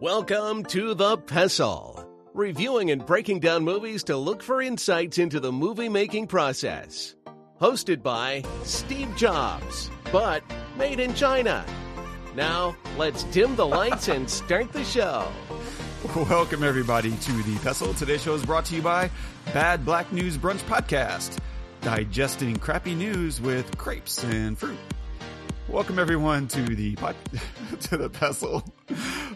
Welcome 0.00 0.62
to 0.66 0.94
The 0.94 1.16
Pestle, 1.16 2.08
reviewing 2.32 2.92
and 2.92 3.04
breaking 3.04 3.40
down 3.40 3.64
movies 3.64 4.04
to 4.04 4.16
look 4.16 4.44
for 4.44 4.62
insights 4.62 5.18
into 5.18 5.40
the 5.40 5.50
movie 5.50 5.88
making 5.88 6.28
process. 6.28 7.16
Hosted 7.60 8.00
by 8.00 8.44
Steve 8.62 9.12
Jobs, 9.16 9.90
but 10.12 10.44
made 10.76 11.00
in 11.00 11.14
China. 11.14 11.66
Now, 12.36 12.76
let's 12.96 13.24
dim 13.24 13.56
the 13.56 13.66
lights 13.66 14.06
and 14.06 14.30
start 14.30 14.72
the 14.72 14.84
show. 14.84 15.26
Welcome, 16.14 16.62
everybody, 16.62 17.10
to 17.10 17.32
The 17.42 17.58
Pestle. 17.58 17.92
Today's 17.92 18.22
show 18.22 18.34
is 18.34 18.46
brought 18.46 18.66
to 18.66 18.76
you 18.76 18.82
by 18.82 19.10
Bad 19.52 19.84
Black 19.84 20.12
News 20.12 20.38
Brunch 20.38 20.62
Podcast, 20.68 21.38
digesting 21.80 22.54
crappy 22.54 22.94
news 22.94 23.40
with 23.40 23.76
crepes 23.76 24.22
and 24.22 24.56
fruit. 24.56 24.78
Welcome, 25.68 25.98
everyone, 25.98 26.48
to 26.48 26.62
the 26.62 26.94
to 27.80 27.96
the 27.96 28.08
Pestle. 28.08 28.64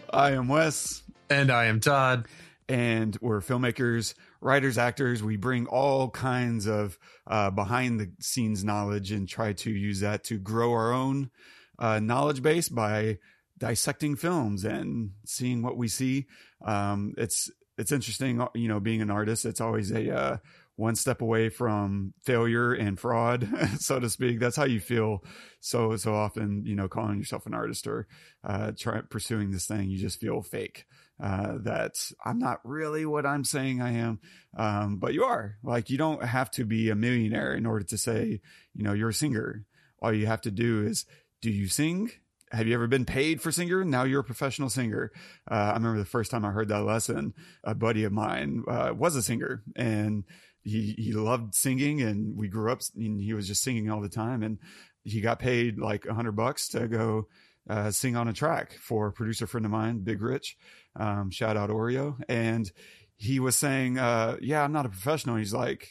I 0.09 0.31
am 0.31 0.47
Wes, 0.47 1.03
And 1.29 1.51
I 1.51 1.65
am 1.65 1.79
Todd. 1.79 2.27
and 2.67 3.15
we're 3.21 3.39
filmmakers, 3.41 4.13
writers, 4.41 4.77
actors. 4.77 5.21
We 5.21 5.37
bring 5.37 5.67
all 5.67 6.09
kinds 6.09 6.65
of 6.67 6.97
uh, 7.27 7.51
behind 7.51 7.99
the 7.99 8.11
scenes 8.19 8.63
knowledge 8.63 9.11
and 9.11 9.27
try 9.27 9.53
to 9.53 9.69
use 9.71 9.99
that 9.99 10.23
to 10.25 10.39
grow 10.39 10.71
our 10.71 10.91
own 10.91 11.29
uh, 11.77 11.99
knowledge 11.99 12.41
base 12.41 12.67
by 12.69 13.19
dissecting 13.57 14.15
films 14.15 14.63
and 14.65 15.11
seeing 15.25 15.61
what 15.61 15.77
we 15.77 15.87
see. 15.87 16.25
Um, 16.65 17.13
it's 17.17 17.51
it's 17.77 17.91
interesting, 17.91 18.45
you 18.55 18.67
know, 18.67 18.79
being 18.79 19.01
an 19.01 19.09
artist. 19.11 19.45
It's 19.45 19.61
always 19.61 19.91
a 19.91 20.15
uh, 20.15 20.37
one 20.75 20.95
step 20.95 21.21
away 21.21 21.49
from 21.49 22.13
failure 22.23 22.73
and 22.73 22.99
fraud, 22.99 23.47
so 23.79 23.99
to 23.99 24.09
speak. 24.09 24.39
That's 24.39 24.55
how 24.55 24.65
you 24.65 24.79
feel 24.79 25.23
so 25.59 25.95
so 25.97 26.13
often. 26.13 26.63
You 26.65 26.75
know, 26.75 26.87
calling 26.87 27.19
yourself 27.19 27.45
an 27.45 27.53
artist 27.53 27.87
or 27.87 28.07
uh, 28.43 28.71
try 28.77 29.01
pursuing 29.01 29.51
this 29.51 29.65
thing, 29.65 29.89
you 29.89 29.97
just 29.97 30.19
feel 30.19 30.41
fake. 30.41 30.85
Uh, 31.21 31.59
that 31.61 31.93
I'm 32.25 32.39
not 32.39 32.59
really 32.63 33.05
what 33.05 33.25
I'm 33.25 33.45
saying 33.45 33.81
I 33.81 33.91
am, 33.93 34.19
um, 34.57 34.97
but 34.97 35.13
you 35.13 35.23
are. 35.23 35.57
Like 35.63 35.89
you 35.89 35.97
don't 35.97 36.23
have 36.23 36.49
to 36.51 36.65
be 36.65 36.89
a 36.89 36.95
millionaire 36.95 37.53
in 37.53 37.65
order 37.65 37.85
to 37.85 37.97
say, 37.97 38.41
you 38.73 38.83
know, 38.83 38.93
you're 38.93 39.09
a 39.09 39.13
singer. 39.13 39.63
All 40.01 40.11
you 40.11 40.25
have 40.25 40.41
to 40.41 40.51
do 40.51 40.85
is, 40.85 41.05
do 41.41 41.51
you 41.51 41.67
sing? 41.67 42.11
have 42.53 42.67
you 42.67 42.75
ever 42.75 42.87
been 42.87 43.05
paid 43.05 43.41
for 43.41 43.51
singer? 43.51 43.83
Now 43.83 44.03
you're 44.03 44.21
a 44.21 44.23
professional 44.23 44.69
singer. 44.69 45.11
Uh, 45.49 45.55
I 45.55 45.73
remember 45.73 45.97
the 45.97 46.05
first 46.05 46.29
time 46.29 46.45
I 46.45 46.51
heard 46.51 46.67
that 46.67 46.83
lesson, 46.83 47.33
a 47.63 47.73
buddy 47.73 48.03
of 48.03 48.13
mine 48.13 48.63
uh, 48.67 48.93
was 48.95 49.15
a 49.15 49.23
singer 49.23 49.63
and 49.75 50.23
he, 50.63 50.95
he 50.97 51.11
loved 51.13 51.55
singing 51.55 52.01
and 52.01 52.35
we 52.35 52.47
grew 52.47 52.71
up 52.71 52.81
and 52.95 53.21
he 53.21 53.33
was 53.33 53.47
just 53.47 53.63
singing 53.63 53.89
all 53.89 54.01
the 54.01 54.09
time. 54.09 54.43
And 54.43 54.59
he 55.03 55.21
got 55.21 55.39
paid 55.39 55.77
like 55.77 56.05
a 56.05 56.13
hundred 56.13 56.33
bucks 56.33 56.69
to 56.69 56.87
go 56.87 57.27
uh, 57.69 57.91
sing 57.91 58.15
on 58.15 58.27
a 58.27 58.33
track 58.33 58.73
for 58.73 59.07
a 59.07 59.11
producer 59.11 59.47
friend 59.47 59.65
of 59.65 59.71
mine, 59.71 59.99
Big 59.99 60.21
Rich. 60.21 60.57
Um, 60.95 61.31
shout 61.31 61.57
out 61.57 61.69
Oreo. 61.69 62.17
And 62.27 62.71
he 63.15 63.39
was 63.39 63.55
saying, 63.55 63.97
uh, 63.97 64.37
yeah, 64.41 64.63
I'm 64.63 64.71
not 64.71 64.85
a 64.85 64.89
professional. 64.89 65.35
He's 65.35 65.53
like, 65.53 65.89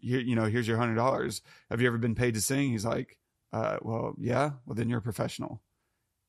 you, 0.00 0.18
you 0.18 0.34
know, 0.34 0.44
here's 0.44 0.68
your 0.68 0.78
hundred 0.78 0.96
dollars. 0.96 1.42
Have 1.70 1.80
you 1.80 1.86
ever 1.86 1.98
been 1.98 2.14
paid 2.14 2.34
to 2.34 2.40
sing? 2.40 2.70
He's 2.70 2.84
like, 2.84 3.18
uh, 3.52 3.78
well, 3.82 4.14
yeah, 4.18 4.52
well 4.64 4.74
then 4.74 4.88
you're 4.88 4.98
a 5.00 5.02
professional 5.02 5.60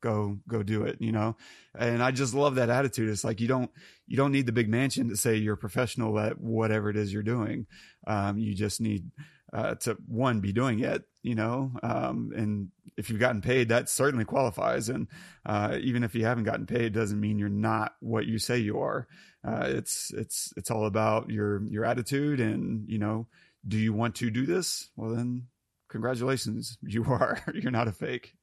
go 0.02 0.38
go 0.46 0.62
do 0.62 0.82
it 0.82 0.98
you 1.00 1.12
know? 1.12 1.36
And 1.78 2.02
i 2.02 2.10
just 2.10 2.34
love 2.34 2.56
that 2.56 2.70
attitude. 2.70 3.08
It's 3.08 3.24
like 3.24 3.40
you 3.40 3.48
don't 3.48 3.70
you 4.06 4.16
don't 4.16 4.32
need 4.32 4.46
the 4.46 4.52
big 4.52 4.68
mansion 4.68 5.08
to 5.08 5.16
say 5.16 5.36
you're 5.36 5.56
professional 5.56 6.18
at 6.18 6.40
whatever 6.40 6.90
it 6.90 6.96
is 6.96 7.12
you're 7.12 7.22
doing. 7.22 7.66
Um, 8.06 8.38
you 8.38 8.54
just 8.54 8.80
need 8.80 9.10
uh, 9.52 9.76
to 9.76 9.96
one 10.06 10.40
be 10.40 10.52
doing 10.52 10.80
it 10.80 11.04
you 11.22 11.34
know? 11.34 11.72
Um, 11.82 12.32
and 12.36 12.68
if 12.96 13.08
you've 13.08 13.20
gotten 13.20 13.40
paid 13.40 13.68
that 13.68 13.88
certainly 13.88 14.24
qualifies. 14.24 14.88
And 14.88 15.08
uh, 15.46 15.78
even 15.80 16.04
if 16.04 16.14
you 16.14 16.24
haven't 16.24 16.44
gotten 16.44 16.66
paid 16.66 16.92
doesn't 16.92 17.20
mean 17.20 17.38
you're 17.38 17.48
not 17.48 17.94
what 18.00 18.26
you 18.26 18.38
say 18.38 18.58
you 18.58 18.80
are. 18.80 19.06
Uh, 19.46 19.66
it's 19.68 20.12
it's 20.12 20.52
it's 20.56 20.70
all 20.70 20.86
about 20.86 21.30
your 21.30 21.64
your 21.66 21.84
attitude 21.84 22.38
and 22.38 22.88
you 22.88 22.98
know 22.98 23.26
do 23.66 23.76
you 23.76 23.92
want 23.92 24.16
to 24.16 24.30
do 24.30 24.46
this? 24.46 24.90
Well 24.96 25.14
then 25.14 25.46
congratulations 25.88 26.78
you 26.82 27.04
are. 27.04 27.40
You're 27.54 27.72
not 27.72 27.88
a 27.88 27.92
fake 27.92 28.34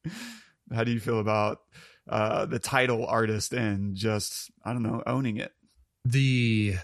how 0.73 0.83
do 0.83 0.91
you 0.91 0.99
feel 0.99 1.19
about 1.19 1.59
uh, 2.09 2.45
the 2.45 2.59
title 2.59 3.05
artist 3.05 3.53
and 3.53 3.95
just 3.95 4.51
I 4.63 4.73
don't 4.73 4.83
know 4.83 5.03
owning 5.05 5.37
it? 5.37 5.51
The 6.05 6.75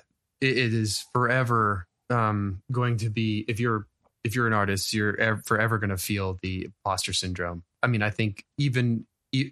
it, 0.41 0.57
is 0.57 1.05
forever 1.13 1.87
um, 2.09 2.61
going 2.71 2.97
to 2.97 3.09
be 3.09 3.45
if 3.47 3.59
you're 3.59 3.87
if 4.23 4.35
you're 4.35 4.47
an 4.47 4.53
artist, 4.53 4.93
you're 4.93 5.19
ev- 5.19 5.45
forever 5.45 5.77
going 5.77 5.91
to 5.91 5.97
feel 5.97 6.37
the 6.41 6.65
imposter 6.65 7.13
syndrome. 7.13 7.63
I 7.83 7.87
mean, 7.87 8.01
I 8.01 8.09
think 8.09 8.43
even 8.57 9.05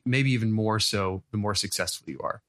maybe 0.05 0.31
even 0.31 0.51
more 0.51 0.79
so 0.79 1.23
the 1.31 1.37
more 1.37 1.55
successful 1.55 2.09
you 2.09 2.19
are. 2.23 2.41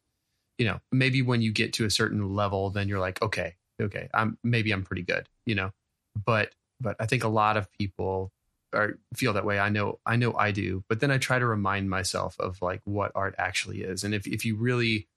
You 0.58 0.66
know, 0.66 0.80
maybe 0.92 1.20
when 1.20 1.42
you 1.42 1.52
get 1.52 1.72
to 1.74 1.84
a 1.84 1.90
certain 1.90 2.34
level, 2.34 2.70
then 2.70 2.88
you're 2.88 3.00
like, 3.00 3.20
okay, 3.20 3.56
okay, 3.80 4.08
I'm 4.14 4.38
maybe 4.44 4.72
I'm 4.72 4.84
pretty 4.84 5.02
good. 5.02 5.28
You 5.46 5.54
know, 5.56 5.70
but 6.24 6.54
but 6.80 6.96
I 7.00 7.06
think 7.06 7.24
a 7.24 7.28
lot 7.28 7.56
of 7.56 7.70
people 7.72 8.32
or 8.74 8.98
feel 9.14 9.32
that 9.32 9.44
way. 9.44 9.58
I 9.58 9.68
know, 9.68 10.00
I 10.04 10.16
know 10.16 10.34
I 10.34 10.50
do, 10.50 10.84
but 10.88 11.00
then 11.00 11.10
I 11.10 11.18
try 11.18 11.38
to 11.38 11.46
remind 11.46 11.88
myself 11.88 12.36
of 12.38 12.60
like 12.60 12.80
what 12.84 13.12
art 13.14 13.34
actually 13.38 13.82
is. 13.82 14.04
And 14.04 14.14
if, 14.14 14.26
if 14.26 14.44
you 14.44 14.56
really, 14.56 15.08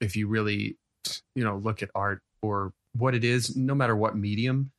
if 0.00 0.16
you 0.16 0.28
really, 0.28 0.76
you 1.34 1.44
know, 1.44 1.56
look 1.56 1.82
at 1.82 1.90
art 1.94 2.22
or 2.40 2.72
what 2.96 3.14
it 3.14 3.24
is, 3.24 3.56
no 3.56 3.74
matter 3.74 3.96
what 3.96 4.16
medium, 4.16 4.70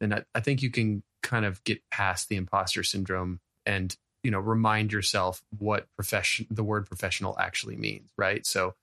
then 0.00 0.12
I, 0.12 0.24
I 0.34 0.40
think 0.40 0.62
you 0.62 0.70
can 0.70 1.02
kind 1.22 1.44
of 1.44 1.62
get 1.64 1.80
past 1.90 2.28
the 2.28 2.36
imposter 2.36 2.82
syndrome 2.82 3.40
and, 3.66 3.96
you 4.22 4.30
know, 4.30 4.40
remind 4.40 4.92
yourself 4.92 5.42
what 5.58 5.86
profession, 5.96 6.46
the 6.50 6.64
word 6.64 6.86
professional 6.86 7.38
actually 7.38 7.76
means. 7.76 8.10
Right. 8.16 8.44
So, 8.46 8.74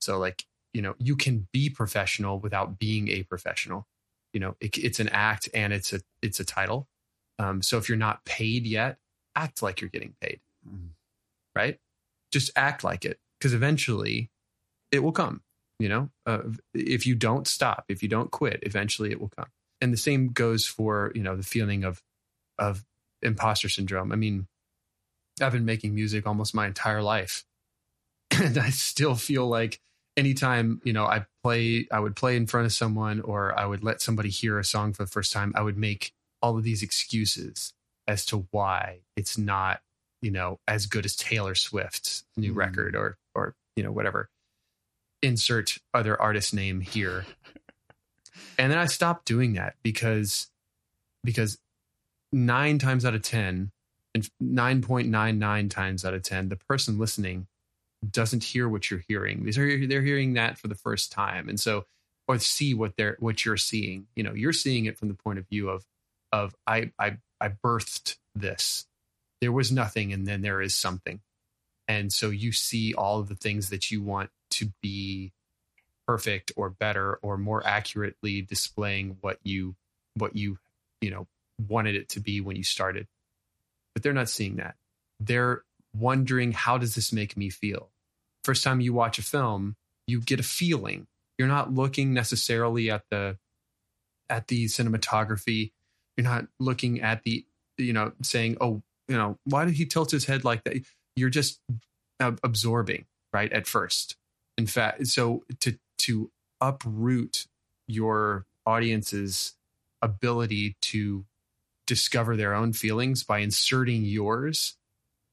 so 0.00 0.18
like, 0.18 0.44
you 0.72 0.82
know, 0.82 0.94
you 0.98 1.16
can 1.16 1.48
be 1.52 1.70
professional 1.70 2.38
without 2.38 2.78
being 2.78 3.08
a 3.08 3.22
professional. 3.22 3.86
You 4.32 4.40
know, 4.40 4.56
it, 4.60 4.76
it's 4.78 5.00
an 5.00 5.08
act 5.08 5.48
and 5.54 5.72
it's 5.72 5.92
a, 5.92 6.00
it's 6.22 6.40
a 6.40 6.44
title 6.44 6.86
um, 7.38 7.62
so 7.62 7.78
if 7.78 7.88
you're 7.88 7.98
not 7.98 8.24
paid 8.24 8.66
yet, 8.66 8.98
act 9.34 9.62
like 9.62 9.80
you're 9.80 9.90
getting 9.90 10.14
paid, 10.20 10.40
mm-hmm. 10.66 10.88
right? 11.54 11.78
Just 12.32 12.50
act 12.56 12.82
like 12.82 13.04
it 13.04 13.18
because 13.38 13.54
eventually 13.54 14.30
it 14.90 15.00
will 15.00 15.12
come. 15.12 15.42
You 15.78 15.90
know, 15.90 16.10
uh, 16.24 16.38
if 16.72 17.06
you 17.06 17.14
don't 17.14 17.46
stop, 17.46 17.84
if 17.88 18.02
you 18.02 18.08
don't 18.08 18.30
quit, 18.30 18.60
eventually 18.62 19.10
it 19.10 19.20
will 19.20 19.30
come. 19.36 19.48
And 19.82 19.92
the 19.92 19.98
same 19.98 20.28
goes 20.28 20.66
for 20.66 21.12
you 21.14 21.22
know 21.22 21.36
the 21.36 21.42
feeling 21.42 21.84
of 21.84 22.02
of 22.58 22.82
imposter 23.20 23.68
syndrome. 23.68 24.10
I 24.10 24.16
mean, 24.16 24.46
I've 25.40 25.52
been 25.52 25.66
making 25.66 25.94
music 25.94 26.26
almost 26.26 26.54
my 26.54 26.66
entire 26.66 27.02
life, 27.02 27.44
and 28.30 28.56
I 28.56 28.70
still 28.70 29.16
feel 29.16 29.46
like 29.46 29.80
anytime 30.16 30.80
you 30.82 30.94
know 30.94 31.04
I 31.04 31.26
play, 31.42 31.86
I 31.92 32.00
would 32.00 32.16
play 32.16 32.36
in 32.36 32.46
front 32.46 32.64
of 32.64 32.72
someone, 32.72 33.20
or 33.20 33.58
I 33.58 33.66
would 33.66 33.84
let 33.84 34.00
somebody 34.00 34.30
hear 34.30 34.58
a 34.58 34.64
song 34.64 34.94
for 34.94 35.02
the 35.02 35.10
first 35.10 35.30
time. 35.30 35.52
I 35.54 35.60
would 35.60 35.76
make 35.76 36.14
all 36.42 36.56
of 36.56 36.64
these 36.64 36.82
excuses 36.82 37.72
as 38.06 38.24
to 38.26 38.46
why 38.50 39.00
it's 39.16 39.36
not, 39.36 39.80
you 40.22 40.30
know, 40.30 40.58
as 40.68 40.86
good 40.86 41.04
as 41.04 41.16
Taylor 41.16 41.54
Swift's 41.54 42.24
new 42.36 42.52
mm. 42.52 42.56
record 42.56 42.94
or 42.96 43.16
or 43.34 43.54
you 43.74 43.82
know 43.82 43.92
whatever. 43.92 44.28
Insert 45.22 45.78
other 45.94 46.20
artist 46.20 46.54
name 46.54 46.80
here. 46.80 47.24
and 48.58 48.70
then 48.70 48.78
I 48.78 48.86
stopped 48.86 49.26
doing 49.26 49.54
that 49.54 49.74
because 49.82 50.48
because 51.24 51.58
9 52.32 52.78
times 52.78 53.04
out 53.04 53.14
of 53.14 53.22
10 53.22 53.70
and 54.14 54.30
9.99 54.42 55.70
times 55.70 56.04
out 56.04 56.14
of 56.14 56.22
10 56.22 56.48
the 56.48 56.56
person 56.56 56.98
listening 56.98 57.46
doesn't 58.08 58.44
hear 58.44 58.68
what 58.68 58.90
you're 58.90 59.02
hearing. 59.08 59.44
They're 59.44 59.86
they're 59.86 60.02
hearing 60.02 60.34
that 60.34 60.58
for 60.58 60.68
the 60.68 60.74
first 60.74 61.10
time. 61.12 61.48
And 61.48 61.58
so 61.58 61.84
or 62.28 62.38
see 62.38 62.74
what 62.74 62.96
they're 62.96 63.16
what 63.20 63.44
you're 63.44 63.56
seeing. 63.56 64.06
You 64.14 64.22
know, 64.22 64.34
you're 64.34 64.52
seeing 64.52 64.86
it 64.86 64.98
from 64.98 65.08
the 65.08 65.14
point 65.14 65.38
of 65.38 65.48
view 65.48 65.68
of 65.68 65.84
of 66.32 66.54
I 66.66 66.92
I 66.98 67.18
I 67.40 67.48
birthed 67.48 68.16
this. 68.34 68.86
There 69.40 69.52
was 69.52 69.70
nothing 69.70 70.12
and 70.12 70.26
then 70.26 70.42
there 70.42 70.60
is 70.60 70.74
something. 70.74 71.20
And 71.88 72.12
so 72.12 72.30
you 72.30 72.52
see 72.52 72.94
all 72.94 73.20
of 73.20 73.28
the 73.28 73.36
things 73.36 73.70
that 73.70 73.90
you 73.90 74.02
want 74.02 74.30
to 74.52 74.72
be 74.82 75.32
perfect 76.06 76.52
or 76.56 76.70
better 76.70 77.18
or 77.22 77.36
more 77.36 77.64
accurately 77.66 78.42
displaying 78.42 79.18
what 79.20 79.38
you 79.42 79.74
what 80.14 80.36
you 80.36 80.58
you 81.00 81.10
know 81.10 81.26
wanted 81.68 81.94
it 81.94 82.08
to 82.10 82.20
be 82.20 82.40
when 82.40 82.56
you 82.56 82.64
started. 82.64 83.06
But 83.94 84.02
they're 84.02 84.12
not 84.12 84.28
seeing 84.28 84.56
that. 84.56 84.76
They're 85.20 85.62
wondering 85.94 86.52
how 86.52 86.78
does 86.78 86.94
this 86.94 87.12
make 87.12 87.36
me 87.36 87.50
feel? 87.50 87.90
First 88.44 88.62
time 88.62 88.80
you 88.80 88.92
watch 88.92 89.18
a 89.18 89.22
film, 89.22 89.76
you 90.06 90.20
get 90.20 90.40
a 90.40 90.44
feeling. 90.44 91.06
You're 91.38 91.48
not 91.48 91.72
looking 91.72 92.14
necessarily 92.14 92.90
at 92.90 93.04
the 93.10 93.38
at 94.28 94.48
the 94.48 94.66
cinematography 94.66 95.72
you're 96.16 96.24
not 96.24 96.46
looking 96.58 97.00
at 97.00 97.22
the, 97.24 97.44
you 97.78 97.92
know, 97.92 98.12
saying, 98.22 98.56
oh, 98.60 98.82
you 99.08 99.16
know, 99.16 99.38
why 99.44 99.64
did 99.64 99.74
he 99.74 99.86
tilt 99.86 100.10
his 100.10 100.24
head 100.24 100.44
like 100.44 100.64
that? 100.64 100.78
You're 101.14 101.30
just 101.30 101.60
absorbing, 102.20 103.06
right? 103.32 103.52
At 103.52 103.66
first. 103.66 104.16
In 104.58 104.66
fact, 104.66 105.06
so 105.06 105.44
to, 105.60 105.78
to 105.98 106.30
uproot 106.60 107.46
your 107.86 108.46
audience's 108.64 109.54
ability 110.02 110.76
to 110.82 111.24
discover 111.86 112.36
their 112.36 112.54
own 112.54 112.72
feelings 112.72 113.22
by 113.22 113.38
inserting 113.38 114.04
yours 114.04 114.76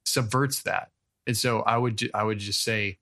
subverts 0.05 0.61
that. 0.63 0.89
And 1.25 1.37
so 1.37 1.61
I 1.61 1.77
would, 1.77 2.11
I 2.13 2.23
would 2.23 2.39
just 2.39 2.61
say, 2.61 2.97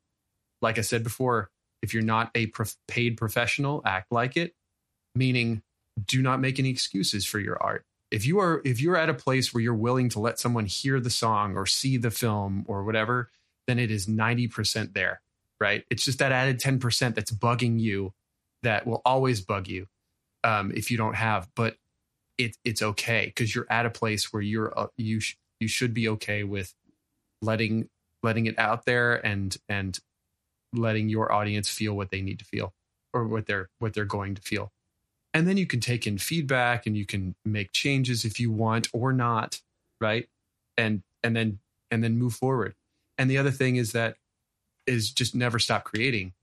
like 0.61 0.77
I 0.77 0.81
said 0.81 1.03
before, 1.03 1.49
If 1.81 1.93
you're 1.95 2.03
not 2.03 2.29
a 2.35 2.45
prof- 2.45 2.77
paid 2.87 3.17
professional, 3.17 3.81
act 3.85 4.11
like 4.11 4.37
it, 4.37 4.53
meaning 5.15 5.63
do 6.05 6.21
not 6.21 6.39
make 6.39 6.59
any 6.59 6.69
excuses 6.69 7.25
for 7.25 7.39
your 7.39 7.61
art. 7.61 7.85
If 8.11 8.25
you 8.25 8.39
are 8.39 8.61
if 8.65 8.81
you're 8.81 8.97
at 8.97 9.09
a 9.09 9.13
place 9.13 9.53
where 9.53 9.61
you're 9.61 9.73
willing 9.73 10.09
to 10.09 10.19
let 10.19 10.39
someone 10.39 10.65
hear 10.65 10.99
the 10.99 11.09
song 11.09 11.55
or 11.55 11.65
see 11.65 11.97
the 11.97 12.11
film 12.11 12.65
or 12.67 12.83
whatever, 12.83 13.29
then 13.67 13.79
it 13.79 13.91
is 13.91 14.07
90% 14.07 14.93
there, 14.93 15.21
right? 15.59 15.85
It's 15.89 16.03
just 16.03 16.19
that 16.19 16.31
added 16.31 16.59
10% 16.59 17.15
that's 17.15 17.31
bugging 17.31 17.79
you 17.79 18.13
that 18.63 18.85
will 18.85 19.01
always 19.05 19.41
bug 19.41 19.67
you 19.67 19.87
um, 20.43 20.71
if 20.75 20.91
you 20.91 20.97
don't 20.97 21.15
have, 21.15 21.47
but 21.55 21.77
it, 22.37 22.57
it's 22.65 22.81
okay 22.81 23.25
because 23.27 23.53
you're 23.53 23.67
at 23.69 23.85
a 23.85 23.89
place 23.89 24.33
where 24.33 24.41
you're 24.41 24.77
uh, 24.77 24.87
you 24.97 25.19
sh- 25.19 25.37
you 25.59 25.67
should 25.67 25.93
be 25.93 26.09
okay 26.09 26.43
with 26.43 26.73
letting 27.41 27.87
letting 28.23 28.47
it 28.47 28.57
out 28.57 28.85
there 28.85 29.23
and 29.25 29.57
and 29.69 29.99
letting 30.73 31.09
your 31.09 31.31
audience 31.31 31.69
feel 31.69 31.95
what 31.95 32.09
they 32.09 32.21
need 32.21 32.39
to 32.39 32.45
feel 32.45 32.73
or 33.13 33.27
what 33.27 33.45
they're 33.45 33.69
what 33.79 33.93
they're 33.93 34.05
going 34.05 34.35
to 34.35 34.41
feel 34.41 34.71
and 35.33 35.47
then 35.47 35.57
you 35.57 35.65
can 35.65 35.79
take 35.79 36.05
in 36.05 36.17
feedback 36.17 36.85
and 36.85 36.97
you 36.97 37.05
can 37.05 37.35
make 37.45 37.71
changes 37.71 38.25
if 38.25 38.39
you 38.39 38.51
want 38.51 38.87
or 38.93 39.13
not 39.13 39.61
right? 40.01 40.27
And 40.77 41.03
and 41.23 41.33
then 41.33 41.59
and 41.91 42.03
then 42.03 42.17
move 42.17 42.33
forward. 42.33 42.75
And 43.17 43.29
the 43.29 43.37
other 43.37 43.51
thing 43.51 43.77
is 43.77 43.93
that 43.93 44.15
is 44.87 45.11
just 45.11 45.35
never 45.35 45.59
stop 45.59 45.85
creating 45.85 46.33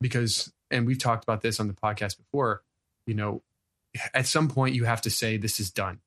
because 0.00 0.52
and 0.70 0.86
we've 0.86 0.98
talked 0.98 1.22
about 1.22 1.42
this 1.42 1.60
on 1.60 1.68
the 1.68 1.74
podcast 1.74 2.16
before 2.16 2.62
you 3.06 3.14
know 3.14 3.42
at 4.14 4.26
some 4.26 4.48
point 4.48 4.74
you 4.74 4.84
have 4.84 5.02
to 5.02 5.10
say 5.10 5.36
this 5.36 5.60
is 5.60 5.70
done 5.70 6.00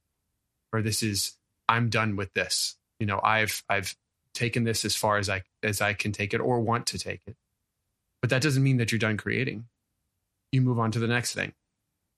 or 0.73 0.81
this 0.81 1.03
is 1.03 1.37
i'm 1.69 1.89
done 1.89 2.15
with 2.15 2.33
this. 2.33 2.75
You 2.99 3.05
know 3.05 3.21
i've 3.23 3.63
i've 3.69 3.95
taken 4.33 4.63
this 4.63 4.83
as 4.85 4.95
far 4.95 5.17
as 5.17 5.29
i 5.29 5.43
as 5.61 5.81
i 5.81 5.93
can 5.93 6.11
take 6.11 6.33
it 6.33 6.41
or 6.41 6.59
want 6.59 6.87
to 6.87 6.97
take 6.97 7.21
it. 7.27 7.35
But 8.21 8.31
that 8.31 8.41
doesn't 8.41 8.63
mean 8.63 8.77
that 8.77 8.91
you're 8.91 8.99
done 8.99 9.17
creating. 9.17 9.65
You 10.51 10.61
move 10.61 10.79
on 10.79 10.91
to 10.91 10.99
the 10.99 11.07
next 11.07 11.33
thing 11.33 11.53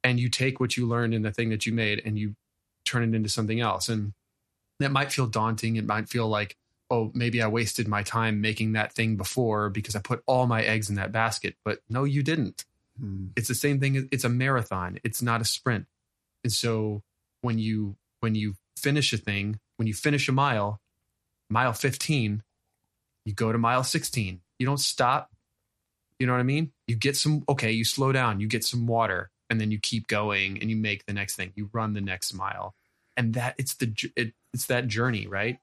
and 0.03 0.19
you 0.19 0.29
take 0.29 0.59
what 0.59 0.75
you 0.75 0.85
learned 0.85 1.13
in 1.13 1.21
the 1.21 1.31
thing 1.31 1.49
that 1.49 1.65
you 1.65 1.73
made 1.73 2.01
and 2.05 2.17
you 2.17 2.35
turn 2.85 3.03
it 3.03 3.15
into 3.15 3.29
something 3.29 3.59
else. 3.59 3.89
And 3.89 4.13
that 4.79 4.91
might 4.91 5.11
feel 5.11 5.27
daunting. 5.27 5.77
It 5.77 5.85
might 5.85 6.09
feel 6.09 6.27
like 6.27 6.55
oh 6.89 7.11
maybe 7.13 7.41
i 7.41 7.47
wasted 7.47 7.87
my 7.87 8.03
time 8.03 8.41
making 8.41 8.73
that 8.73 8.93
thing 8.93 9.15
before 9.15 9.69
because 9.69 9.95
i 9.95 9.99
put 9.99 10.21
all 10.27 10.45
my 10.45 10.61
eggs 10.63 10.89
in 10.89 10.95
that 10.95 11.11
basket. 11.11 11.55
But 11.63 11.79
no 11.89 12.03
you 12.03 12.23
didn't. 12.23 12.65
Hmm. 12.99 13.27
it's 13.35 13.47
the 13.47 13.55
same 13.55 13.79
thing. 13.79 14.07
It's 14.11 14.23
a 14.23 14.29
marathon. 14.29 14.99
It's 15.03 15.21
not 15.21 15.41
a 15.41 15.45
sprint. 15.45 15.87
And 16.43 16.53
so 16.53 17.01
when 17.41 17.57
you 17.57 17.95
when 18.19 18.35
you 18.35 18.55
finish 18.77 19.13
a 19.13 19.17
thing 19.17 19.59
when 19.77 19.87
you 19.87 19.93
finish 19.93 20.27
a 20.27 20.31
mile 20.31 20.81
mile 21.49 21.73
15 21.73 22.43
you 23.25 23.33
go 23.33 23.51
to 23.51 23.57
mile 23.57 23.83
16 23.83 24.41
you 24.59 24.65
don't 24.65 24.79
stop. 24.79 25.29
You 26.19 26.27
know 26.27 26.33
what 26.33 26.39
i 26.39 26.43
mean? 26.43 26.71
You 26.87 26.95
get 26.95 27.15
some 27.15 27.43
okay 27.47 27.71
you 27.71 27.85
slow 27.85 28.11
down. 28.11 28.39
You 28.39 28.47
get 28.47 28.63
some 28.63 28.85
water 28.85 29.31
and 29.49 29.59
then 29.59 29.71
you 29.71 29.79
keep 29.79 30.07
going 30.07 30.59
and 30.59 30.69
you 30.69 30.75
make 30.75 31.05
the 31.05 31.13
next 31.13 31.35
thing 31.35 31.51
you 31.55 31.69
run 31.73 31.93
the 31.93 32.01
next 32.01 32.33
mile 32.33 32.75
and 33.17 33.33
that 33.33 33.55
it's 33.57 33.75
the 33.75 33.93
it, 34.15 34.33
it's 34.53 34.65
that 34.67 34.87
journey 34.87 35.27
right 35.27 35.59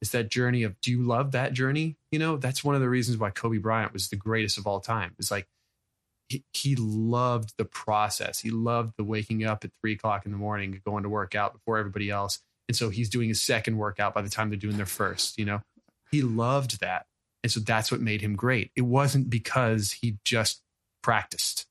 it's 0.00 0.10
that 0.10 0.28
journey 0.28 0.62
of 0.62 0.80
do 0.80 0.90
you 0.90 1.02
love 1.02 1.32
that 1.32 1.52
journey 1.52 1.96
you 2.10 2.18
know 2.18 2.36
that's 2.36 2.64
one 2.64 2.74
of 2.74 2.80
the 2.80 2.88
reasons 2.88 3.18
why 3.18 3.30
kobe 3.30 3.58
bryant 3.58 3.92
was 3.92 4.08
the 4.08 4.16
greatest 4.16 4.58
of 4.58 4.66
all 4.66 4.80
time 4.80 5.14
it's 5.18 5.30
like 5.30 5.46
he, 6.28 6.44
he 6.52 6.76
loved 6.76 7.54
the 7.56 7.64
process. 7.64 8.40
He 8.40 8.50
loved 8.50 8.94
the 8.96 9.04
waking 9.04 9.44
up 9.44 9.64
at 9.64 9.70
three 9.80 9.92
o'clock 9.92 10.26
in 10.26 10.32
the 10.32 10.38
morning, 10.38 10.80
going 10.84 11.04
to 11.04 11.08
work 11.08 11.34
out 11.34 11.52
before 11.52 11.78
everybody 11.78 12.10
else. 12.10 12.40
And 12.68 12.76
so 12.76 12.90
he's 12.90 13.08
doing 13.08 13.28
his 13.28 13.40
second 13.40 13.76
workout 13.76 14.14
by 14.14 14.22
the 14.22 14.28
time 14.28 14.50
they're 14.50 14.58
doing 14.58 14.76
their 14.76 14.86
first, 14.86 15.38
you 15.38 15.44
know, 15.44 15.60
he 16.10 16.22
loved 16.22 16.80
that. 16.80 17.06
And 17.42 17.52
so 17.52 17.60
that's 17.60 17.92
what 17.92 18.00
made 18.00 18.22
him 18.22 18.34
great. 18.34 18.72
It 18.74 18.82
wasn't 18.82 19.30
because 19.30 19.92
he 19.92 20.18
just 20.24 20.62
practiced. 21.02 21.66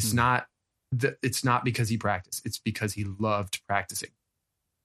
It's 0.00 0.12
Hmm. 0.12 0.16
not 0.16 0.46
the, 0.92 1.16
it's 1.22 1.44
not 1.44 1.62
because 1.62 1.88
he 1.90 1.98
practiced. 1.98 2.46
It's 2.46 2.58
because 2.58 2.94
he 2.94 3.04
loved 3.04 3.60
practicing. 3.66 4.10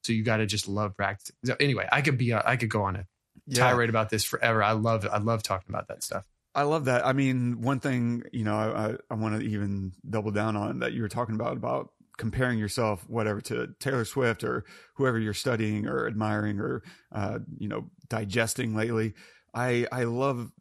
So 0.04 0.12
you 0.14 0.24
got 0.24 0.38
to 0.38 0.46
just 0.46 0.68
love 0.68 0.96
practicing. 0.96 1.36
So 1.46 1.56
anyway, 1.60 1.88
I 1.90 2.02
could 2.02 2.18
be, 2.18 2.32
a, 2.32 2.44
I 2.46 2.58
could 2.58 2.70
go 2.70 2.84
on 2.84 2.98
a 2.98 3.06
Yeah. 3.48 3.62
tirade 3.62 3.90
about 3.90 4.10
this 4.10 4.24
forever. 4.26 4.62
I 4.62 4.74
love, 4.74 5.08
I 5.12 5.20
love 5.20 5.42
talking 5.42 5.74
about 5.74 5.88
that 5.88 6.04
stuff. 6.04 6.26
I 6.54 6.64
love 6.64 6.86
that. 6.86 7.06
I 7.06 7.14
mean, 7.14 7.62
one 7.62 7.80
thing, 7.80 8.24
you 8.32 8.44
know, 8.44 8.56
I, 8.56 8.88
I, 8.88 8.96
I 9.10 9.14
want 9.16 9.40
to 9.40 9.46
even 9.46 9.94
double 10.10 10.32
down 10.32 10.56
on 10.56 10.80
that 10.80 10.94
you 10.94 11.02
were 11.02 11.10
talking 11.10 11.36
about, 11.36 11.58
about 11.58 11.92
comparing 12.18 12.60
yourself, 12.60 13.04
whatever, 13.10 13.42
to 13.42 13.74
Taylor 13.80 14.06
Swift 14.06 14.44
or 14.44 14.66
whoever 14.96 15.18
you're 15.18 15.34
studying 15.34 15.88
or 15.88 16.08
admiring 16.08 16.60
or, 16.60 16.84
uh, 17.12 17.40
you 17.58 17.68
know, 17.68 17.90
digesting 18.10 18.76
lately. 18.76 19.14
I, 19.54 19.88
I 19.92 20.04
love 20.04 20.52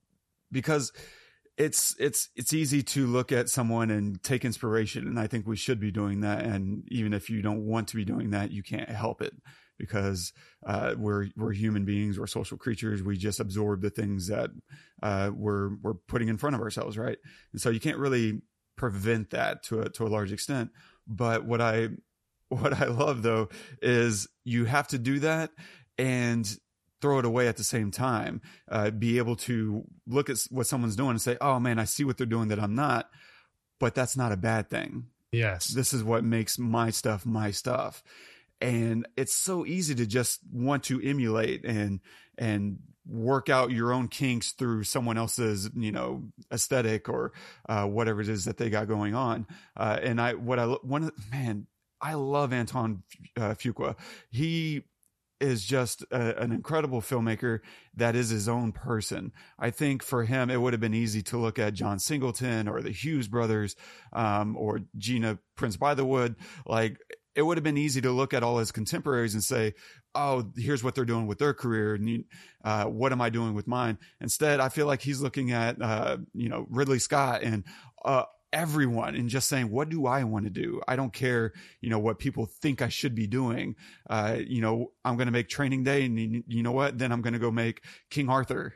because 0.51 0.93
it's, 1.57 1.95
it's, 1.99 2.29
it's 2.35 2.53
easy 2.53 2.83
to 2.83 3.07
look 3.07 3.33
at 3.33 3.49
someone 3.49 3.91
and 3.91 4.23
take 4.23 4.45
inspiration. 4.45 5.07
And 5.07 5.19
I 5.19 5.27
think 5.27 5.47
we 5.47 5.57
should 5.57 5.81
be 5.81 5.91
doing 5.91 6.21
that. 6.21 6.45
And 6.45 6.85
even 6.89 7.13
if 7.13 7.31
you 7.31 7.43
don't 7.43 7.65
want 7.65 7.89
to 7.89 7.97
be 7.97 8.05
doing 8.05 8.31
that, 8.31 8.51
you 8.51 8.63
can't 8.63 8.89
help 8.89 9.23
it 9.23 9.35
because 9.79 10.33
uh, 10.67 10.95
we're 10.97 11.29
we're 11.37 11.53
human 11.53 11.85
beings, 11.85 12.19
we're 12.19 12.27
social 12.27 12.57
creatures. 12.57 13.03
We 13.03 13.17
just 13.17 13.41
absorb 13.41 13.83
the 13.83 13.91
things 13.91 14.29
that 14.29 14.51
uh, 15.03 15.31
we're 15.35 15.77
we're 15.83 15.95
putting 15.95 16.29
in 16.29 16.39
front 16.39 16.57
of 16.57 16.63
ourselves, 16.63 16.97
right? 16.97 17.19
And 17.53 17.61
so 17.61 17.71
you 17.71 17.81
can't 17.81 17.99
really 17.99 18.43
prevent 18.77 19.31
that 19.31 19.63
to 19.65 19.83
a 19.83 19.89
to 19.91 20.07
a 20.07 20.09
large 20.09 20.33
extent. 20.33 20.71
But 21.07 21.45
what 21.45 21.61
I 21.61 21.89
what 22.49 22.81
I 22.81 22.87
love 22.87 23.23
though 23.23 23.49
is 23.83 24.29
you 24.45 24.65
have 24.65 24.89
to 24.89 24.99
do 24.99 25.21
that 25.21 25.51
and 25.99 26.47
throw 27.05 27.19
it 27.19 27.25
away 27.27 27.49
at 27.49 27.59
the 27.59 27.65
same 27.65 27.91
time. 27.91 28.41
Uh, 28.67 28.91
be 28.91 29.19
able 29.19 29.37
to 29.37 29.85
look 30.07 30.31
at 30.31 30.39
what 30.51 30.67
someone's 30.67 30.97
doing 30.97 31.11
and 31.11 31.21
say, 31.21 31.37
"Oh 31.41 31.61
man, 31.61 31.79
I 31.79 31.85
see 31.85 32.03
what 32.03 32.17
they're 32.17 32.27
doing 32.27 32.49
that 32.49 32.59
I'm 32.59 32.75
not," 32.75 33.11
but 33.79 33.95
that's 33.95 34.17
not 34.17 34.33
a 34.33 34.37
bad 34.37 34.71
thing 34.71 35.05
Yes. 35.31 35.67
this 35.69 35.93
is 35.93 36.03
what 36.03 36.25
makes 36.25 36.59
my 36.59 36.91
stuff 36.91 37.27
my 37.27 37.51
stuff 37.51 38.03
and 38.61 39.07
it's 39.17 39.35
so 39.35 39.67
easy 39.67 39.95
to 39.97 40.07
just 40.07 40.41
want 40.51 40.85
to 40.85 41.01
emulate 41.03 41.65
and 41.65 42.01
and 42.39 42.79
work 43.07 43.51
out 43.51 43.71
your 43.71 43.93
own 43.93 44.09
kinks 44.09 44.53
through 44.53 44.85
someone 44.85 45.19
else's 45.19 45.69
you 45.77 45.93
know 45.93 46.23
aesthetic 46.53 47.09
or 47.09 47.33
uh, 47.69 47.85
whatever 47.85 48.21
it 48.23 48.29
is 48.29 48.47
that 48.47 48.57
they 48.57 48.71
got 48.71 48.89
going 48.89 49.15
on 49.15 49.47
uh, 49.77 49.99
and 50.03 50.21
i 50.21 50.33
what 50.35 50.59
i 50.59 50.65
one 50.65 51.11
man 51.31 51.67
i 52.01 52.15
love 52.15 52.53
Antoine 52.53 53.03
uh, 53.37 53.55
fuqua 53.55 53.97
he 54.31 54.85
is 55.41 55.65
just 55.65 56.03
a, 56.11 56.41
an 56.41 56.53
incredible 56.53 57.01
filmmaker 57.01 57.61
that 57.97 58.15
is 58.15 58.31
his 58.31 58.49
own 58.49 58.73
person. 58.73 59.33
I 59.59 59.71
think 59.71 60.03
for 60.03 60.25
him, 60.25 60.51
it 60.51 60.61
would 60.61 60.73
have 60.73 60.81
been 60.81 60.95
easy 60.95 61.23
to 61.25 61.39
look 61.39 61.59
at 61.59 61.75
John 61.75 61.99
Singleton 61.99 62.69
or 62.69 62.81
the 62.81 62.93
Hughes 62.93 63.29
brothers, 63.29 63.77
um, 64.13 64.57
or 64.57 64.81
Gina 64.97 65.39
Prince-Bythewood. 65.57 66.37
Like 66.67 66.99
it 67.35 67.43
would 67.43 67.57
have 67.57 67.65
been 67.65 67.77
easy 67.77 68.01
to 68.01 68.13
look 68.13 68.33
at 68.33 68.43
all 68.43 68.59
his 68.59 68.73
contemporaries 68.73 69.35
and 69.35 69.43
say, 69.43 69.75
"Oh, 70.15 70.51
here's 70.57 70.85
what 70.85 70.95
they're 70.95 71.05
doing 71.05 71.27
with 71.27 71.39
their 71.39 71.55
career, 71.55 71.95
and 71.95 72.09
you, 72.09 72.25
uh, 72.65 72.85
what 72.85 73.13
am 73.13 73.21
I 73.21 73.31
doing 73.31 73.55
with 73.55 73.67
mine?" 73.67 73.99
Instead, 74.21 74.61
I 74.61 74.69
feel 74.69 74.87
like 74.87 75.03
he's 75.03 75.21
looking 75.21 75.51
at, 75.51 75.81
uh, 75.83 76.19
you 76.33 76.49
know, 76.49 76.67
Ridley 76.71 77.01
Scott 77.01 77.43
and 77.43 77.65
uh, 78.05 78.25
everyone 78.55 79.17
and 79.17 79.29
just 79.29 79.49
saying, 79.49 79.71
"What 79.71 79.91
do 79.91 80.07
I 80.07 80.25
want 80.25 80.45
to 80.47 80.51
do? 80.51 80.81
I 80.89 80.97
don't 80.97 81.13
care, 81.13 81.53
you 81.81 81.91
know, 81.91 81.99
what 81.99 82.19
people 82.19 82.47
think 82.47 82.81
I 82.81 82.89
should 82.89 83.15
be 83.15 83.27
doing. 83.27 83.75
Uh, 84.09 84.39
you 84.47 84.63
know, 84.63 84.93
I'm 85.05 85.17
going 85.17 85.27
to 85.27 85.33
make 85.33 85.49
Training 85.49 85.83
Day, 85.83 86.07
and 86.07 86.45
you, 86.47 86.63
know 86.63 86.73
what? 86.73 86.97
Then 86.97 87.13
I'm 87.13 87.21
going 87.21 87.35
to 87.35 87.39
go 87.39 87.51
make 87.51 87.83
King 88.09 88.31
Arthur." 88.31 88.75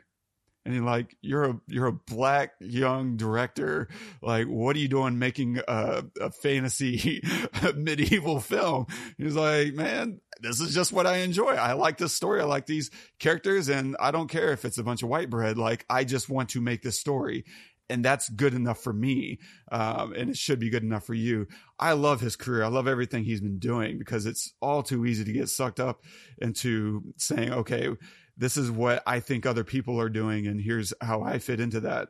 And 0.65 0.75
you're 0.75 0.83
like, 0.83 1.15
you're 1.21 1.45
a 1.45 1.61
you're 1.67 1.87
a 1.87 1.93
black 1.93 2.51
young 2.59 3.15
director. 3.15 3.87
Like, 4.21 4.45
what 4.45 4.75
are 4.75 4.79
you 4.79 4.89
doing 4.89 5.17
making 5.17 5.59
a, 5.67 6.03
a 6.19 6.31
fantasy 6.31 7.23
medieval 7.75 8.39
film? 8.41 8.87
He's 9.17 9.35
like, 9.35 9.73
man, 9.73 10.19
this 10.41 10.59
is 10.59 10.73
just 10.73 10.91
what 10.91 11.07
I 11.07 11.17
enjoy. 11.17 11.51
I 11.51 11.73
like 11.73 11.97
this 11.97 12.13
story. 12.13 12.41
I 12.41 12.43
like 12.43 12.65
these 12.65 12.91
characters, 13.19 13.69
and 13.69 13.95
I 13.99 14.11
don't 14.11 14.29
care 14.29 14.51
if 14.51 14.65
it's 14.65 14.77
a 14.77 14.83
bunch 14.83 15.01
of 15.01 15.09
white 15.09 15.29
bread. 15.29 15.57
Like, 15.57 15.85
I 15.89 16.03
just 16.03 16.29
want 16.29 16.49
to 16.49 16.61
make 16.61 16.81
this 16.81 16.99
story. 16.99 17.45
And 17.89 18.05
that's 18.05 18.29
good 18.29 18.53
enough 18.53 18.79
for 18.83 18.93
me. 18.93 19.39
Um, 19.71 20.13
and 20.13 20.29
it 20.29 20.37
should 20.37 20.59
be 20.59 20.69
good 20.69 20.83
enough 20.83 21.05
for 21.05 21.15
you. 21.15 21.47
I 21.79 21.93
love 21.93 22.21
his 22.21 22.35
career. 22.35 22.63
I 22.63 22.67
love 22.67 22.87
everything 22.87 23.23
he's 23.23 23.41
been 23.41 23.57
doing 23.59 23.97
because 23.97 24.25
it's 24.27 24.53
all 24.61 24.83
too 24.83 25.05
easy 25.05 25.23
to 25.23 25.31
get 25.31 25.49
sucked 25.49 25.79
up 25.79 26.03
into 26.37 27.01
saying, 27.17 27.51
okay, 27.51 27.89
this 28.37 28.55
is 28.55 28.71
what 28.71 29.03
I 29.05 29.19
think 29.19 29.45
other 29.45 29.65
people 29.65 29.99
are 29.99 30.09
doing, 30.09 30.47
and 30.47 30.61
here's 30.61 30.93
how 31.01 31.21
I 31.23 31.39
fit 31.39 31.59
into 31.59 31.81
that. 31.81 32.07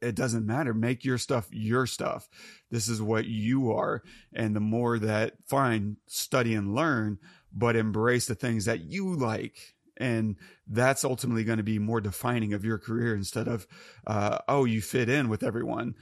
It 0.00 0.16
doesn't 0.16 0.46
matter. 0.46 0.74
Make 0.74 1.04
your 1.04 1.18
stuff 1.18 1.48
your 1.50 1.86
stuff. 1.86 2.28
This 2.70 2.88
is 2.88 3.00
what 3.00 3.26
you 3.26 3.72
are. 3.72 4.02
And 4.32 4.54
the 4.54 4.60
more 4.60 4.98
that, 4.98 5.34
fine, 5.46 5.96
study 6.06 6.54
and 6.54 6.74
learn, 6.74 7.18
but 7.52 7.76
embrace 7.76 8.26
the 8.26 8.34
things 8.34 8.64
that 8.66 8.90
you 8.90 9.14
like. 9.14 9.74
And 9.98 10.36
that's 10.66 11.04
ultimately 11.04 11.44
going 11.44 11.58
to 11.58 11.64
be 11.64 11.78
more 11.78 12.00
defining 12.00 12.54
of 12.54 12.64
your 12.64 12.78
career 12.78 13.14
instead 13.14 13.48
of, 13.48 13.66
uh, 14.06 14.38
oh, 14.48 14.64
you 14.64 14.80
fit 14.80 15.08
in 15.08 15.28
with 15.28 15.42
everyone. 15.42 15.94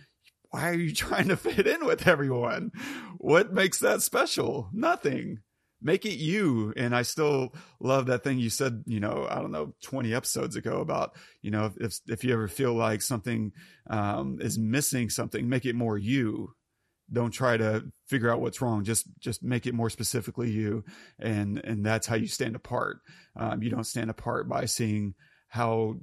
Why 0.50 0.70
are 0.70 0.74
you 0.74 0.94
trying 0.94 1.28
to 1.28 1.36
fit 1.36 1.66
in 1.66 1.84
with 1.84 2.06
everyone? 2.06 2.70
What 3.18 3.52
makes 3.52 3.78
that 3.80 4.02
special? 4.02 4.68
Nothing 4.72 5.40
make 5.82 6.04
it 6.04 6.16
you. 6.16 6.72
And 6.76 6.94
I 6.94 7.02
still 7.02 7.54
love 7.80 8.06
that 8.06 8.24
thing 8.24 8.38
you 8.38 8.50
said, 8.50 8.82
you 8.86 9.00
know, 9.00 9.26
I 9.30 9.36
don't 9.36 9.52
know, 9.52 9.74
20 9.82 10.14
episodes 10.14 10.56
ago 10.56 10.80
about, 10.80 11.16
you 11.42 11.50
know, 11.50 11.72
if, 11.78 11.98
if 12.08 12.24
you 12.24 12.32
ever 12.32 12.48
feel 12.48 12.74
like 12.74 13.02
something, 13.02 13.52
um, 13.88 14.38
is 14.40 14.58
missing 14.58 15.10
something, 15.10 15.48
make 15.48 15.66
it 15.66 15.74
more 15.74 15.98
you. 15.98 16.54
Don't 17.12 17.30
try 17.30 17.56
to 17.56 17.84
figure 18.06 18.30
out 18.30 18.40
what's 18.40 18.60
wrong. 18.60 18.84
Just, 18.84 19.06
just 19.18 19.42
make 19.42 19.66
it 19.66 19.74
more 19.74 19.90
specifically 19.90 20.50
you. 20.50 20.84
And, 21.18 21.58
and 21.64 21.84
that's 21.84 22.06
how 22.06 22.16
you 22.16 22.26
stand 22.26 22.56
apart. 22.56 22.98
Um, 23.36 23.62
you 23.62 23.70
don't 23.70 23.84
stand 23.84 24.10
apart 24.10 24.48
by 24.48 24.64
seeing 24.64 25.14
how, 25.48 25.96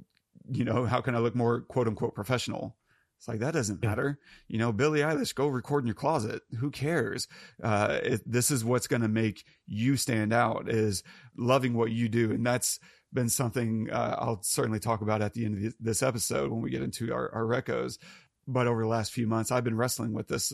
you 0.49 0.63
know, 0.63 0.85
how 0.85 1.01
can 1.01 1.15
I 1.15 1.19
look 1.19 1.35
more 1.35 1.61
quote 1.61 1.87
unquote 1.87 2.15
professional? 2.15 2.77
It's 3.23 3.27
like 3.29 3.39
that 3.39 3.53
doesn't 3.53 3.81
matter. 3.81 4.19
You 4.49 4.57
know, 4.57 4.73
Billie 4.73 4.99
Eilish, 4.99 5.33
go 5.33 5.47
record 5.47 5.83
in 5.83 5.87
your 5.87 5.95
closet. 5.95 6.41
Who 6.59 6.69
cares? 6.69 7.29
Uh, 7.63 7.99
it, 8.03 8.21
this 8.25 8.51
is 8.51 8.65
what's 8.65 8.87
going 8.87 9.01
to 9.01 9.07
make 9.07 9.45
you 9.65 9.95
stand 9.95 10.33
out 10.33 10.69
is 10.69 11.03
loving 11.37 11.73
what 11.73 11.91
you 11.91 12.09
do, 12.09 12.31
and 12.31 12.45
that's 12.45 12.81
been 13.13 13.29
something 13.29 13.89
uh, 13.89 14.17
I'll 14.19 14.43
certainly 14.43 14.79
talk 14.79 14.99
about 14.99 15.21
at 15.21 15.35
the 15.35 15.45
end 15.45 15.65
of 15.65 15.73
this 15.79 16.03
episode 16.03 16.51
when 16.51 16.61
we 16.61 16.69
get 16.69 16.81
into 16.81 17.13
our, 17.13 17.33
our 17.33 17.43
recos. 17.43 17.97
But 18.45 18.67
over 18.67 18.81
the 18.81 18.89
last 18.89 19.13
few 19.13 19.25
months, 19.25 19.51
I've 19.51 19.63
been 19.63 19.77
wrestling 19.77 20.11
with 20.11 20.27
this 20.27 20.51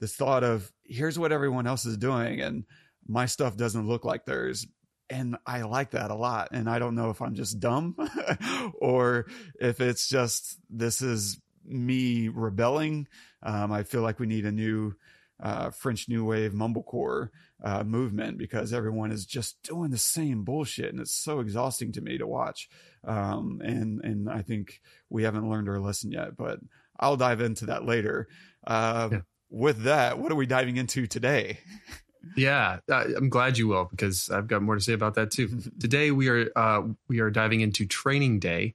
this 0.00 0.16
thought 0.16 0.44
of 0.44 0.70
here's 0.84 1.18
what 1.18 1.32
everyone 1.32 1.66
else 1.66 1.84
is 1.86 1.96
doing, 1.96 2.40
and 2.40 2.64
my 3.06 3.26
stuff 3.26 3.56
doesn't 3.56 3.88
look 3.88 4.04
like 4.04 4.24
theirs 4.24 4.66
and 5.10 5.36
I 5.46 5.62
like 5.62 5.90
that 5.90 6.10
a 6.10 6.14
lot. 6.14 6.48
And 6.52 6.68
I 6.68 6.78
don't 6.78 6.94
know 6.94 7.10
if 7.10 7.20
I'm 7.20 7.34
just 7.34 7.60
dumb 7.60 7.96
or 8.80 9.26
if 9.60 9.80
it's 9.80 10.08
just 10.08 10.58
this 10.70 11.02
is 11.02 11.40
me 11.64 12.28
rebelling. 12.28 13.08
Um, 13.42 13.72
I 13.72 13.82
feel 13.82 14.02
like 14.02 14.18
we 14.18 14.26
need 14.26 14.46
a 14.46 14.52
new 14.52 14.94
uh, 15.42 15.70
French 15.70 16.08
New 16.08 16.24
Wave 16.24 16.52
mumblecore 16.52 17.30
uh, 17.62 17.82
movement 17.84 18.38
because 18.38 18.72
everyone 18.72 19.10
is 19.10 19.26
just 19.26 19.62
doing 19.62 19.90
the 19.90 19.98
same 19.98 20.44
bullshit, 20.44 20.90
and 20.90 21.00
it's 21.00 21.14
so 21.14 21.40
exhausting 21.40 21.92
to 21.92 22.00
me 22.00 22.18
to 22.18 22.26
watch. 22.26 22.68
Um, 23.06 23.60
and 23.62 24.02
and 24.04 24.30
I 24.30 24.42
think 24.42 24.80
we 25.10 25.24
haven't 25.24 25.48
learned 25.48 25.68
our 25.68 25.80
lesson 25.80 26.12
yet, 26.12 26.36
but 26.36 26.60
I'll 26.98 27.16
dive 27.16 27.40
into 27.40 27.66
that 27.66 27.84
later. 27.84 28.28
Uh, 28.66 29.08
yeah. 29.12 29.18
With 29.54 29.82
that, 29.84 30.18
what 30.18 30.32
are 30.32 30.34
we 30.34 30.46
diving 30.46 30.78
into 30.78 31.06
today? 31.06 31.60
yeah, 32.36 32.78
I'm 32.88 33.28
glad 33.28 33.56
you 33.56 33.68
will 33.68 33.86
because 33.88 34.28
I've 34.28 34.48
got 34.48 34.62
more 34.62 34.74
to 34.74 34.80
say 34.80 34.94
about 34.94 35.14
that 35.14 35.30
too. 35.30 35.60
today 35.80 36.10
we 36.10 36.28
are 36.28 36.50
uh, 36.56 36.82
we 37.08 37.20
are 37.20 37.30
diving 37.30 37.60
into 37.60 37.86
Training 37.86 38.40
Day, 38.40 38.74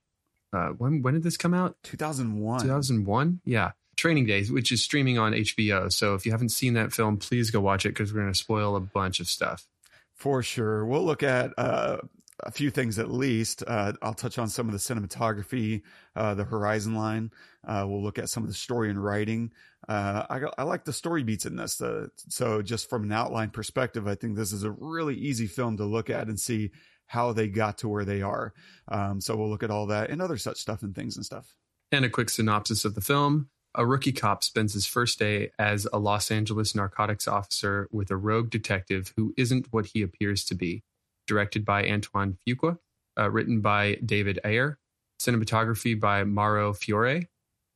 uh, 0.54 0.70
when 0.70 1.02
when 1.02 1.16
did 1.16 1.24
this 1.24 1.36
come 1.36 1.54
out? 1.54 1.76
2001. 1.84 2.62
2001. 2.62 3.42
Yeah, 3.44 3.72
Training 3.98 4.26
Day, 4.26 4.46
which 4.46 4.72
is 4.72 4.82
streaming 4.82 5.18
on 5.18 5.34
HBO. 5.34 5.92
So 5.92 6.16
if 6.16 6.26
you 6.26 6.32
haven't 6.32 6.50
seen 6.50 6.76
that 6.76 6.94
film, 6.94 7.18
please 7.18 7.52
go 7.52 7.60
watch 7.60 7.86
it 7.86 7.90
because 7.90 8.14
we're 8.14 8.22
going 8.22 8.32
to 8.32 8.40
spoil 8.40 8.78
a 8.78 8.80
bunch 8.80 9.20
of 9.20 9.28
stuff. 9.28 9.68
For 10.16 10.42
sure, 10.42 10.86
we'll 10.86 11.04
look 11.04 11.24
at 11.24 11.52
uh, 11.58 11.98
a 12.44 12.52
few 12.52 12.70
things 12.70 13.00
at 13.00 13.12
least. 13.12 13.64
Uh, 13.66 13.94
I'll 14.02 14.14
touch 14.14 14.38
on 14.38 14.50
some 14.50 14.68
of 14.68 14.74
the 14.74 14.80
cinematography, 14.80 15.82
uh, 16.16 16.34
the 16.34 16.44
Horizon 16.44 16.96
line. 16.96 17.32
Uh, 17.68 17.86
we'll 17.88 18.04
look 18.04 18.18
at 18.18 18.30
some 18.30 18.44
of 18.44 18.50
the 18.50 18.56
story 18.56 18.90
and 18.90 19.04
writing. 19.04 19.52
Uh, 19.88 20.26
I, 20.30 20.42
I, 20.58 20.64
like 20.64 20.86
the 20.86 20.94
story 20.94 21.24
beats 21.24 21.46
in 21.46 21.56
this. 21.56 21.82
so 22.30 22.62
just 22.62 22.90
from 22.90 23.04
an 23.04 23.12
outline 23.12 23.50
perspective, 23.50 24.08
I 24.08 24.16
think 24.16 24.36
this 24.36 24.54
is 24.54 24.64
a 24.64 24.72
really 24.72 25.16
easy 25.16 25.48
film 25.48 25.78
to 25.78 25.86
look 25.86 26.10
at 26.10 26.28
and 26.28 26.40
see 26.40 26.72
how 27.08 27.34
they 27.34 27.48
got 27.48 27.80
to 27.80 27.90
where 27.90 28.06
they 28.06 28.22
are. 28.22 28.54
Um, 28.88 29.20
so 29.20 29.36
we'll 29.36 29.50
look 29.50 29.64
at 29.64 29.72
all 29.72 29.88
that 29.88 30.10
and 30.10 30.22
other 30.22 30.38
such 30.38 30.58
stuff 30.58 30.84
and 30.84 30.94
things 30.96 31.16
and 31.16 31.26
stuff. 31.26 31.56
And 31.92 32.06
a 32.06 32.10
quick 32.10 32.30
synopsis 32.30 32.86
of 32.86 32.96
the 32.96 33.02
film. 33.02 33.50
A 33.76 33.86
rookie 33.86 34.12
cop 34.12 34.44
spends 34.44 34.74
his 34.74 34.86
first 34.86 35.20
day 35.20 35.52
as 35.60 35.88
a 35.92 36.00
Los 36.00 36.32
Angeles 36.32 36.76
narcotics 36.76 37.28
officer 37.28 37.88
with 37.92 38.10
a 38.10 38.18
rogue 38.18 38.50
detective 38.50 39.14
who 39.16 39.34
isn't 39.38 39.68
what 39.72 39.88
he 39.88 40.02
appears 40.02 40.44
to 40.46 40.56
be. 40.56 40.84
Directed 41.30 41.64
by 41.64 41.88
Antoine 41.88 42.38
Fuqua, 42.46 42.80
uh, 43.18 43.30
written 43.30 43.62
by 43.62 44.00
David 44.04 44.40
Ayer, 44.44 44.80
cinematography 45.22 45.98
by 45.98 46.24
Mauro 46.24 46.74
Fiore, 46.74 47.28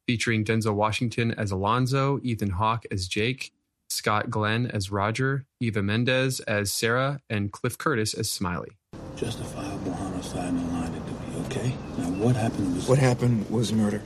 featuring 0.08 0.44
Denzel 0.44 0.74
Washington 0.74 1.32
as 1.32 1.52
Alonzo, 1.52 2.20
Ethan 2.24 2.50
Hawke 2.50 2.86
as 2.92 3.08
Jake, 3.08 3.54
Scott 3.90 4.30
Glenn 4.30 4.66
as 4.66 4.92
Roger, 4.92 5.46
Eva 5.62 5.84
Mendes 5.84 6.40
as 6.42 6.74
Sarah, 6.74 7.22
and 7.30 7.52
Cliff 7.52 7.78
Curtis 7.78 8.14
as 8.14 8.30
Smiley 8.30 8.78
justifiable 9.16 9.94
homicide 9.94 10.50
in 10.50 10.58
the 10.58 10.74
line 10.74 10.94
of 10.94 11.06
duty, 11.06 11.46
okay? 11.46 11.76
Now, 11.98 12.10
what 12.24 12.36
happened 12.36 12.76
was. 12.76 12.88
What 12.88 13.00
happened 13.00 13.50
was 13.50 13.72
murder 13.72 14.02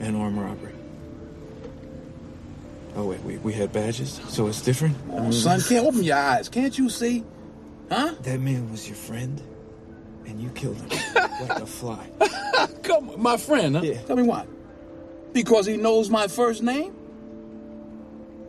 and 0.00 0.16
armed 0.16 0.38
robbery. 0.38 0.72
Oh, 2.94 3.06
wait, 3.06 3.20
we, 3.22 3.36
we 3.38 3.52
had 3.52 3.72
badges, 3.72 4.20
so 4.28 4.46
it's 4.46 4.60
different? 4.60 4.96
Oh, 5.10 5.30
son, 5.30 5.60
can't 5.60 5.86
open 5.86 6.02
your 6.02 6.16
eyes. 6.16 6.48
Can't 6.48 6.76
you 6.76 6.88
see? 6.88 7.24
Huh? 7.90 8.14
That 8.22 8.40
man 8.40 8.70
was 8.70 8.86
your 8.88 8.96
friend, 8.96 9.40
and 10.26 10.40
you 10.40 10.50
killed 10.50 10.76
him 10.76 10.88
like 11.14 11.60
a 11.62 11.66
fly. 11.66 12.08
Come 12.82 13.10
on, 13.10 13.22
my 13.22 13.36
friend, 13.36 13.76
huh? 13.76 13.82
Yeah. 13.82 14.02
Tell 14.02 14.16
me 14.16 14.24
why. 14.24 14.46
Because 15.32 15.66
he 15.66 15.76
knows 15.76 16.10
my 16.10 16.26
first 16.28 16.62
name? 16.62 16.94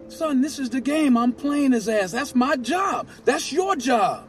Son, 0.09 0.41
this 0.41 0.57
is 0.57 0.69
the 0.69 0.81
game. 0.81 1.17
I'm 1.17 1.33
playing 1.33 1.73
his 1.73 1.89
ass. 1.89 2.11
That's 2.11 2.33
my 2.33 2.55
job. 2.55 3.07
That's 3.25 3.51
your 3.51 3.75
job. 3.75 4.27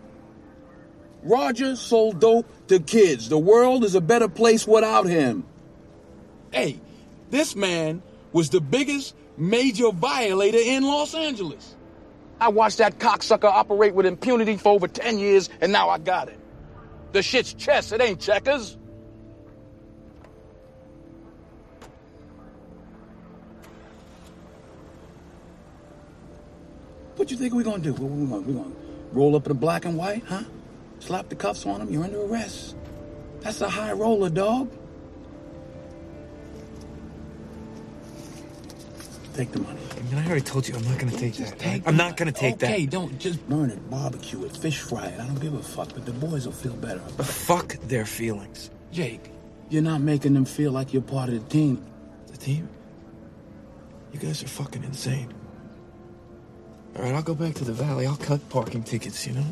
Roger 1.22 1.76
sold 1.76 2.20
dope 2.20 2.46
to 2.68 2.80
kids. 2.80 3.28
The 3.28 3.38
world 3.38 3.84
is 3.84 3.94
a 3.94 4.00
better 4.00 4.28
place 4.28 4.66
without 4.66 5.06
him. 5.06 5.44
Hey, 6.52 6.80
this 7.30 7.54
man 7.54 8.02
was 8.32 8.50
the 8.50 8.60
biggest 8.60 9.14
major 9.36 9.90
violator 9.90 10.58
in 10.58 10.82
Los 10.82 11.14
Angeles. 11.14 11.76
I 12.40 12.49
watched 12.49 12.78
that 12.78 12.99
cocksucker 12.99 13.45
operate 13.49 13.95
with 13.95 14.07
impunity 14.07 14.57
for 14.57 14.71
over 14.71 14.87
10 14.87 15.18
years, 15.18 15.50
and 15.61 15.73
now 15.73 15.88
I 15.88 15.99
got 15.99 16.28
it. 16.28 16.38
The 17.12 17.23
shit's 17.23 17.54
chess, 17.54 17.92
it 17.92 18.00
ain't 18.00 18.21
checkers. 18.21 18.76
What 27.16 27.33
you 27.33 27.37
think 27.37 27.52
we're 27.52 27.64
gonna 27.64 27.83
do? 27.83 27.92
What 27.95 28.11
we 28.11 28.26
gonna, 28.26 28.40
we 28.42 28.54
gonna 28.54 28.75
roll 29.12 29.35
up 29.35 29.47
in 29.47 29.49
the 29.49 29.54
black 29.54 29.85
and 29.85 29.97
white, 29.97 30.23
huh? 30.26 30.45
Slap 31.00 31.28
the 31.28 31.35
cuffs 31.35 31.66
on 31.66 31.80
him, 31.80 31.90
you're 31.90 32.04
under 32.04 32.23
arrest. 32.23 32.76
That's 33.40 33.61
a 33.61 33.68
high 33.68 33.92
roller, 33.92 34.30
dog. 34.30 34.71
Take 39.38 39.52
the 39.52 39.61
money. 39.61 39.78
I 39.97 40.00
mean, 40.00 40.14
I 40.16 40.26
already 40.26 40.40
told 40.40 40.66
you 40.66 40.75
I'm 40.75 40.83
not 40.83 40.99
gonna 40.99 41.12
take 41.12 41.35
just 41.35 41.52
that. 41.52 41.61
Take 41.61 41.87
I'm 41.87 41.97
not 41.97 42.16
gonna 42.16 42.33
take 42.33 42.54
okay, 42.54 42.66
that. 42.66 42.73
Okay, 42.73 42.87
don't 42.87 43.21
just 43.21 43.49
burn 43.49 43.71
it, 43.71 43.88
barbecue 43.88 44.45
it, 44.45 44.57
fish 44.57 44.80
fry 44.80 45.07
it. 45.07 45.21
I 45.21 45.26
don't 45.28 45.40
give 45.40 45.54
a 45.54 45.62
fuck, 45.62 45.95
but 45.95 46.04
the 46.04 46.11
boys 46.11 46.45
will 46.45 46.52
feel 46.52 46.73
better. 46.73 47.00
But 47.16 47.25
fuck 47.25 47.76
their 47.87 48.04
feelings. 48.04 48.71
Jake, 48.90 49.30
you're 49.71 49.85
not 49.85 50.00
making 50.00 50.35
them 50.35 50.45
feel 50.45 50.73
like 50.73 50.92
you're 50.92 51.02
part 51.02 51.28
of 51.28 51.37
the 51.40 51.50
team. 51.50 51.87
The 52.33 52.37
team? 52.37 52.68
You 54.12 54.18
guys 54.18 54.42
are 54.42 54.49
fucking 54.49 54.83
insane. 54.83 55.33
All 56.97 57.02
right, 57.02 57.14
I'll 57.14 57.23
go 57.23 57.37
back 57.37 57.54
to 57.54 57.64
the 57.64 57.73
valley. 57.73 58.09
I'll 58.09 58.16
cut 58.16 58.40
parking 58.49 58.83
tickets, 58.83 59.25
you 59.25 59.35
know? 59.35 59.47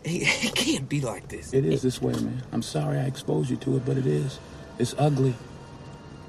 It 0.04 0.54
can't 0.54 0.88
be 0.88 1.00
like 1.00 1.28
this. 1.28 1.52
It 1.52 1.64
is 1.64 1.82
this 1.82 2.00
way, 2.00 2.14
man. 2.14 2.42
I'm 2.52 2.62
sorry 2.62 2.98
I 2.98 3.04
exposed 3.04 3.50
you 3.50 3.56
to 3.58 3.76
it, 3.76 3.84
but 3.84 3.98
it 3.98 4.06
is. 4.06 4.38
It's 4.78 4.94
ugly, 4.98 5.34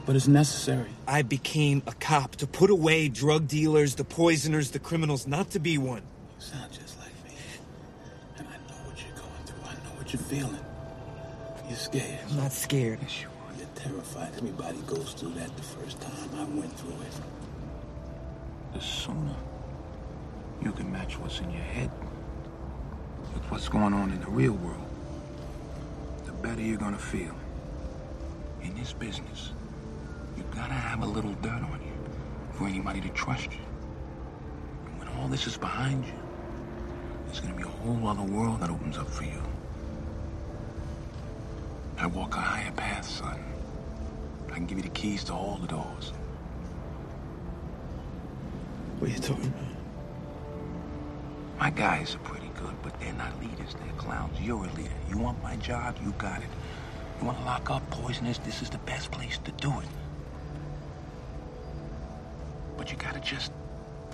but 0.05 0.15
it's 0.15 0.27
necessary. 0.27 0.89
I 1.07 1.21
became 1.21 1.81
a 1.87 1.93
cop 1.93 2.35
to 2.37 2.47
put 2.47 2.69
away 2.69 3.07
drug 3.07 3.47
dealers, 3.47 3.95
the 3.95 4.03
poisoners, 4.03 4.71
the 4.71 4.79
criminals, 4.79 5.25
not 5.25 5.51
to 5.51 5.59
be 5.59 5.77
one. 5.77 6.01
You 6.37 6.41
sound 6.45 6.71
just 6.73 6.99
like 6.99 7.13
me. 7.23 7.31
And 8.37 8.47
I 8.47 8.51
know 8.69 8.89
what 8.89 9.01
you're 9.01 9.15
going 9.15 9.43
through. 9.45 9.63
I 9.63 9.73
know 9.73 9.95
what 9.97 10.11
you're 10.11 10.21
feeling. 10.21 10.65
You're 11.69 11.77
scared. 11.77 12.19
I'm 12.29 12.37
not 12.37 12.51
scared. 12.51 12.99
Yes, 13.01 13.21
you 13.21 13.27
are. 13.27 13.57
You're 13.57 13.67
terrified. 13.75 14.31
Everybody 14.35 14.79
goes 14.85 15.13
through 15.13 15.33
that 15.35 15.55
the 15.55 15.63
first 15.63 16.01
time. 16.01 16.29
I 16.35 16.43
went 16.43 16.77
through 16.77 16.91
it. 16.91 17.13
The 18.73 18.81
sooner 18.81 19.35
you 20.61 20.71
can 20.73 20.91
match 20.91 21.17
what's 21.19 21.39
in 21.39 21.49
your 21.51 21.61
head 21.63 21.89
with 21.99 22.00
what's 23.51 23.67
going 23.67 23.93
on 23.93 24.09
in 24.11 24.21
the 24.21 24.29
real 24.29 24.53
world, 24.53 24.87
the 26.25 26.31
better 26.31 26.61
you're 26.61 26.77
gonna 26.77 26.97
feel. 26.97 27.35
In 28.63 28.73
this 28.75 28.93
business, 28.93 29.51
you 30.37 30.43
gotta 30.55 30.71
have 30.73 31.03
a 31.03 31.05
little 31.05 31.33
dirt 31.41 31.61
on 31.61 31.81
you 31.85 31.91
for 32.53 32.65
anybody 32.65 33.01
to 33.01 33.09
trust 33.09 33.51
you. 33.51 33.59
And 34.85 34.97
when 34.97 35.09
all 35.09 35.27
this 35.27 35.47
is 35.47 35.57
behind 35.57 36.05
you, 36.05 36.13
there's 37.25 37.41
gonna 37.41 37.53
be 37.53 37.63
a 37.63 37.67
whole 37.67 38.07
other 38.07 38.23
world 38.23 38.61
that 38.61 38.69
opens 38.69 38.97
up 38.97 39.09
for 39.09 39.25
you. 39.25 39.43
I 41.97 42.05
walk 42.05 42.37
a 42.37 42.39
higher 42.39 42.71
path, 42.71 43.05
son. 43.05 43.37
I 44.49 44.53
can 44.53 44.65
give 44.65 44.77
you 44.77 44.83
the 44.83 44.89
keys 44.91 45.25
to 45.25 45.33
all 45.33 45.57
the 45.61 45.67
doors. 45.67 46.13
What 48.99 49.09
are 49.09 49.13
you 49.13 49.19
talking 49.19 49.47
about? 49.47 49.75
My 51.59 51.69
guys 51.69 52.15
are 52.15 52.19
pretty 52.19 52.40
but 52.83 52.99
they're 52.99 53.13
not 53.13 53.39
leaders. 53.39 53.75
They're 53.75 53.93
clowns. 53.97 54.39
You're 54.39 54.65
a 54.65 54.73
leader. 54.73 54.89
You 55.09 55.17
want 55.17 55.41
my 55.43 55.55
job? 55.57 55.97
You 56.03 56.13
got 56.17 56.41
it. 56.41 56.49
You 57.19 57.27
want 57.27 57.37
to 57.39 57.43
lock 57.45 57.69
up 57.69 57.87
poisoners? 57.89 58.39
This 58.39 58.61
is 58.61 58.69
the 58.69 58.79
best 58.79 59.11
place 59.11 59.37
to 59.39 59.51
do 59.53 59.69
it. 59.79 59.87
But 62.77 62.91
you 62.91 62.97
gotta 62.97 63.19
just, 63.19 63.51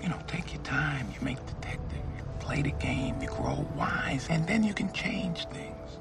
you 0.02 0.08
know, 0.08 0.18
take 0.26 0.52
your 0.52 0.62
time. 0.62 1.08
You 1.14 1.24
make 1.24 1.38
detective. 1.46 2.02
You 2.16 2.24
play 2.40 2.62
the 2.62 2.72
game. 2.72 3.20
You 3.22 3.28
grow 3.28 3.66
wise. 3.76 4.26
And 4.28 4.46
then 4.46 4.62
you 4.62 4.74
can 4.74 4.92
change 4.92 5.46
things. 5.46 5.98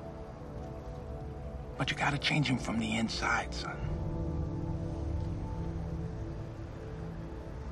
But 1.77 1.91
you 1.91 1.97
gotta 1.97 2.17
change 2.17 2.47
them 2.47 2.57
from 2.57 2.79
the 2.79 2.97
inside, 2.97 3.53
son. 3.53 3.77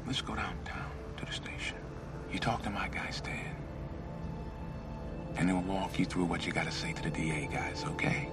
Let's 0.06 0.22
go 0.22 0.36
downtown 0.36 0.92
to 1.18 1.26
the 1.26 1.34
station. 1.34 1.78
You 2.32 2.40
talk 2.40 2.62
to 2.64 2.70
my 2.70 2.88
guy, 2.88 3.10
Stan. 3.10 3.65
And 5.38 5.50
they'll 5.50 5.62
walk 5.62 6.00
you 6.00 6.06
through 6.06 6.26
what 6.26 6.46
you 6.46 6.54
gotta 6.54 6.72
say 6.72 6.94
to 6.94 7.04
the 7.04 7.10
DA 7.10 7.48
guys, 7.52 7.84
okay? 7.90 8.30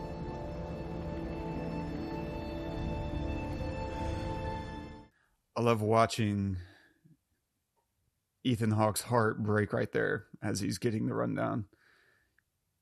I 5.56 5.60
love 5.60 5.82
watching 5.82 6.56
Ethan 8.44 8.70
Hawke's 8.70 9.02
heart 9.02 9.42
break 9.42 9.72
right 9.72 9.90
there 9.92 10.26
as 10.42 10.60
he's 10.60 10.78
getting 10.78 11.06
the 11.06 11.14
rundown. 11.14 11.66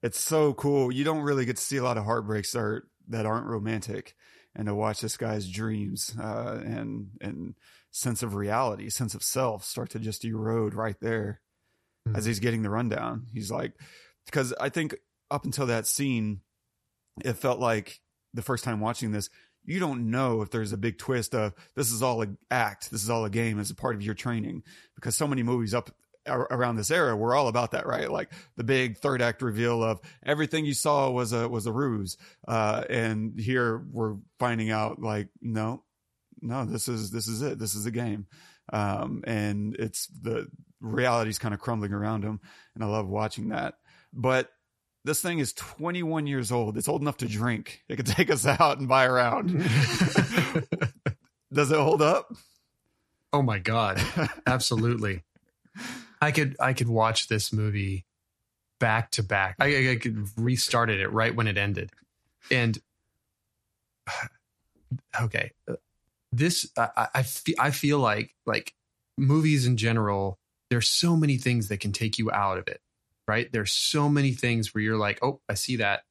It's 0.02 0.20
so 0.20 0.54
cool. 0.54 0.90
You 0.90 1.04
don't 1.04 1.22
really 1.22 1.44
get 1.44 1.56
to 1.56 1.62
see 1.62 1.76
a 1.76 1.82
lot 1.82 1.98
of 1.98 2.04
heartbreaks 2.04 2.52
that, 2.52 2.60
are, 2.60 2.88
that 3.08 3.26
aren't 3.26 3.46
romantic, 3.46 4.14
and 4.54 4.66
to 4.66 4.74
watch 4.74 5.00
this 5.00 5.16
guy's 5.16 5.48
dreams 5.48 6.14
uh, 6.18 6.60
and 6.64 7.10
and 7.20 7.54
sense 7.90 8.22
of 8.22 8.34
reality, 8.34 8.88
sense 8.88 9.14
of 9.14 9.22
self 9.22 9.64
start 9.64 9.90
to 9.90 9.98
just 9.98 10.24
erode 10.24 10.74
right 10.74 10.98
there 11.00 11.40
mm-hmm. 12.08 12.16
as 12.16 12.24
he's 12.24 12.40
getting 12.40 12.62
the 12.62 12.70
rundown. 12.70 13.26
He's 13.32 13.50
like, 13.50 13.74
because 14.30 14.52
I 14.60 14.68
think 14.68 14.96
up 15.30 15.44
until 15.44 15.66
that 15.66 15.86
scene, 15.86 16.40
it 17.24 17.34
felt 17.34 17.60
like 17.60 18.00
the 18.32 18.42
first 18.42 18.64
time 18.64 18.80
watching 18.80 19.12
this, 19.12 19.28
you 19.64 19.78
don't 19.78 20.10
know 20.10 20.42
if 20.42 20.50
there's 20.50 20.72
a 20.72 20.78
big 20.78 20.98
twist 20.98 21.34
of 21.34 21.52
this 21.76 21.90
is 21.92 22.02
all 22.02 22.22
an 22.22 22.38
act, 22.50 22.90
this 22.90 23.02
is 23.02 23.10
all 23.10 23.24
a 23.24 23.30
game 23.30 23.58
as 23.58 23.70
a 23.70 23.74
part 23.74 23.94
of 23.94 24.02
your 24.02 24.14
training, 24.14 24.62
because 24.94 25.16
so 25.16 25.26
many 25.26 25.42
movies 25.42 25.74
up 25.74 25.90
around 26.26 26.76
this 26.76 26.90
era 26.90 27.16
were 27.16 27.34
all 27.34 27.48
about 27.48 27.72
that, 27.72 27.86
right? 27.86 28.10
Like 28.10 28.30
the 28.56 28.64
big 28.64 28.98
third 28.98 29.20
act 29.22 29.42
reveal 29.42 29.82
of 29.82 30.00
everything 30.24 30.64
you 30.64 30.74
saw 30.74 31.10
was 31.10 31.32
a 31.32 31.48
was 31.48 31.66
a 31.66 31.72
ruse, 31.72 32.16
uh, 32.46 32.84
and 32.88 33.38
here 33.38 33.84
we're 33.90 34.16
finding 34.38 34.70
out 34.70 35.00
like 35.00 35.28
no, 35.40 35.82
no, 36.40 36.64
this 36.64 36.88
is 36.88 37.10
this 37.10 37.26
is 37.26 37.42
it, 37.42 37.58
this 37.58 37.74
is 37.74 37.86
a 37.86 37.90
game, 37.90 38.26
um, 38.72 39.22
and 39.26 39.74
it's 39.76 40.06
the 40.06 40.48
reality's 40.80 41.38
kind 41.38 41.54
of 41.54 41.60
crumbling 41.60 41.92
around 41.92 42.22
him, 42.22 42.40
and 42.74 42.84
I 42.84 42.86
love 42.86 43.08
watching 43.08 43.48
that, 43.48 43.74
but 44.12 44.50
this 45.04 45.22
thing 45.22 45.38
is 45.38 45.52
21 45.54 46.26
years 46.26 46.52
old. 46.52 46.76
It's 46.76 46.88
old 46.88 47.00
enough 47.00 47.18
to 47.18 47.28
drink. 47.28 47.82
It 47.88 47.96
could 47.96 48.06
take 48.06 48.30
us 48.30 48.46
out 48.46 48.78
and 48.78 48.88
buy 48.88 49.06
around. 49.06 49.50
Does 51.52 51.72
it 51.72 51.78
hold 51.78 52.02
up? 52.02 52.32
Oh 53.32 53.42
my 53.42 53.58
god. 53.58 54.00
Absolutely. 54.46 55.22
I 56.22 56.32
could 56.32 56.56
I 56.60 56.74
could 56.74 56.88
watch 56.88 57.28
this 57.28 57.52
movie 57.52 58.04
back 58.78 59.10
to 59.12 59.22
back. 59.22 59.56
I, 59.58 59.90
I 59.90 59.96
could 59.96 60.28
restarted 60.36 61.00
it 61.00 61.10
right 61.10 61.34
when 61.34 61.46
it 61.46 61.56
ended. 61.56 61.90
And 62.50 62.78
okay, 65.20 65.52
uh, 65.66 65.76
this 66.30 66.70
I, 66.76 67.08
I 67.14 67.22
feel 67.22 67.54
I 67.58 67.70
feel 67.70 67.98
like 67.98 68.34
like 68.44 68.74
movies 69.16 69.66
in 69.66 69.76
general. 69.76 70.38
There's 70.68 70.88
so 70.88 71.16
many 71.16 71.36
things 71.36 71.68
that 71.68 71.80
can 71.80 71.92
take 71.92 72.18
you 72.18 72.30
out 72.30 72.58
of 72.58 72.68
it 72.68 72.80
right? 73.30 73.52
There's 73.52 73.70
so 73.70 74.08
many 74.08 74.32
things 74.32 74.74
where 74.74 74.82
you're 74.82 74.96
like, 74.96 75.20
oh, 75.22 75.40
I 75.48 75.54
see 75.54 75.76
that. 75.76 76.02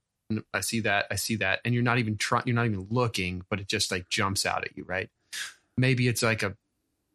I 0.53 0.61
see 0.61 0.79
that. 0.81 1.05
I 1.11 1.15
see 1.15 1.35
that. 1.35 1.59
And 1.65 1.73
you're 1.73 1.83
not 1.83 1.97
even 1.97 2.15
trying, 2.15 2.43
you're 2.45 2.55
not 2.55 2.65
even 2.65 2.88
looking, 2.89 3.43
but 3.49 3.59
it 3.59 3.67
just 3.67 3.91
like 3.91 4.07
jumps 4.07 4.45
out 4.45 4.63
at 4.63 4.77
you, 4.77 4.85
right? 4.85 5.09
Maybe 5.77 6.07
it's 6.07 6.23
like 6.23 6.43
a, 6.43 6.55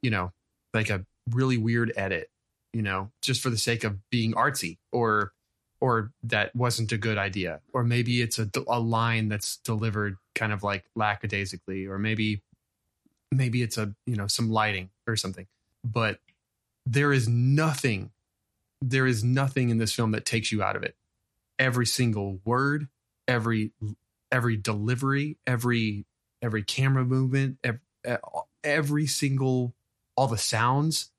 you 0.02 0.10
know, 0.10 0.30
like 0.74 0.90
a 0.90 1.06
really 1.30 1.56
weird 1.56 1.90
edit, 1.96 2.28
you 2.74 2.82
know, 2.82 3.12
just 3.22 3.40
for 3.40 3.48
the 3.48 3.56
sake 3.56 3.82
of 3.82 3.96
being 4.10 4.34
artsy 4.34 4.76
or, 4.92 5.32
or 5.80 6.10
that 6.24 6.54
wasn't 6.54 6.92
a 6.92 6.98
good 6.98 7.16
idea. 7.16 7.60
Or 7.72 7.82
maybe 7.82 8.20
it's 8.20 8.38
a, 8.38 8.50
a 8.68 8.80
line 8.80 9.30
that's 9.30 9.56
delivered 9.56 10.18
kind 10.34 10.52
of 10.52 10.62
like 10.62 10.84
lackadaisically, 10.94 11.86
or 11.86 11.98
maybe, 11.98 12.42
maybe 13.32 13.62
it's 13.62 13.78
a, 13.78 13.94
you 14.04 14.16
know, 14.16 14.26
some 14.26 14.50
lighting 14.50 14.90
or 15.06 15.16
something. 15.16 15.46
But 15.82 16.18
there 16.84 17.10
is 17.10 17.26
nothing 17.26 18.10
there 18.90 19.06
is 19.06 19.24
nothing 19.24 19.70
in 19.70 19.78
this 19.78 19.92
film 19.92 20.12
that 20.12 20.24
takes 20.24 20.52
you 20.52 20.62
out 20.62 20.76
of 20.76 20.82
it. 20.82 20.96
Every 21.58 21.86
single 21.86 22.40
word, 22.44 22.88
every 23.26 23.72
every 24.30 24.56
delivery, 24.56 25.38
every 25.46 26.04
every 26.42 26.62
camera 26.62 27.04
movement, 27.04 27.58
every, 27.64 27.80
every 28.62 29.06
single 29.06 29.74
all 30.16 30.26
the 30.26 30.38
sounds, 30.38 31.10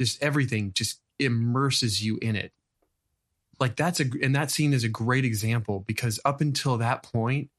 just 0.00 0.22
everything 0.22 0.72
just 0.72 1.00
immerses 1.18 2.04
you 2.04 2.18
in 2.20 2.36
it. 2.36 2.52
Like 3.60 3.76
that's 3.76 4.00
a 4.00 4.06
and 4.22 4.34
that 4.34 4.50
scene 4.50 4.72
is 4.72 4.84
a 4.84 4.88
great 4.88 5.24
example 5.24 5.84
because 5.86 6.18
up 6.24 6.40
until 6.40 6.78
that 6.78 7.02
point, 7.02 7.50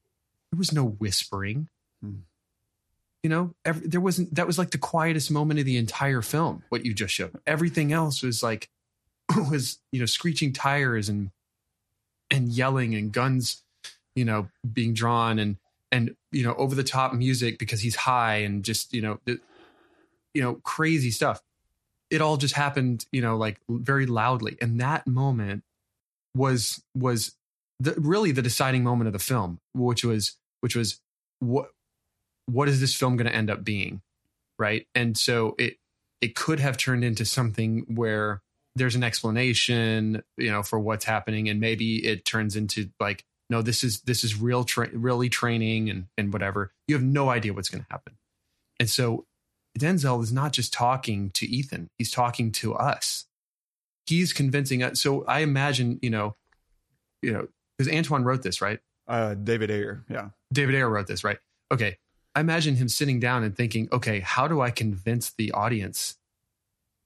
there 0.50 0.58
was 0.58 0.72
no 0.72 0.84
whispering. 0.84 1.68
Hmm. 2.02 2.20
You 3.22 3.30
know, 3.30 3.54
every, 3.64 3.88
there 3.88 4.00
wasn't. 4.00 4.34
That 4.34 4.46
was 4.46 4.58
like 4.58 4.70
the 4.70 4.78
quietest 4.78 5.30
moment 5.30 5.58
of 5.58 5.66
the 5.66 5.76
entire 5.76 6.22
film. 6.22 6.62
What 6.68 6.84
you 6.84 6.94
just 6.94 7.14
showed. 7.14 7.36
Everything 7.46 7.92
else 7.92 8.22
was 8.22 8.42
like 8.42 8.68
was 9.50 9.78
you 9.92 10.00
know 10.00 10.06
screeching 10.06 10.52
tires 10.52 11.08
and 11.08 11.30
and 12.30 12.48
yelling 12.48 12.94
and 12.94 13.12
guns 13.12 13.62
you 14.14 14.24
know 14.24 14.48
being 14.70 14.94
drawn 14.94 15.38
and 15.38 15.56
and 15.90 16.14
you 16.32 16.42
know 16.42 16.54
over 16.54 16.74
the 16.74 16.84
top 16.84 17.12
music 17.12 17.58
because 17.58 17.80
he's 17.80 17.96
high 17.96 18.36
and 18.36 18.64
just 18.64 18.92
you 18.92 19.02
know 19.02 19.18
you 19.26 20.42
know 20.42 20.54
crazy 20.56 21.10
stuff. 21.10 21.42
It 22.10 22.22
all 22.22 22.36
just 22.36 22.54
happened 22.54 23.06
you 23.12 23.20
know 23.20 23.36
like 23.36 23.60
very 23.68 24.06
loudly. 24.06 24.56
And 24.60 24.80
that 24.80 25.06
moment 25.06 25.62
was 26.34 26.82
was 26.94 27.34
the, 27.80 27.94
really 27.96 28.32
the 28.32 28.42
deciding 28.42 28.82
moment 28.82 29.06
of 29.06 29.12
the 29.12 29.18
film 29.18 29.60
which 29.72 30.04
was 30.04 30.36
which 30.60 30.74
was 30.74 31.00
what 31.38 31.70
what 32.46 32.68
is 32.68 32.80
this 32.80 32.94
film 32.94 33.16
going 33.16 33.26
to 33.26 33.34
end 33.34 33.50
up 33.50 33.64
being 33.64 34.02
right? 34.58 34.86
And 34.94 35.16
so 35.16 35.54
it 35.58 35.76
it 36.20 36.34
could 36.34 36.60
have 36.60 36.76
turned 36.76 37.04
into 37.04 37.24
something 37.24 37.84
where 37.88 38.42
there's 38.78 38.94
an 38.94 39.02
explanation, 39.02 40.22
you 40.36 40.50
know, 40.50 40.62
for 40.62 40.78
what's 40.78 41.04
happening, 41.04 41.48
and 41.48 41.60
maybe 41.60 42.04
it 42.06 42.24
turns 42.24 42.56
into 42.56 42.90
like, 43.00 43.24
no, 43.50 43.62
this 43.62 43.82
is 43.84 44.00
this 44.02 44.24
is 44.24 44.40
real, 44.40 44.64
tra- 44.64 44.90
really 44.92 45.28
training 45.28 45.90
and 45.90 46.06
and 46.16 46.32
whatever. 46.32 46.72
You 46.86 46.94
have 46.94 47.04
no 47.04 47.30
idea 47.30 47.52
what's 47.52 47.68
going 47.68 47.84
to 47.84 47.90
happen, 47.90 48.14
and 48.78 48.88
so 48.88 49.26
Denzel 49.78 50.22
is 50.22 50.32
not 50.32 50.52
just 50.52 50.72
talking 50.72 51.30
to 51.30 51.46
Ethan; 51.46 51.88
he's 51.98 52.10
talking 52.10 52.52
to 52.52 52.74
us. 52.74 53.26
He's 54.06 54.32
convincing 54.32 54.82
us. 54.82 55.00
So 55.00 55.24
I 55.26 55.40
imagine, 55.40 55.98
you 56.02 56.10
know, 56.10 56.36
you 57.22 57.32
know, 57.32 57.48
because 57.76 57.92
Antoine 57.92 58.24
wrote 58.24 58.42
this, 58.42 58.60
right? 58.60 58.80
Uh, 59.06 59.34
David 59.34 59.70
Ayer, 59.70 60.04
yeah. 60.08 60.30
David 60.52 60.74
Ayer 60.74 60.88
wrote 60.88 61.06
this, 61.06 61.24
right? 61.24 61.38
Okay. 61.72 61.96
I 62.34 62.40
imagine 62.40 62.76
him 62.76 62.88
sitting 62.88 63.18
down 63.18 63.42
and 63.42 63.56
thinking, 63.56 63.88
okay, 63.90 64.20
how 64.20 64.46
do 64.46 64.60
I 64.60 64.70
convince 64.70 65.30
the 65.30 65.50
audience 65.52 66.17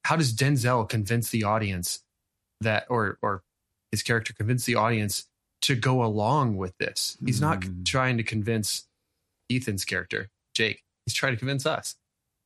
how 0.05 0.17
does 0.17 0.35
Denzel 0.35 0.88
convince 0.88 1.31
the 1.31 1.45
audience 1.45 2.03
that, 2.61 2.87
or 2.88 3.19
or 3.23 3.43
his 3.91 4.03
character 4.03 4.33
convince 4.33 4.65
the 4.65 4.75
audience 4.75 5.27
to 5.62 5.75
go 5.75 6.03
along 6.03 6.57
with 6.57 6.77
this? 6.79 7.17
He's 7.25 7.41
not 7.41 7.61
mm. 7.61 7.85
trying 7.85 8.17
to 8.17 8.23
convince 8.23 8.87
Ethan's 9.51 9.85
character, 9.85 10.29
Jake. 10.55 10.83
He's 11.07 11.15
trying 11.15 11.35
to 11.35 11.38
convince 11.38 11.67
us, 11.67 11.97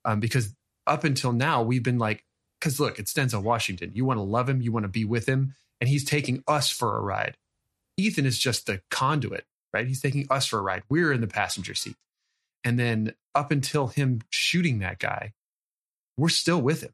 um, 0.05 0.21
because 0.21 0.55
up 0.87 1.05
until 1.05 1.33
now 1.33 1.63
we've 1.63 1.83
been 1.83 1.99
like, 1.99 2.25
because 2.61 2.81
look, 2.81 2.99
it's 2.99 3.13
Denzel 3.13 3.43
Washington. 3.43 3.93
You 3.95 4.05
want 4.05 4.19
to 4.19 4.23
love 4.23 4.49
him, 4.49 4.61
you 4.61 4.73
want 4.73 4.85
to 4.85 4.89
be 4.89 5.05
with 5.05 5.27
him, 5.27 5.55
and 5.81 5.89
he's 5.89 6.05
taking 6.05 6.43
us 6.47 6.71
for 6.71 6.97
a 6.97 7.01
ride. 7.01 7.37
Ethan 7.97 8.27
is 8.27 8.39
just 8.39 8.67
the 8.67 8.83
conduit, 8.91 9.45
right? 9.73 9.87
He's 9.87 10.01
taking 10.01 10.27
us 10.31 10.47
for 10.47 10.59
a 10.59 10.63
ride. 10.63 10.83
We're 10.89 11.13
in 11.13 11.21
the 11.21 11.27
passenger 11.27 11.75
seat. 11.75 11.97
And 12.65 12.79
then 12.79 13.15
up 13.35 13.51
until 13.51 13.87
him 13.87 14.23
shooting 14.31 14.81
that 14.81 14.99
guy, 14.99 15.33
we're 16.17 16.29
still 16.29 16.61
with 16.61 16.83
him. 16.83 16.93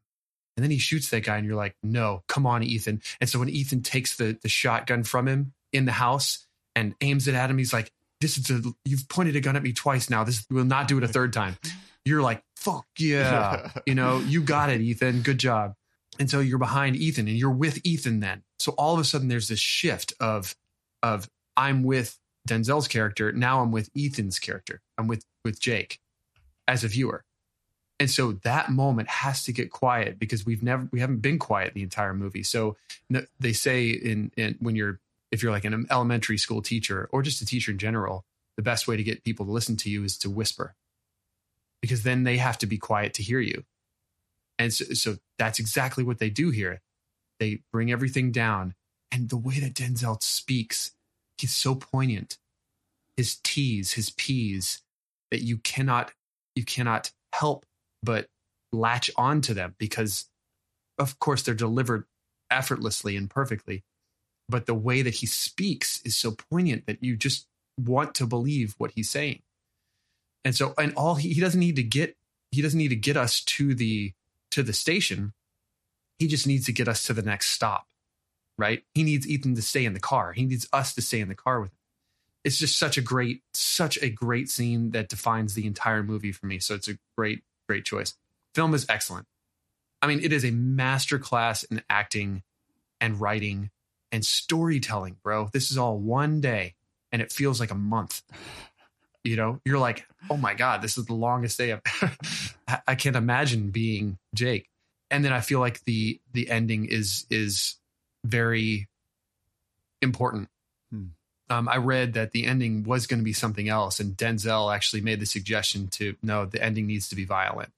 And 0.56 0.64
then 0.64 0.70
he 0.70 0.78
shoots 0.78 1.10
that 1.10 1.24
guy, 1.24 1.38
and 1.38 1.46
you're 1.46 1.56
like, 1.56 1.76
no, 1.82 2.22
come 2.28 2.46
on, 2.46 2.62
Ethan. 2.62 3.00
And 3.20 3.30
so 3.30 3.38
when 3.38 3.48
Ethan 3.48 3.82
takes 3.82 4.16
the, 4.16 4.38
the 4.42 4.48
shotgun 4.48 5.02
from 5.02 5.26
him 5.26 5.52
in 5.72 5.86
the 5.86 5.92
house 5.92 6.46
and 6.76 6.94
aims 7.00 7.26
it 7.26 7.34
at 7.34 7.50
him, 7.50 7.58
he's 7.58 7.72
like, 7.72 7.90
this 8.22 8.38
is 8.38 8.50
a, 8.50 8.62
you've 8.84 9.08
pointed 9.08 9.36
a 9.36 9.40
gun 9.40 9.56
at 9.56 9.62
me 9.62 9.72
twice 9.72 10.08
now. 10.08 10.24
This 10.24 10.46
will 10.50 10.64
not 10.64 10.88
do 10.88 10.96
it 10.98 11.04
a 11.04 11.08
third 11.08 11.32
time. 11.32 11.56
You're 12.04 12.22
like, 12.22 12.42
fuck 12.56 12.86
yeah. 12.98 13.70
you 13.86 13.94
know, 13.94 14.18
you 14.18 14.42
got 14.42 14.70
it, 14.70 14.80
Ethan. 14.80 15.22
Good 15.22 15.38
job. 15.38 15.74
And 16.18 16.30
so 16.30 16.40
you're 16.40 16.58
behind 16.58 16.96
Ethan 16.96 17.26
and 17.26 17.36
you're 17.36 17.50
with 17.50 17.84
Ethan 17.84 18.20
then. 18.20 18.42
So 18.58 18.72
all 18.72 18.94
of 18.94 19.00
a 19.00 19.04
sudden 19.04 19.28
there's 19.28 19.48
this 19.48 19.58
shift 19.58 20.12
of, 20.20 20.54
of 21.02 21.28
I'm 21.56 21.82
with 21.82 22.18
Denzel's 22.48 22.86
character. 22.86 23.32
Now 23.32 23.60
I'm 23.60 23.72
with 23.72 23.90
Ethan's 23.96 24.38
character. 24.38 24.80
I'm 24.96 25.08
with, 25.08 25.24
with 25.44 25.60
Jake 25.60 25.98
as 26.68 26.84
a 26.84 26.88
viewer. 26.88 27.24
And 28.02 28.10
so 28.10 28.32
that 28.42 28.68
moment 28.68 29.08
has 29.08 29.44
to 29.44 29.52
get 29.52 29.70
quiet 29.70 30.18
because 30.18 30.44
we've 30.44 30.60
never 30.60 30.88
we 30.90 30.98
haven't 30.98 31.20
been 31.20 31.38
quiet 31.38 31.72
the 31.72 31.84
entire 31.84 32.12
movie. 32.12 32.42
So 32.42 32.76
they 33.38 33.52
say 33.52 33.90
in, 33.90 34.32
in 34.36 34.56
when 34.58 34.74
you're 34.74 34.98
if 35.30 35.40
you're 35.40 35.52
like 35.52 35.64
an 35.64 35.86
elementary 35.88 36.36
school 36.36 36.62
teacher 36.62 37.08
or 37.12 37.22
just 37.22 37.40
a 37.42 37.46
teacher 37.46 37.70
in 37.70 37.78
general, 37.78 38.24
the 38.56 38.62
best 38.64 38.88
way 38.88 38.96
to 38.96 39.04
get 39.04 39.22
people 39.22 39.46
to 39.46 39.52
listen 39.52 39.76
to 39.76 39.88
you 39.88 40.02
is 40.02 40.18
to 40.18 40.30
whisper. 40.30 40.74
Because 41.80 42.02
then 42.02 42.24
they 42.24 42.38
have 42.38 42.58
to 42.58 42.66
be 42.66 42.76
quiet 42.76 43.14
to 43.14 43.22
hear 43.22 43.38
you. 43.38 43.62
And 44.58 44.72
so, 44.72 44.84
so 44.94 45.18
that's 45.38 45.60
exactly 45.60 46.02
what 46.02 46.18
they 46.18 46.28
do 46.28 46.50
here. 46.50 46.80
They 47.38 47.60
bring 47.70 47.92
everything 47.92 48.32
down. 48.32 48.74
And 49.12 49.28
the 49.28 49.36
way 49.36 49.60
that 49.60 49.74
Denzel 49.74 50.20
speaks, 50.24 50.90
he's 51.38 51.54
so 51.54 51.76
poignant. 51.76 52.36
His 53.16 53.36
T's, 53.44 53.92
his 53.92 54.10
P's, 54.10 54.82
that 55.30 55.42
you 55.42 55.58
cannot 55.58 56.10
you 56.56 56.64
cannot 56.64 57.12
help 57.32 57.64
but 58.02 58.26
latch 58.72 59.10
onto 59.16 59.54
them 59.54 59.74
because 59.78 60.26
of 60.98 61.18
course 61.18 61.42
they're 61.42 61.54
delivered 61.54 62.04
effortlessly 62.50 63.16
and 63.16 63.30
perfectly. 63.30 63.84
But 64.48 64.66
the 64.66 64.74
way 64.74 65.02
that 65.02 65.16
he 65.16 65.26
speaks 65.26 66.00
is 66.04 66.16
so 66.16 66.32
poignant 66.32 66.86
that 66.86 67.02
you 67.02 67.16
just 67.16 67.46
want 67.78 68.14
to 68.16 68.26
believe 68.26 68.74
what 68.78 68.92
he's 68.92 69.10
saying. 69.10 69.42
And 70.44 70.54
so 70.54 70.74
and 70.78 70.92
all 70.96 71.14
he, 71.14 71.32
he 71.32 71.40
doesn't 71.40 71.60
need 71.60 71.76
to 71.76 71.82
get 71.82 72.16
he 72.50 72.62
doesn't 72.62 72.78
need 72.78 72.88
to 72.88 72.96
get 72.96 73.16
us 73.16 73.40
to 73.42 73.74
the 73.74 74.12
to 74.50 74.62
the 74.62 74.72
station. 74.72 75.32
He 76.18 76.26
just 76.28 76.46
needs 76.46 76.66
to 76.66 76.72
get 76.72 76.88
us 76.88 77.04
to 77.04 77.12
the 77.12 77.22
next 77.22 77.48
stop. 77.48 77.86
Right? 78.58 78.84
He 78.94 79.02
needs 79.02 79.26
Ethan 79.26 79.54
to 79.54 79.62
stay 79.62 79.84
in 79.84 79.94
the 79.94 80.00
car. 80.00 80.32
He 80.32 80.44
needs 80.44 80.68
us 80.72 80.94
to 80.94 81.02
stay 81.02 81.20
in 81.20 81.28
the 81.28 81.34
car 81.34 81.60
with 81.60 81.70
him. 81.70 81.78
It's 82.44 82.58
just 82.58 82.78
such 82.78 82.98
a 82.98 83.00
great, 83.00 83.42
such 83.54 83.96
a 84.02 84.10
great 84.10 84.50
scene 84.50 84.90
that 84.90 85.08
defines 85.08 85.54
the 85.54 85.66
entire 85.66 86.02
movie 86.02 86.32
for 86.32 86.46
me. 86.46 86.58
So 86.58 86.74
it's 86.74 86.88
a 86.88 86.98
great, 87.16 87.42
great 87.72 87.86
choice. 87.86 88.14
Film 88.54 88.74
is 88.74 88.84
excellent. 88.90 89.26
I 90.02 90.06
mean, 90.06 90.20
it 90.22 90.30
is 90.30 90.44
a 90.44 90.50
masterclass 90.50 91.64
in 91.70 91.80
acting 91.88 92.42
and 93.00 93.18
writing 93.18 93.70
and 94.10 94.22
storytelling, 94.22 95.16
bro. 95.22 95.48
This 95.54 95.70
is 95.70 95.78
all 95.78 95.98
one 95.98 96.42
day 96.42 96.74
and 97.10 97.22
it 97.22 97.32
feels 97.32 97.60
like 97.60 97.70
a 97.70 97.74
month. 97.74 98.20
You 99.24 99.36
know, 99.36 99.60
you're 99.64 99.78
like, 99.78 100.06
oh 100.28 100.36
my 100.36 100.52
God, 100.52 100.82
this 100.82 100.98
is 100.98 101.06
the 101.06 101.14
longest 101.14 101.56
day 101.56 101.70
of 101.70 101.80
I 102.86 102.94
can't 102.94 103.16
imagine 103.16 103.70
being 103.70 104.18
Jake. 104.34 104.68
And 105.10 105.24
then 105.24 105.32
I 105.32 105.40
feel 105.40 105.60
like 105.60 105.82
the 105.84 106.20
the 106.32 106.50
ending 106.50 106.84
is 106.84 107.26
is 107.30 107.76
very 108.22 108.88
important. 110.02 110.48
Um, 111.52 111.68
I 111.68 111.76
read 111.76 112.14
that 112.14 112.30
the 112.30 112.46
ending 112.46 112.82
was 112.82 113.06
going 113.06 113.20
to 113.20 113.24
be 113.24 113.34
something 113.34 113.68
else, 113.68 114.00
and 114.00 114.16
Denzel 114.16 114.74
actually 114.74 115.02
made 115.02 115.20
the 115.20 115.26
suggestion 115.26 115.88
to 115.88 116.16
no, 116.22 116.46
the 116.46 116.62
ending 116.62 116.86
needs 116.86 117.08
to 117.10 117.16
be 117.16 117.26
violent. 117.26 117.70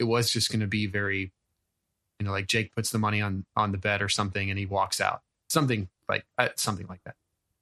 It 0.00 0.04
was 0.04 0.32
just 0.32 0.50
going 0.50 0.62
to 0.62 0.66
be 0.66 0.86
very, 0.86 1.30
you 2.18 2.26
know, 2.26 2.32
like 2.32 2.48
Jake 2.48 2.74
puts 2.74 2.90
the 2.90 2.98
money 2.98 3.20
on 3.20 3.44
on 3.54 3.70
the 3.70 3.78
bed 3.78 4.02
or 4.02 4.08
something, 4.08 4.50
and 4.50 4.58
he 4.58 4.66
walks 4.66 5.00
out, 5.00 5.22
something 5.48 5.88
like 6.08 6.24
uh, 6.38 6.48
something 6.56 6.88
like 6.88 7.04
that. 7.04 7.14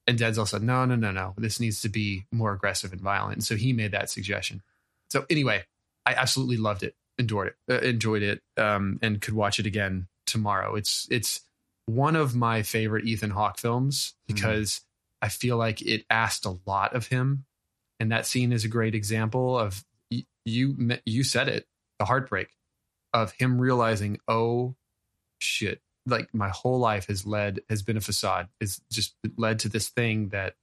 And 0.06 0.18
Denzel 0.18 0.48
said, 0.48 0.62
no, 0.62 0.86
no, 0.86 0.96
no, 0.96 1.10
no, 1.10 1.34
this 1.36 1.60
needs 1.60 1.82
to 1.82 1.90
be 1.90 2.24
more 2.32 2.54
aggressive 2.54 2.92
and 2.92 3.00
violent. 3.02 3.34
And 3.34 3.44
so 3.44 3.54
he 3.54 3.74
made 3.74 3.92
that 3.92 4.08
suggestion. 4.08 4.62
So 5.10 5.26
anyway, 5.28 5.64
I 6.06 6.14
absolutely 6.14 6.56
loved 6.56 6.82
it, 6.82 6.94
enjoyed 7.18 7.48
it, 7.48 7.56
uh, 7.70 7.86
enjoyed 7.86 8.22
it, 8.22 8.40
um, 8.56 8.98
and 9.02 9.20
could 9.20 9.34
watch 9.34 9.58
it 9.58 9.66
again 9.66 10.06
tomorrow. 10.24 10.76
It's 10.76 11.06
it's 11.10 11.42
one 11.84 12.16
of 12.16 12.34
my 12.34 12.62
favorite 12.62 13.04
Ethan 13.04 13.30
Hawke 13.30 13.58
films 13.58 14.14
mm-hmm. 14.30 14.34
because. 14.34 14.70
Mm 14.70 14.84
I 15.20 15.28
feel 15.28 15.56
like 15.56 15.82
it 15.82 16.04
asked 16.10 16.46
a 16.46 16.58
lot 16.66 16.94
of 16.94 17.08
him, 17.08 17.44
and 17.98 18.12
that 18.12 18.26
scene 18.26 18.52
is 18.52 18.64
a 18.64 18.68
great 18.68 18.94
example 18.94 19.58
of 19.58 19.84
you. 20.44 20.98
You 21.04 21.24
said 21.24 21.48
it, 21.48 21.66
the 21.98 22.04
heartbreak 22.04 22.48
of 23.12 23.32
him 23.32 23.60
realizing, 23.60 24.18
oh 24.28 24.76
shit, 25.38 25.80
like 26.06 26.32
my 26.32 26.48
whole 26.48 26.78
life 26.78 27.06
has 27.08 27.26
led 27.26 27.60
has 27.68 27.82
been 27.82 27.96
a 27.96 28.00
facade. 28.00 28.48
Is 28.60 28.80
just 28.90 29.14
led 29.36 29.58
to 29.60 29.68
this 29.68 29.88
thing 29.88 30.28
that 30.28 30.54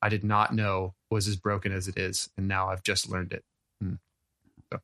I 0.00 0.08
did 0.08 0.24
not 0.24 0.54
know 0.54 0.94
was 1.10 1.28
as 1.28 1.36
broken 1.36 1.72
as 1.72 1.88
it 1.88 1.98
is, 1.98 2.28
and 2.36 2.48
now 2.48 2.68
I've 2.68 2.82
just 2.82 3.08
learned 3.08 3.32
it. 3.32 3.44
Hmm. 3.80 3.94
So, 4.72 4.80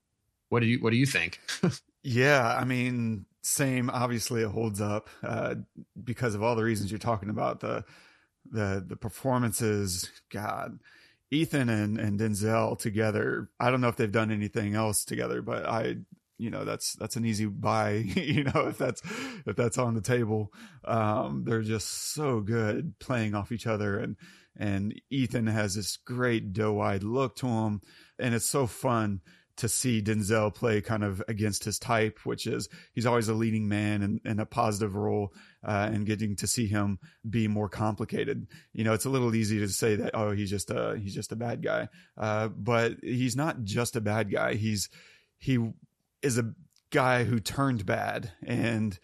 what 0.48 0.60
do 0.60 0.66
you 0.66 0.78
what 0.78 0.90
do 0.90 0.96
you 0.96 1.06
think? 1.06 1.40
yeah, 2.02 2.56
I 2.56 2.64
mean, 2.64 3.26
same. 3.42 3.90
Obviously, 3.90 4.42
it 4.42 4.50
holds 4.50 4.80
up 4.80 5.08
uh, 5.22 5.56
because 6.02 6.34
of 6.34 6.42
all 6.42 6.54
the 6.54 6.64
reasons 6.64 6.90
you're 6.90 6.98
talking 6.98 7.30
about. 7.30 7.60
The 7.60 7.84
the 8.50 8.84
the 8.86 8.96
performances, 8.96 10.10
God, 10.30 10.78
Ethan 11.30 11.68
and 11.68 11.98
and 11.98 12.18
Denzel 12.18 12.78
together. 12.78 13.50
I 13.60 13.70
don't 13.70 13.80
know 13.80 13.88
if 13.88 13.96
they've 13.96 14.10
done 14.10 14.30
anything 14.30 14.74
else 14.74 15.04
together, 15.04 15.42
but 15.42 15.66
I 15.66 15.96
you 16.38 16.50
know 16.50 16.64
that's 16.64 16.94
that's 16.94 17.16
an 17.16 17.24
easy 17.24 17.46
buy 17.46 17.90
you 18.16 18.44
know 18.44 18.68
if 18.68 18.78
that's 18.78 19.02
if 19.46 19.56
that's 19.56 19.78
on 19.78 19.94
the 19.94 20.00
table. 20.00 20.52
Um 20.84 21.44
they're 21.44 21.62
just 21.62 22.12
so 22.14 22.40
good 22.40 22.98
playing 22.98 23.34
off 23.34 23.52
each 23.52 23.66
other. 23.66 23.98
And 23.98 24.16
and 24.56 25.00
Ethan 25.10 25.46
has 25.46 25.74
this 25.74 25.96
great 25.96 26.52
doe-eyed 26.52 27.04
look 27.04 27.36
to 27.36 27.46
him. 27.46 27.80
And 28.18 28.34
it's 28.34 28.48
so 28.48 28.66
fun 28.66 29.20
to 29.58 29.68
see 29.68 30.02
Denzel 30.02 30.54
play 30.54 30.80
kind 30.80 31.04
of 31.04 31.22
against 31.28 31.64
his 31.64 31.78
type, 31.78 32.18
which 32.24 32.46
is 32.46 32.68
he's 32.92 33.06
always 33.06 33.28
a 33.28 33.34
leading 33.34 33.68
man 33.68 34.02
in, 34.02 34.20
in 34.24 34.40
a 34.40 34.46
positive 34.46 34.94
role, 34.94 35.32
uh, 35.66 35.90
and 35.92 36.06
getting 36.06 36.36
to 36.36 36.46
see 36.46 36.66
him 36.66 36.98
be 37.28 37.48
more 37.48 37.68
complicated. 37.68 38.46
You 38.72 38.84
know, 38.84 38.92
it's 38.92 39.04
a 39.04 39.10
little 39.10 39.34
easy 39.34 39.58
to 39.58 39.68
say 39.68 39.96
that 39.96 40.12
oh 40.14 40.32
he's 40.32 40.50
just 40.50 40.70
a 40.70 40.98
he's 41.00 41.14
just 41.14 41.32
a 41.32 41.36
bad 41.36 41.62
guy, 41.62 41.88
uh, 42.16 42.48
but 42.48 42.94
he's 43.02 43.36
not 43.36 43.64
just 43.64 43.96
a 43.96 44.00
bad 44.00 44.30
guy. 44.30 44.54
He's 44.54 44.88
he 45.38 45.58
is 46.22 46.38
a 46.38 46.54
guy 46.90 47.24
who 47.24 47.38
turned 47.38 47.84
bad 47.84 48.32
and 48.44 48.98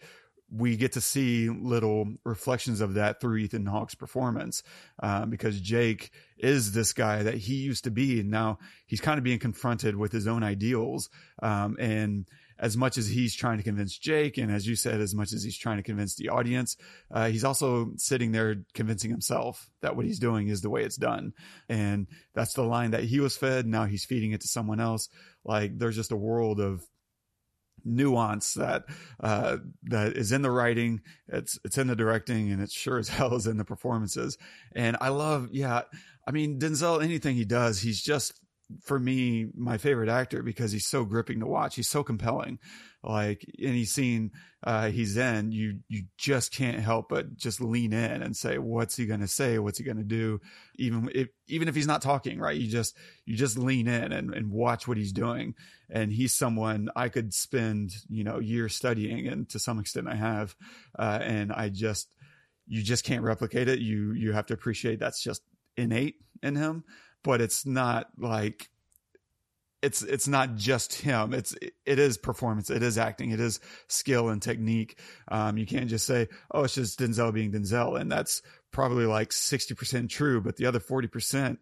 we 0.51 0.77
get 0.77 0.93
to 0.93 1.01
see 1.01 1.49
little 1.49 2.07
reflections 2.23 2.81
of 2.81 2.93
that 2.95 3.19
through 3.19 3.37
Ethan 3.37 3.65
Hawke's 3.65 3.95
performance, 3.95 4.63
uh, 5.01 5.25
because 5.25 5.59
Jake 5.59 6.11
is 6.37 6.71
this 6.71 6.93
guy 6.93 7.23
that 7.23 7.35
he 7.35 7.55
used 7.55 7.85
to 7.85 7.91
be, 7.91 8.19
and 8.19 8.29
now 8.29 8.59
he's 8.85 9.01
kind 9.01 9.17
of 9.17 9.23
being 9.23 9.39
confronted 9.39 9.95
with 9.95 10.11
his 10.11 10.27
own 10.27 10.43
ideals. 10.43 11.09
Um, 11.41 11.77
and 11.79 12.27
as 12.57 12.77
much 12.77 12.97
as 12.97 13.07
he's 13.07 13.35
trying 13.35 13.57
to 13.57 13.63
convince 13.63 13.97
Jake, 13.97 14.37
and 14.37 14.51
as 14.51 14.67
you 14.67 14.75
said, 14.75 15.01
as 15.01 15.13
much 15.13 15.33
as 15.33 15.43
he's 15.43 15.57
trying 15.57 15.77
to 15.77 15.83
convince 15.83 16.15
the 16.15 16.29
audience, 16.29 16.77
uh, 17.11 17.27
he's 17.27 17.43
also 17.43 17.91
sitting 17.97 18.31
there 18.31 18.63
convincing 18.73 19.11
himself 19.11 19.69
that 19.81 19.95
what 19.95 20.05
he's 20.05 20.19
doing 20.19 20.47
is 20.47 20.61
the 20.61 20.69
way 20.69 20.83
it's 20.83 20.95
done. 20.95 21.33
And 21.67 22.07
that's 22.33 22.53
the 22.53 22.63
line 22.63 22.91
that 22.91 23.03
he 23.03 23.19
was 23.19 23.35
fed. 23.35 23.65
Now 23.65 23.85
he's 23.85 24.05
feeding 24.05 24.31
it 24.31 24.41
to 24.41 24.47
someone 24.47 24.79
else. 24.79 25.09
Like 25.43 25.77
there's 25.77 25.97
just 25.97 26.13
a 26.13 26.17
world 26.17 26.61
of 26.61 26.85
nuance 27.85 28.55
that 28.55 28.85
uh, 29.19 29.57
that 29.83 30.17
is 30.17 30.31
in 30.31 30.41
the 30.41 30.51
writing, 30.51 31.01
it's 31.27 31.59
it's 31.63 31.77
in 31.77 31.87
the 31.87 31.95
directing, 31.95 32.51
and 32.51 32.61
it's 32.61 32.73
sure 32.73 32.97
as 32.97 33.09
hell 33.09 33.35
is 33.35 33.47
in 33.47 33.57
the 33.57 33.65
performances. 33.65 34.37
And 34.73 34.97
I 34.99 35.09
love, 35.09 35.49
yeah, 35.51 35.83
I 36.27 36.31
mean 36.31 36.59
Denzel, 36.59 37.03
anything 37.03 37.35
he 37.35 37.45
does, 37.45 37.81
he's 37.81 38.01
just 38.01 38.39
for 38.81 38.99
me 38.99 39.47
my 39.55 39.77
favorite 39.77 40.09
actor 40.09 40.41
because 40.41 40.71
he's 40.71 40.87
so 40.87 41.05
gripping 41.05 41.39
to 41.39 41.45
watch. 41.45 41.75
He's 41.75 41.89
so 41.89 42.03
compelling. 42.03 42.59
Like 43.05 43.45
any 43.59 43.85
scene 43.85 44.31
uh, 44.63 44.89
he's 44.89 45.15
in, 45.15 45.51
you 45.51 45.79
you 45.87 46.05
just 46.17 46.51
can't 46.51 46.79
help 46.79 47.09
but 47.09 47.35
just 47.35 47.61
lean 47.61 47.93
in 47.93 48.23
and 48.23 48.35
say, 48.35 48.57
"What's 48.57 48.97
he 48.97 49.05
going 49.05 49.19
to 49.19 49.27
say? 49.27 49.59
What's 49.59 49.77
he 49.77 49.83
going 49.83 49.97
to 49.97 50.03
do?" 50.03 50.41
Even 50.77 51.09
if 51.13 51.27
even 51.47 51.67
if 51.67 51.75
he's 51.75 51.85
not 51.85 52.01
talking, 52.01 52.39
right? 52.39 52.57
You 52.57 52.67
just 52.67 52.97
you 53.25 53.35
just 53.35 53.57
lean 53.57 53.87
in 53.87 54.11
and, 54.11 54.33
and 54.33 54.49
watch 54.49 54.87
what 54.87 54.97
he's 54.97 55.11
doing. 55.13 55.53
And 55.89 56.11
he's 56.11 56.33
someone 56.33 56.89
I 56.95 57.09
could 57.09 57.33
spend 57.33 57.91
you 58.09 58.23
know 58.23 58.39
years 58.39 58.75
studying, 58.75 59.27
and 59.27 59.47
to 59.49 59.59
some 59.59 59.79
extent 59.79 60.07
I 60.07 60.15
have. 60.15 60.55
Uh, 60.97 61.19
and 61.21 61.53
I 61.53 61.69
just 61.69 62.09
you 62.67 62.81
just 62.81 63.03
can't 63.03 63.23
replicate 63.23 63.67
it. 63.67 63.79
You 63.79 64.13
you 64.13 64.31
have 64.31 64.47
to 64.47 64.55
appreciate 64.55 64.99
that's 64.99 65.21
just 65.21 65.43
innate 65.77 66.15
in 66.41 66.55
him 66.55 66.83
but 67.25 67.41
it's 67.41 67.65
not 67.65 68.07
like 68.19 68.69
it's 69.85 70.01
it's 70.01 70.27
not 70.27 70.55
just 70.55 70.95
him. 70.95 71.33
It's 71.33 71.55
it 71.85 71.99
is 71.99 72.17
performance. 72.17 72.71
It 72.71 72.81
is 72.81 72.97
acting. 72.97 73.29
It 73.29 73.39
is 73.39 73.59
skill 73.87 74.29
and 74.29 74.41
technique. 74.41 74.99
Um, 75.27 75.57
you 75.57 75.67
can't 75.67 75.87
just 75.87 76.07
say, 76.07 76.27
"Oh, 76.49 76.63
it's 76.63 76.73
just 76.73 76.99
Denzel 76.99 77.31
being 77.31 77.51
Denzel," 77.51 77.99
and 77.99 78.11
that's 78.11 78.41
probably 78.71 79.05
like 79.05 79.31
sixty 79.31 79.75
percent 79.75 80.09
true. 80.09 80.41
But 80.41 80.55
the 80.55 80.65
other 80.65 80.79
forty 80.79 81.07
percent, 81.07 81.59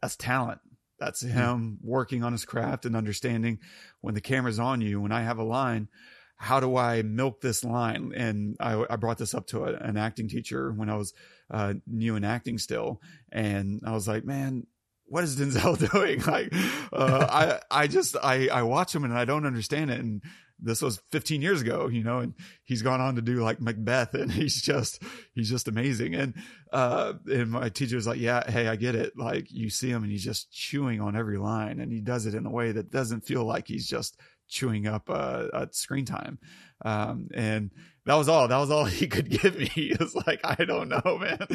that's 0.00 0.14
talent. 0.14 0.60
That's 1.00 1.22
hmm. 1.22 1.30
him 1.30 1.78
working 1.82 2.22
on 2.22 2.30
his 2.30 2.44
craft 2.44 2.86
and 2.86 2.94
understanding 2.94 3.58
when 4.00 4.14
the 4.14 4.20
camera's 4.20 4.60
on 4.60 4.80
you. 4.80 5.00
When 5.00 5.12
I 5.12 5.22
have 5.22 5.38
a 5.38 5.44
line, 5.44 5.88
how 6.36 6.60
do 6.60 6.76
I 6.76 7.02
milk 7.02 7.40
this 7.40 7.64
line? 7.64 8.12
And 8.14 8.56
I, 8.60 8.84
I 8.88 8.94
brought 8.96 9.18
this 9.18 9.34
up 9.34 9.48
to 9.48 9.64
a, 9.64 9.74
an 9.74 9.96
acting 9.96 10.28
teacher 10.28 10.72
when 10.72 10.88
I 10.88 10.94
was 10.94 11.12
uh, 11.50 11.74
new 11.88 12.14
in 12.14 12.22
acting 12.22 12.58
still, 12.58 13.00
and 13.32 13.82
I 13.84 13.90
was 13.90 14.06
like, 14.06 14.24
"Man, 14.24 14.68
what 15.14 15.22
is 15.22 15.36
Denzel 15.36 15.78
doing? 15.92 16.20
Like, 16.22 16.52
uh, 16.92 17.60
I, 17.70 17.82
I 17.82 17.86
just, 17.86 18.16
I, 18.20 18.48
I 18.48 18.62
watch 18.62 18.92
him 18.92 19.04
and 19.04 19.16
I 19.16 19.24
don't 19.24 19.46
understand 19.46 19.92
it. 19.92 20.00
And 20.00 20.22
this 20.58 20.82
was 20.82 21.00
15 21.12 21.40
years 21.40 21.60
ago, 21.60 21.86
you 21.86 22.02
know, 22.02 22.18
and 22.18 22.34
he's 22.64 22.82
gone 22.82 23.00
on 23.00 23.14
to 23.14 23.22
do 23.22 23.36
like 23.36 23.60
Macbeth 23.60 24.14
and 24.14 24.32
he's 24.32 24.60
just, 24.60 25.00
he's 25.32 25.48
just 25.48 25.68
amazing. 25.68 26.16
And, 26.16 26.34
uh, 26.72 27.12
and 27.26 27.52
my 27.52 27.68
teacher 27.68 27.94
was 27.94 28.08
like, 28.08 28.18
yeah, 28.18 28.50
hey, 28.50 28.66
I 28.66 28.74
get 28.74 28.96
it. 28.96 29.16
Like 29.16 29.46
you 29.52 29.70
see 29.70 29.88
him 29.88 30.02
and 30.02 30.10
he's 30.10 30.24
just 30.24 30.50
chewing 30.50 31.00
on 31.00 31.14
every 31.14 31.38
line 31.38 31.78
and 31.78 31.92
he 31.92 32.00
does 32.00 32.26
it 32.26 32.34
in 32.34 32.44
a 32.44 32.50
way 32.50 32.72
that 32.72 32.90
doesn't 32.90 33.24
feel 33.24 33.44
like 33.44 33.68
he's 33.68 33.86
just 33.86 34.18
chewing 34.48 34.86
up, 34.86 35.08
uh, 35.10 35.48
at 35.52 35.74
screen 35.74 36.04
time. 36.04 36.38
Um, 36.84 37.28
and, 37.34 37.70
that 38.06 38.16
was 38.16 38.28
all. 38.28 38.48
That 38.48 38.58
was 38.58 38.70
all 38.70 38.84
he 38.84 39.06
could 39.06 39.30
give 39.30 39.58
me. 39.58 39.70
It 39.76 39.98
was 39.98 40.14
like, 40.14 40.40
I 40.44 40.64
don't 40.64 40.90
know, 40.90 41.18
man. 41.18 41.46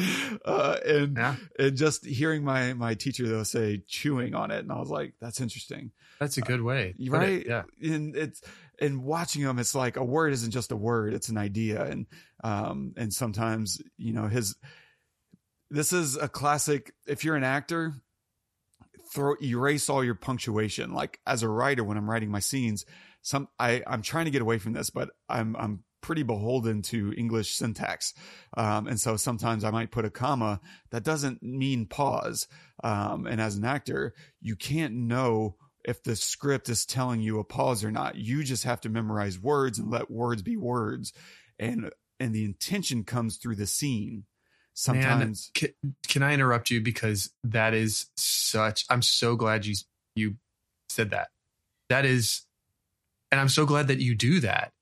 Uh, 0.44 0.76
and, 0.84 1.16
yeah. 1.16 1.36
and 1.58 1.76
just 1.76 2.04
hearing 2.04 2.42
my, 2.42 2.72
my 2.72 2.94
teacher 2.94 3.28
though 3.28 3.44
say 3.44 3.82
chewing 3.86 4.34
on 4.34 4.50
it. 4.50 4.58
And 4.58 4.72
I 4.72 4.78
was 4.78 4.90
like, 4.90 5.14
that's 5.20 5.40
interesting. 5.40 5.92
That's 6.18 6.38
a 6.38 6.40
good 6.40 6.60
way. 6.60 6.94
Uh, 7.00 7.10
right. 7.12 7.28
It. 7.40 7.46
Yeah. 7.46 7.62
And 7.80 8.16
it's, 8.16 8.42
and 8.80 9.04
watching 9.04 9.42
him, 9.42 9.58
it's 9.58 9.74
like 9.74 9.96
a 9.96 10.04
word 10.04 10.32
isn't 10.32 10.50
just 10.52 10.72
a 10.72 10.76
word; 10.76 11.12
it's 11.12 11.28
an 11.28 11.36
idea, 11.36 11.84
and 11.84 12.06
um, 12.42 12.94
and 12.96 13.12
sometimes 13.12 13.80
you 13.98 14.12
know 14.12 14.26
his. 14.26 14.56
This 15.70 15.92
is 15.92 16.16
a 16.16 16.28
classic. 16.28 16.92
If 17.06 17.24
you're 17.24 17.36
an 17.36 17.44
actor, 17.44 17.94
throw 19.12 19.34
erase 19.42 19.88
all 19.88 20.04
your 20.04 20.14
punctuation. 20.14 20.92
Like 20.92 21.20
as 21.26 21.42
a 21.42 21.48
writer, 21.48 21.84
when 21.84 21.96
I'm 21.96 22.08
writing 22.08 22.30
my 22.30 22.40
scenes, 22.40 22.84
some 23.22 23.48
I 23.58 23.82
I'm 23.86 24.02
trying 24.02 24.26
to 24.26 24.30
get 24.30 24.42
away 24.42 24.58
from 24.58 24.72
this, 24.72 24.90
but 24.90 25.10
I'm 25.28 25.56
I'm 25.56 25.84
pretty 26.00 26.22
beholden 26.22 26.82
to 26.82 27.12
English 27.16 27.54
syntax. 27.54 28.14
Um, 28.56 28.86
and 28.86 28.98
so 28.98 29.16
sometimes 29.16 29.64
I 29.64 29.70
might 29.70 29.90
put 29.90 30.04
a 30.04 30.10
comma 30.10 30.60
that 30.90 31.04
doesn't 31.04 31.42
mean 31.42 31.86
pause. 31.86 32.48
Um, 32.82 33.26
and 33.26 33.40
as 33.40 33.56
an 33.56 33.64
actor, 33.64 34.14
you 34.40 34.56
can't 34.56 34.94
know 34.94 35.56
if 35.84 36.02
the 36.02 36.16
script 36.16 36.68
is 36.68 36.86
telling 36.86 37.20
you 37.20 37.38
a 37.38 37.44
pause 37.44 37.84
or 37.84 37.90
not. 37.90 38.16
You 38.16 38.44
just 38.44 38.64
have 38.64 38.80
to 38.82 38.88
memorize 38.88 39.38
words 39.38 39.78
and 39.78 39.90
let 39.90 40.10
words 40.10 40.42
be 40.42 40.56
words. 40.56 41.12
And, 41.58 41.90
and 42.18 42.34
the 42.34 42.44
intention 42.44 43.04
comes 43.04 43.36
through 43.36 43.56
the 43.56 43.66
scene. 43.66 44.24
Sometimes. 44.74 45.50
Man, 45.60 45.72
can, 45.82 45.94
can 46.08 46.22
I 46.22 46.34
interrupt 46.34 46.70
you? 46.70 46.80
Because 46.80 47.30
that 47.44 47.74
is 47.74 48.06
such, 48.16 48.84
I'm 48.88 49.02
so 49.02 49.36
glad 49.36 49.66
you, 49.66 49.74
you 50.14 50.36
said 50.88 51.10
that. 51.10 51.28
That 51.88 52.04
is, 52.04 52.42
and 53.30 53.40
I'm 53.40 53.48
so 53.48 53.66
glad 53.66 53.88
that 53.88 54.00
you 54.00 54.14
do 54.14 54.40
that. 54.40 54.72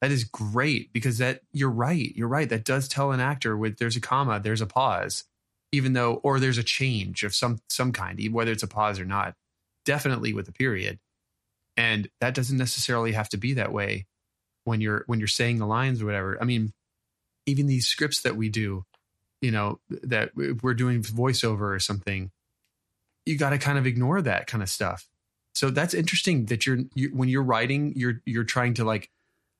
That 0.00 0.12
is 0.12 0.24
great 0.24 0.92
because 0.92 1.18
that 1.18 1.40
you're 1.52 1.70
right. 1.70 2.12
You're 2.14 2.28
right. 2.28 2.48
That 2.48 2.64
does 2.64 2.86
tell 2.88 3.10
an 3.10 3.20
actor 3.20 3.56
with 3.56 3.78
there's 3.78 3.96
a 3.96 4.00
comma, 4.00 4.38
there's 4.38 4.60
a 4.60 4.66
pause, 4.66 5.24
even 5.72 5.92
though, 5.92 6.14
or 6.22 6.38
there's 6.38 6.58
a 6.58 6.62
change 6.62 7.24
of 7.24 7.34
some, 7.34 7.58
some 7.68 7.92
kind, 7.92 8.20
whether 8.32 8.52
it's 8.52 8.62
a 8.62 8.68
pause 8.68 9.00
or 9.00 9.04
not 9.04 9.34
definitely 9.88 10.34
with 10.34 10.46
a 10.46 10.52
period. 10.52 10.98
And 11.76 12.10
that 12.20 12.34
doesn't 12.34 12.58
necessarily 12.58 13.12
have 13.12 13.30
to 13.30 13.38
be 13.38 13.54
that 13.54 13.72
way 13.72 14.06
when 14.64 14.82
you're 14.82 15.04
when 15.06 15.18
you're 15.18 15.28
saying 15.28 15.56
the 15.56 15.66
lines 15.66 16.02
or 16.02 16.06
whatever. 16.06 16.36
I 16.40 16.44
mean, 16.44 16.74
even 17.46 17.66
these 17.66 17.88
scripts 17.88 18.20
that 18.22 18.36
we 18.36 18.50
do, 18.50 18.84
you 19.40 19.50
know, 19.50 19.80
that 19.88 20.30
we're 20.36 20.74
doing 20.74 21.02
voiceover 21.02 21.74
or 21.74 21.78
something, 21.78 22.30
you 23.26 23.36
got 23.36 23.50
to 23.50 23.58
kind 23.58 23.78
of 23.78 23.86
ignore 23.86 24.22
that 24.22 24.46
kind 24.46 24.62
of 24.62 24.68
stuff. 24.68 25.06
So 25.54 25.70
that's 25.70 25.94
interesting 25.94 26.46
that 26.46 26.66
you're 26.66 26.78
you, 26.94 27.10
when 27.12 27.28
you're 27.28 27.42
writing, 27.42 27.92
you're 27.96 28.20
you're 28.24 28.44
trying 28.44 28.74
to 28.74 28.84
like 28.84 29.10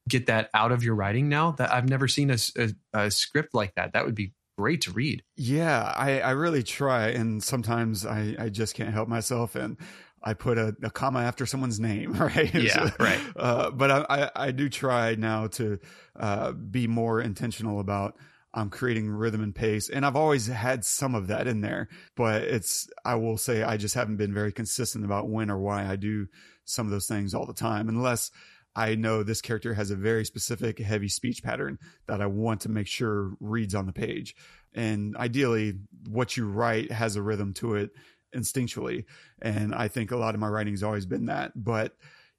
get 0.08 0.26
that 0.26 0.48
out 0.54 0.72
of 0.72 0.84
your 0.84 0.94
writing 0.94 1.28
now. 1.28 1.52
That 1.52 1.72
I've 1.72 1.88
never 1.88 2.08
seen 2.08 2.30
a, 2.30 2.38
a, 2.56 2.70
a 2.94 3.10
script 3.10 3.54
like 3.54 3.74
that. 3.74 3.92
That 3.92 4.04
would 4.04 4.14
be 4.14 4.32
great 4.56 4.82
to 4.82 4.92
read. 4.92 5.22
Yeah, 5.36 5.92
I, 5.96 6.20
I 6.20 6.30
really 6.32 6.62
try, 6.62 7.08
and 7.08 7.42
sometimes 7.42 8.04
I, 8.04 8.34
I 8.38 8.48
just 8.48 8.74
can't 8.74 8.92
help 8.92 9.08
myself. 9.08 9.54
And 9.54 9.76
I 10.22 10.34
put 10.34 10.58
a, 10.58 10.76
a, 10.82 10.90
comma 10.90 11.20
after 11.20 11.46
someone's 11.46 11.78
name, 11.78 12.12
right? 12.18 12.52
Yeah, 12.52 12.90
right. 12.98 13.20
Uh, 13.36 13.70
but 13.70 13.90
I, 13.90 14.06
I, 14.08 14.30
I, 14.46 14.50
do 14.50 14.68
try 14.68 15.14
now 15.14 15.46
to 15.48 15.78
uh, 16.18 16.52
be 16.52 16.86
more 16.86 17.20
intentional 17.20 17.78
about 17.78 18.16
um, 18.54 18.70
creating 18.70 19.08
rhythm 19.10 19.42
and 19.42 19.54
pace, 19.54 19.88
and 19.88 20.04
I've 20.06 20.16
always 20.16 20.46
had 20.46 20.84
some 20.84 21.14
of 21.14 21.26
that 21.28 21.46
in 21.46 21.60
there. 21.60 21.88
But 22.16 22.42
it's 22.42 22.88
I 23.04 23.16
will 23.16 23.36
say 23.36 23.62
I 23.62 23.76
just 23.76 23.94
haven't 23.94 24.16
been 24.16 24.34
very 24.34 24.52
consistent 24.52 25.04
about 25.04 25.28
when 25.28 25.50
or 25.50 25.58
why 25.58 25.86
I 25.86 25.96
do 25.96 26.26
some 26.64 26.86
of 26.86 26.90
those 26.90 27.06
things 27.06 27.34
all 27.34 27.46
the 27.46 27.54
time, 27.54 27.88
unless 27.88 28.30
I 28.74 28.94
know 28.94 29.22
this 29.22 29.40
character 29.40 29.74
has 29.74 29.90
a 29.90 29.96
very 29.96 30.24
specific 30.24 30.78
heavy 30.78 31.08
speech 31.08 31.42
pattern 31.42 31.78
that 32.06 32.20
I 32.20 32.26
want 32.26 32.60
to 32.62 32.68
make 32.68 32.86
sure 32.86 33.32
reads 33.40 33.74
on 33.74 33.86
the 33.86 33.92
page. 33.92 34.34
And 34.74 35.16
ideally, 35.16 35.74
what 36.08 36.36
you 36.36 36.46
write 36.46 36.92
has 36.92 37.16
a 37.16 37.22
rhythm 37.22 37.54
to 37.54 37.74
it 37.74 37.90
instinctually. 38.34 39.04
And 39.42 39.74
I 39.74 39.88
think 39.88 40.10
a 40.10 40.16
lot 40.16 40.34
of 40.34 40.40
my 40.40 40.48
writing 40.48 40.74
has 40.74 40.82
always 40.82 41.06
been 41.06 41.26
that. 41.26 41.52
But 41.56 41.96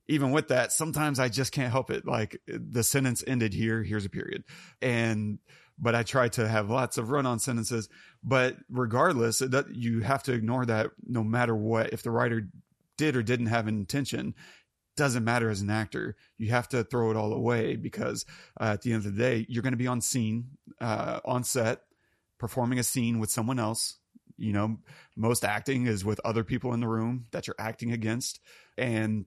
even 0.08 0.32
with 0.32 0.48
that, 0.48 0.72
sometimes 0.72 1.20
I 1.20 1.28
just 1.28 1.52
can't 1.52 1.72
help 1.72 1.90
it. 1.90 2.06
Like 2.06 2.40
the 2.48 2.84
sentence 2.84 3.24
ended 3.28 3.54
here, 3.54 3.84
here's 3.84 4.06
a 4.06 4.10
period. 4.10 4.44
And, 4.82 5.40
but 5.80 5.96
I 5.96 6.04
try 6.04 6.28
to 6.30 6.48
have 6.48 6.70
lots 6.70 6.98
of 6.98 7.10
run 7.10 7.26
on 7.26 7.40
sentences. 7.40 7.90
But 8.24 8.58
regardless, 8.70 9.40
that 9.40 9.74
you 9.74 10.02
have 10.02 10.24
to 10.24 10.34
ignore 10.34 10.66
that 10.66 10.92
no 11.06 11.24
matter 11.24 11.56
what. 11.56 11.94
If 11.94 12.04
the 12.04 12.12
writer 12.12 12.50
did 12.98 13.16
or 13.16 13.24
didn't 13.24 13.48
have 13.48 13.68
an 13.68 13.78
intention, 13.78 14.36
doesn't 14.98 15.24
matter 15.24 15.50
as 15.50 15.62
an 15.62 15.70
actor. 15.70 16.18
You 16.38 16.50
have 16.50 16.68
to 16.70 16.84
throw 16.84 17.12
it 17.12 17.18
all 17.18 17.32
away 17.32 17.78
because 17.78 18.26
uh, 18.60 18.72
at 18.74 18.82
the 18.82 18.92
end 18.92 19.06
of 19.06 19.16
the 19.16 19.22
day, 19.22 19.46
you're 19.48 19.64
going 19.64 19.74
to 19.74 19.78
be 19.78 19.88
on 19.88 20.02
scene, 20.02 20.50
uh, 20.82 21.22
on 21.24 21.44
set, 21.44 21.82
performing 22.38 22.80
a 22.80 22.84
scene 22.84 23.20
with 23.20 23.32
someone 23.32 23.60
else 23.60 24.00
you 24.40 24.54
know, 24.54 24.78
most 25.16 25.44
acting 25.44 25.86
is 25.86 26.06
with 26.06 26.22
other 26.24 26.44
people 26.44 26.74
in 26.74 26.80
the 26.80 26.88
room 26.88 27.26
that 27.32 27.46
you're 27.46 27.56
acting 27.60 27.92
against. 27.92 28.40
And 28.78 29.26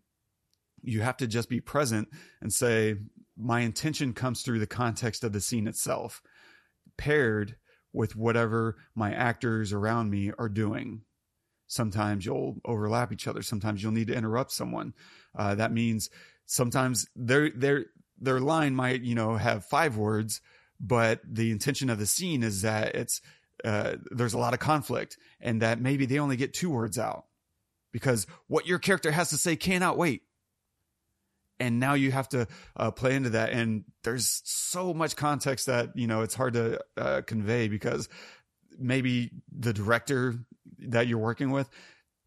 you 0.82 1.02
have 1.02 1.18
to 1.18 1.26
just 1.26 1.48
be 1.48 1.60
present 1.60 2.08
and 2.40 2.52
say, 2.52 2.96
my 3.36 3.60
intention 3.60 4.14
comes 4.14 4.42
through 4.42 4.58
the 4.58 4.66
context 4.66 5.22
of 5.22 5.32
the 5.32 5.40
scene 5.40 5.66
itself, 5.66 6.22
paired 6.96 7.56
with 7.92 8.16
whatever 8.16 8.76
my 8.94 9.12
actors 9.12 9.72
around 9.72 10.10
me 10.10 10.32
are 10.38 10.48
doing. 10.48 11.02
Sometimes 11.66 12.24
you'll 12.26 12.56
overlap 12.64 13.12
each 13.12 13.26
other. 13.26 13.42
Sometimes 13.42 13.82
you'll 13.82 13.92
need 13.92 14.08
to 14.08 14.14
interrupt 14.14 14.52
someone. 14.52 14.94
Uh, 15.36 15.54
that 15.54 15.72
means 15.72 16.10
sometimes 16.46 17.06
their 17.16 17.50
their 17.50 17.86
their 18.20 18.40
line 18.40 18.74
might 18.74 19.02
you 19.02 19.14
know 19.14 19.36
have 19.36 19.64
five 19.64 19.96
words, 19.96 20.40
but 20.80 21.20
the 21.24 21.50
intention 21.50 21.88
of 21.90 21.98
the 21.98 22.06
scene 22.06 22.42
is 22.42 22.62
that 22.62 22.94
it's 22.94 23.20
uh, 23.64 23.96
there's 24.10 24.34
a 24.34 24.38
lot 24.38 24.54
of 24.54 24.60
conflict 24.60 25.16
and 25.40 25.62
that 25.62 25.80
maybe 25.80 26.06
they 26.06 26.18
only 26.18 26.36
get 26.36 26.52
two 26.52 26.70
words 26.70 26.98
out 26.98 27.26
because 27.92 28.26
what 28.48 28.66
your 28.66 28.78
character 28.78 29.10
has 29.10 29.30
to 29.30 29.36
say 29.36 29.56
cannot 29.56 29.96
wait. 29.96 30.22
And 31.60 31.78
now 31.78 31.94
you 31.94 32.10
have 32.10 32.28
to 32.30 32.48
uh, 32.76 32.90
play 32.90 33.14
into 33.14 33.30
that. 33.30 33.50
And 33.50 33.84
there's 34.02 34.42
so 34.44 34.92
much 34.92 35.14
context 35.14 35.66
that, 35.66 35.96
you 35.96 36.06
know, 36.06 36.22
it's 36.22 36.34
hard 36.34 36.54
to 36.54 36.80
uh, 36.96 37.22
convey 37.22 37.68
because 37.68 38.08
maybe 38.78 39.30
the 39.56 39.72
director 39.72 40.34
that 40.78 41.06
you're 41.06 41.18
working 41.18 41.50
with 41.50 41.68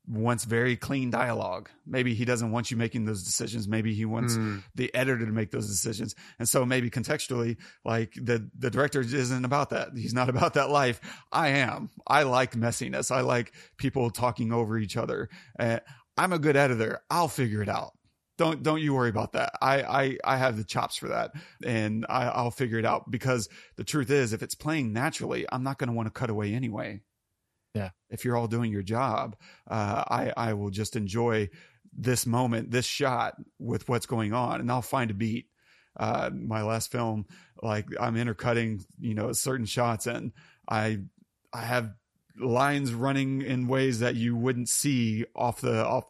wants 0.07 0.43
very 0.43 0.75
clean 0.75 1.09
dialogue. 1.09 1.69
Maybe 1.85 2.13
he 2.13 2.25
doesn't 2.25 2.51
want 2.51 2.69
you 2.69 2.77
making 2.77 3.05
those 3.05 3.23
decisions. 3.23 3.67
Maybe 3.67 3.93
he 3.93 4.05
wants 4.05 4.35
mm. 4.37 4.63
the 4.75 4.93
editor 4.93 5.25
to 5.25 5.31
make 5.31 5.51
those 5.51 5.67
decisions. 5.67 6.15
And 6.37 6.47
so 6.47 6.65
maybe 6.65 6.89
contextually, 6.89 7.57
like 7.83 8.13
the, 8.13 8.49
the 8.57 8.69
director 8.69 9.01
isn't 9.01 9.45
about 9.45 9.71
that. 9.71 9.89
He's 9.95 10.13
not 10.13 10.29
about 10.29 10.53
that 10.53 10.69
life. 10.69 11.01
I 11.31 11.49
am. 11.49 11.89
I 12.07 12.23
like 12.23 12.51
messiness. 12.53 13.09
I 13.09 13.21
like 13.21 13.53
people 13.77 14.09
talking 14.11 14.53
over 14.53 14.77
each 14.77 14.95
other. 14.95 15.29
Uh, 15.59 15.79
I'm 16.17 16.33
a 16.33 16.39
good 16.39 16.55
editor. 16.55 17.01
I'll 17.09 17.27
figure 17.27 17.61
it 17.61 17.69
out. 17.69 17.94
Don't 18.37 18.63
don't 18.63 18.81
you 18.81 18.93
worry 18.93 19.09
about 19.09 19.33
that. 19.33 19.53
I 19.61 19.81
I 19.83 20.17
I 20.23 20.37
have 20.37 20.57
the 20.57 20.63
chops 20.63 20.97
for 20.97 21.07
that, 21.07 21.31
and 21.63 22.05
I, 22.09 22.25
I'll 22.25 22.51
figure 22.51 22.79
it 22.79 22.85
out. 22.85 23.09
Because 23.09 23.47
the 23.77 23.83
truth 23.83 24.11
is, 24.11 24.33
if 24.33 24.43
it's 24.43 24.55
playing 24.55 24.91
naturally, 24.91 25.45
I'm 25.51 25.63
not 25.63 25.77
going 25.77 25.89
to 25.89 25.95
want 25.95 26.07
to 26.07 26.19
cut 26.19 26.29
away 26.29 26.53
anyway. 26.53 27.01
Yeah. 27.73 27.89
If 28.09 28.23
you're 28.23 28.37
all 28.37 28.47
doing 28.47 28.71
your 28.71 28.83
job, 28.83 29.35
uh, 29.69 30.03
I, 30.07 30.31
I 30.35 30.53
will 30.53 30.69
just 30.69 30.95
enjoy 30.95 31.49
this 31.93 32.25
moment, 32.25 32.71
this 32.71 32.85
shot 32.85 33.35
with 33.59 33.87
what's 33.87 34.05
going 34.05 34.33
on, 34.33 34.61
and 34.61 34.71
I'll 34.71 34.81
find 34.81 35.11
a 35.11 35.13
beat. 35.13 35.47
Uh, 35.97 36.29
my 36.33 36.61
last 36.61 36.91
film, 36.91 37.25
like 37.61 37.87
I'm 37.99 38.17
intercutting, 38.17 38.83
you 38.99 39.13
know, 39.13 39.31
certain 39.31 39.65
shots, 39.65 40.07
and 40.07 40.31
I, 40.69 40.99
I 41.53 41.61
have 41.61 41.93
lines 42.37 42.93
running 42.93 43.41
in 43.41 43.67
ways 43.67 43.99
that 43.99 44.15
you 44.15 44.35
wouldn't 44.35 44.67
see 44.67 45.25
off 45.35 45.61
the 45.61 45.85
off 45.85 46.05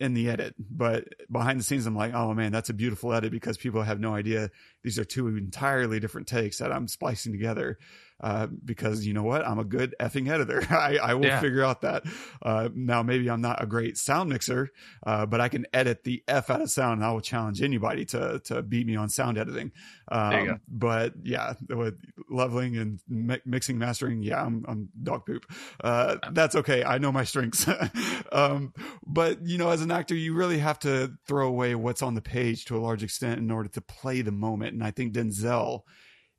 in 0.00 0.14
the 0.14 0.30
edit, 0.30 0.54
but 0.58 1.08
behind 1.30 1.58
the 1.58 1.64
scenes, 1.64 1.86
I'm 1.86 1.96
like, 1.96 2.14
oh 2.14 2.32
man, 2.34 2.52
that's 2.52 2.70
a 2.70 2.74
beautiful 2.74 3.12
edit 3.12 3.32
because 3.32 3.56
people 3.56 3.82
have 3.82 4.00
no 4.00 4.14
idea. 4.14 4.50
These 4.84 4.98
are 4.98 5.04
two 5.04 5.26
entirely 5.28 5.98
different 5.98 6.28
takes 6.28 6.58
that 6.58 6.72
I'm 6.72 6.86
splicing 6.86 7.32
together 7.32 7.78
uh, 8.20 8.46
because 8.64 9.06
you 9.06 9.14
know 9.14 9.22
what? 9.22 9.46
I'm 9.46 9.58
a 9.58 9.64
good 9.64 9.94
effing 10.00 10.30
editor. 10.30 10.62
I, 10.70 10.96
I 10.96 11.14
will 11.14 11.26
yeah. 11.26 11.40
figure 11.40 11.64
out 11.64 11.82
that. 11.82 12.04
Uh, 12.42 12.68
now, 12.74 13.02
maybe 13.02 13.30
I'm 13.30 13.40
not 13.40 13.62
a 13.62 13.66
great 13.66 13.96
sound 13.96 14.30
mixer, 14.30 14.70
uh, 15.06 15.26
but 15.26 15.40
I 15.40 15.48
can 15.48 15.66
edit 15.72 16.04
the 16.04 16.22
F 16.26 16.50
out 16.50 16.60
of 16.60 16.70
sound 16.70 16.98
and 16.98 17.04
I 17.04 17.12
will 17.12 17.20
challenge 17.20 17.62
anybody 17.62 18.04
to, 18.06 18.40
to 18.46 18.62
beat 18.62 18.86
me 18.86 18.96
on 18.96 19.08
sound 19.08 19.38
editing. 19.38 19.72
Um, 20.10 20.60
but 20.68 21.14
yeah, 21.22 21.54
with 21.68 22.00
leveling 22.28 22.76
and 22.76 23.00
mi- 23.08 23.40
mixing, 23.44 23.78
mastering, 23.78 24.22
yeah, 24.22 24.42
I'm, 24.42 24.64
I'm 24.66 24.88
dog 25.02 25.26
poop. 25.26 25.44
Uh, 25.82 26.16
that's 26.32 26.56
okay. 26.56 26.82
I 26.82 26.98
know 26.98 27.12
my 27.12 27.24
strengths. 27.24 27.66
um, 28.32 28.72
but 29.06 29.46
you 29.46 29.58
know, 29.58 29.70
as 29.70 29.82
an 29.82 29.90
actor, 29.90 30.14
you 30.14 30.34
really 30.34 30.58
have 30.58 30.78
to 30.80 31.12
throw 31.26 31.46
away 31.46 31.74
what's 31.74 32.02
on 32.02 32.14
the 32.14 32.22
page 32.22 32.64
to 32.66 32.76
a 32.76 32.80
large 32.80 33.02
extent 33.02 33.38
in 33.38 33.50
order 33.50 33.68
to 33.68 33.80
play 33.80 34.22
the 34.22 34.32
moment. 34.32 34.72
And 34.72 34.82
I 34.82 34.90
think 34.90 35.12
Denzel 35.12 35.82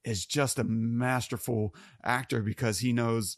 is 0.03 0.25
just 0.25 0.59
a 0.59 0.63
masterful 0.63 1.75
actor 2.03 2.41
because 2.41 2.79
he 2.79 2.93
knows 2.93 3.37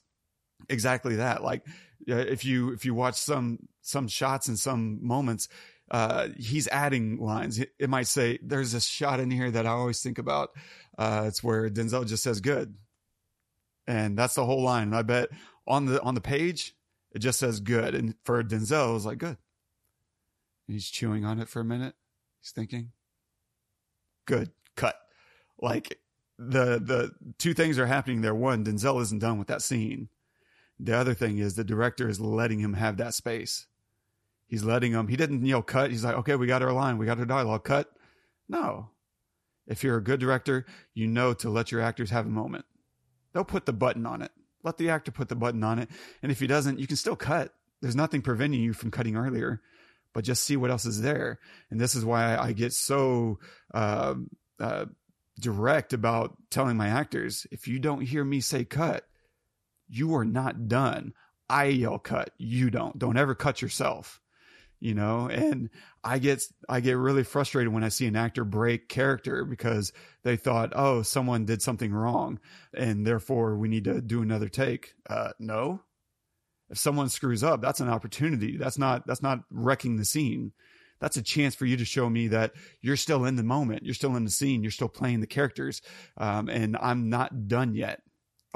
exactly 0.69 1.15
that. 1.17 1.43
Like 1.43 1.65
if 2.07 2.45
you 2.45 2.71
if 2.71 2.85
you 2.85 2.93
watch 2.93 3.15
some 3.15 3.59
some 3.81 4.07
shots 4.07 4.47
and 4.47 4.57
some 4.57 5.05
moments, 5.05 5.47
uh, 5.89 6.29
he's 6.37 6.67
adding 6.67 7.17
lines. 7.17 7.59
It, 7.59 7.89
might 7.89 8.07
say 8.07 8.39
there's 8.41 8.73
a 8.73 8.81
shot 8.81 9.19
in 9.19 9.31
here 9.31 9.51
that 9.51 9.65
I 9.65 9.71
always 9.71 10.01
think 10.01 10.17
about. 10.17 10.51
Uh, 10.97 11.25
it's 11.27 11.43
where 11.43 11.69
Denzel 11.69 12.07
just 12.07 12.23
says 12.23 12.41
"good," 12.41 12.75
and 13.87 14.17
that's 14.17 14.35
the 14.35 14.45
whole 14.45 14.61
line. 14.61 14.83
And 14.83 14.95
I 14.95 15.01
bet 15.01 15.29
on 15.67 15.85
the 15.85 16.01
on 16.01 16.15
the 16.15 16.21
page 16.21 16.75
it 17.11 17.19
just 17.19 17.39
says 17.39 17.59
"good," 17.59 17.95
and 17.95 18.15
for 18.23 18.43
Denzel, 18.43 18.91
it 18.91 18.93
was 18.93 19.05
like 19.05 19.17
"good." 19.17 19.37
And 20.67 20.75
he's 20.75 20.89
chewing 20.89 21.25
on 21.25 21.39
it 21.39 21.49
for 21.49 21.59
a 21.59 21.65
minute. 21.65 21.95
He's 22.41 22.51
thinking, 22.51 22.91
good, 24.25 24.51
cut. 24.75 24.95
Like 25.59 25.99
the 26.49 26.79
the 26.79 27.11
two 27.37 27.53
things 27.53 27.77
are 27.77 27.85
happening 27.85 28.21
there. 28.21 28.35
One, 28.35 28.65
Denzel 28.65 29.01
isn't 29.01 29.19
done 29.19 29.37
with 29.37 29.47
that 29.47 29.61
scene. 29.61 30.09
The 30.79 30.97
other 30.97 31.13
thing 31.13 31.37
is 31.37 31.55
the 31.55 31.63
director 31.63 32.09
is 32.09 32.19
letting 32.19 32.59
him 32.59 32.73
have 32.73 32.97
that 32.97 33.13
space. 33.13 33.67
He's 34.47 34.63
letting 34.63 34.91
him. 34.91 35.07
He 35.07 35.15
didn't 35.15 35.45
you 35.45 35.53
know 35.53 35.61
cut. 35.61 35.91
He's 35.91 36.03
like, 36.03 36.15
okay, 36.15 36.35
we 36.35 36.47
got 36.47 36.63
our 36.63 36.73
line, 36.73 36.97
we 36.97 37.05
got 37.05 37.19
our 37.19 37.25
dialogue. 37.25 37.63
Cut. 37.63 37.91
No. 38.49 38.89
If 39.67 39.83
you're 39.83 39.97
a 39.97 40.03
good 40.03 40.19
director, 40.19 40.65
you 40.93 41.07
know 41.07 41.33
to 41.35 41.49
let 41.49 41.71
your 41.71 41.81
actors 41.81 42.09
have 42.09 42.25
a 42.25 42.29
moment. 42.29 42.65
They'll 43.31 43.45
put 43.45 43.65
the 43.65 43.73
button 43.73 44.05
on 44.05 44.21
it. 44.21 44.31
Let 44.63 44.77
the 44.77 44.89
actor 44.89 45.11
put 45.11 45.29
the 45.29 45.35
button 45.35 45.63
on 45.63 45.79
it. 45.79 45.89
And 46.21 46.31
if 46.31 46.39
he 46.39 46.47
doesn't, 46.47 46.79
you 46.79 46.87
can 46.87 46.97
still 46.97 47.15
cut. 47.15 47.53
There's 47.81 47.95
nothing 47.95 48.21
preventing 48.21 48.61
you 48.61 48.73
from 48.73 48.91
cutting 48.91 49.15
earlier, 49.15 49.61
but 50.13 50.23
just 50.23 50.43
see 50.43 50.57
what 50.57 50.71
else 50.71 50.85
is 50.85 51.01
there. 51.01 51.39
And 51.69 51.79
this 51.79 51.95
is 51.95 52.03
why 52.03 52.35
I 52.37 52.51
get 52.51 52.73
so 52.73 53.39
uh, 53.73 54.15
uh, 54.59 54.85
direct 55.41 55.93
about 55.93 56.37
telling 56.49 56.77
my 56.77 56.87
actors 56.87 57.45
if 57.51 57.67
you 57.67 57.79
don't 57.79 58.01
hear 58.01 58.23
me 58.23 58.39
say 58.39 58.63
cut, 58.63 59.05
you 59.89 60.15
are 60.15 60.25
not 60.25 60.67
done. 60.67 61.13
I 61.49 61.65
yell 61.65 61.99
cut. 61.99 62.31
You 62.37 62.69
don't. 62.69 62.97
Don't 62.97 63.17
ever 63.17 63.35
cut 63.35 63.61
yourself. 63.61 64.21
You 64.79 64.95
know, 64.95 65.27
and 65.27 65.69
I 66.03 66.17
get 66.17 66.41
I 66.67 66.79
get 66.79 66.93
really 66.93 67.23
frustrated 67.23 67.71
when 67.71 67.83
I 67.83 67.89
see 67.89 68.07
an 68.07 68.15
actor 68.15 68.43
break 68.43 68.89
character 68.89 69.45
because 69.45 69.93
they 70.23 70.37
thought, 70.37 70.73
oh, 70.75 71.03
someone 71.03 71.45
did 71.45 71.61
something 71.61 71.93
wrong, 71.93 72.39
and 72.73 73.05
therefore 73.05 73.57
we 73.57 73.67
need 73.67 73.83
to 73.83 74.01
do 74.01 74.23
another 74.23 74.49
take. 74.49 74.95
Uh, 75.07 75.33
no, 75.37 75.81
if 76.71 76.79
someone 76.79 77.09
screws 77.09 77.43
up, 77.43 77.61
that's 77.61 77.81
an 77.81 77.89
opportunity. 77.89 78.57
That's 78.57 78.79
not 78.79 79.05
that's 79.05 79.21
not 79.21 79.41
wrecking 79.51 79.97
the 79.97 80.05
scene. 80.05 80.53
That's 81.01 81.17
a 81.17 81.21
chance 81.21 81.55
for 81.55 81.65
you 81.65 81.75
to 81.77 81.85
show 81.85 82.09
me 82.09 82.29
that 82.29 82.53
you're 82.79 82.95
still 82.95 83.25
in 83.25 83.35
the 83.35 83.43
moment, 83.43 83.83
you're 83.83 83.93
still 83.93 84.15
in 84.15 84.23
the 84.23 84.31
scene, 84.31 84.61
you're 84.61 84.71
still 84.71 84.87
playing 84.87 85.19
the 85.19 85.27
characters, 85.27 85.81
um, 86.17 86.47
and 86.47 86.77
I'm 86.79 87.09
not 87.09 87.47
done 87.47 87.75
yet. 87.75 88.01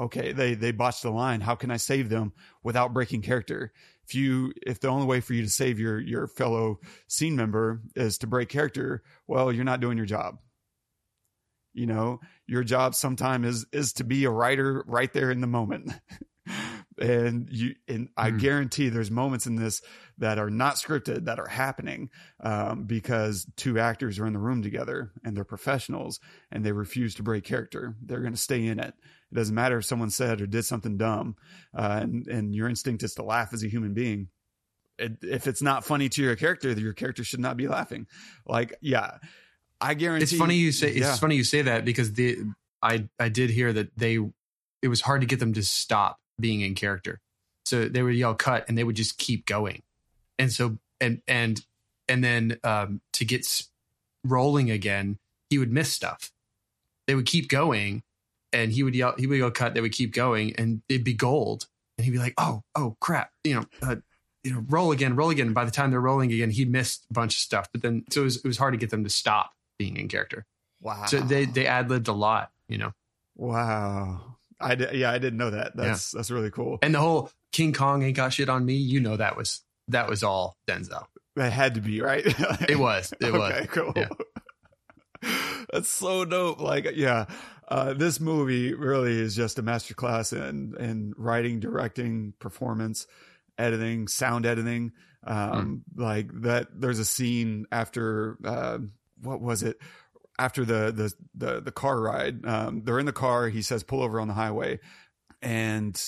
Okay, 0.00 0.32
they 0.32 0.54
they 0.54 0.72
botched 0.72 1.02
the 1.02 1.10
line. 1.10 1.40
How 1.40 1.54
can 1.54 1.70
I 1.70 1.76
save 1.76 2.08
them 2.08 2.32
without 2.62 2.94
breaking 2.94 3.22
character? 3.22 3.72
If 4.04 4.14
you 4.14 4.52
if 4.66 4.80
the 4.80 4.88
only 4.88 5.06
way 5.06 5.20
for 5.20 5.34
you 5.34 5.42
to 5.42 5.50
save 5.50 5.78
your 5.78 5.98
your 5.98 6.26
fellow 6.26 6.80
scene 7.08 7.36
member 7.36 7.82
is 7.94 8.18
to 8.18 8.26
break 8.26 8.48
character, 8.48 9.02
well, 9.26 9.52
you're 9.52 9.64
not 9.64 9.80
doing 9.80 9.96
your 9.96 10.06
job 10.06 10.38
you 11.76 11.86
know 11.86 12.18
your 12.46 12.64
job 12.64 12.94
sometime 12.94 13.44
is 13.44 13.66
is 13.70 13.92
to 13.92 14.02
be 14.02 14.24
a 14.24 14.30
writer 14.30 14.82
right 14.86 15.12
there 15.12 15.30
in 15.30 15.40
the 15.40 15.46
moment 15.46 15.92
and 16.98 17.48
you 17.50 17.74
and 17.88 18.08
i 18.16 18.30
Mhm. 18.30 18.38
guarantee 18.40 18.88
there's 18.88 19.10
moments 19.10 19.46
in 19.46 19.56
this 19.56 19.82
that 20.18 20.38
are 20.38 20.48
not 20.50 20.76
scripted 20.76 21.26
that 21.26 21.38
are 21.38 21.48
happening 21.48 22.08
um, 22.40 22.84
because 22.84 23.46
two 23.56 23.78
actors 23.78 24.18
are 24.18 24.26
in 24.26 24.32
the 24.32 24.38
room 24.38 24.62
together 24.62 25.12
and 25.24 25.36
they're 25.36 25.44
professionals 25.44 26.20
and 26.50 26.64
they 26.64 26.72
refuse 26.72 27.14
to 27.16 27.22
break 27.22 27.44
character 27.44 27.94
they're 28.02 28.20
going 28.20 28.32
to 28.32 28.38
stay 28.40 28.64
in 28.66 28.78
it 28.80 28.94
it 29.30 29.34
doesn't 29.34 29.54
matter 29.54 29.78
if 29.78 29.84
someone 29.84 30.08
said 30.10 30.40
or 30.40 30.46
did 30.46 30.64
something 30.64 30.96
dumb 30.96 31.36
uh, 31.76 31.98
and 32.02 32.26
and 32.28 32.54
your 32.54 32.68
instinct 32.68 33.02
is 33.02 33.14
to 33.14 33.22
laugh 33.22 33.52
as 33.52 33.62
a 33.62 33.68
human 33.68 33.92
being 33.92 34.28
it, 34.98 35.18
if 35.22 35.46
it's 35.46 35.60
not 35.60 35.84
funny 35.84 36.08
to 36.08 36.22
your 36.22 36.36
character 36.36 36.70
your 36.72 36.94
character 36.94 37.22
should 37.24 37.40
not 37.40 37.56
be 37.58 37.68
laughing 37.68 38.06
like 38.46 38.74
yeah 38.80 39.18
i 39.82 39.92
guarantee 39.92 40.22
It's 40.22 40.32
funny 40.36 40.56
you 40.56 40.72
say 40.72 40.92
yeah. 40.94 41.10
it's 41.10 41.18
funny 41.18 41.36
you 41.36 41.44
say 41.44 41.60
that 41.62 41.84
because 41.84 42.14
the 42.14 42.38
I 42.82 43.08
I 43.18 43.28
did 43.28 43.50
hear 43.50 43.72
that 43.72 43.96
they 43.98 44.18
it 44.82 44.88
was 44.88 45.00
hard 45.02 45.20
to 45.22 45.26
get 45.26 45.40
them 45.40 45.52
to 45.54 45.62
stop 45.62 46.18
being 46.38 46.60
in 46.60 46.74
character. 46.74 47.20
So 47.64 47.88
they 47.88 48.02
would 48.02 48.14
yell 48.14 48.34
cut 48.34 48.64
and 48.68 48.76
they 48.76 48.84
would 48.84 48.96
just 48.96 49.18
keep 49.18 49.46
going. 49.46 49.82
And 50.38 50.52
so 50.52 50.78
and 51.00 51.20
and 51.26 51.64
and 52.08 52.22
then 52.22 52.58
um 52.64 53.00
to 53.14 53.24
get 53.24 53.62
rolling 54.24 54.70
again, 54.70 55.18
he 55.50 55.58
would 55.58 55.72
miss 55.72 55.92
stuff. 55.92 56.30
They 57.06 57.14
would 57.14 57.26
keep 57.26 57.48
going 57.48 58.02
and 58.52 58.72
he 58.72 58.82
would 58.82 58.94
yell 58.94 59.14
he 59.18 59.26
would 59.26 59.38
go 59.38 59.50
cut, 59.50 59.74
they 59.74 59.80
would 59.80 59.92
keep 59.92 60.14
going 60.14 60.54
and 60.56 60.82
it'd 60.88 61.04
be 61.04 61.14
gold. 61.14 61.66
And 61.98 62.04
he'd 62.04 62.10
be 62.10 62.18
like, 62.18 62.34
"Oh, 62.36 62.62
oh 62.74 62.94
crap." 63.00 63.30
You 63.42 63.54
know, 63.54 63.64
uh, 63.82 63.96
you 64.44 64.52
know, 64.52 64.64
roll 64.68 64.92
again, 64.92 65.16
roll 65.16 65.30
again. 65.30 65.52
By 65.54 65.64
the 65.64 65.70
time 65.70 65.90
they're 65.90 66.00
rolling 66.00 66.30
again, 66.30 66.50
he 66.50 66.66
missed 66.66 67.06
a 67.10 67.14
bunch 67.14 67.34
of 67.34 67.40
stuff. 67.40 67.68
But 67.72 67.80
then, 67.80 68.04
so 68.10 68.20
it 68.20 68.24
was, 68.24 68.36
it 68.36 68.44
was 68.44 68.58
hard 68.58 68.74
to 68.74 68.78
get 68.78 68.90
them 68.90 69.02
to 69.02 69.10
stop 69.10 69.52
being 69.78 69.96
in 69.96 70.06
character. 70.08 70.44
wow 70.80 71.06
So 71.06 71.20
they 71.20 71.46
they 71.46 71.66
ad 71.66 71.88
libbed 71.88 72.08
a 72.08 72.12
lot, 72.12 72.52
you 72.68 72.78
know. 72.78 72.92
Wow. 73.34 74.35
I 74.60 74.74
did, 74.74 74.94
yeah, 74.94 75.10
I 75.10 75.18
didn't 75.18 75.38
know 75.38 75.50
that. 75.50 75.76
That's 75.76 76.12
that's 76.12 76.30
really 76.30 76.50
cool. 76.50 76.78
And 76.82 76.94
the 76.94 76.98
whole 77.00 77.30
King 77.52 77.72
Kong 77.72 78.02
ain't 78.02 78.16
got 78.16 78.32
shit 78.32 78.48
on 78.48 78.64
me, 78.64 78.74
you 78.74 79.00
know 79.00 79.16
that 79.16 79.36
was 79.36 79.62
that 79.88 80.08
was 80.08 80.22
all 80.22 80.56
Denzel. 80.66 81.04
That 81.36 81.52
had 81.52 81.74
to 81.74 81.80
be 81.80 82.00
right. 82.00 82.24
It 82.68 82.78
was. 82.78 83.12
It 83.20 83.32
was. 83.32 83.66
cool. 83.70 83.92
Yeah. 83.94 84.08
That's 85.72 85.88
so 85.88 86.24
dope. 86.24 86.60
Like, 86.60 86.88
yeah, 86.94 87.26
uh, 87.68 87.92
this 87.94 88.20
movie 88.20 88.74
really 88.74 89.18
is 89.18 89.34
just 89.34 89.58
a 89.58 89.62
masterclass 89.62 90.32
in 90.32 90.74
in 90.78 91.12
writing, 91.16 91.60
directing, 91.60 92.34
performance, 92.38 93.06
editing, 93.58 94.08
sound 94.08 94.46
editing. 94.46 94.92
Um, 95.24 95.82
Like 95.94 96.30
that. 96.42 96.68
There's 96.74 97.00
a 97.00 97.04
scene 97.04 97.66
after 97.72 98.38
uh, 98.44 98.78
what 99.20 99.40
was 99.40 99.62
it? 99.62 99.78
After 100.38 100.64
the 100.64 100.92
the 100.92 101.12
the 101.34 101.60
the 101.60 101.72
car 101.72 102.00
ride, 102.00 102.44
um, 102.46 102.82
they're 102.84 102.98
in 102.98 103.06
the 103.06 103.12
car. 103.12 103.48
He 103.48 103.62
says, 103.62 103.82
"Pull 103.82 104.02
over 104.02 104.20
on 104.20 104.28
the 104.28 104.34
highway," 104.34 104.80
and 105.40 106.00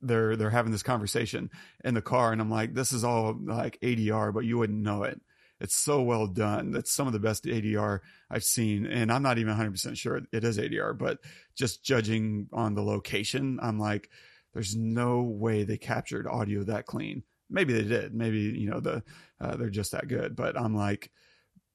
they're 0.00 0.36
they're 0.36 0.50
having 0.50 0.72
this 0.72 0.82
conversation 0.82 1.50
in 1.84 1.94
the 1.94 2.02
car, 2.02 2.32
and 2.32 2.40
I'm 2.40 2.50
like, 2.50 2.74
"This 2.74 2.92
is 2.92 3.04
all 3.04 3.36
like 3.40 3.78
ADR, 3.82 4.32
but 4.32 4.44
you 4.44 4.58
wouldn't 4.58 4.82
know 4.82 5.04
it." 5.04 5.20
It's 5.60 5.76
so 5.76 6.02
well 6.02 6.26
done. 6.26 6.70
That's 6.70 6.92
some 6.92 7.06
of 7.06 7.12
the 7.12 7.18
best 7.18 7.44
ADR 7.44 8.00
I've 8.30 8.44
seen. 8.44 8.86
And 8.86 9.10
I'm 9.10 9.22
not 9.22 9.38
even 9.38 9.56
100% 9.56 9.96
sure 9.96 10.20
it 10.32 10.44
is 10.44 10.58
ADR, 10.58 10.96
but 10.96 11.18
just 11.56 11.82
judging 11.82 12.48
on 12.52 12.74
the 12.74 12.82
location, 12.82 13.58
I'm 13.60 13.78
like, 13.78 14.08
there's 14.54 14.76
no 14.76 15.22
way 15.22 15.64
they 15.64 15.76
captured 15.76 16.26
audio 16.26 16.62
that 16.64 16.86
clean. 16.86 17.24
Maybe 17.50 17.72
they 17.72 17.82
did. 17.82 18.14
Maybe, 18.14 18.38
you 18.38 18.70
know, 18.70 18.80
the, 18.80 19.02
uh, 19.40 19.56
they're 19.56 19.70
just 19.70 19.92
that 19.92 20.08
good, 20.08 20.36
but 20.36 20.56
I'm 20.58 20.76
like, 20.76 21.10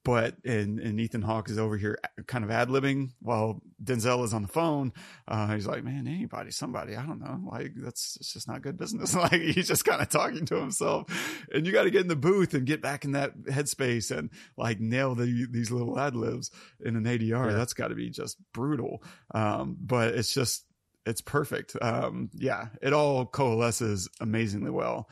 but 0.04 0.36
and 0.46 0.80
and 0.80 1.00
Ethan 1.00 1.22
Hawke 1.22 1.50
is 1.50 1.58
over 1.58 1.78
here 1.78 1.98
kind 2.28 2.44
of 2.44 2.52
ad 2.52 2.70
libbing 2.70 3.12
while 3.20 3.62
Denzel 3.84 4.24
is 4.24 4.34
on 4.34 4.42
the 4.42 4.48
phone. 4.48 4.92
Uh, 5.28 5.54
he's 5.54 5.68
like, 5.68 5.84
man, 5.84 6.08
anybody, 6.08 6.52
somebody, 6.52 6.96
I 6.96 7.06
don't 7.06 7.22
know, 7.22 7.42
like 7.52 7.72
that's 7.76 8.18
it's 8.20 8.34
just 8.34 8.48
not 8.48 8.62
good 8.62 8.78
business. 8.78 9.16
like 9.16 9.32
he's 9.34 9.68
just 9.68 9.86
kind 9.86 10.02
of 10.02 10.10
talking 10.10 10.46
to 10.48 10.56
himself, 10.56 11.46
and 11.54 11.66
you 11.66 11.72
got 11.72 11.84
to 11.84 11.92
get 11.92 12.02
in 12.02 12.08
the 12.08 12.16
booth 12.16 12.54
and 12.54 12.66
get 12.66 12.82
back 12.82 13.06
in 13.06 13.14
that 13.14 13.38
headspace 13.44 14.16
and 14.16 14.30
like 14.58 14.80
nail 14.80 15.16
the, 15.16 15.48
these 15.50 15.72
little 15.72 15.98
ad 16.00 16.16
libs 16.16 16.52
in 16.84 16.96
an 16.96 17.06
ADR. 17.06 17.52
Yeah. 17.52 17.54
That's 17.54 17.74
got 17.74 17.88
to 17.90 17.96
be 17.96 18.10
just 18.10 18.38
brutal. 18.54 19.04
Um, 19.34 19.78
but 19.80 20.16
it's 20.16 20.34
just 20.34 20.66
it's 21.06 21.22
perfect. 21.22 21.76
Um, 21.82 22.30
yeah, 22.34 22.68
it 22.82 22.94
all 22.94 23.26
coalesces 23.26 24.10
amazingly 24.20 24.72
well. 24.72 25.10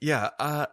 Yeah. 0.00 0.30
Uh, 0.38 0.66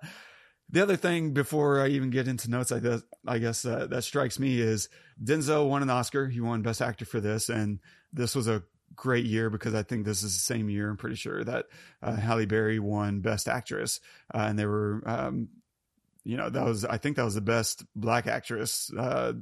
the 0.70 0.82
other 0.82 0.96
thing 0.96 1.32
before 1.32 1.82
I 1.82 1.88
even 1.88 2.10
get 2.10 2.28
into 2.28 2.50
notes, 2.50 2.72
I 2.72 2.80
guess, 2.80 3.02
I 3.28 3.40
guess 3.40 3.66
uh, 3.66 3.88
that 3.88 4.04
strikes 4.04 4.40
me 4.40 4.60
is 4.60 4.90
Denzel 5.24 5.68
won 5.68 5.82
an 5.82 5.90
Oscar. 5.90 6.28
He 6.28 6.42
won 6.42 6.62
Best 6.62 6.82
Actor 6.82 7.06
for 7.06 7.20
this, 7.20 7.50
and 7.50 7.80
this 8.14 8.36
was 8.36 8.48
a 8.48 8.64
great 8.96 9.26
year 9.26 9.50
because 9.50 9.74
I 9.74 9.84
think 9.84 10.06
this 10.06 10.24
is 10.24 10.34
the 10.34 10.42
same 10.42 10.70
year. 10.70 10.90
I'm 10.90 10.98
pretty 10.98 11.16
sure 11.16 11.44
that 11.44 11.66
uh, 12.02 12.16
Halle 12.16 12.46
Berry 12.46 12.80
won 12.80 13.22
Best 13.22 13.48
Actress, 13.48 14.00
uh, 14.34 14.46
and 14.50 14.60
they 14.60 14.66
were, 14.66 15.02
um, 15.06 15.50
you 16.24 16.38
know, 16.38 16.50
that 16.50 16.66
was 16.66 16.86
I 16.86 16.98
think 16.98 17.16
that 17.16 17.26
was 17.26 17.36
the 17.36 17.42
best 17.42 17.84
Black 17.96 18.28
actress 18.28 18.92
uh, 18.98 19.34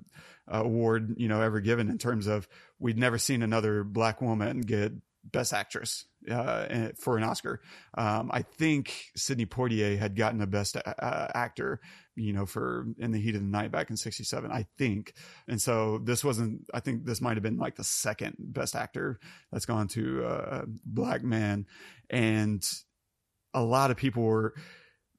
award 0.48 1.16
you 1.18 1.28
know 1.28 1.42
ever 1.42 1.60
given 1.60 1.90
in 1.90 1.98
terms 1.98 2.28
of 2.28 2.48
we'd 2.80 2.98
never 2.98 3.18
seen 3.18 3.44
another 3.44 3.84
Black 3.84 4.22
woman 4.22 4.62
get 4.62 4.94
Best 5.30 5.54
Actress 5.54 6.06
uh, 6.30 6.90
for 7.00 7.18
an 7.18 7.24
Oscar. 7.24 7.62
Um, 7.98 8.30
I 8.34 8.42
think 8.42 9.06
Sidney 9.16 9.46
Poitier 9.46 9.98
had 9.98 10.16
gotten 10.16 10.42
a 10.42 10.48
Best 10.48 10.78
uh, 10.78 11.28
Actor, 11.34 11.80
you 12.16 12.34
know, 12.34 12.46
for 12.46 12.86
In 12.98 13.12
the 13.12 13.20
Heat 13.20 13.36
of 13.36 13.42
the 13.42 13.48
Night 13.48 13.72
back 13.72 13.90
in 13.90 13.98
'67, 13.98 14.52
I 14.52 14.66
think. 14.78 15.14
And 15.48 15.62
so 15.62 16.00
this 16.00 16.24
wasn't. 16.24 16.66
I 16.74 16.80
think 16.80 17.06
this 17.06 17.22
might 17.22 17.36
have 17.36 17.44
been 17.44 17.58
like 17.58 17.76
the 17.76 17.84
second 17.84 18.36
Best 18.40 18.76
Actor 18.76 19.20
that's 19.52 19.66
gone 19.66 19.88
to 19.90 20.26
uh, 20.26 20.62
a 20.62 20.66
black 20.86 21.24
man, 21.24 21.66
and 22.10 22.66
a 23.54 23.64
lot 23.64 23.92
of 23.92 23.98
people 23.98 24.24
were. 24.24 24.54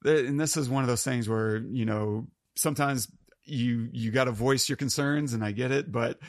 And 0.05 0.39
this 0.39 0.55
is 0.55 0.69
one 0.69 0.83
of 0.83 0.87
those 0.87 1.03
things 1.03 1.27
where 1.27 1.57
you 1.57 1.85
know 1.85 2.27
sometimes 2.55 3.11
you 3.43 3.89
you 3.91 4.11
got 4.11 4.25
to 4.25 4.31
voice 4.31 4.69
your 4.69 4.77
concerns, 4.77 5.33
and 5.33 5.43
I 5.43 5.51
get 5.51 5.71
it, 5.71 5.91
but 5.91 6.19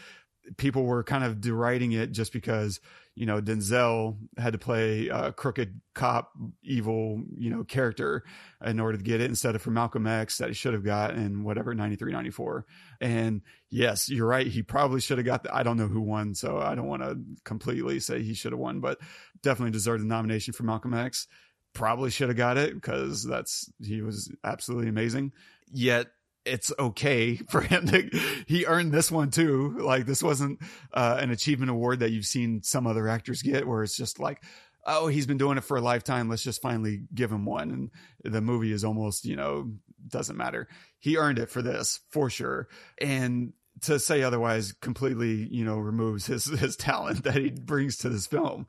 people 0.57 0.85
were 0.85 1.05
kind 1.05 1.25
of 1.25 1.41
deriding 1.41 1.93
it 1.93 2.13
just 2.13 2.33
because 2.33 2.81
you 3.15 3.27
know 3.27 3.41
Denzel 3.41 4.17
had 4.39 4.53
to 4.53 4.59
play 4.59 5.09
a 5.09 5.33
crooked 5.33 5.81
cop, 5.95 6.33
evil 6.63 7.23
you 7.37 7.51
know 7.51 7.65
character 7.65 8.25
in 8.65 8.81
order 8.81 8.99
to 8.99 9.05
get 9.05 9.21
it 9.21 9.31
instead 9.31 9.55
of 9.55 9.63
for 9.63 9.71
Malcolm 9.71 10.07
X 10.07 10.39
that 10.39 10.49
he 10.49 10.55
should 10.55 10.75
have 10.75 10.85
got 10.85 11.15
in 11.15 11.45
whatever 11.45 11.75
93, 11.75 12.13
94. 12.13 12.67
And 13.01 13.43
yes, 13.71 14.09
you're 14.09 14.27
right. 14.27 14.47
He 14.47 14.63
probably 14.63 15.01
should 15.01 15.19
have 15.19 15.27
got 15.27 15.43
the, 15.43 15.55
I 15.55 15.63
don't 15.63 15.77
know 15.77 15.89
who 15.89 16.01
won, 16.01 16.35
so 16.35 16.59
I 16.59 16.75
don't 16.75 16.89
want 16.89 17.03
to 17.03 17.19
completely 17.45 18.01
say 18.01 18.23
he 18.23 18.35
should 18.35 18.53
have 18.53 18.61
won, 18.61 18.81
but 18.81 18.99
definitely 19.43 19.73
deserved 19.73 20.03
the 20.03 20.09
nomination 20.09 20.55
for 20.55 20.65
Malcolm 20.65 20.95
X. 20.95 21.27
Probably 21.73 22.11
should 22.11 22.29
have 22.29 22.37
got 22.37 22.57
it 22.57 22.75
because 22.75 23.25
that's 23.25 23.71
he 23.81 24.03
was 24.03 24.33
absolutely 24.43 24.89
amazing. 24.89 25.33
Yet 25.73 26.09
it's 26.45 26.73
okay 26.79 27.37
for 27.51 27.61
him 27.61 27.87
to 27.87 28.09
he 28.47 28.67
earned 28.67 28.93
this 28.93 29.11
one 29.11 29.31
too. 29.31 29.77
Like 29.81 30.07
this 30.07 30.23
wasn't 30.23 30.61
uh, 30.93 31.19
an 31.21 31.31
achievement 31.31 31.71
award 31.71 32.01
that 32.01 32.11
you've 32.11 32.27
seen 32.27 32.63
some 32.63 32.87
other 32.87 33.09
actors 33.09 33.43
get 33.43 33.67
where 33.67 33.83
it's 33.83 33.97
just 33.97 34.19
like 34.19 34.43
oh 34.87 35.09
he's 35.09 35.27
been 35.27 35.39
doing 35.39 35.59
it 35.59 35.65
for 35.65 35.77
a 35.77 35.83
lifetime. 35.83 36.29
Let's 36.29 36.43
just 36.43 36.63
finally 36.63 37.03
give 37.15 37.31
him 37.31 37.45
one. 37.45 37.91
And 38.25 38.33
the 38.33 38.41
movie 38.41 38.73
is 38.73 38.85
almost 38.85 39.25
you 39.25 39.37
know 39.37 39.73
doesn't 40.09 40.37
matter. 40.37 40.69
He 40.99 41.17
earned 41.17 41.39
it 41.39 41.51
for 41.51 41.63
this 41.63 42.01
for 42.11 42.31
sure. 42.31 42.69
And 43.01 43.53
to 43.83 43.99
say 43.99 44.23
otherwise 44.23 44.73
completely 44.73 45.49
you 45.51 45.65
know 45.65 45.79
removes 45.79 46.27
his 46.27 46.45
his 46.61 46.77
talent 46.77 47.25
that 47.25 47.37
he 47.37 47.51
brings 47.51 47.99
to 47.99 48.09
this 48.09 48.27
film. 48.27 48.67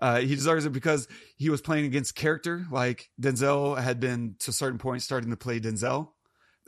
Uh, 0.00 0.20
he 0.20 0.34
deserves 0.34 0.64
it 0.64 0.72
because 0.72 1.06
he 1.36 1.50
was 1.50 1.60
playing 1.60 1.84
against 1.84 2.14
character. 2.14 2.66
Like 2.70 3.10
denzel 3.20 3.78
had 3.80 4.00
been 4.00 4.36
to 4.40 4.50
a 4.50 4.54
certain 4.54 4.78
point 4.78 5.02
starting 5.02 5.30
to 5.30 5.36
play 5.36 5.60
denzel 5.60 6.08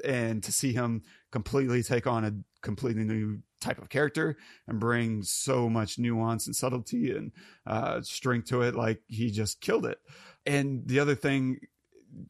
and 0.05 0.43
to 0.43 0.53
see 0.53 0.73
him 0.73 1.03
completely 1.31 1.83
take 1.83 2.07
on 2.07 2.25
a 2.25 2.33
completely 2.63 3.05
new 3.05 3.39
type 3.61 3.79
of 3.79 3.89
character 3.89 4.37
and 4.67 4.81
bring 4.81 5.23
so 5.23 5.69
much 5.69 5.99
nuance 5.99 6.47
and 6.47 6.57
subtlety 6.57 7.11
and 7.11 7.33
uh, 7.67 8.01
strength 8.03 8.49
to 8.49 8.63
it 8.63 8.75
like 8.75 9.01
he 9.09 9.31
just 9.31 9.61
killed 9.61 9.87
it 9.87 9.99
and 10.47 10.87
the 10.87 10.99
other 10.99 11.15
thing 11.15 11.59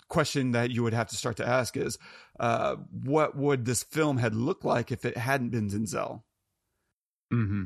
question 0.08 0.52
that 0.52 0.70
you 0.70 0.82
would 0.82 0.94
have 0.94 1.08
to 1.08 1.16
start 1.16 1.36
to 1.36 1.46
ask 1.46 1.76
is 1.76 1.98
uh, 2.40 2.76
what 3.04 3.36
would 3.36 3.64
this 3.64 3.82
film 3.82 4.16
had 4.16 4.34
looked 4.34 4.64
like 4.64 4.90
if 4.90 5.04
it 5.04 5.16
hadn't 5.16 5.50
been 5.50 5.68
denzel 5.68 6.22
Mm-hmm. 7.32 7.64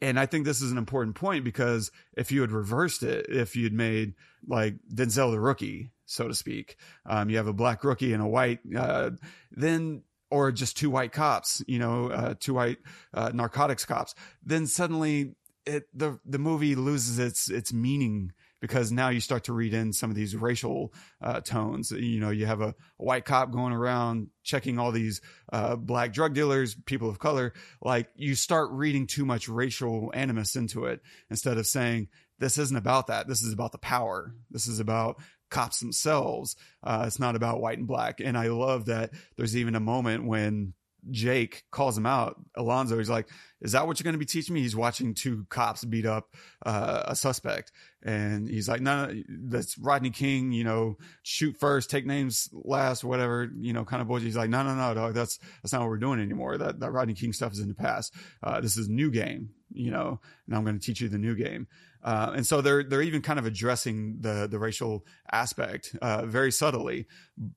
and 0.00 0.18
I 0.18 0.24
think 0.24 0.46
this 0.46 0.62
is 0.62 0.72
an 0.72 0.78
important 0.78 1.14
point 1.14 1.44
because 1.44 1.90
if 2.16 2.32
you 2.32 2.40
had 2.40 2.52
reversed 2.52 3.02
it, 3.02 3.26
if 3.28 3.54
you'd 3.54 3.74
made 3.74 4.14
like 4.46 4.76
Denzel 4.90 5.30
the 5.32 5.40
rookie, 5.40 5.90
so 6.10 6.26
to 6.26 6.34
speak, 6.34 6.76
um, 7.06 7.30
you 7.30 7.36
have 7.36 7.46
a 7.46 7.52
black 7.52 7.84
rookie 7.84 8.12
and 8.12 8.22
a 8.22 8.26
white, 8.26 8.58
uh, 8.76 9.10
then 9.52 10.02
or 10.30 10.52
just 10.52 10.76
two 10.76 10.90
white 10.90 11.12
cops, 11.12 11.62
you 11.66 11.78
know, 11.78 12.10
uh, 12.10 12.34
two 12.38 12.54
white 12.54 12.78
uh, 13.14 13.30
narcotics 13.32 13.84
cops, 13.84 14.14
then 14.44 14.66
suddenly 14.66 15.34
it 15.66 15.84
the 15.94 16.18
the 16.24 16.38
movie 16.38 16.74
loses 16.74 17.18
its 17.18 17.50
its 17.50 17.72
meaning 17.72 18.32
because 18.60 18.92
now 18.92 19.08
you 19.08 19.20
start 19.20 19.44
to 19.44 19.52
read 19.52 19.72
in 19.72 19.92
some 19.92 20.10
of 20.10 20.16
these 20.16 20.36
racial 20.36 20.92
uh, 21.22 21.40
tones. 21.40 21.90
You 21.92 22.20
know, 22.20 22.30
you 22.30 22.46
have 22.46 22.60
a, 22.60 22.68
a, 22.68 22.74
white 22.98 23.24
cop 23.24 23.52
going 23.52 23.72
around 23.72 24.28
checking 24.42 24.78
all 24.78 24.92
these 24.92 25.20
uh, 25.52 25.76
black 25.76 26.12
drug 26.12 26.34
dealers, 26.34 26.74
people 26.74 27.08
of 27.08 27.18
color. 27.18 27.54
Like 27.80 28.08
you 28.16 28.34
start 28.34 28.70
reading 28.72 29.06
too 29.06 29.24
much 29.24 29.48
racial 29.48 30.10
animus 30.14 30.56
into 30.56 30.84
it 30.86 31.00
instead 31.30 31.56
of 31.56 31.66
saying, 31.66 32.08
this 32.38 32.58
isn't 32.58 32.76
about 32.76 33.08
that. 33.08 33.28
This 33.28 33.42
is 33.42 33.52
about 33.52 33.72
the 33.72 33.78
power. 33.78 34.34
This 34.50 34.66
is 34.66 34.80
about 34.80 35.20
cops 35.50 35.80
themselves. 35.80 36.56
Uh, 36.82 37.04
it's 37.06 37.18
not 37.18 37.36
about 37.36 37.60
white 37.60 37.78
and 37.78 37.86
black. 37.86 38.20
And 38.20 38.38
I 38.38 38.48
love 38.48 38.86
that 38.86 39.10
there's 39.36 39.56
even 39.56 39.74
a 39.74 39.80
moment 39.80 40.26
when 40.26 40.74
Jake 41.10 41.64
calls 41.70 41.96
him 41.96 42.06
out, 42.06 42.36
Alonzo. 42.54 42.98
He's 42.98 43.10
like, 43.10 43.28
"Is 43.60 43.72
that 43.72 43.86
what 43.86 43.98
you're 43.98 44.04
going 44.04 44.14
to 44.14 44.18
be 44.18 44.26
teaching 44.26 44.54
me?" 44.54 44.60
He's 44.60 44.76
watching 44.76 45.14
two 45.14 45.46
cops 45.48 45.84
beat 45.84 46.06
up 46.06 46.34
uh, 46.64 47.04
a 47.06 47.16
suspect, 47.16 47.72
and 48.02 48.48
he's 48.48 48.68
like, 48.68 48.80
"No, 48.80 49.06
no, 49.06 49.22
that's 49.28 49.78
Rodney 49.78 50.10
King. 50.10 50.52
You 50.52 50.64
know, 50.64 50.98
shoot 51.22 51.56
first, 51.58 51.90
take 51.90 52.06
names 52.06 52.50
last, 52.52 53.02
whatever. 53.02 53.50
You 53.58 53.72
know, 53.72 53.84
kind 53.84 54.02
of 54.02 54.08
bullshit." 54.08 54.26
He's 54.26 54.36
like, 54.36 54.50
"No, 54.50 54.62
no, 54.62 54.74
no, 54.74 54.94
dog. 54.94 55.14
That's 55.14 55.38
that's 55.62 55.72
not 55.72 55.80
what 55.80 55.88
we're 55.88 55.98
doing 55.98 56.20
anymore. 56.20 56.58
That 56.58 56.80
that 56.80 56.90
Rodney 56.90 57.14
King 57.14 57.32
stuff 57.32 57.52
is 57.52 57.60
in 57.60 57.68
the 57.68 57.74
past. 57.74 58.14
Uh, 58.42 58.60
this 58.60 58.76
is 58.76 58.88
new 58.88 59.10
game. 59.10 59.50
You 59.72 59.90
know, 59.90 60.20
and 60.46 60.56
I'm 60.56 60.64
going 60.64 60.78
to 60.78 60.84
teach 60.84 61.00
you 61.00 61.08
the 61.08 61.18
new 61.18 61.34
game." 61.34 61.66
Uh, 62.02 62.32
and 62.34 62.46
so 62.46 62.60
they're 62.60 62.82
they're 62.82 63.02
even 63.02 63.22
kind 63.22 63.38
of 63.38 63.46
addressing 63.46 64.18
the 64.20 64.48
the 64.50 64.58
racial 64.58 65.04
aspect 65.30 65.96
uh, 66.00 66.24
very 66.24 66.50
subtly 66.50 67.06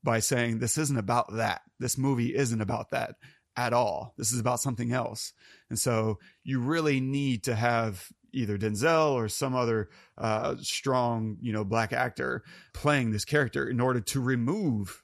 by 0.04 0.20
saying 0.20 0.60
this 0.60 0.78
isn't 0.78 0.98
about 0.98 1.34
that. 1.36 1.62
This 1.80 1.98
movie 1.98 2.36
isn't 2.36 2.62
about 2.62 2.92
that 2.92 3.16
at 3.56 3.74
all. 3.74 4.14
This 4.18 4.32
is 4.32 4.40
about 4.40 4.60
something 4.60 4.92
else. 4.92 5.34
And 5.70 5.80
so 5.80 6.20
you 6.44 6.60
really 6.60 7.00
need 7.00 7.44
to 7.44 7.56
have 7.56 8.10
either 8.34 8.58
Denzel 8.58 9.14
or 9.14 9.30
some 9.30 9.56
other 9.56 9.90
uh, 10.18 10.56
strong, 10.60 11.38
you 11.40 11.54
know, 11.54 11.64
black 11.64 11.94
actor 11.94 12.44
playing 12.74 13.12
this 13.12 13.26
character 13.26 13.70
in 13.70 13.80
order 13.80 14.02
to 14.02 14.20
remove 14.20 15.04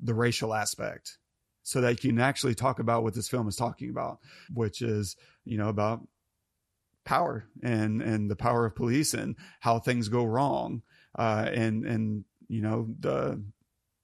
the 0.00 0.14
racial 0.14 0.54
aspect 0.54 1.18
so 1.62 1.80
that 1.80 2.02
you 2.02 2.10
can 2.10 2.20
actually 2.20 2.54
talk 2.54 2.78
about 2.78 3.02
what 3.02 3.14
this 3.14 3.28
film 3.28 3.48
is 3.48 3.56
talking 3.56 3.90
about, 3.90 4.18
which 4.54 4.80
is, 4.80 5.16
you 5.44 5.58
know, 5.58 5.68
about 5.68 6.06
power 7.06 7.48
and 7.62 8.02
and 8.02 8.30
the 8.30 8.36
power 8.36 8.66
of 8.66 8.74
police 8.74 9.14
and 9.14 9.36
how 9.60 9.78
things 9.78 10.08
go 10.08 10.24
wrong 10.24 10.82
uh, 11.18 11.48
and 11.50 11.86
and 11.86 12.24
you 12.48 12.60
know 12.60 12.88
the 13.00 13.42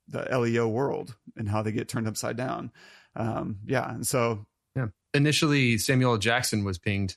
the 0.08 0.38
LEO 0.38 0.68
world 0.68 1.16
and 1.36 1.48
how 1.48 1.62
they 1.62 1.72
get 1.72 1.88
turned 1.88 2.08
upside 2.08 2.36
down. 2.36 2.70
Um, 3.14 3.58
yeah, 3.66 3.90
and 3.90 4.06
so 4.06 4.46
yeah. 4.74 4.86
Initially, 5.12 5.76
Samuel 5.76 6.16
Jackson 6.16 6.64
was 6.64 6.78
pinged. 6.78 7.16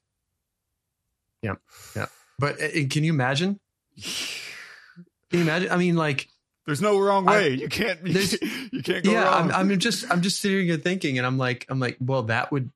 Yeah, 1.41 1.55
yeah. 1.95 2.07
But 2.37 2.61
uh, 2.61 2.67
can 2.89 3.03
you 3.03 3.13
imagine? 3.13 3.59
Can 3.95 5.39
you 5.39 5.41
imagine? 5.41 5.71
I 5.71 5.77
mean, 5.77 5.95
like, 5.95 6.27
there's 6.65 6.81
no 6.81 6.99
wrong 6.99 7.25
way. 7.25 7.45
I, 7.45 7.47
you 7.47 7.69
can't. 7.69 8.05
You, 8.05 8.19
you 8.71 8.83
can't 8.83 9.05
go 9.05 9.11
yeah, 9.11 9.23
wrong. 9.23 9.51
I'm, 9.51 9.71
I'm 9.71 9.79
just. 9.79 10.11
I'm 10.11 10.21
just 10.21 10.41
sitting 10.41 10.65
here 10.65 10.77
thinking, 10.77 11.17
and 11.17 11.25
I'm 11.25 11.37
like, 11.37 11.65
I'm 11.69 11.79
like, 11.79 11.97
well, 11.99 12.23
that 12.23 12.51
would 12.51 12.71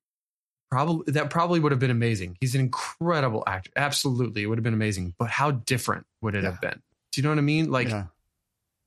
probably 0.72 1.12
that 1.14 1.30
probably 1.30 1.60
would 1.60 1.72
have 1.72 1.80
been 1.80 1.92
amazing. 1.92 2.38
He's 2.40 2.56
an 2.56 2.62
incredible 2.62 3.44
actor. 3.48 3.72
Absolutely, 3.76 4.44
it 4.44 4.48
would 4.48 4.58
have 4.58 4.64
been 4.64 4.74
amazing. 4.74 5.14
But 5.18 5.30
how 5.30 5.52
different 5.52 6.06
would 6.22 6.36
it 6.36 6.44
yeah. 6.44 6.52
have 6.52 6.62
been? 6.62 6.82
Do 7.12 7.22
you 7.22 7.24
know 7.24 7.30
what 7.30 7.40
I 7.40 7.42
mean? 7.42 7.72
Like, 7.72 7.90
yeah. 7.90 8.06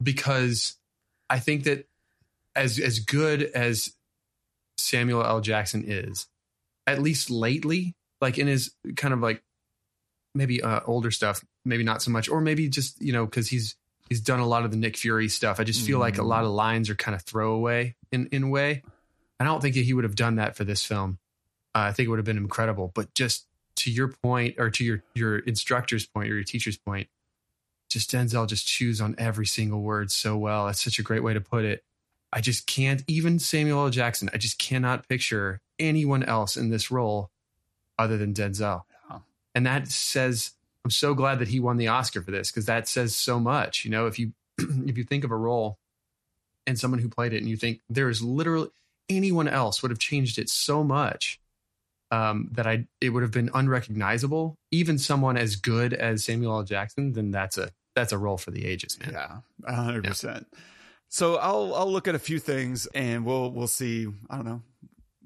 because 0.02 0.76
I 1.28 1.38
think 1.38 1.64
that 1.64 1.88
as 2.54 2.78
as 2.78 3.00
good 3.00 3.42
as 3.42 3.94
Samuel 4.78 5.24
L. 5.24 5.40
Jackson 5.40 5.84
is, 5.86 6.26
at 6.86 7.00
least 7.00 7.30
lately, 7.30 7.94
like 8.20 8.38
in 8.38 8.46
his 8.46 8.72
kind 8.96 9.14
of 9.14 9.20
like 9.20 9.42
maybe 10.34 10.62
uh, 10.62 10.80
older 10.86 11.10
stuff, 11.10 11.44
maybe 11.64 11.84
not 11.84 12.02
so 12.02 12.10
much, 12.10 12.28
or 12.28 12.40
maybe 12.40 12.68
just 12.68 13.00
you 13.00 13.12
know 13.12 13.24
because 13.24 13.48
he's 13.48 13.76
he's 14.08 14.20
done 14.20 14.40
a 14.40 14.46
lot 14.46 14.64
of 14.64 14.70
the 14.70 14.76
Nick 14.76 14.96
Fury 14.96 15.28
stuff. 15.28 15.58
I 15.58 15.64
just 15.64 15.84
feel 15.84 15.98
mm. 15.98 16.02
like 16.02 16.18
a 16.18 16.22
lot 16.22 16.44
of 16.44 16.50
lines 16.50 16.90
are 16.90 16.94
kind 16.94 17.14
of 17.14 17.22
throwaway 17.22 17.96
in 18.10 18.26
in 18.26 18.44
a 18.44 18.48
way. 18.48 18.82
I 19.40 19.44
don't 19.44 19.60
think 19.60 19.74
that 19.74 19.84
he 19.84 19.92
would 19.92 20.04
have 20.04 20.14
done 20.14 20.36
that 20.36 20.54
for 20.54 20.62
this 20.62 20.84
film. 20.84 21.18
Uh, 21.74 21.88
I 21.88 21.92
think 21.92 22.06
it 22.06 22.10
would 22.10 22.18
have 22.18 22.26
been 22.26 22.36
incredible. 22.36 22.92
But 22.94 23.14
just 23.14 23.46
to 23.76 23.90
your 23.90 24.08
point, 24.08 24.56
or 24.58 24.70
to 24.70 24.84
your 24.84 25.02
your 25.14 25.38
instructor's 25.38 26.06
point, 26.06 26.30
or 26.30 26.34
your 26.34 26.44
teacher's 26.44 26.76
point, 26.76 27.08
just 27.88 28.10
Denzel 28.10 28.48
just 28.48 28.66
chews 28.66 29.00
on 29.00 29.14
every 29.18 29.46
single 29.46 29.82
word 29.82 30.10
so 30.10 30.36
well. 30.36 30.66
That's 30.66 30.82
such 30.82 30.98
a 30.98 31.02
great 31.02 31.22
way 31.22 31.34
to 31.34 31.40
put 31.40 31.64
it. 31.64 31.84
I 32.32 32.40
just 32.40 32.66
can't 32.66 33.02
even 33.06 33.38
Samuel 33.38 33.84
L. 33.84 33.90
Jackson. 33.90 34.30
I 34.32 34.38
just 34.38 34.58
cannot 34.58 35.08
picture 35.08 35.60
anyone 35.78 36.22
else 36.22 36.56
in 36.56 36.70
this 36.70 36.90
role 36.90 37.30
other 37.98 38.16
than 38.16 38.32
Denzel. 38.32 38.82
Yeah. 39.10 39.18
And 39.54 39.66
that 39.66 39.88
says 39.88 40.52
I'm 40.84 40.90
so 40.90 41.14
glad 41.14 41.38
that 41.38 41.48
he 41.48 41.60
won 41.60 41.76
the 41.76 41.88
Oscar 41.88 42.22
for 42.22 42.30
this 42.30 42.50
because 42.50 42.66
that 42.66 42.88
says 42.88 43.14
so 43.14 43.38
much. 43.38 43.84
You 43.84 43.90
know, 43.90 44.06
if 44.06 44.18
you 44.18 44.32
if 44.58 44.98
you 44.98 45.04
think 45.04 45.24
of 45.24 45.30
a 45.30 45.36
role 45.36 45.78
and 46.66 46.78
someone 46.78 47.00
who 47.00 47.08
played 47.08 47.32
it 47.32 47.38
and 47.38 47.48
you 47.48 47.56
think 47.56 47.80
there 47.88 48.08
is 48.08 48.22
literally 48.22 48.70
anyone 49.08 49.48
else 49.48 49.82
would 49.82 49.90
have 49.90 49.98
changed 49.98 50.38
it 50.38 50.48
so 50.48 50.82
much 50.82 51.40
um, 52.12 52.48
that 52.52 52.66
I 52.66 52.86
it 53.00 53.08
would 53.08 53.22
have 53.22 53.32
been 53.32 53.50
unrecognizable. 53.54 54.54
Even 54.70 54.98
someone 54.98 55.36
as 55.36 55.56
good 55.56 55.94
as 55.94 56.24
Samuel 56.24 56.58
L. 56.58 56.62
Jackson, 56.62 57.14
then 57.14 57.32
that's 57.32 57.58
a 57.58 57.70
that's 57.96 58.12
a 58.12 58.18
role 58.18 58.36
for 58.38 58.52
the 58.52 58.66
ages, 58.66 58.98
man. 59.00 59.12
Yeah, 59.12 59.74
hundred 59.74 60.04
yeah. 60.04 60.10
percent. 60.10 60.46
So 61.08 61.36
I'll 61.36 61.74
I'll 61.74 61.90
look 61.90 62.06
at 62.06 62.14
a 62.14 62.20
few 62.20 62.38
things 62.38 62.86
and 62.94 63.24
we'll 63.24 63.50
we'll 63.50 63.66
see. 63.66 64.06
I 64.28 64.36
don't 64.36 64.44
know 64.44 64.62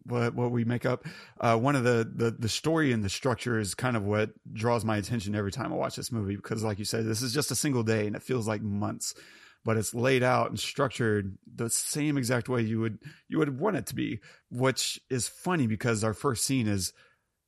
what 0.04 0.34
what 0.34 0.52
we 0.52 0.64
make 0.64 0.86
up. 0.86 1.04
Uh, 1.40 1.58
one 1.58 1.74
of 1.74 1.82
the, 1.82 2.08
the 2.14 2.30
the 2.30 2.48
story 2.48 2.92
and 2.92 3.04
the 3.04 3.08
structure 3.08 3.58
is 3.58 3.74
kind 3.74 3.96
of 3.96 4.04
what 4.04 4.30
draws 4.52 4.84
my 4.84 4.96
attention 4.96 5.34
every 5.34 5.52
time 5.52 5.72
I 5.72 5.76
watch 5.76 5.96
this 5.96 6.12
movie 6.12 6.36
because, 6.36 6.62
like 6.62 6.78
you 6.78 6.84
said, 6.84 7.04
this 7.04 7.20
is 7.20 7.34
just 7.34 7.50
a 7.50 7.56
single 7.56 7.82
day 7.82 8.06
and 8.06 8.14
it 8.14 8.22
feels 8.22 8.46
like 8.46 8.62
months 8.62 9.12
but 9.66 9.76
it's 9.76 9.94
laid 9.94 10.22
out 10.22 10.48
and 10.48 10.58
structured 10.58 11.36
the 11.54 11.68
same 11.68 12.16
exact 12.16 12.48
way 12.48 12.62
you 12.62 12.80
would 12.80 12.98
you 13.28 13.36
would 13.36 13.58
want 13.58 13.76
it 13.76 13.84
to 13.84 13.94
be 13.94 14.20
which 14.50 14.98
is 15.10 15.28
funny 15.28 15.66
because 15.66 16.02
our 16.02 16.14
first 16.14 16.46
scene 16.46 16.66
is 16.66 16.94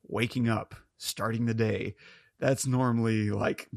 waking 0.08 0.48
up 0.48 0.74
starting 0.98 1.46
the 1.46 1.54
day. 1.54 1.94
That's 2.38 2.66
normally 2.66 3.30
like 3.30 3.68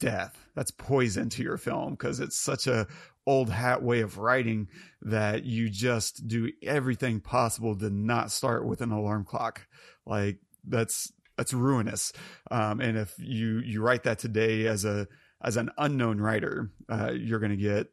death. 0.00 0.36
That's 0.54 0.70
poison 0.70 1.28
to 1.30 1.42
your 1.42 1.56
film 1.56 1.92
because 1.92 2.20
it's 2.20 2.36
such 2.36 2.66
a 2.66 2.86
old 3.26 3.48
hat 3.48 3.82
way 3.82 4.00
of 4.00 4.18
writing 4.18 4.68
that 5.02 5.44
you 5.44 5.70
just 5.70 6.26
do 6.28 6.50
everything 6.62 7.20
possible 7.20 7.74
to 7.76 7.88
not 7.88 8.30
start 8.30 8.66
with 8.66 8.80
an 8.80 8.90
alarm 8.90 9.24
clock. 9.24 9.66
Like 10.04 10.38
that's 10.66 11.12
that's 11.36 11.54
ruinous. 11.54 12.12
Um, 12.50 12.80
and 12.80 12.98
if 12.98 13.14
you 13.18 13.60
you 13.60 13.82
write 13.82 14.04
that 14.04 14.18
today 14.18 14.66
as 14.66 14.84
a 14.84 15.08
as 15.44 15.56
an 15.56 15.70
unknown 15.78 16.20
writer, 16.20 16.70
uh, 16.88 17.12
you're 17.12 17.38
going 17.38 17.50
to 17.50 17.56
get 17.56 17.88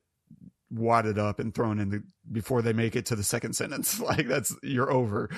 wadded 0.69 1.19
up 1.19 1.39
and 1.39 1.53
thrown 1.53 1.79
in 1.79 1.89
the 1.89 2.03
before 2.31 2.61
they 2.61 2.73
make 2.73 2.95
it 2.95 3.07
to 3.07 3.15
the 3.15 3.23
second 3.23 3.53
sentence. 3.53 3.99
like 3.99 4.27
that's 4.27 4.55
you're 4.63 4.91
over. 4.91 5.29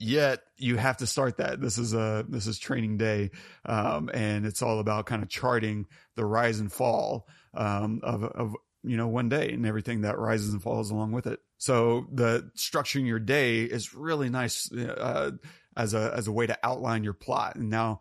Yet 0.00 0.40
you 0.56 0.76
have 0.76 0.98
to 0.98 1.08
start 1.08 1.38
that. 1.38 1.60
This 1.60 1.76
is 1.76 1.92
a 1.92 2.24
this 2.28 2.46
is 2.46 2.58
training 2.58 2.98
day, 2.98 3.32
um, 3.66 4.08
and 4.14 4.46
it's 4.46 4.62
all 4.62 4.78
about 4.78 5.06
kind 5.06 5.24
of 5.24 5.28
charting 5.28 5.86
the 6.14 6.24
rise 6.24 6.60
and 6.60 6.72
fall 6.72 7.26
um, 7.54 8.00
of 8.04 8.22
of 8.22 8.54
you 8.84 8.96
know, 8.96 9.08
one 9.08 9.28
day 9.28 9.50
and 9.50 9.66
everything 9.66 10.02
that 10.02 10.18
rises 10.18 10.52
and 10.52 10.62
falls 10.62 10.90
along 10.90 11.12
with 11.12 11.26
it. 11.26 11.40
So 11.58 12.06
the 12.12 12.50
structuring 12.56 13.06
your 13.06 13.18
day 13.18 13.62
is 13.62 13.94
really 13.94 14.28
nice 14.28 14.72
uh, 14.72 15.32
as 15.76 15.94
a 15.94 16.12
as 16.16 16.28
a 16.28 16.32
way 16.32 16.46
to 16.46 16.58
outline 16.62 17.04
your 17.04 17.12
plot. 17.12 17.56
And 17.56 17.70
now 17.70 18.00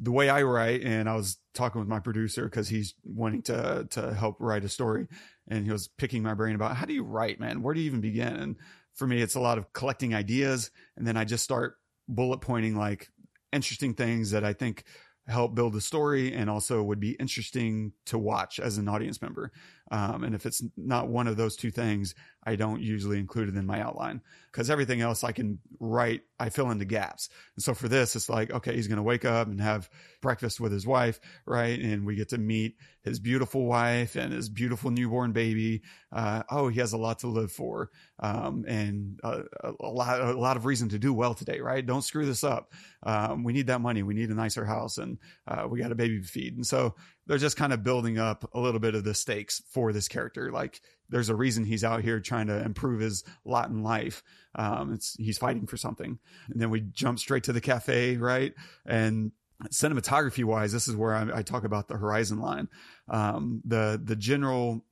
the 0.00 0.12
way 0.12 0.28
I 0.30 0.42
write, 0.42 0.82
and 0.82 1.08
I 1.08 1.14
was 1.14 1.38
talking 1.54 1.78
with 1.78 1.88
my 1.88 2.00
producer 2.00 2.44
because 2.44 2.68
he's 2.68 2.94
wanting 3.04 3.42
to 3.42 3.86
to 3.90 4.14
help 4.14 4.36
write 4.40 4.64
a 4.64 4.68
story, 4.68 5.06
and 5.46 5.64
he 5.64 5.70
was 5.70 5.88
picking 5.88 6.22
my 6.22 6.34
brain 6.34 6.54
about 6.54 6.76
how 6.76 6.86
do 6.86 6.94
you 6.94 7.04
write, 7.04 7.38
man? 7.38 7.62
Where 7.62 7.74
do 7.74 7.80
you 7.80 7.86
even 7.86 8.00
begin? 8.00 8.34
And 8.34 8.56
for 8.94 9.06
me, 9.06 9.20
it's 9.20 9.34
a 9.34 9.40
lot 9.40 9.58
of 9.58 9.72
collecting 9.72 10.14
ideas, 10.14 10.70
and 10.96 11.06
then 11.06 11.16
I 11.16 11.24
just 11.24 11.44
start 11.44 11.76
bullet 12.08 12.38
pointing 12.38 12.76
like 12.76 13.08
interesting 13.52 13.94
things 13.94 14.30
that 14.30 14.44
I 14.44 14.52
think 14.52 14.84
help 15.26 15.54
build 15.54 15.74
the 15.74 15.80
story 15.80 16.32
and 16.32 16.50
also 16.50 16.82
would 16.82 16.98
be 16.98 17.12
interesting 17.12 17.92
to 18.06 18.18
watch 18.18 18.58
as 18.58 18.78
an 18.78 18.88
audience 18.88 19.22
member. 19.22 19.52
Um, 19.90 20.22
and 20.24 20.34
if 20.34 20.46
it's 20.46 20.62
not 20.76 21.08
one 21.08 21.26
of 21.26 21.36
those 21.36 21.56
two 21.56 21.70
things, 21.70 22.14
I 22.44 22.56
don't 22.56 22.80
usually 22.80 23.18
include 23.18 23.48
it 23.48 23.56
in 23.56 23.66
my 23.66 23.80
outline 23.80 24.22
because 24.50 24.70
everything 24.70 25.00
else 25.00 25.22
I 25.22 25.32
can 25.32 25.58
write, 25.78 26.22
I 26.38 26.48
fill 26.48 26.70
in 26.70 26.78
the 26.78 26.84
gaps. 26.84 27.28
And 27.56 27.62
so 27.62 27.74
for 27.74 27.86
this, 27.88 28.16
it's 28.16 28.28
like, 28.28 28.50
okay, 28.50 28.74
he's 28.74 28.88
going 28.88 28.96
to 28.96 29.02
wake 29.02 29.24
up 29.24 29.48
and 29.48 29.60
have 29.60 29.90
breakfast 30.22 30.58
with 30.58 30.72
his 30.72 30.86
wife, 30.86 31.20
right? 31.44 31.78
And 31.78 32.06
we 32.06 32.14
get 32.14 32.30
to 32.30 32.38
meet 32.38 32.76
his 33.02 33.18
beautiful 33.18 33.66
wife 33.66 34.16
and 34.16 34.32
his 34.32 34.48
beautiful 34.48 34.90
newborn 34.90 35.32
baby. 35.32 35.82
Uh, 36.12 36.44
oh, 36.50 36.68
he 36.68 36.80
has 36.80 36.92
a 36.92 36.98
lot 36.98 37.20
to 37.20 37.28
live 37.28 37.52
for. 37.52 37.90
Um, 38.18 38.64
and 38.66 39.20
a, 39.22 39.42
a, 39.62 39.86
lot, 39.86 40.20
a 40.20 40.38
lot 40.38 40.56
of 40.56 40.64
reason 40.64 40.88
to 40.90 40.98
do 40.98 41.12
well 41.12 41.34
today, 41.34 41.60
right? 41.60 41.84
Don't 41.84 42.02
screw 42.02 42.26
this 42.26 42.44
up. 42.44 42.72
Um, 43.02 43.44
we 43.44 43.52
need 43.52 43.66
that 43.66 43.80
money. 43.80 44.02
We 44.02 44.14
need 44.14 44.30
a 44.30 44.34
nicer 44.34 44.64
house 44.64 44.98
and, 44.98 45.18
uh, 45.46 45.66
we 45.68 45.80
got 45.80 45.92
a 45.92 45.96
baby 45.96 46.20
to 46.20 46.26
feed. 46.26 46.56
And 46.56 46.66
so 46.66 46.94
they're 47.30 47.38
just 47.38 47.56
kind 47.56 47.72
of 47.72 47.84
building 47.84 48.18
up 48.18 48.50
a 48.54 48.58
little 48.58 48.80
bit 48.80 48.96
of 48.96 49.04
the 49.04 49.14
stakes 49.14 49.62
for 49.70 49.92
this 49.92 50.08
character. 50.08 50.50
Like 50.50 50.80
there's 51.10 51.28
a 51.28 51.34
reason 51.36 51.64
he's 51.64 51.84
out 51.84 52.02
here 52.02 52.18
trying 52.18 52.48
to 52.48 52.60
improve 52.60 52.98
his 52.98 53.22
lot 53.44 53.68
in 53.68 53.84
life. 53.84 54.24
Um, 54.56 54.94
it's 54.94 55.14
he's 55.14 55.38
fighting 55.38 55.68
for 55.68 55.76
something. 55.76 56.18
And 56.48 56.60
then 56.60 56.70
we 56.70 56.80
jump 56.80 57.20
straight 57.20 57.44
to 57.44 57.52
the 57.52 57.60
cafe, 57.60 58.16
right? 58.16 58.52
And 58.84 59.30
cinematography 59.68 60.42
wise, 60.42 60.72
this 60.72 60.88
is 60.88 60.96
where 60.96 61.14
I, 61.14 61.38
I 61.38 61.42
talk 61.42 61.62
about 61.62 61.86
the 61.86 61.98
horizon 61.98 62.40
line. 62.40 62.66
Um, 63.08 63.62
the 63.64 64.00
the 64.02 64.16
general, 64.16 64.84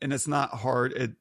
and 0.00 0.12
it's 0.12 0.28
not 0.28 0.50
hard. 0.50 0.92
It 0.92 1.14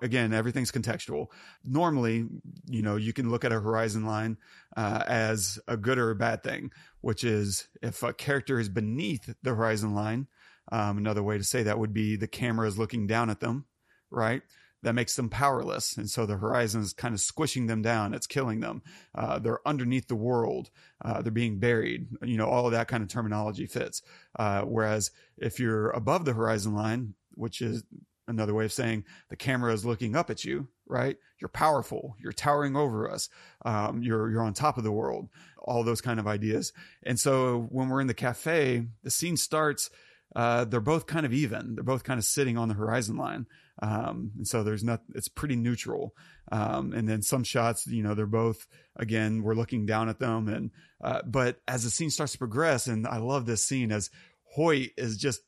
again, 0.00 0.32
everything's 0.32 0.72
contextual. 0.72 1.26
Normally, 1.64 2.26
you 2.68 2.82
know, 2.82 2.96
you 2.96 3.12
can 3.12 3.30
look 3.30 3.44
at 3.44 3.52
a 3.52 3.60
horizon 3.60 4.04
line 4.06 4.36
uh, 4.76 5.02
as 5.06 5.58
a 5.66 5.76
good 5.76 5.98
or 5.98 6.10
a 6.10 6.16
bad 6.16 6.42
thing, 6.42 6.70
which 7.00 7.24
is 7.24 7.68
if 7.82 8.02
a 8.02 8.12
character 8.12 8.60
is 8.60 8.68
beneath 8.68 9.34
the 9.42 9.54
horizon 9.54 9.94
line. 9.94 10.28
Um, 10.70 10.98
another 10.98 11.22
way 11.22 11.38
to 11.38 11.44
say 11.44 11.64
that 11.64 11.78
would 11.78 11.92
be 11.92 12.16
the 12.16 12.28
camera 12.28 12.68
is 12.68 12.78
looking 12.78 13.06
down 13.06 13.30
at 13.30 13.40
them, 13.40 13.66
right? 14.10 14.42
That 14.84 14.94
makes 14.94 15.14
them 15.14 15.28
powerless. 15.28 15.96
And 15.96 16.08
so 16.08 16.26
the 16.26 16.36
horizon 16.36 16.82
is 16.82 16.92
kind 16.92 17.14
of 17.14 17.20
squishing 17.20 17.66
them 17.66 17.82
down. 17.82 18.14
It's 18.14 18.26
killing 18.26 18.60
them. 18.60 18.82
Uh, 19.14 19.38
they're 19.38 19.66
underneath 19.66 20.08
the 20.08 20.16
world. 20.16 20.70
Uh, 21.04 21.22
they're 21.22 21.32
being 21.32 21.58
buried. 21.58 22.08
You 22.22 22.36
know, 22.36 22.48
all 22.48 22.66
of 22.66 22.72
that 22.72 22.88
kind 22.88 23.02
of 23.02 23.08
terminology 23.08 23.66
fits. 23.66 24.02
Uh, 24.36 24.62
whereas 24.62 25.10
if 25.36 25.60
you're 25.60 25.90
above 25.90 26.24
the 26.24 26.32
horizon 26.32 26.74
line, 26.74 27.14
which 27.34 27.60
is 27.60 27.84
another 28.28 28.54
way 28.54 28.64
of 28.64 28.72
saying 28.72 29.04
the 29.28 29.36
camera 29.36 29.72
is 29.72 29.84
looking 29.84 30.16
up 30.16 30.30
at 30.30 30.44
you, 30.44 30.68
right? 30.86 31.16
You're 31.40 31.48
powerful. 31.48 32.16
You're 32.20 32.32
towering 32.32 32.76
over 32.76 33.10
us. 33.10 33.28
Um, 33.64 34.02
you're, 34.02 34.30
you're 34.30 34.42
on 34.42 34.54
top 34.54 34.78
of 34.78 34.84
the 34.84 34.92
world, 34.92 35.28
all 35.58 35.84
those 35.84 36.00
kind 36.00 36.20
of 36.20 36.26
ideas. 36.26 36.72
And 37.02 37.18
so 37.18 37.66
when 37.70 37.88
we're 37.88 38.00
in 38.00 38.06
the 38.06 38.14
cafe, 38.14 38.86
the 39.02 39.10
scene 39.10 39.36
starts, 39.36 39.90
uh, 40.34 40.64
they're 40.64 40.80
both 40.80 41.06
kind 41.06 41.26
of 41.26 41.32
even. 41.32 41.74
They're 41.74 41.84
both 41.84 42.04
kind 42.04 42.18
of 42.18 42.24
sitting 42.24 42.56
on 42.56 42.68
the 42.68 42.74
horizon 42.74 43.16
line. 43.16 43.46
Um, 43.82 44.32
and 44.36 44.46
so 44.46 44.62
there's 44.62 44.84
not, 44.84 45.02
it's 45.14 45.28
pretty 45.28 45.56
neutral. 45.56 46.14
Um, 46.50 46.92
and 46.92 47.08
then 47.08 47.22
some 47.22 47.44
shots, 47.44 47.86
you 47.86 48.02
know, 48.02 48.14
they're 48.14 48.26
both, 48.26 48.66
again, 48.96 49.42
we're 49.42 49.54
looking 49.54 49.86
down 49.86 50.08
at 50.08 50.18
them. 50.18 50.48
And, 50.48 50.70
uh, 51.02 51.22
but 51.26 51.60
as 51.66 51.84
the 51.84 51.90
scene 51.90 52.10
starts 52.10 52.32
to 52.32 52.38
progress, 52.38 52.86
and 52.86 53.06
I 53.06 53.18
love 53.18 53.46
this 53.46 53.66
scene 53.66 53.90
as 53.90 54.10
Hoyt 54.54 54.90
is 54.96 55.16
just 55.16 55.40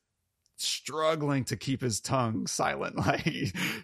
struggling 0.56 1.44
to 1.44 1.56
keep 1.56 1.80
his 1.80 2.00
tongue 2.00 2.46
silent. 2.46 2.96
Like 3.04 3.20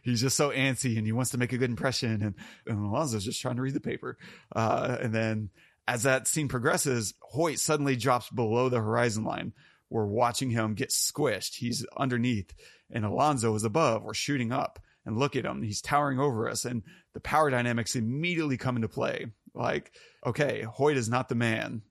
he's 0.03 0.21
just 0.21 0.37
so 0.37 0.51
antsy 0.51 0.97
and 0.97 1.07
he 1.07 1.13
wants 1.13 1.33
to 1.33 1.39
make 1.39 1.53
a 1.53 1.59
good 1.59 1.71
impression. 1.71 2.23
And, 2.23 2.35
and 2.67 2.87
Alonzo's 2.87 3.25
just 3.25 3.41
trying 3.41 3.57
to 3.57 3.63
read 3.63 3.75
the 3.75 3.81
paper. 3.81 4.17
Uh, 4.55 4.97
and 5.01 5.15
then 5.15 5.51
as 5.87 6.05
that 6.05 6.27
scene 6.27 6.49
progresses, 6.49 7.15
Hoyt 7.21 7.59
suddenly 7.59 7.97
drops 7.97 8.31
below 8.31 8.69
the 8.69 8.81
horizon 8.81 9.25
line. 9.25 9.53
We're 9.91 10.07
watching 10.07 10.51
him 10.51 10.75
get 10.75 10.91
squished. 10.91 11.57
He's 11.57 11.85
underneath 11.97 12.55
and 12.91 13.05
Alonzo 13.05 13.55
is 13.55 13.65
above. 13.65 14.03
We're 14.03 14.15
shooting 14.15 14.53
up 14.53 14.79
and 15.05 15.19
look 15.19 15.37
at 15.37 15.45
him. 15.45 15.63
He's 15.63 15.83
towering 15.83 16.19
over 16.19 16.49
us 16.49 16.65
and 16.65 16.83
the 17.13 17.21
power 17.21 17.51
dynamics 17.51 17.97
immediately 17.97 18.57
come 18.57 18.77
into 18.77 18.89
play. 18.89 19.27
Like, 19.55 19.93
okay, 20.25 20.63
Hoyt 20.63 20.97
is 20.97 21.09
not 21.09 21.29
the 21.29 21.35
man. 21.35 21.83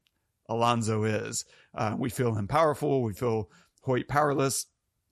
Alonzo 0.48 1.04
is. 1.04 1.46
Uh, 1.76 1.96
we 1.98 2.10
feel 2.10 2.34
him 2.34 2.48
powerful. 2.48 3.04
We 3.04 3.14
feel 3.14 3.50
Hoyt 3.82 4.08
powerless. 4.08 4.66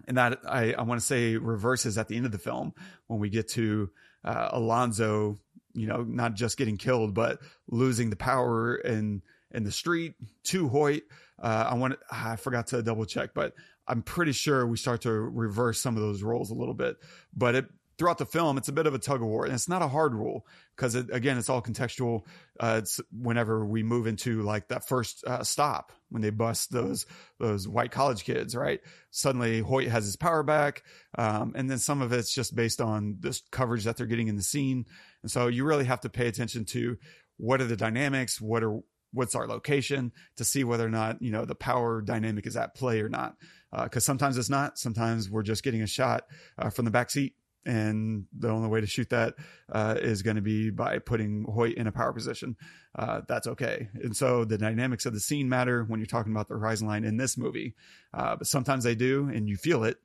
And 0.08 0.18
that 0.18 0.40
I, 0.48 0.74
I 0.74 0.84
want 0.84 1.02
to 1.02 1.06
say 1.06 1.36
reverses 1.36 1.98
at 1.98 2.08
the 2.08 2.16
end 2.16 2.26
of 2.26 2.32
the 2.32 2.38
film 2.38 2.74
when 3.08 3.20
we 3.20 3.30
get 3.30 3.50
to 3.50 3.90
uh, 4.24 4.50
Alonzo, 4.52 5.38
you 5.74 5.88
know, 5.88 6.04
not 6.04 6.36
just 6.36 6.58
getting 6.58 6.78
killed, 6.78 7.14
but 7.14 7.40
losing 7.68 8.10
the 8.10 8.16
power 8.16 8.76
in 8.76 9.22
in 9.52 9.64
the 9.64 9.72
street 9.72 10.16
to 10.44 10.68
Hoyt. 10.70 11.04
Uh, 11.42 11.68
I 11.70 11.74
want 11.76 11.98
I 12.12 12.36
forgot 12.36 12.68
to 12.68 12.82
double 12.82 13.06
check, 13.06 13.32
but 13.34 13.54
I'm 13.88 14.02
pretty 14.02 14.34
sure 14.34 14.66
we 14.68 14.78
start 14.78 15.02
to 15.02 15.12
reverse 15.12 15.80
some 15.80 15.96
of 15.96 16.02
those 16.02 16.24
roles 16.24 16.52
a 16.52 16.56
little 16.56 16.74
bit. 16.74 16.98
But 17.34 17.56
it 17.56 17.66
throughout 17.98 18.18
the 18.18 18.26
film, 18.26 18.58
it's 18.58 18.68
a 18.68 18.74
bit 18.74 18.86
of 18.86 18.94
a 18.94 19.00
tug 19.00 19.22
of 19.22 19.28
war, 19.28 19.46
and 19.46 19.54
it's 19.54 19.68
not 19.68 19.82
a 19.82 19.88
hard 19.88 20.14
rule 20.14 20.46
because 20.76 20.96
it, 20.96 21.08
again, 21.12 21.38
it's 21.38 21.50
all 21.50 21.62
contextual. 21.62 22.22
Uh, 22.60 22.80
it's 22.82 23.02
whenever 23.12 23.66
we 23.66 23.84
move 23.84 24.08
into 24.08 24.44
like 24.44 24.68
that 24.68 24.88
first 24.88 25.24
uh, 25.26 25.44
stop 25.44 25.92
when 26.10 26.22
they 26.22 26.30
bust 26.30 26.72
those 26.72 27.06
those 27.40 27.68
white 27.68 27.92
college 27.92 28.24
kids, 28.24 28.56
right? 28.56 28.82
Suddenly, 29.12 29.62
Hoyt 29.62 29.88
has 29.88 30.06
his 30.06 30.16
power 30.16 30.44
back, 30.44 30.84
um, 31.18 31.54
and 31.56 31.70
then 31.70 31.80
some 31.80 32.02
of 32.02 32.14
it's 32.14 32.34
just 32.34 32.56
based 32.56 32.82
on 32.82 33.18
this 33.20 33.42
coverage 33.52 33.84
that 33.86 33.98
they're 33.98 34.06
getting 34.06 34.28
in 34.28 34.36
the 34.36 34.44
scene, 34.44 34.86
and 35.24 35.32
so 35.32 35.48
you 35.48 35.66
really 35.66 35.86
have 35.86 36.02
to 36.02 36.10
pay 36.10 36.28
attention 36.28 36.66
to 36.66 36.98
what 37.38 37.62
are 37.62 37.66
the 37.66 37.78
dynamics, 37.78 38.40
what 38.40 38.64
are 38.64 38.80
what's 39.14 39.36
our 39.36 39.48
location 39.48 40.12
to 40.36 40.44
see 40.44 40.64
whether 40.64 40.86
or 40.86 40.90
not 40.90 41.22
you 41.22 41.32
know 41.32 41.46
the 41.46 41.56
power 41.56 42.02
dynamic 42.02 42.46
is 42.46 42.58
at 42.58 42.76
play 42.76 43.02
or 43.02 43.10
not 43.10 43.36
because 43.72 44.04
uh, 44.04 44.06
sometimes 44.06 44.38
it's 44.38 44.50
not 44.50 44.78
sometimes 44.78 45.30
we're 45.30 45.44
just 45.44 45.64
getting 45.64 45.82
a 45.82 45.88
shot 45.88 46.26
uh, 46.58 46.70
from 46.70 46.86
the 46.86 46.92
back 46.92 47.10
seat 47.10 47.34
and 47.68 48.26
the 48.36 48.50
only 48.50 48.70
way 48.70 48.80
to 48.80 48.88
shoot 48.88 49.10
that 49.10 49.36
uh, 49.72 49.96
is 50.00 50.22
going 50.22 50.38
to 50.38 50.42
be 50.42 50.70
by 50.70 51.00
putting 51.00 51.44
Hoyt 51.44 51.76
in 51.76 51.86
a 51.86 51.92
power 51.92 52.14
position. 52.14 52.56
Uh, 52.98 53.22
that's 53.28 53.46
okay. 53.46 53.90
And 53.94 54.16
so 54.16 54.46
the 54.46 54.58
dynamics 54.58 55.06
of 55.06 55.14
the 55.14 55.20
scene 55.20 55.50
matter 55.50 55.84
when 55.84 56.00
you're 56.00 56.08
talking 56.08 56.32
about 56.32 56.48
the 56.48 56.56
horizon 56.56 56.88
line 56.88 57.04
in 57.04 57.18
this 57.18 57.38
movie. 57.38 57.76
Uh, 58.14 58.38
but 58.38 58.48
sometimes 58.48 58.86
they 58.86 58.96
do, 58.96 59.30
and 59.32 59.50
you 59.50 59.58
feel 59.58 59.84
it. 59.84 59.98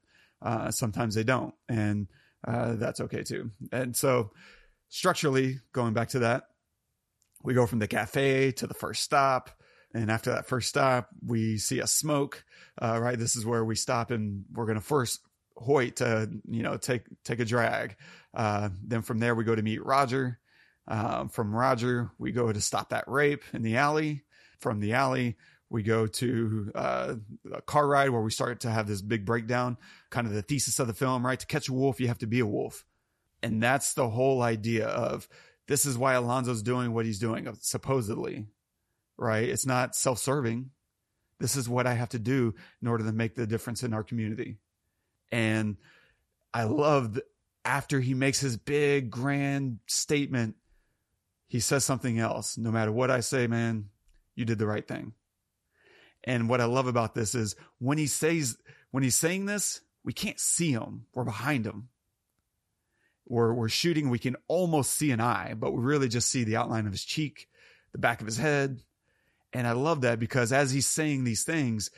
Uh, 0.42 0.72
sometimes 0.72 1.14
they 1.14 1.22
don't, 1.22 1.54
and 1.68 2.08
uh, 2.46 2.74
that's 2.74 3.00
okay 3.00 3.22
too. 3.22 3.52
And 3.70 3.96
so 3.96 4.32
structurally, 4.88 5.60
going 5.72 5.94
back 5.94 6.08
to 6.10 6.18
that, 6.18 6.48
we 7.44 7.54
go 7.54 7.66
from 7.66 7.78
the 7.78 7.88
cafe 7.88 8.50
to 8.52 8.66
the 8.66 8.74
first 8.74 9.04
stop. 9.04 9.50
And 9.94 10.10
after 10.10 10.30
that 10.30 10.46
first 10.46 10.68
stop, 10.68 11.10
we 11.24 11.58
see 11.58 11.78
a 11.78 11.86
smoke, 11.86 12.44
uh, 12.80 12.98
right? 13.00 13.18
This 13.18 13.36
is 13.36 13.46
where 13.46 13.64
we 13.64 13.76
stop 13.76 14.10
and 14.10 14.46
we're 14.52 14.66
going 14.66 14.78
to 14.78 14.84
first 14.84 15.20
Hoyt 15.62 15.96
to 15.96 16.30
you 16.48 16.62
know 16.62 16.76
take 16.76 17.02
take 17.24 17.40
a 17.40 17.44
drag. 17.44 17.96
Uh, 18.34 18.70
then 18.82 19.02
from 19.02 19.18
there 19.18 19.34
we 19.34 19.44
go 19.44 19.54
to 19.54 19.62
meet 19.62 19.84
Roger. 19.84 20.38
Uh, 20.86 21.28
from 21.28 21.54
Roger 21.54 22.10
we 22.18 22.32
go 22.32 22.52
to 22.52 22.60
stop 22.60 22.90
that 22.90 23.04
rape 23.06 23.42
in 23.52 23.62
the 23.62 23.76
alley. 23.76 24.24
From 24.58 24.80
the 24.80 24.94
alley 24.94 25.36
we 25.70 25.82
go 25.82 26.06
to 26.06 26.70
uh, 26.74 27.14
a 27.52 27.62
car 27.62 27.86
ride 27.86 28.10
where 28.10 28.20
we 28.20 28.30
start 28.30 28.60
to 28.60 28.70
have 28.70 28.86
this 28.86 29.00
big 29.00 29.24
breakdown. 29.24 29.78
Kind 30.10 30.26
of 30.26 30.34
the 30.34 30.42
thesis 30.42 30.78
of 30.78 30.86
the 30.86 30.94
film, 30.94 31.24
right? 31.24 31.40
To 31.40 31.46
catch 31.46 31.68
a 31.68 31.72
wolf, 31.72 32.00
you 32.00 32.08
have 32.08 32.18
to 32.18 32.26
be 32.26 32.40
a 32.40 32.46
wolf, 32.46 32.84
and 33.42 33.62
that's 33.62 33.94
the 33.94 34.08
whole 34.08 34.42
idea 34.42 34.86
of 34.86 35.28
this 35.68 35.86
is 35.86 35.96
why 35.96 36.14
Alonzo's 36.14 36.62
doing 36.62 36.92
what 36.92 37.06
he's 37.06 37.18
doing, 37.18 37.48
supposedly, 37.60 38.46
right? 39.16 39.48
It's 39.48 39.66
not 39.66 39.94
self-serving. 39.94 40.70
This 41.40 41.56
is 41.56 41.68
what 41.68 41.86
I 41.86 41.94
have 41.94 42.10
to 42.10 42.18
do 42.18 42.54
in 42.82 42.88
order 42.88 43.04
to 43.04 43.12
make 43.12 43.34
the 43.34 43.46
difference 43.46 43.82
in 43.82 43.94
our 43.94 44.02
community. 44.02 44.58
And 45.33 45.78
I 46.55 46.64
loved 46.64 47.20
after 47.64 48.01
he 48.01 48.14
makes 48.14 48.39
his 48.39 48.57
big 48.57 49.11
grand 49.11 49.78
statement, 49.87 50.57
he 51.49 51.61
says 51.61 51.85
something 51.85 52.18
else. 52.18 52.59
No 52.59 52.70
matter 52.70 52.93
what 52.93 53.11
I 53.11 53.20
say, 53.20 53.47
man, 53.47 53.89
you 54.35 54.45
did 54.45 54.59
the 54.59 54.66
right 54.66 54.87
thing. 54.87 55.14
And 56.24 56.49
what 56.49 56.61
I 56.61 56.66
love 56.66 56.87
about 56.87 57.14
this 57.14 57.35
is 57.35 57.57
when 57.78 57.99
he 57.99 58.07
says, 58.07 58.57
when 58.91 59.03
he's 59.03 59.16
saying 59.16 59.47
this, 59.47 59.80
we 60.05 60.12
can't 60.12 60.39
see 60.39 60.70
him. 60.70 61.07
We're 61.14 61.24
behind 61.24 61.66
him. 61.66 61.89
We're, 63.26 63.55
we're 63.55 63.68
shooting. 63.68 64.11
We 64.11 64.18
can 64.18 64.37
almost 64.49 64.93
see 64.93 65.11
an 65.11 65.20
eye, 65.20 65.55
but 65.57 65.72
we 65.72 65.83
really 65.83 66.09
just 66.09 66.28
see 66.28 66.45
the 66.45 66.57
outline 66.57 66.87
of 66.87 66.93
his 66.93 67.05
cheek, 67.05 67.49
the 67.93 67.99
back 67.99 68.20
of 68.20 68.26
his 68.26 68.37
head. 68.37 68.80
And 69.53 69.66
I 69.66 69.72
love 69.72 70.03
that 70.03 70.18
because 70.18 70.53
as 70.53 70.70
he's 70.70 70.87
saying 70.87 71.24
these 71.24 71.45
things, 71.45 71.91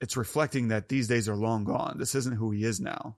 it's 0.00 0.16
reflecting 0.16 0.68
that 0.68 0.88
these 0.88 1.08
days 1.08 1.28
are 1.28 1.36
long 1.36 1.64
gone. 1.64 1.96
This 1.98 2.14
isn't 2.14 2.36
who 2.36 2.50
he 2.50 2.64
is 2.64 2.80
now. 2.80 3.16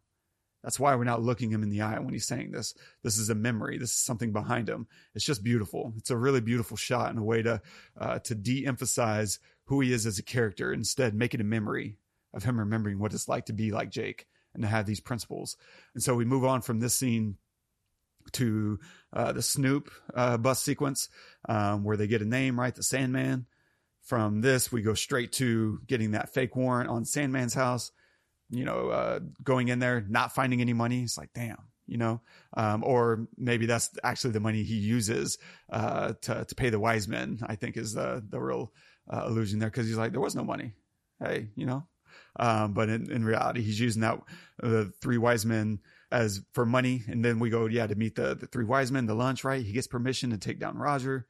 That's 0.62 0.80
why 0.80 0.94
we're 0.96 1.04
not 1.04 1.22
looking 1.22 1.50
him 1.50 1.62
in 1.62 1.70
the 1.70 1.82
eye 1.82 1.98
when 1.98 2.12
he's 2.12 2.26
saying 2.26 2.50
this. 2.50 2.74
This 3.02 3.16
is 3.16 3.30
a 3.30 3.34
memory. 3.34 3.78
This 3.78 3.90
is 3.90 3.98
something 3.98 4.32
behind 4.32 4.68
him. 4.68 4.88
It's 5.14 5.24
just 5.24 5.44
beautiful. 5.44 5.94
It's 5.96 6.10
a 6.10 6.16
really 6.16 6.40
beautiful 6.40 6.76
shot 6.76 7.10
and 7.10 7.18
a 7.18 7.22
way 7.22 7.42
to 7.42 7.62
uh, 7.98 8.18
to 8.20 8.34
de-emphasize 8.34 9.38
who 9.66 9.80
he 9.80 9.92
is 9.92 10.04
as 10.04 10.18
a 10.18 10.22
character. 10.22 10.72
Instead, 10.72 11.14
make 11.14 11.32
it 11.32 11.40
a 11.40 11.44
memory 11.44 11.96
of 12.34 12.44
him 12.44 12.58
remembering 12.58 12.98
what 12.98 13.14
it's 13.14 13.28
like 13.28 13.46
to 13.46 13.52
be 13.52 13.70
like 13.70 13.90
Jake 13.90 14.26
and 14.52 14.62
to 14.62 14.68
have 14.68 14.86
these 14.86 15.00
principles. 15.00 15.56
And 15.94 16.02
so 16.02 16.14
we 16.14 16.24
move 16.24 16.44
on 16.44 16.62
from 16.62 16.80
this 16.80 16.94
scene 16.94 17.36
to 18.32 18.78
uh, 19.12 19.32
the 19.32 19.42
Snoop 19.42 19.90
uh, 20.14 20.36
bus 20.36 20.62
sequence 20.62 21.08
um, 21.48 21.84
where 21.84 21.96
they 21.96 22.06
get 22.06 22.22
a 22.22 22.26
name 22.26 22.58
right, 22.58 22.74
the 22.74 22.82
Sandman. 22.82 23.46
From 24.08 24.40
this, 24.40 24.72
we 24.72 24.80
go 24.80 24.94
straight 24.94 25.32
to 25.32 25.80
getting 25.86 26.12
that 26.12 26.32
fake 26.32 26.56
warrant 26.56 26.88
on 26.88 27.04
Sandman's 27.04 27.52
house. 27.52 27.92
You 28.48 28.64
know, 28.64 28.88
uh, 28.88 29.20
going 29.44 29.68
in 29.68 29.80
there, 29.80 30.02
not 30.08 30.34
finding 30.34 30.62
any 30.62 30.72
money. 30.72 31.02
It's 31.02 31.18
like, 31.18 31.28
damn, 31.34 31.58
you 31.86 31.98
know, 31.98 32.22
um, 32.56 32.82
or 32.82 33.28
maybe 33.36 33.66
that's 33.66 33.90
actually 34.02 34.30
the 34.30 34.40
money 34.40 34.62
he 34.62 34.76
uses 34.76 35.36
uh, 35.70 36.14
to 36.22 36.46
to 36.46 36.54
pay 36.54 36.70
the 36.70 36.80
wise 36.80 37.06
men. 37.06 37.40
I 37.46 37.56
think 37.56 37.76
is 37.76 37.92
the 37.92 38.24
the 38.26 38.40
real 38.40 38.72
uh, 39.12 39.26
illusion 39.26 39.58
there 39.58 39.68
because 39.68 39.86
he's 39.86 39.98
like, 39.98 40.12
there 40.12 40.22
was 40.22 40.34
no 40.34 40.44
money. 40.44 40.72
Hey, 41.22 41.50
you 41.54 41.66
know, 41.66 41.84
um, 42.36 42.72
but 42.72 42.88
in, 42.88 43.12
in 43.12 43.26
reality, 43.26 43.60
he's 43.60 43.78
using 43.78 44.00
that 44.00 44.18
the 44.58 44.90
three 45.02 45.18
wise 45.18 45.44
men 45.44 45.80
as 46.10 46.40
for 46.52 46.64
money. 46.64 47.02
And 47.08 47.22
then 47.22 47.40
we 47.40 47.50
go, 47.50 47.66
yeah, 47.66 47.86
to 47.86 47.94
meet 47.94 48.14
the, 48.14 48.34
the 48.34 48.46
three 48.46 48.64
wise 48.64 48.90
men, 48.90 49.04
the 49.04 49.14
lunch, 49.14 49.44
right? 49.44 49.62
He 49.62 49.72
gets 49.72 49.86
permission 49.86 50.30
to 50.30 50.38
take 50.38 50.58
down 50.58 50.78
Roger, 50.78 51.26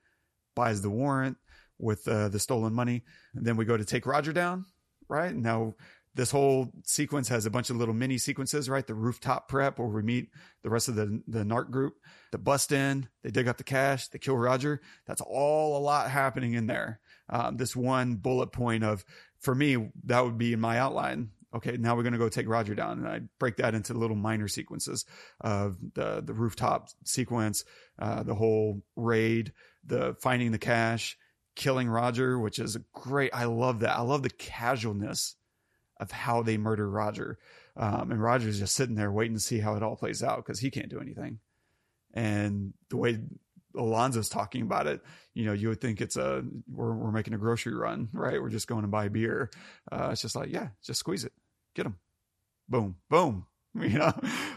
buys 0.54 0.82
the 0.82 0.90
warrant 0.90 1.38
with 1.78 2.06
uh, 2.08 2.28
the 2.28 2.38
stolen 2.38 2.72
money. 2.72 3.04
And 3.34 3.44
then 3.46 3.56
we 3.56 3.64
go 3.64 3.76
to 3.76 3.84
take 3.84 4.06
Roger 4.06 4.32
down, 4.32 4.66
right? 5.08 5.34
Now, 5.34 5.74
this 6.14 6.30
whole 6.30 6.72
sequence 6.84 7.28
has 7.28 7.46
a 7.46 7.50
bunch 7.50 7.70
of 7.70 7.76
little 7.76 7.94
mini 7.94 8.18
sequences, 8.18 8.68
right? 8.68 8.86
The 8.86 8.94
rooftop 8.94 9.48
prep 9.48 9.78
where 9.78 9.88
we 9.88 10.02
meet 10.02 10.30
the 10.62 10.70
rest 10.70 10.88
of 10.88 10.96
the, 10.96 11.22
the 11.28 11.44
narc 11.44 11.70
group, 11.70 11.94
the 12.32 12.38
bust 12.38 12.72
in, 12.72 13.08
they 13.22 13.30
dig 13.30 13.46
up 13.46 13.56
the 13.56 13.64
cash, 13.64 14.08
they 14.08 14.18
kill 14.18 14.36
Roger. 14.36 14.80
That's 15.06 15.20
all 15.20 15.76
a 15.76 15.78
lot 15.78 16.10
happening 16.10 16.54
in 16.54 16.66
there. 16.66 17.00
Um, 17.28 17.56
this 17.56 17.76
one 17.76 18.16
bullet 18.16 18.52
point 18.52 18.82
of, 18.82 19.04
for 19.38 19.54
me, 19.54 19.90
that 20.04 20.24
would 20.24 20.38
be 20.38 20.52
in 20.52 20.60
my 20.60 20.78
outline 20.78 21.30
okay, 21.54 21.76
now 21.76 21.96
we're 21.96 22.02
going 22.02 22.12
to 22.12 22.18
go 22.18 22.28
take 22.28 22.48
Roger 22.48 22.74
down. 22.74 22.98
And 22.98 23.08
I 23.08 23.20
break 23.38 23.56
that 23.56 23.74
into 23.74 23.94
little 23.94 24.16
minor 24.16 24.48
sequences 24.48 25.04
of 25.40 25.76
the, 25.94 26.22
the 26.24 26.34
rooftop 26.34 26.88
sequence, 27.04 27.64
uh, 27.98 28.22
the 28.22 28.34
whole 28.34 28.82
raid, 28.96 29.52
the 29.84 30.14
finding 30.20 30.52
the 30.52 30.58
cash, 30.58 31.16
killing 31.58 31.88
Roger, 31.88 32.38
which 32.38 32.58
is 32.58 32.78
great. 32.94 33.34
I 33.34 33.44
love 33.44 33.80
that. 33.80 33.98
I 33.98 34.00
love 34.00 34.22
the 34.22 34.30
casualness 34.30 35.34
of 36.00 36.10
how 36.10 36.42
they 36.42 36.56
murder 36.56 36.88
Roger. 36.88 37.38
Um, 37.76 38.12
and 38.12 38.22
Roger's 38.22 38.60
just 38.60 38.74
sitting 38.74 38.94
there 38.94 39.12
waiting 39.12 39.34
to 39.34 39.40
see 39.40 39.58
how 39.58 39.74
it 39.74 39.82
all 39.82 39.96
plays 39.96 40.22
out 40.22 40.38
because 40.38 40.60
he 40.60 40.70
can't 40.70 40.88
do 40.88 41.00
anything. 41.00 41.40
And 42.14 42.72
the 42.88 42.96
way 42.96 43.18
Alonzo's 43.76 44.28
talking 44.28 44.62
about 44.62 44.86
it, 44.86 45.02
you 45.34 45.44
know, 45.44 45.52
you 45.52 45.68
would 45.68 45.80
think 45.80 46.00
it's 46.00 46.16
a 46.16 46.44
we're 46.70 46.94
we're 46.94 47.12
making 47.12 47.34
a 47.34 47.38
grocery 47.38 47.74
run, 47.74 48.08
right? 48.12 48.40
We're 48.40 48.48
just 48.48 48.68
going 48.68 48.82
to 48.82 48.88
buy 48.88 49.08
beer. 49.08 49.50
Uh, 49.90 50.10
it's 50.12 50.22
just 50.22 50.36
like, 50.36 50.50
yeah, 50.50 50.68
just 50.82 51.00
squeeze 51.00 51.24
it, 51.24 51.32
get 51.74 51.82
them, 51.82 51.96
boom, 52.68 52.96
boom. 53.10 53.46
You 53.78 53.98
know, 53.98 54.12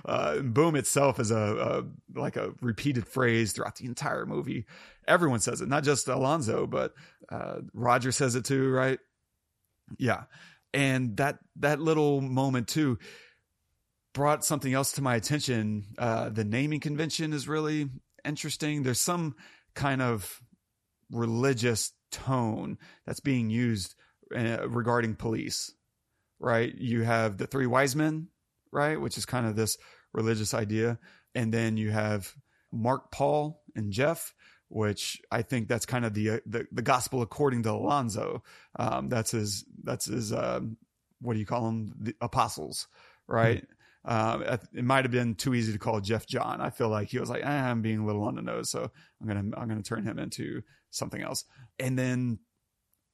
uh, 0.05 0.39
boom 0.39 0.76
itself 0.76 1.20
is 1.20 1.32
a, 1.32 1.36
a, 1.38 2.20
like 2.20 2.38
a 2.38 2.53
repeated 2.62 3.07
phrase 3.07 3.51
throughout 3.51 3.76
the 3.76 3.86
entire 3.86 4.26
movie. 4.26 4.66
Everyone 5.07 5.39
says 5.39 5.62
it, 5.62 5.68
not 5.68 5.84
just 5.84 6.07
Alonzo, 6.07 6.66
but 6.66 6.93
uh, 7.30 7.57
Roger 7.74 8.12
says 8.12 8.36
it 8.36 8.45
too, 8.45 8.70
right? 8.70 8.99
Yeah, 9.99 10.24
and 10.74 11.18
that 11.18 11.39
that 11.57 11.80
little 11.80 12.22
moment 12.22 12.68
too 12.68 12.97
brought 14.14 14.43
something 14.43 14.74
else 14.74 14.93
to 14.93 15.01
my 15.01 15.16
attention. 15.16 15.86
Uh, 15.97 16.30
the 16.30 16.43
naming 16.43 16.80
convention 16.80 17.34
is 17.34 17.47
really 17.47 17.89
interesting. 18.26 18.84
There's 18.84 18.99
some 18.99 19.36
kind 19.74 20.01
of 20.01 20.41
religious 21.12 21.91
tone 22.12 22.78
that's 23.05 23.20
being 23.20 23.49
used 23.49 23.95
uh, 24.36 24.68
regarding 24.68 25.16
police, 25.16 25.74
right? 26.39 26.74
You 26.76 27.03
have 27.03 27.38
the 27.38 27.47
three 27.47 27.68
wise 27.68 27.95
men, 27.95 28.28
right? 28.72 29.00
Which 29.00 29.18
is 29.18 29.26
kind 29.26 29.46
of 29.46 29.56
this 29.56 29.78
religious 30.14 30.54
idea. 30.54 31.00
And 31.36 31.54
then 31.54 31.78
you 31.78 31.92
have 31.92 32.34
Mark, 32.72 33.12
Paul, 33.12 33.62
and 33.76 33.92
Jeff, 33.92 34.34
which 34.70 35.22
I 35.32 35.42
think 35.42 35.68
that's 35.68 35.86
kind 35.86 36.06
of 36.06 36.14
the, 36.14 36.30
uh, 36.30 36.40
the, 36.46 36.68
the 36.72 36.82
gospel 36.82 37.22
according 37.22 37.64
to 37.64 37.72
Alonzo. 37.72 38.44
Um, 38.78 39.10
that's 39.10 39.32
his, 39.32 39.66
that's 39.84 40.06
his, 40.06 40.32
uh, 40.32 40.62
what 41.20 41.34
do 41.34 41.40
you 41.40 41.46
call 41.46 41.66
them? 41.66 41.94
The 42.00 42.16
apostles, 42.22 42.88
right? 43.28 43.64
Mm-hmm. 43.64 43.72
Uh, 44.04 44.58
it 44.74 44.84
might 44.84 45.06
have 45.06 45.12
been 45.12 45.36
too 45.36 45.54
easy 45.54 45.72
to 45.74 45.80
call 45.80 46.00
Jeff 46.02 46.26
John. 46.26 46.60
I 46.60 46.72
feel 46.72 46.90
like 46.90 47.10
he 47.10 47.20
was 47.20 47.30
like, 47.30 47.44
eh, 47.44 47.48
I'm 47.48 47.82
being 47.84 48.00
a 48.00 48.06
little 48.06 48.24
on 48.24 48.36
the 48.36 48.42
nose, 48.42 48.72
so 48.72 48.90
I'm 49.22 49.28
gonna 49.28 49.56
I'm 49.56 49.68
gonna 49.68 49.84
turn 49.84 50.04
him 50.04 50.18
into 50.18 50.64
something 50.90 51.22
else. 51.22 51.46
And 51.78 52.00
then 52.00 52.40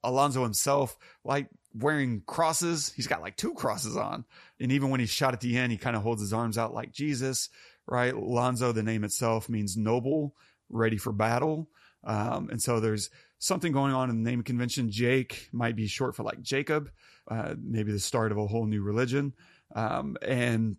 Alonzo 0.03 0.43
himself, 0.43 0.97
like 1.25 1.49
wearing 1.79 2.21
crosses, 2.25 2.91
he's 2.95 3.07
got 3.07 3.21
like 3.21 3.37
two 3.37 3.53
crosses 3.53 3.97
on. 3.97 4.25
And 4.59 4.71
even 4.71 4.89
when 4.89 4.99
he's 4.99 5.09
shot 5.09 5.33
at 5.33 5.41
the 5.41 5.57
end, 5.57 5.71
he 5.71 5.77
kind 5.77 5.95
of 5.95 6.01
holds 6.01 6.21
his 6.21 6.33
arms 6.33 6.57
out 6.57 6.73
like 6.73 6.91
Jesus, 6.91 7.49
right? 7.85 8.15
Lonzo, 8.15 8.71
the 8.71 8.83
name 8.83 9.03
itself 9.03 9.49
means 9.49 9.77
noble, 9.77 10.35
ready 10.69 10.97
for 10.97 11.11
battle. 11.11 11.69
Um, 12.03 12.49
and 12.49 12.61
so 12.61 12.79
there's 12.79 13.09
something 13.39 13.71
going 13.71 13.93
on 13.93 14.09
in 14.09 14.23
the 14.23 14.29
name 14.29 14.43
convention. 14.43 14.89
Jake 14.89 15.49
might 15.51 15.75
be 15.75 15.87
short 15.87 16.15
for 16.15 16.23
like 16.23 16.41
Jacob, 16.41 16.89
uh, 17.29 17.55
maybe 17.61 17.91
the 17.91 17.99
start 17.99 18.31
of 18.31 18.37
a 18.37 18.47
whole 18.47 18.65
new 18.65 18.81
religion. 18.81 19.33
Um, 19.75 20.17
and 20.21 20.77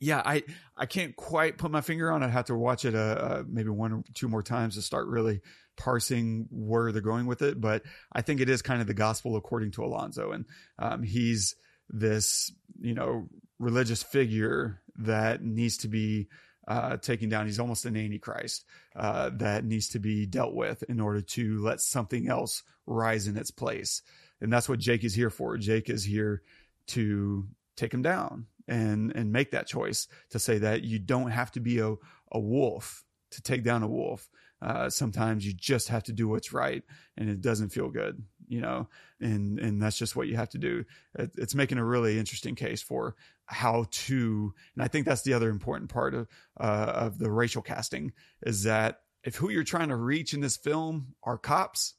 yeah, 0.00 0.22
I, 0.24 0.44
I 0.76 0.86
can't 0.86 1.16
quite 1.16 1.58
put 1.58 1.70
my 1.70 1.80
finger 1.80 2.10
on 2.10 2.22
it. 2.22 2.26
I 2.26 2.30
have 2.30 2.46
to 2.46 2.54
watch 2.54 2.84
it, 2.84 2.94
uh, 2.94 2.98
uh, 2.98 3.42
maybe 3.48 3.70
one 3.70 3.92
or 3.92 4.04
two 4.14 4.28
more 4.28 4.42
times 4.42 4.74
to 4.74 4.82
start 4.82 5.08
really 5.08 5.40
parsing 5.78 6.48
where 6.50 6.92
they're 6.92 7.00
going 7.00 7.26
with 7.26 7.42
it. 7.42 7.60
But 7.60 7.82
I 8.12 8.22
think 8.22 8.40
it 8.40 8.48
is 8.48 8.62
kind 8.62 8.80
of 8.80 8.86
the 8.86 8.94
gospel 8.94 9.36
according 9.36 9.70
to 9.72 9.84
Alonzo. 9.84 10.32
And, 10.32 10.44
um, 10.78 11.02
he's 11.02 11.56
this, 11.88 12.52
you 12.80 12.94
know, 12.94 13.28
religious 13.58 14.02
figure 14.02 14.80
that 14.96 15.42
needs 15.42 15.78
to 15.78 15.88
be, 15.88 16.28
uh, 16.66 16.98
taken 16.98 17.30
down. 17.30 17.46
He's 17.46 17.60
almost 17.60 17.86
an 17.86 17.96
antichrist 17.96 18.64
uh, 18.94 19.30
that 19.34 19.64
needs 19.64 19.88
to 19.90 19.98
be 19.98 20.26
dealt 20.26 20.54
with 20.54 20.82
in 20.82 21.00
order 21.00 21.22
to 21.22 21.62
let 21.62 21.80
something 21.80 22.28
else 22.28 22.62
rise 22.86 23.26
in 23.26 23.38
its 23.38 23.50
place. 23.50 24.02
And 24.40 24.52
that's 24.52 24.68
what 24.68 24.78
Jake 24.78 25.02
is 25.02 25.14
here 25.14 25.30
for. 25.30 25.56
Jake 25.56 25.88
is 25.88 26.04
here 26.04 26.42
to 26.88 27.46
take 27.76 27.94
him 27.94 28.02
down 28.02 28.46
and 28.66 29.12
and 29.16 29.32
make 29.32 29.52
that 29.52 29.66
choice 29.66 30.08
to 30.30 30.38
say 30.38 30.58
that 30.58 30.82
you 30.82 30.98
don't 30.98 31.30
have 31.30 31.50
to 31.52 31.60
be 31.60 31.78
a, 31.78 31.94
a 32.32 32.38
wolf 32.38 33.04
to 33.30 33.42
take 33.42 33.64
down 33.64 33.82
a 33.82 33.88
wolf. 33.88 34.28
Uh, 34.60 34.90
sometimes 34.90 35.46
you 35.46 35.52
just 35.52 35.88
have 35.88 36.02
to 36.04 36.12
do 36.12 36.28
what's 36.28 36.52
right, 36.52 36.82
and 37.16 37.28
it 37.28 37.40
doesn't 37.40 37.70
feel 37.70 37.90
good, 37.90 38.22
you 38.48 38.60
know. 38.60 38.88
And 39.20 39.58
and 39.58 39.80
that's 39.80 39.98
just 39.98 40.16
what 40.16 40.26
you 40.26 40.36
have 40.36 40.48
to 40.50 40.58
do. 40.58 40.84
It, 41.14 41.30
it's 41.38 41.54
making 41.54 41.78
a 41.78 41.84
really 41.84 42.18
interesting 42.18 42.56
case 42.56 42.82
for 42.82 43.14
how 43.46 43.86
to, 43.90 44.52
and 44.74 44.82
I 44.82 44.88
think 44.88 45.06
that's 45.06 45.22
the 45.22 45.34
other 45.34 45.48
important 45.48 45.90
part 45.90 46.14
of 46.14 46.28
uh, 46.58 46.92
of 46.94 47.18
the 47.18 47.30
racial 47.30 47.62
casting 47.62 48.12
is 48.42 48.64
that 48.64 49.00
if 49.22 49.36
who 49.36 49.50
you're 49.50 49.64
trying 49.64 49.88
to 49.90 49.96
reach 49.96 50.34
in 50.34 50.40
this 50.40 50.56
film 50.56 51.14
are 51.22 51.38
cops, 51.38 51.94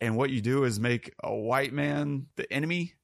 and 0.00 0.16
what 0.16 0.30
you 0.30 0.40
do 0.40 0.64
is 0.64 0.80
make 0.80 1.12
a 1.22 1.34
white 1.34 1.72
man 1.72 2.26
the 2.36 2.50
enemy, 2.50 2.94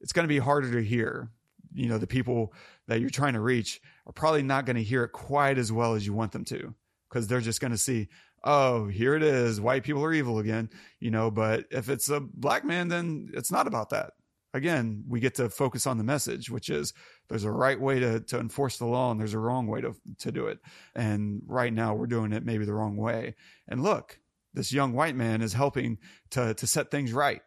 it's 0.00 0.12
going 0.12 0.24
to 0.24 0.34
be 0.34 0.38
harder 0.38 0.72
to 0.72 0.82
hear. 0.82 1.30
You 1.74 1.90
know, 1.90 1.98
the 1.98 2.06
people 2.06 2.54
that 2.86 3.00
you're 3.00 3.10
trying 3.10 3.34
to 3.34 3.40
reach 3.40 3.82
are 4.06 4.12
probably 4.12 4.42
not 4.42 4.64
going 4.64 4.76
to 4.76 4.82
hear 4.82 5.04
it 5.04 5.10
quite 5.10 5.58
as 5.58 5.70
well 5.70 5.94
as 5.94 6.06
you 6.06 6.14
want 6.14 6.32
them 6.32 6.44
to 6.46 6.74
because 7.08 7.26
they're 7.26 7.40
just 7.40 7.60
going 7.60 7.72
to 7.72 7.78
see, 7.78 8.08
oh, 8.44 8.86
here 8.88 9.14
it 9.14 9.22
is. 9.22 9.60
White 9.60 9.84
people 9.84 10.04
are 10.04 10.12
evil 10.12 10.38
again, 10.38 10.70
you 11.00 11.10
know, 11.10 11.30
but 11.30 11.64
if 11.70 11.88
it's 11.88 12.08
a 12.08 12.20
black 12.20 12.64
man, 12.64 12.88
then 12.88 13.30
it's 13.34 13.50
not 13.50 13.66
about 13.66 13.90
that. 13.90 14.12
Again, 14.54 15.04
we 15.06 15.20
get 15.20 15.34
to 15.34 15.50
focus 15.50 15.86
on 15.86 15.98
the 15.98 16.04
message, 16.04 16.50
which 16.50 16.70
is 16.70 16.94
there's 17.28 17.44
a 17.44 17.50
right 17.50 17.78
way 17.78 18.00
to, 18.00 18.20
to 18.20 18.38
enforce 18.38 18.78
the 18.78 18.86
law 18.86 19.10
and 19.10 19.20
there's 19.20 19.34
a 19.34 19.38
wrong 19.38 19.66
way 19.66 19.82
to, 19.82 19.94
to 20.20 20.32
do 20.32 20.46
it. 20.46 20.58
And 20.94 21.42
right 21.46 21.72
now 21.72 21.94
we're 21.94 22.06
doing 22.06 22.32
it 22.32 22.44
maybe 22.44 22.64
the 22.64 22.72
wrong 22.72 22.96
way. 22.96 23.34
And 23.68 23.82
look, 23.82 24.18
this 24.54 24.72
young 24.72 24.94
white 24.94 25.16
man 25.16 25.42
is 25.42 25.52
helping 25.52 25.98
to, 26.30 26.54
to 26.54 26.66
set 26.66 26.90
things 26.90 27.12
right 27.12 27.42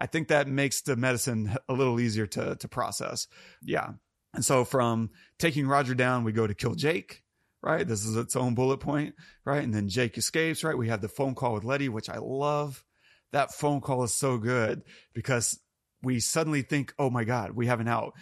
I 0.00 0.06
think 0.06 0.28
that 0.28 0.48
makes 0.48 0.80
the 0.80 0.96
medicine 0.96 1.54
a 1.68 1.74
little 1.74 2.00
easier 2.00 2.26
to, 2.28 2.56
to 2.56 2.68
process. 2.68 3.28
Yeah. 3.62 3.90
And 4.32 4.44
so 4.44 4.64
from 4.64 5.10
taking 5.38 5.66
Roger 5.66 5.94
down, 5.94 6.24
we 6.24 6.32
go 6.32 6.46
to 6.46 6.54
kill 6.54 6.74
Jake, 6.74 7.22
right? 7.62 7.86
This 7.86 8.04
is 8.04 8.16
its 8.16 8.36
own 8.36 8.54
bullet 8.54 8.78
point, 8.78 9.14
right? 9.44 9.62
And 9.62 9.74
then 9.74 9.88
Jake 9.88 10.16
escapes, 10.16 10.64
right? 10.64 10.76
We 10.76 10.88
have 10.88 11.00
the 11.00 11.08
phone 11.08 11.34
call 11.34 11.54
with 11.54 11.64
Letty, 11.64 11.88
which 11.88 12.08
I 12.08 12.18
love. 12.18 12.84
That 13.32 13.52
phone 13.52 13.80
call 13.80 14.02
is 14.02 14.14
so 14.14 14.38
good 14.38 14.82
because 15.14 15.60
we 16.02 16.20
suddenly 16.20 16.62
think, 16.62 16.94
oh 16.98 17.10
my 17.10 17.24
God, 17.24 17.52
we 17.52 17.66
have 17.66 17.80
an 17.80 17.88
out. 17.88 18.14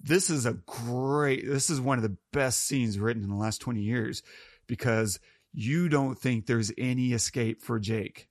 This 0.00 0.30
is 0.30 0.46
a 0.46 0.54
great, 0.66 1.46
this 1.46 1.70
is 1.70 1.80
one 1.80 1.98
of 1.98 2.02
the 2.02 2.16
best 2.32 2.60
scenes 2.66 2.98
written 2.98 3.22
in 3.22 3.30
the 3.30 3.36
last 3.36 3.60
20 3.60 3.80
years 3.80 4.22
because 4.66 5.18
you 5.52 5.88
don't 5.88 6.18
think 6.18 6.46
there's 6.46 6.72
any 6.78 7.12
escape 7.12 7.62
for 7.62 7.78
Jake. 7.78 8.28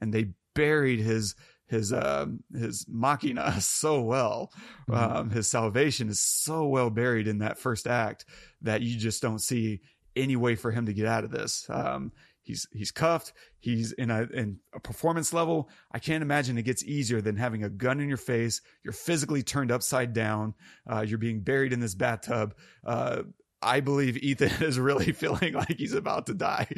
And 0.00 0.12
they 0.12 0.32
buried 0.54 1.00
his 1.00 1.34
his 1.68 1.92
uh, 1.92 2.26
his 2.52 2.86
machina 2.88 3.60
so 3.60 4.00
well. 4.00 4.50
Mhm. 4.88 4.96
Um, 4.96 5.30
his 5.30 5.48
salvation 5.48 6.08
is 6.08 6.20
so 6.20 6.66
well 6.66 6.90
buried 6.90 7.28
in 7.28 7.38
that 7.38 7.58
first 7.58 7.86
act 7.86 8.24
that 8.62 8.82
you 8.82 8.98
just 8.98 9.22
don't 9.22 9.40
see 9.40 9.80
any 10.18 10.36
way 10.36 10.54
for 10.54 10.70
him 10.70 10.86
to 10.86 10.92
get 10.92 11.06
out 11.06 11.24
of 11.24 11.30
this. 11.30 11.66
Um, 11.70 12.12
he's 12.42 12.66
he's 12.72 12.90
cuffed. 12.90 13.32
He's 13.60 13.92
in 13.92 14.10
a 14.10 14.22
in 14.32 14.58
a 14.74 14.80
performance 14.80 15.32
level. 15.32 15.70
I 15.92 15.98
can't 15.98 16.22
imagine 16.22 16.58
it 16.58 16.62
gets 16.62 16.84
easier 16.84 17.20
than 17.20 17.36
having 17.36 17.64
a 17.64 17.68
gun 17.70 18.00
in 18.00 18.08
your 18.08 18.16
face. 18.18 18.60
You're 18.84 18.92
physically 18.92 19.42
turned 19.42 19.70
upside 19.72 20.12
down. 20.12 20.54
Uh, 20.90 21.04
you're 21.06 21.18
being 21.18 21.40
buried 21.40 21.72
in 21.72 21.80
this 21.80 21.94
bathtub. 21.94 22.54
Uh, 22.84 23.22
I 23.60 23.80
believe 23.80 24.16
Ethan 24.18 24.50
is 24.64 24.78
really 24.78 25.12
feeling 25.22 25.54
like 25.54 25.76
he's 25.78 25.94
about 25.94 26.26
to 26.26 26.34
die. 26.34 26.66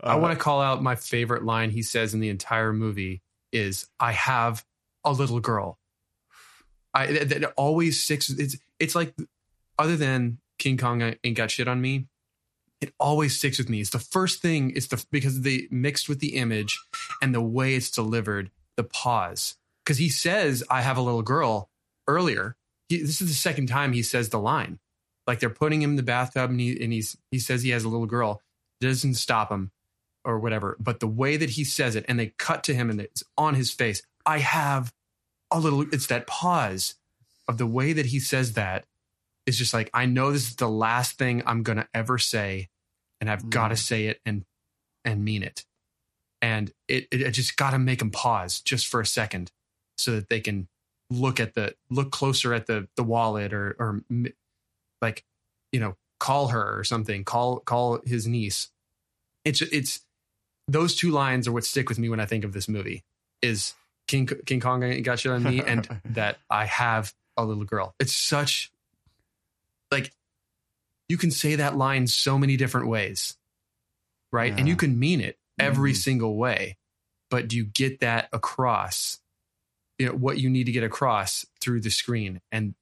I 0.00 0.14
Uh, 0.14 0.18
want 0.18 0.36
to 0.36 0.42
call 0.42 0.60
out 0.60 0.82
my 0.82 0.94
favorite 0.96 1.44
line 1.44 1.70
he 1.70 1.82
says 1.82 2.14
in 2.14 2.20
the 2.20 2.28
entire 2.28 2.72
movie 2.72 3.22
is 3.52 3.86
"I 4.00 4.12
have 4.12 4.64
a 5.04 5.12
little 5.12 5.40
girl." 5.40 5.78
I 6.92 7.06
that, 7.12 7.28
that 7.28 7.52
always 7.56 8.02
sticks. 8.02 8.30
It's 8.30 8.56
it's 8.78 8.94
like 8.94 9.14
other 9.78 9.96
than 9.96 10.38
King 10.58 10.76
Kong 10.76 11.02
ain't 11.02 11.36
got 11.36 11.50
shit 11.50 11.68
on 11.68 11.80
me. 11.80 12.08
It 12.80 12.92
always 12.98 13.38
sticks 13.38 13.58
with 13.58 13.68
me. 13.68 13.80
It's 13.80 13.90
the 13.90 13.98
first 13.98 14.42
thing. 14.42 14.72
It's 14.76 14.88
the 14.88 15.04
because 15.10 15.42
the 15.42 15.68
mixed 15.70 16.08
with 16.08 16.20
the 16.20 16.36
image 16.36 16.78
and 17.22 17.34
the 17.34 17.40
way 17.40 17.74
it's 17.74 17.90
delivered. 17.90 18.50
The 18.76 18.84
pause 18.84 19.56
because 19.84 19.96
he 19.98 20.10
says 20.10 20.62
"I 20.68 20.82
have 20.82 20.98
a 20.98 21.02
little 21.02 21.22
girl" 21.22 21.70
earlier. 22.06 22.56
He, 22.88 23.00
this 23.00 23.22
is 23.22 23.28
the 23.28 23.34
second 23.34 23.68
time 23.68 23.92
he 23.92 24.02
says 24.02 24.28
the 24.28 24.38
line. 24.38 24.78
Like 25.26 25.40
they're 25.40 25.50
putting 25.50 25.82
him 25.82 25.90
in 25.90 25.96
the 25.96 26.02
bathtub 26.02 26.50
and 26.50 26.60
he 26.60 26.82
and 26.82 26.92
he's 26.92 27.16
he 27.30 27.38
says 27.38 27.62
he 27.62 27.70
has 27.70 27.84
a 27.84 27.88
little 27.88 28.06
girl. 28.06 28.42
Doesn't 28.80 29.14
stop 29.14 29.50
him 29.50 29.72
or 30.24 30.38
whatever. 30.38 30.76
But 30.78 31.00
the 31.00 31.06
way 31.06 31.36
that 31.38 31.50
he 31.50 31.64
says 31.64 31.96
it, 31.96 32.04
and 32.08 32.18
they 32.18 32.34
cut 32.36 32.62
to 32.64 32.74
him 32.74 32.90
and 32.90 33.00
it's 33.00 33.24
on 33.38 33.54
his 33.54 33.70
face. 33.70 34.02
I 34.26 34.38
have 34.38 34.92
a 35.50 35.58
little. 35.58 35.82
It's 35.92 36.08
that 36.08 36.26
pause 36.26 36.96
of 37.48 37.58
the 37.58 37.66
way 37.66 37.92
that 37.92 38.06
he 38.06 38.20
says 38.20 38.52
that 38.52 38.84
is 39.46 39.56
just 39.58 39.72
like 39.74 39.90
I 39.94 40.06
know 40.06 40.32
this 40.32 40.48
is 40.48 40.56
the 40.56 40.68
last 40.68 41.18
thing 41.18 41.42
I'm 41.46 41.62
gonna 41.62 41.88
ever 41.94 42.18
say, 42.18 42.68
and 43.20 43.30
I've 43.30 43.48
got 43.48 43.68
to 43.68 43.74
Mm. 43.74 43.78
say 43.78 44.06
it 44.06 44.20
and 44.26 44.44
and 45.04 45.24
mean 45.24 45.42
it. 45.42 45.64
And 46.42 46.72
it, 46.88 47.06
it, 47.10 47.22
it 47.22 47.30
just 47.32 47.56
got 47.56 47.70
to 47.70 47.78
make 47.78 48.00
them 48.00 48.10
pause 48.10 48.60
just 48.60 48.86
for 48.86 49.00
a 49.00 49.06
second, 49.06 49.50
so 49.96 50.12
that 50.16 50.28
they 50.28 50.40
can 50.40 50.68
look 51.10 51.38
at 51.40 51.54
the 51.54 51.74
look 51.90 52.10
closer 52.10 52.52
at 52.52 52.66
the 52.66 52.88
the 52.96 53.04
wallet 53.04 53.52
or 53.52 53.76
or 53.78 54.02
like 55.00 55.24
you 55.72 55.80
know 55.80 55.96
call 56.18 56.48
her 56.48 56.78
or 56.78 56.82
something 56.84 57.22
call 57.24 57.60
call 57.60 58.00
his 58.04 58.26
niece 58.26 58.70
it's 59.44 59.60
it's 59.62 60.00
those 60.66 60.96
two 60.96 61.10
lines 61.10 61.46
are 61.46 61.52
what 61.52 61.64
stick 61.64 61.88
with 61.88 61.98
me 61.98 62.08
when 62.08 62.18
i 62.18 62.24
think 62.26 62.42
of 62.42 62.52
this 62.52 62.68
movie 62.68 63.04
is 63.42 63.74
king 64.08 64.26
king 64.46 64.58
kong 64.60 65.02
got 65.02 65.20
shit 65.20 65.30
on 65.30 65.42
me 65.44 65.60
and 65.62 65.86
that 66.06 66.38
i 66.50 66.64
have 66.64 67.14
a 67.36 67.44
little 67.44 67.64
girl 67.64 67.94
it's 68.00 68.14
such 68.14 68.72
like 69.90 70.12
you 71.08 71.16
can 71.16 71.30
say 71.30 71.56
that 71.56 71.76
line 71.76 72.06
so 72.06 72.38
many 72.38 72.56
different 72.56 72.88
ways 72.88 73.36
right 74.32 74.52
and 74.58 74.66
you 74.68 74.76
can 74.76 74.98
mean 74.98 75.20
it 75.20 75.38
every 75.58 75.92
Mhm. 75.92 75.96
single 75.96 76.36
way 76.36 76.76
but 77.30 77.48
do 77.48 77.56
you 77.56 77.64
get 77.64 78.00
that 78.00 78.28
across 78.32 79.18
you 79.98 80.06
know 80.06 80.12
what 80.12 80.38
you 80.38 80.50
need 80.50 80.64
to 80.64 80.72
get 80.72 80.82
across 80.84 81.46
through 81.60 81.80
the 81.80 81.90
screen 81.90 82.40
and 82.52 82.74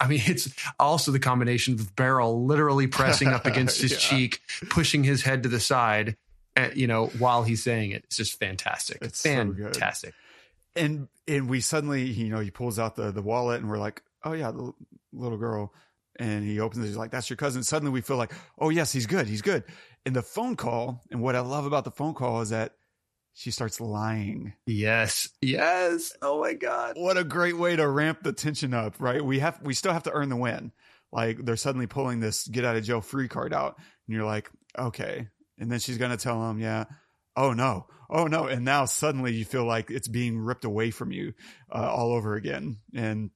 I 0.00 0.08
mean, 0.08 0.20
it's 0.26 0.52
also 0.80 1.12
the 1.12 1.20
combination 1.20 1.74
of 1.74 1.94
Beryl 1.94 2.44
literally 2.44 2.88
pressing 2.88 3.28
up 3.28 3.46
against 3.46 3.80
his 3.82 3.92
Yeah. 3.92 3.98
cheek, 3.98 4.40
pushing 4.68 5.04
his 5.04 5.22
head 5.22 5.44
to 5.44 5.48
the 5.48 5.60
side, 5.60 6.16
you 6.74 6.88
know, 6.88 7.06
while 7.18 7.44
he's 7.44 7.62
saying 7.62 7.92
it. 7.92 8.02
It's 8.04 8.16
just 8.16 8.36
fantastic. 8.40 8.98
It's 9.00 9.20
so 9.20 9.30
fantastic. 9.54 10.12
and 10.74 11.06
and 11.28 11.48
we 11.48 11.60
suddenly 11.60 12.02
you 12.04 12.30
know 12.30 12.40
he 12.40 12.50
pulls 12.50 12.80
out 12.80 12.96
the 12.96 13.12
the 13.12 13.22
wallet 13.22 13.60
and 13.60 13.70
we're 13.70 13.78
like 13.78 14.02
oh 14.24 14.32
yeah 14.32 14.50
the 14.50 14.72
little 15.12 15.38
girl 15.38 15.72
and 16.18 16.44
he 16.44 16.60
opens 16.60 16.84
it 16.84 16.88
he's 16.88 16.96
like 16.96 17.10
that's 17.10 17.30
your 17.30 17.36
cousin. 17.36 17.62
Suddenly 17.62 17.92
we 17.92 18.00
feel 18.00 18.16
like 18.16 18.32
oh 18.58 18.70
yes 18.70 18.92
he's 18.92 19.06
good 19.06 19.26
he's 19.26 19.42
good. 19.42 19.64
And 20.04 20.16
the 20.16 20.22
phone 20.22 20.56
call 20.56 21.00
and 21.10 21.20
what 21.22 21.36
i 21.36 21.40
love 21.40 21.64
about 21.64 21.84
the 21.84 21.90
phone 21.90 22.14
call 22.14 22.40
is 22.40 22.50
that 22.50 22.74
she 23.34 23.50
starts 23.50 23.80
lying. 23.80 24.52
Yes. 24.66 25.30
Yes. 25.40 26.12
Oh 26.20 26.40
my 26.40 26.52
God. 26.54 26.94
what 26.96 27.16
a 27.16 27.24
great 27.24 27.56
way 27.56 27.76
to 27.76 27.88
ramp 27.88 28.22
the 28.22 28.32
tension 28.32 28.74
up 28.74 28.96
right? 28.98 29.24
We 29.24 29.38
have 29.38 29.60
we 29.62 29.74
still 29.74 29.92
have 29.92 30.02
to 30.04 30.12
earn 30.12 30.28
the 30.28 30.36
win. 30.36 30.72
Like 31.12 31.44
they're 31.44 31.56
suddenly 31.56 31.86
pulling 31.86 32.20
this 32.20 32.46
get 32.46 32.64
out 32.64 32.76
of 32.76 32.84
jail 32.84 33.00
free 33.00 33.28
card 33.28 33.52
out 33.54 33.76
and 34.06 34.16
you're 34.16 34.26
like 34.26 34.50
okay. 34.78 35.28
And 35.58 35.70
then 35.70 35.78
she's 35.78 35.98
gonna 35.98 36.16
tell 36.16 36.50
him 36.50 36.58
yeah. 36.58 36.84
Oh 37.36 37.52
no. 37.52 37.86
Oh 38.10 38.26
no. 38.26 38.46
And 38.46 38.64
now 38.64 38.84
suddenly 38.84 39.32
you 39.32 39.44
feel 39.44 39.64
like 39.64 39.90
it's 39.90 40.08
being 40.08 40.38
ripped 40.38 40.64
away 40.64 40.90
from 40.90 41.12
you 41.12 41.32
uh, 41.74 41.90
all 41.90 42.12
over 42.12 42.34
again. 42.34 42.78
And 42.94 43.30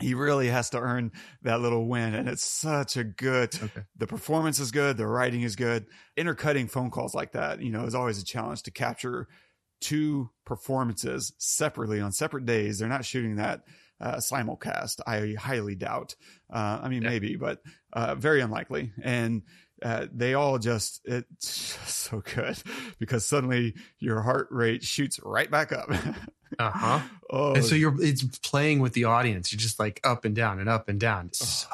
he 0.00 0.14
really 0.14 0.48
has 0.48 0.70
to 0.70 0.78
earn 0.78 1.12
that 1.42 1.60
little 1.60 1.86
win 1.88 2.14
and 2.14 2.28
it's 2.28 2.44
such 2.44 2.96
a 2.96 3.04
good 3.04 3.54
Okay. 3.54 3.82
the 3.96 4.06
performance 4.06 4.58
is 4.58 4.70
good 4.70 4.96
the 4.96 5.06
writing 5.06 5.42
is 5.42 5.56
good 5.56 5.86
intercutting 6.16 6.66
phone 6.68 6.90
calls 6.90 7.14
like 7.14 7.32
that 7.32 7.60
you 7.62 7.70
know 7.70 7.84
is 7.84 7.94
always 7.94 8.20
a 8.20 8.24
challenge 8.24 8.62
to 8.62 8.70
capture 8.70 9.26
two 9.80 10.30
performances 10.44 11.32
separately 11.38 12.00
on 12.00 12.12
separate 12.12 12.44
days 12.46 12.78
they're 12.78 12.88
not 12.88 13.04
shooting 13.04 13.36
that 13.36 13.62
uh, 14.00 14.16
simulcast 14.16 15.00
i 15.06 15.34
highly 15.38 15.74
doubt 15.74 16.14
uh, 16.52 16.80
i 16.82 16.88
mean 16.88 17.02
Yeah. 17.02 17.10
maybe 17.10 17.36
but 17.36 17.60
uh, 17.92 18.14
very 18.14 18.40
unlikely 18.40 18.92
and 19.02 19.42
uh, 19.82 20.06
they 20.12 20.34
all 20.34 20.58
just 20.58 21.00
it's 21.04 21.76
just 21.76 21.98
so 22.10 22.20
good 22.34 22.56
because 22.98 23.24
suddenly 23.24 23.74
your 23.98 24.22
heart 24.22 24.48
rate 24.50 24.82
shoots 24.82 25.20
right 25.22 25.50
back 25.50 25.72
up 25.72 25.88
Uh 26.58 26.70
huh. 26.70 27.00
oh 27.30 27.54
And 27.54 27.64
so 27.64 27.74
you're, 27.74 27.94
it's 28.02 28.24
playing 28.38 28.78
with 28.80 28.94
the 28.94 29.04
audience. 29.04 29.52
You're 29.52 29.58
just 29.60 29.78
like 29.78 30.00
up 30.02 30.24
and 30.24 30.34
down 30.34 30.58
and 30.60 30.68
up 30.68 30.88
and 30.88 30.98
down. 30.98 31.26
It's 31.26 31.46
so, 31.46 31.68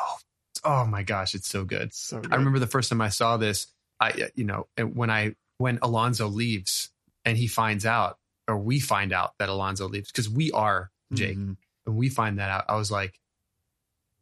oh 0.65 0.85
my 0.85 1.05
gosh, 1.05 1.35
it's 1.35 1.49
so 1.49 1.65
good. 1.65 1.95
so 1.95 2.21
good. 2.21 2.33
I 2.33 2.37
remember 2.37 2.59
the 2.59 2.67
first 2.67 2.91
time 2.91 3.01
I 3.01 3.09
saw 3.11 3.37
this, 3.37 3.69
I, 4.01 4.31
you 4.35 4.45
know, 4.45 4.67
when 4.83 5.11
I, 5.11 5.37
when 5.59 5.79
Alonzo 5.81 6.27
leaves 6.27 6.91
and 7.25 7.39
he 7.39 7.47
finds 7.47 7.87
out, 7.87 8.19
or 8.49 8.59
we 8.59 8.81
find 8.81 9.13
out 9.13 9.35
that 9.39 9.49
Alonzo 9.49 9.87
leaves, 9.89 10.11
because 10.11 10.29
we 10.29 10.51
are 10.51 10.91
Jake. 11.13 11.39
Mhm. 11.39 11.57
when 11.85 11.97
we 11.97 12.09
find 12.09 12.41
that 12.41 12.51
out, 12.51 12.65
I 12.69 12.75
was 12.75 12.91
like, 12.91 13.21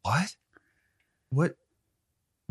"What? 0.02 0.36
What? 1.30 1.56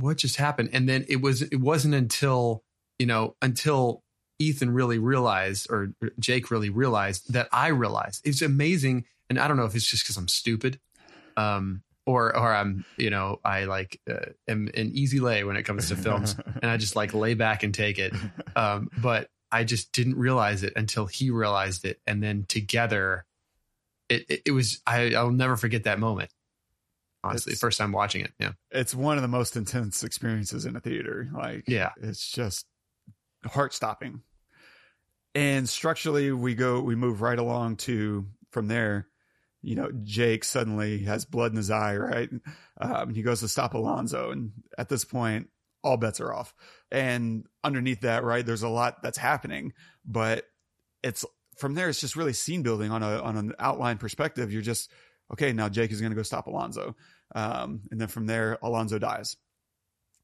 What 0.01 0.17
just 0.17 0.37
happened?" 0.37 0.69
And 0.73 0.87
then 0.89 1.05
it 1.07 1.21
was 1.21 1.41
it 1.41 1.59
wasn't 1.59 1.93
until 1.93 2.63
you 2.99 3.05
know 3.05 3.35
until 3.41 4.03
Ethan 4.39 4.71
really 4.71 4.97
realized 4.97 5.67
or 5.69 5.93
Jake 6.19 6.51
really 6.51 6.69
realized 6.69 7.31
that 7.33 7.47
I 7.51 7.67
realized 7.67 8.21
it's 8.25 8.41
amazing. 8.41 9.05
And 9.29 9.39
I 9.39 9.47
don't 9.47 9.55
know 9.55 9.65
if 9.65 9.75
it's 9.75 9.85
just 9.85 10.03
because 10.03 10.17
I'm 10.17 10.27
stupid, 10.27 10.79
um, 11.37 11.83
or 12.05 12.35
or 12.35 12.53
I'm 12.53 12.83
you 12.97 13.09
know 13.09 13.39
I 13.45 13.65
like 13.65 13.99
uh, 14.09 14.31
am 14.47 14.69
an 14.75 14.91
easy 14.93 15.19
lay 15.19 15.43
when 15.43 15.55
it 15.55 15.63
comes 15.63 15.87
to 15.89 15.95
films, 15.95 16.35
and 16.61 16.69
I 16.69 16.77
just 16.77 16.95
like 16.95 17.13
lay 17.13 17.33
back 17.33 17.63
and 17.63 17.73
take 17.73 17.99
it. 17.99 18.13
Um, 18.55 18.89
but 18.97 19.29
I 19.51 19.63
just 19.63 19.91
didn't 19.91 20.17
realize 20.17 20.63
it 20.63 20.73
until 20.75 21.05
he 21.05 21.29
realized 21.29 21.85
it, 21.85 22.01
and 22.05 22.21
then 22.21 22.45
together, 22.47 23.25
it 24.09 24.25
it, 24.29 24.41
it 24.47 24.51
was 24.51 24.81
I 24.85 25.13
I'll 25.13 25.31
never 25.31 25.55
forget 25.55 25.83
that 25.83 25.99
moment. 25.99 26.31
Honestly, 27.23 27.51
It's- 27.51 27.59
first 27.61 27.77
time 27.77 27.91
watching 27.91 28.21
it, 28.25 28.33
yeah, 28.39 28.53
it's 28.71 28.95
one 28.95 29.17
of 29.17 29.21
the 29.21 29.27
most 29.27 29.55
intense 29.55 30.03
experiences 30.03 30.65
in 30.65 30.75
a 30.75 30.79
theater. 30.79 31.29
Like, 31.33 31.65
Yeah. 31.67 31.91
it's 32.01 32.31
just 32.31 32.65
heart 33.45 33.73
stopping. 33.73 34.23
And 35.33 35.69
structurally, 35.69 36.31
we 36.31 36.55
go, 36.55 36.81
we 36.81 36.95
move 36.95 37.21
right 37.21 37.37
along 37.39 37.77
to 37.77 38.27
from 38.51 38.67
there. 38.67 39.07
You 39.61 39.75
know, 39.75 39.91
Jake 40.03 40.43
suddenly 40.43 41.03
has 41.03 41.23
blood 41.25 41.51
in 41.51 41.57
his 41.57 41.69
eye, 41.69 41.95
right? 41.95 42.29
Um, 42.79 43.13
he 43.13 43.21
goes 43.21 43.41
to 43.41 43.47
stop 43.47 43.75
Alonzo, 43.75 44.31
and 44.31 44.51
at 44.77 44.89
this 44.89 45.05
point, 45.05 45.49
all 45.83 45.97
bets 45.97 46.19
are 46.19 46.33
off. 46.33 46.53
And 46.91 47.45
underneath 47.63 48.01
that, 48.01 48.23
right, 48.23 48.45
there's 48.45 48.63
a 48.63 48.69
lot 48.69 49.03
that's 49.03 49.19
happening, 49.19 49.73
but 50.03 50.45
it's 51.03 51.23
from 51.57 51.75
there. 51.75 51.89
It's 51.89 52.01
just 52.01 52.15
really 52.15 52.33
scene 52.33 52.63
building 52.63 52.91
on 52.91 53.03
a 53.03 53.21
on 53.21 53.37
an 53.37 53.53
outline 53.59 53.99
perspective. 53.99 54.51
You're 54.51 54.61
just 54.63 54.91
okay. 55.33 55.53
Now 55.53 55.69
Jake 55.69 55.91
is 55.91 56.01
going 56.01 56.11
to 56.11 56.15
go 56.15 56.23
stop 56.23 56.47
Alonzo. 56.47 56.95
Um, 57.33 57.81
and 57.91 57.99
then 57.99 58.07
from 58.07 58.27
there, 58.27 58.57
Alonzo 58.61 58.99
dies. 58.99 59.37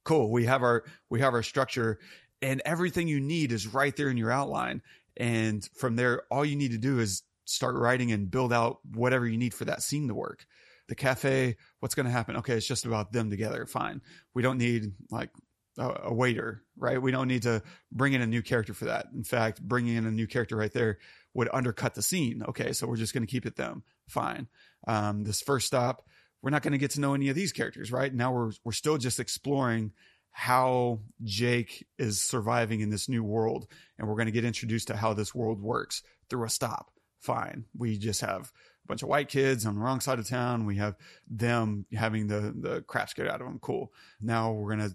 Cool. 0.04 0.32
We 0.32 0.46
have 0.46 0.64
our 0.64 0.84
we 1.10 1.20
have 1.22 1.34
our 1.34 1.44
structure, 1.44 2.00
and 2.42 2.62
everything 2.66 3.08
you 3.08 3.20
need 3.20 3.52
is 3.52 3.68
right 3.68 3.96
there 3.96 4.10
in 4.10 4.18
your 4.18 4.32
outline. 4.32 4.82
And 5.18 5.68
from 5.76 5.96
there, 5.96 6.24
all 6.32 6.46
you 6.46 6.56
need 6.56 6.72
to 6.72 6.78
do 6.78 7.00
is 7.00 7.24
start 7.46 7.76
writing 7.76 8.12
and 8.12 8.30
build 8.30 8.54
out 8.54 8.80
whatever 8.94 9.28
you 9.28 9.38
need 9.38 9.54
for 9.54 9.66
that 9.66 9.82
scene 9.82 10.08
to 10.08 10.14
work. 10.14 10.46
The 10.88 10.96
cafe, 10.96 11.58
what's 11.80 11.96
going 11.96 12.06
to 12.06 12.12
happen? 12.12 12.38
Okay, 12.38 12.54
it's 12.54 12.68
just 12.68 12.86
about 12.86 13.12
them 13.12 13.30
together. 13.30 13.66
Fine. 13.66 14.02
We 14.34 14.42
don't 14.42 14.58
need 14.58 14.94
like 15.10 15.32
a, 15.78 16.14
waiter, 16.14 16.64
right? 16.78 17.02
We 17.02 17.12
don't 17.12 17.28
need 17.28 17.44
to 17.44 17.62
bring 17.92 18.14
in 18.14 18.22
a 18.22 18.28
new 18.28 18.42
character 18.42 18.74
for 18.74 18.86
that. 18.86 19.08
In 19.14 19.24
fact, 19.24 19.62
bringing 19.62 19.96
in 19.96 20.06
a 20.06 20.12
new 20.12 20.28
character 20.28 20.56
right 20.56 20.74
there 20.74 21.00
would 21.34 21.50
undercut 21.54 21.94
the 21.94 22.02
scene. 22.02 22.44
Okay, 22.50 22.74
so 22.74 22.88
we're 22.88 22.96
just 22.96 23.14
going 23.14 23.26
to 23.26 23.32
keep 23.32 23.46
it 23.46 23.56
them. 23.56 23.84
Fine. 24.08 24.48
Um, 24.88 25.24
this 25.24 25.42
first 25.42 25.68
stop, 25.68 26.08
we're 26.42 26.50
not 26.50 26.64
going 26.64 26.72
to 26.72 26.78
get 26.78 26.92
to 26.92 27.00
know 27.00 27.14
any 27.14 27.30
of 27.30 27.36
these 27.36 27.52
characters, 27.52 27.92
right? 27.92 28.14
Now 28.14 28.32
we're 28.34 28.52
we're 28.64 28.72
still 28.72 28.98
just 28.98 29.20
exploring 29.20 29.92
how 30.32 31.00
Jake 31.24 31.88
is 31.98 32.24
surviving 32.24 32.82
in 32.82 32.90
this 32.90 33.10
new 33.10 33.24
world, 33.24 33.68
and 33.98 34.08
we're 34.08 34.16
going 34.16 34.28
to 34.28 34.32
get 34.32 34.46
introduced 34.46 34.88
to 34.88 34.96
how 34.96 35.14
this 35.14 35.34
world 35.34 35.62
works 35.62 36.04
through 36.30 36.46
a 36.46 36.50
stop. 36.50 36.92
fine. 37.22 37.66
We 37.78 37.98
just 37.98 38.22
have 38.22 38.52
a 38.86 38.88
bunch 38.88 39.04
of 39.04 39.10
white 39.10 39.30
kids 39.30 39.66
on 39.66 39.76
the 39.76 39.82
wrong 39.82 40.00
side 40.00 40.20
of 40.20 40.28
town. 40.28 40.66
We 40.66 40.78
have 40.78 40.96
them 41.28 41.86
having 41.94 42.28
the 42.28 42.54
the 42.58 42.82
crap 42.82 43.10
scared 43.10 43.30
out 43.30 43.42
of 43.42 43.48
them. 43.48 43.60
Cool. 43.60 43.92
Now 44.22 44.54
we're 44.54 44.70
gonna 44.72 44.92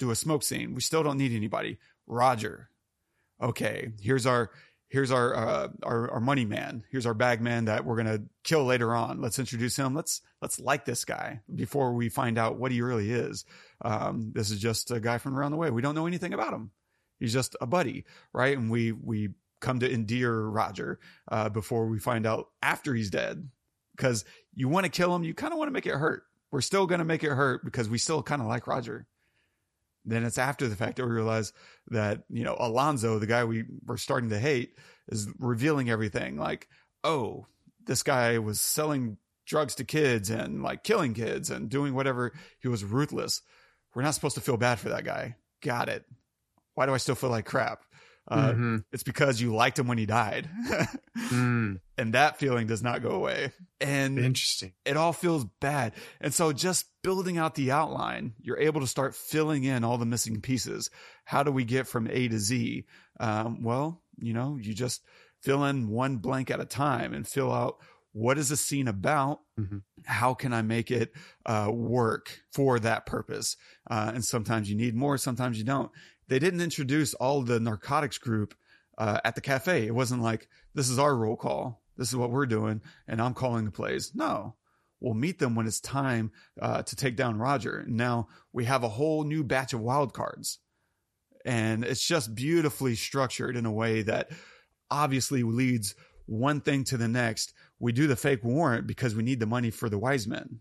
do 0.00 0.10
a 0.10 0.16
smoke 0.16 0.42
scene. 0.42 0.74
We 0.74 0.80
still 0.80 1.04
don't 1.04 1.18
need 1.18 1.32
anybody. 1.32 1.78
Roger. 2.08 2.70
Okay, 3.40 3.92
here's 4.00 4.26
our 4.26 4.50
here's 4.88 5.12
our 5.12 5.34
uh, 5.34 5.68
our 5.84 6.10
our 6.10 6.20
money 6.20 6.44
man. 6.44 6.82
Here's 6.90 7.06
our 7.06 7.14
bag 7.14 7.40
man 7.40 7.66
that 7.66 7.84
we're 7.84 7.96
gonna 7.96 8.24
kill 8.42 8.64
later 8.64 8.94
on. 8.94 9.20
Let's 9.20 9.38
introduce 9.38 9.76
him. 9.76 9.94
Let's 9.94 10.20
let's 10.42 10.58
like 10.58 10.84
this 10.84 11.04
guy 11.04 11.40
before 11.54 11.94
we 11.94 12.08
find 12.08 12.36
out 12.36 12.58
what 12.58 12.72
he 12.72 12.82
really 12.82 13.10
is. 13.10 13.44
Um, 13.82 14.32
this 14.34 14.50
is 14.50 14.58
just 14.58 14.90
a 14.90 15.00
guy 15.00 15.18
from 15.18 15.38
around 15.38 15.52
the 15.52 15.58
way. 15.58 15.70
We 15.70 15.82
don't 15.82 15.94
know 15.94 16.06
anything 16.06 16.34
about 16.34 16.52
him. 16.52 16.72
He's 17.20 17.32
just 17.32 17.56
a 17.60 17.66
buddy, 17.66 18.04
right? 18.32 18.56
And 18.58 18.70
we 18.70 18.92
we 18.92 19.30
come 19.60 19.80
to 19.80 19.90
endear 19.90 20.34
Roger 20.34 20.98
uh, 21.30 21.48
before 21.50 21.86
we 21.86 21.98
find 21.98 22.26
out 22.26 22.48
after 22.62 22.94
he's 22.94 23.10
dead, 23.10 23.48
because 23.96 24.24
you 24.54 24.68
want 24.68 24.84
to 24.84 24.90
kill 24.90 25.14
him, 25.14 25.22
you 25.22 25.34
kind 25.34 25.52
of 25.52 25.58
want 25.58 25.68
to 25.68 25.72
make 25.72 25.86
it 25.86 25.94
hurt. 25.94 26.24
We're 26.50 26.62
still 26.62 26.86
gonna 26.86 27.04
make 27.04 27.22
it 27.22 27.30
hurt 27.30 27.64
because 27.64 27.88
we 27.88 27.98
still 27.98 28.22
kind 28.22 28.42
of 28.42 28.48
like 28.48 28.66
Roger 28.66 29.06
then 30.04 30.24
it's 30.24 30.38
after 30.38 30.68
the 30.68 30.76
fact 30.76 30.96
that 30.96 31.04
we 31.04 31.12
realize 31.12 31.52
that 31.88 32.22
you 32.30 32.44
know 32.44 32.56
Alonzo, 32.58 33.18
the 33.18 33.26
guy 33.26 33.44
we 33.44 33.64
were 33.84 33.96
starting 33.98 34.30
to 34.30 34.38
hate, 34.38 34.76
is 35.08 35.28
revealing 35.38 35.90
everything. 35.90 36.36
Like, 36.36 36.68
oh, 37.04 37.46
this 37.84 38.02
guy 38.02 38.38
was 38.38 38.60
selling 38.60 39.18
drugs 39.46 39.74
to 39.76 39.84
kids 39.84 40.30
and 40.30 40.62
like 40.62 40.84
killing 40.84 41.14
kids 41.14 41.50
and 41.50 41.68
doing 41.68 41.94
whatever. 41.94 42.32
He 42.60 42.68
was 42.68 42.84
ruthless. 42.84 43.42
We're 43.94 44.02
not 44.02 44.14
supposed 44.14 44.36
to 44.36 44.40
feel 44.40 44.56
bad 44.56 44.78
for 44.78 44.90
that 44.90 45.04
guy. 45.04 45.36
Got 45.62 45.88
it. 45.88 46.04
Why 46.74 46.86
do 46.86 46.94
I 46.94 46.98
still 46.98 47.16
feel 47.16 47.30
like 47.30 47.46
crap? 47.46 47.84
Uh, 48.30 48.52
Mhm. 48.52 48.84
It's 48.92 49.02
because 49.02 49.40
you 49.40 49.52
liked 49.54 49.78
him 49.78 49.88
when 49.88 49.98
he 49.98 50.06
died, 50.06 50.48
Mm, 51.16 51.80
and 51.98 52.14
that 52.14 52.38
feeling 52.38 52.66
does 52.66 52.82
not 52.82 53.02
go 53.02 53.10
away. 53.10 53.52
And 53.80 54.18
interesting. 54.18 54.72
it 54.84 54.96
all 54.96 55.12
feels 55.12 55.44
bad. 55.60 55.92
And 56.20 56.32
so 56.32 56.52
just 56.52 56.86
building 57.02 57.38
out 57.38 57.54
the 57.54 57.70
outline, 57.72 58.34
you're 58.40 58.58
able 58.58 58.80
to 58.80 58.86
start 58.86 59.14
filling 59.14 59.64
in 59.64 59.84
all 59.84 59.98
the 59.98 60.06
missing 60.06 60.40
pieces. 60.40 60.90
How 61.24 61.42
do 61.42 61.50
we 61.50 61.64
get 61.64 61.86
from 61.86 62.06
A 62.08 62.28
to 62.28 62.38
Z? 62.38 62.84
Um, 63.18 63.62
well, 63.62 64.02
you 64.18 64.32
know, 64.32 64.56
you 64.60 64.74
just 64.74 65.02
fill 65.42 65.64
in 65.64 65.88
one 65.88 66.16
blank 66.18 66.50
at 66.50 66.60
a 66.60 66.64
time 66.66 67.14
and 67.14 67.26
fill 67.26 67.52
out 67.52 67.76
what 68.12 68.38
is 68.38 68.48
the 68.48 68.56
scene 68.56 68.88
about? 68.88 69.40
Mhm. 69.58 69.82
How 70.04 70.34
can 70.34 70.52
I 70.52 70.62
make 70.62 70.90
it 70.90 71.12
uh, 71.46 71.70
work 71.72 72.40
for 72.52 72.80
that 72.80 73.06
purpose? 73.06 73.56
Uh, 73.88 74.10
and 74.14 74.24
sometimes 74.24 74.68
you 74.68 74.74
need 74.76 74.94
more, 74.96 75.16
sometimes 75.16 75.58
you 75.58 75.64
don't. 75.64 75.90
They 76.30 76.38
didn't 76.38 76.60
introduce 76.60 77.12
all 77.14 77.42
the 77.42 77.58
narcotics 77.58 78.16
group 78.16 78.54
uh, 78.96 79.18
at 79.24 79.34
the 79.34 79.40
cafe. 79.40 79.86
It 79.86 79.94
wasn't 79.94 80.22
like, 80.22 80.48
this 80.74 80.88
is 80.88 80.96
our 80.98 81.16
roll 81.16 81.36
call. 81.36 81.82
This 81.96 82.08
is 82.08 82.16
what 82.16 82.30
we're 82.30 82.46
doing. 82.46 82.80
And 83.08 83.20
I'm 83.20 83.34
calling 83.34 83.64
the 83.64 83.72
plays. 83.72 84.12
No, 84.14 84.54
we'll 85.00 85.14
meet 85.14 85.40
them 85.40 85.56
when 85.56 85.66
it's 85.66 85.80
time 85.80 86.30
uh, 86.62 86.84
to 86.84 86.94
take 86.94 87.16
down 87.16 87.40
Roger. 87.40 87.84
Now 87.88 88.28
we 88.52 88.64
have 88.66 88.84
a 88.84 88.88
whole 88.88 89.24
new 89.24 89.42
batch 89.42 89.72
of 89.72 89.80
wild 89.80 90.14
cards. 90.14 90.60
And 91.44 91.84
it's 91.84 92.06
just 92.06 92.34
beautifully 92.34 92.94
structured 92.94 93.56
in 93.56 93.66
a 93.66 93.72
way 93.72 94.02
that 94.02 94.30
obviously 94.88 95.42
leads 95.42 95.96
one 96.26 96.60
thing 96.60 96.84
to 96.84 96.96
the 96.96 97.08
next. 97.08 97.54
We 97.80 97.90
do 97.90 98.06
the 98.06 98.14
fake 98.14 98.44
warrant 98.44 98.86
because 98.86 99.16
we 99.16 99.24
need 99.24 99.40
the 99.40 99.46
money 99.46 99.70
for 99.70 99.88
the 99.88 99.98
wise 99.98 100.28
men. 100.28 100.60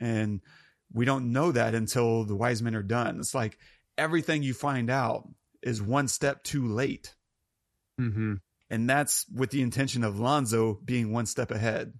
And 0.00 0.40
we 0.92 1.04
don't 1.04 1.30
know 1.30 1.52
that 1.52 1.76
until 1.76 2.24
the 2.24 2.34
wise 2.34 2.62
men 2.62 2.74
are 2.74 2.82
done. 2.82 3.20
It's 3.20 3.34
like 3.34 3.56
everything 4.00 4.42
you 4.42 4.54
find 4.54 4.90
out 4.90 5.28
is 5.62 5.82
one 5.82 6.08
step 6.08 6.42
too 6.42 6.66
late. 6.66 7.14
hmm 7.98 8.34
And 8.70 8.88
that's 8.88 9.26
with 9.28 9.50
the 9.50 9.62
intention 9.62 10.04
of 10.04 10.18
Lonzo 10.18 10.80
being 10.84 11.12
one 11.12 11.26
step 11.26 11.50
ahead. 11.50 11.92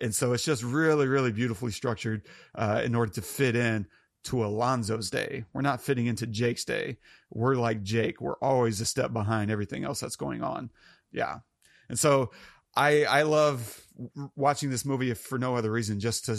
And 0.00 0.14
so 0.14 0.32
it's 0.32 0.44
just 0.44 0.62
really, 0.62 1.08
really 1.08 1.32
beautifully 1.32 1.72
structured 1.72 2.22
uh, 2.54 2.82
in 2.84 2.94
order 2.94 3.12
to 3.12 3.22
fit 3.22 3.56
in 3.56 3.86
to 4.24 4.36
Alonzo's 4.36 5.10
day. 5.10 5.44
We're 5.52 5.62
not 5.62 5.82
fitting 5.82 6.06
into 6.06 6.26
Jake's 6.26 6.64
day. 6.64 6.98
We're 7.30 7.56
like 7.56 7.82
Jake. 7.82 8.20
We're 8.20 8.38
always 8.38 8.80
a 8.80 8.86
step 8.86 9.12
behind 9.12 9.50
everything 9.50 9.84
else 9.84 10.00
that's 10.00 10.16
going 10.16 10.42
on. 10.42 10.70
Yeah. 11.12 11.38
And 11.88 11.98
so 11.98 12.30
I 12.76 13.04
I 13.04 13.22
love 13.22 13.86
watching 14.34 14.70
this 14.70 14.84
movie 14.84 15.10
if 15.10 15.18
for 15.18 15.38
no 15.38 15.56
other 15.56 15.70
reason 15.70 16.00
just 16.00 16.26
to 16.26 16.38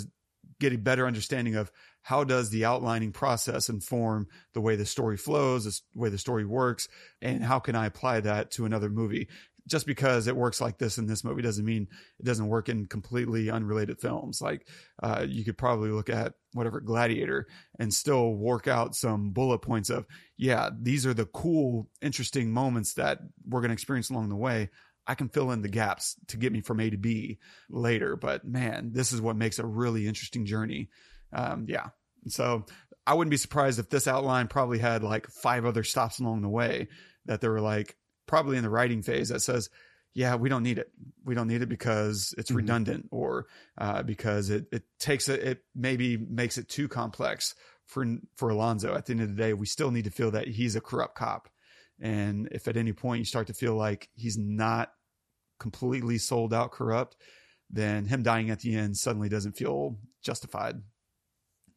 get 0.59 0.73
a 0.73 0.77
better 0.77 1.05
understanding 1.05 1.55
of 1.55 1.71
how 2.05 2.23
does 2.23 2.51
the 2.51 2.65
outlining 2.65 3.11
process 3.11 3.67
inform 3.67 4.27
the 4.53 4.61
way 4.61 4.75
the 4.75 4.85
story 4.85 5.17
flows, 5.17 5.63
the 5.65 5.99
way 5.99 6.07
the 6.09 6.19
story 6.19 6.45
works, 6.45 6.87
and 7.19 7.43
how 7.43 7.57
can 7.57 7.75
I 7.75 7.87
apply 7.87 8.19
that 8.19 8.51
to 8.51 8.65
another 8.65 8.89
movie? 8.89 9.27
Just 9.65 9.87
because 9.87 10.27
it 10.27 10.35
works 10.35 10.61
like 10.61 10.77
this 10.77 10.99
in 10.99 11.07
this 11.07 11.23
movie 11.23 11.41
doesn't 11.41 11.65
mean 11.65 11.87
it 12.19 12.23
doesn't 12.23 12.47
work 12.47 12.69
in 12.69 12.85
completely 12.85 13.49
unrelated 13.49 13.99
films. 13.99 14.39
Like 14.39 14.67
uh, 15.01 15.25
you 15.27 15.43
could 15.43 15.57
probably 15.57 15.89
look 15.89 16.11
at 16.11 16.35
whatever 16.53 16.79
Gladiator 16.79 17.47
and 17.79 17.91
still 17.91 18.35
work 18.35 18.67
out 18.67 18.95
some 18.95 19.31
bullet 19.31 19.63
points 19.63 19.89
of, 19.89 20.05
yeah, 20.37 20.69
these 20.79 21.07
are 21.07 21.13
the 21.15 21.25
cool, 21.25 21.89
interesting 22.03 22.51
moments 22.51 22.93
that 22.93 23.17
we're 23.47 23.61
going 23.61 23.69
to 23.69 23.73
experience 23.73 24.11
along 24.11 24.29
the 24.29 24.35
way. 24.35 24.69
I 25.07 25.15
can 25.15 25.29
fill 25.29 25.49
in 25.49 25.63
the 25.63 25.69
gaps 25.69 26.17
to 26.27 26.37
get 26.37 26.53
me 26.53 26.61
from 26.61 26.79
A 26.79 26.91
to 26.91 26.97
B 26.97 27.39
later. 27.67 28.15
But 28.15 28.45
man, 28.45 28.91
this 28.93 29.11
is 29.11 29.21
what 29.21 29.35
makes 29.35 29.57
a 29.57 29.65
really 29.65 30.07
interesting 30.07 30.45
journey. 30.45 30.89
Um, 31.33 31.65
yeah. 31.67 31.87
So 32.27 32.65
I 33.05 33.13
wouldn't 33.13 33.31
be 33.31 33.37
surprised 33.37 33.79
if 33.79 33.89
this 33.89 34.07
outline 34.07 34.47
probably 34.47 34.79
had 34.79 35.03
like 35.03 35.27
five 35.27 35.65
other 35.65 35.83
stops 35.83 36.19
along 36.19 36.41
the 36.41 36.49
way 36.49 36.87
that 37.25 37.41
they 37.41 37.47
were 37.47 37.61
like 37.61 37.95
probably 38.27 38.57
in 38.57 38.63
the 38.63 38.69
writing 38.69 39.01
phase 39.03 39.29
that 39.29 39.41
says, 39.41 39.69
yeah, 40.13 40.35
we 40.35 40.47
don't 40.49 40.63
need 40.63 40.77
it. 40.79 40.89
We 41.25 41.35
don't 41.35 41.47
need 41.47 41.61
it 41.61 41.69
because 41.69 42.33
it's 42.37 42.49
Mhm. 42.51 42.55
redundant 42.55 43.07
or 43.11 43.47
uh, 43.77 44.01
because 44.01 44.49
it, 44.49 44.65
it 44.71 44.83
takes 44.97 45.27
it, 45.27 45.41
it 45.43 45.63
maybe 45.75 46.17
makes 46.17 46.57
it 46.57 46.69
too 46.69 46.87
complex 46.87 47.53
for, 47.85 48.05
for 48.35 48.49
Alonzo. 48.49 48.95
At 48.95 49.05
the 49.05 49.11
end 49.11 49.21
of 49.21 49.29
the 49.35 49.35
day, 49.35 49.53
we 49.53 49.65
still 49.65 49.91
need 49.91 50.05
to 50.05 50.11
feel 50.11 50.31
that 50.31 50.47
he's 50.47 50.75
a 50.75 50.81
corrupt 50.81 51.15
cop. 51.15 51.49
And 51.99 52.47
if 52.51 52.67
at 52.67 52.77
any 52.77 52.93
point 52.93 53.19
you 53.19 53.25
start 53.25 53.47
to 53.47 53.53
feel 53.53 53.75
like 53.75 54.09
he's 54.15 54.37
not 54.37 54.91
completely 55.59 56.17
sold 56.17 56.53
out 56.53 56.71
corrupt, 56.71 57.15
then 57.69 58.05
him 58.05 58.23
dying 58.23 58.49
at 58.49 58.61
the 58.61 58.75
end 58.75 58.97
suddenly 58.97 59.29
doesn't 59.29 59.57
feel 59.57 59.97
justified. 60.23 60.81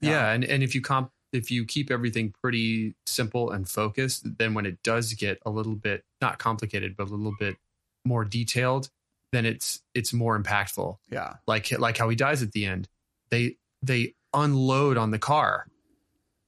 Yeah, 0.01 0.31
and 0.31 0.45
and 0.45 0.63
if 0.63 0.75
you 0.75 0.81
comp 0.81 1.11
if 1.33 1.51
you 1.51 1.65
keep 1.65 1.91
everything 1.91 2.35
pretty 2.43 2.95
simple 3.07 3.51
and 3.51 3.69
focused, 3.69 4.39
then 4.39 4.55
when 4.55 4.67
it 4.67 4.83
does 4.83 5.13
get 5.15 5.39
a 5.45 5.51
little 5.51 5.75
bit 5.75 6.05
not 6.21 6.39
complicated, 6.39 6.97
but 6.97 7.09
a 7.09 7.15
little 7.15 7.35
bit 7.39 7.57
more 8.05 8.25
detailed, 8.25 8.91
then 9.33 9.45
it's 9.45 9.81
it's 9.95 10.13
more 10.13 10.41
impactful. 10.41 10.97
Yeah. 11.11 11.35
Like 11.47 11.79
like 11.79 11.97
how 11.99 12.09
he 12.09 12.17
dies 12.17 12.43
at 12.43 12.53
the 12.53 12.65
end. 12.65 12.89
They 13.31 13.57
they 13.83 14.15
unload 14.33 14.97
on 14.97 15.11
the 15.11 15.19
car. 15.19 15.67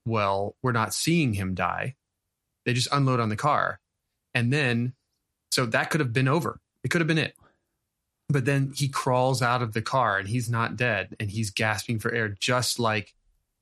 Well, 0.07 0.57
we're 0.63 0.73
not 0.73 0.95
seeing 0.95 1.35
him 1.35 1.55
die. 1.55 1.97
They 2.65 2.73
just 2.73 2.89
unload 2.93 3.21
on 3.21 3.29
the 3.29 3.37
car. 3.37 3.81
And 4.35 4.53
then 4.53 4.95
so 5.51 5.67
that 5.67 5.91
could 5.91 6.01
have 6.01 6.13
been 6.13 6.29
over. 6.29 6.59
It 6.85 6.91
could 6.91 7.01
have 7.01 7.09
been 7.09 7.19
it. 7.19 7.35
But 8.29 8.45
then 8.45 8.73
he 8.75 8.89
crawls 8.89 9.43
out 9.43 9.61
of 9.61 9.73
the 9.73 9.83
car 9.83 10.17
and 10.17 10.29
he's 10.29 10.49
not 10.49 10.77
dead 10.77 11.17
and 11.19 11.31
he's 11.31 11.51
gasping 11.51 11.99
for 11.99 12.13
air 12.13 12.29
just 12.29 12.79
like 12.79 13.13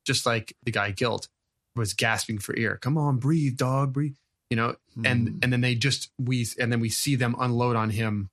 just 0.08 0.26
like 0.26 0.52
the 0.64 0.72
guy 0.72 0.90
guilt 0.90 1.28
was 1.76 1.94
gasping 1.94 2.38
for 2.38 2.56
air. 2.58 2.76
Come 2.78 2.98
on, 2.98 3.18
breathe, 3.18 3.56
dog, 3.56 3.92
breathe. 3.92 4.16
You 4.50 4.56
know, 4.56 4.74
and 5.04 5.28
Mm. 5.28 5.38
and 5.44 5.52
then 5.52 5.60
they 5.60 5.74
just 5.76 6.10
we 6.18 6.46
and 6.58 6.72
then 6.72 6.80
we 6.80 6.88
see 6.88 7.14
them 7.16 7.36
unload 7.38 7.76
on 7.76 7.90
him 7.90 8.30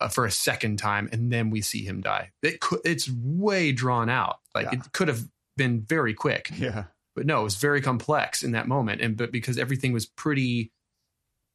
uh, 0.00 0.08
for 0.08 0.24
a 0.24 0.30
second 0.30 0.78
time, 0.78 1.08
and 1.12 1.30
then 1.30 1.50
we 1.50 1.60
see 1.60 1.84
him 1.84 2.00
die. 2.00 2.30
It 2.42 2.60
could, 2.60 2.80
it's 2.84 3.08
way 3.10 3.70
drawn 3.72 4.08
out. 4.08 4.38
Like 4.54 4.72
Yeah. 4.72 4.78
it 4.80 4.92
could 4.92 5.08
have 5.08 5.28
been 5.56 5.82
very 5.82 6.14
quick, 6.14 6.50
yeah. 6.56 6.84
but 7.14 7.26
no, 7.26 7.40
it 7.42 7.44
was 7.44 7.56
very 7.56 7.82
complex 7.82 8.42
in 8.42 8.52
that 8.52 8.66
moment. 8.66 9.02
And 9.02 9.16
but 9.16 9.30
because 9.30 9.58
everything 9.58 9.92
was 9.92 10.06
pretty, 10.06 10.72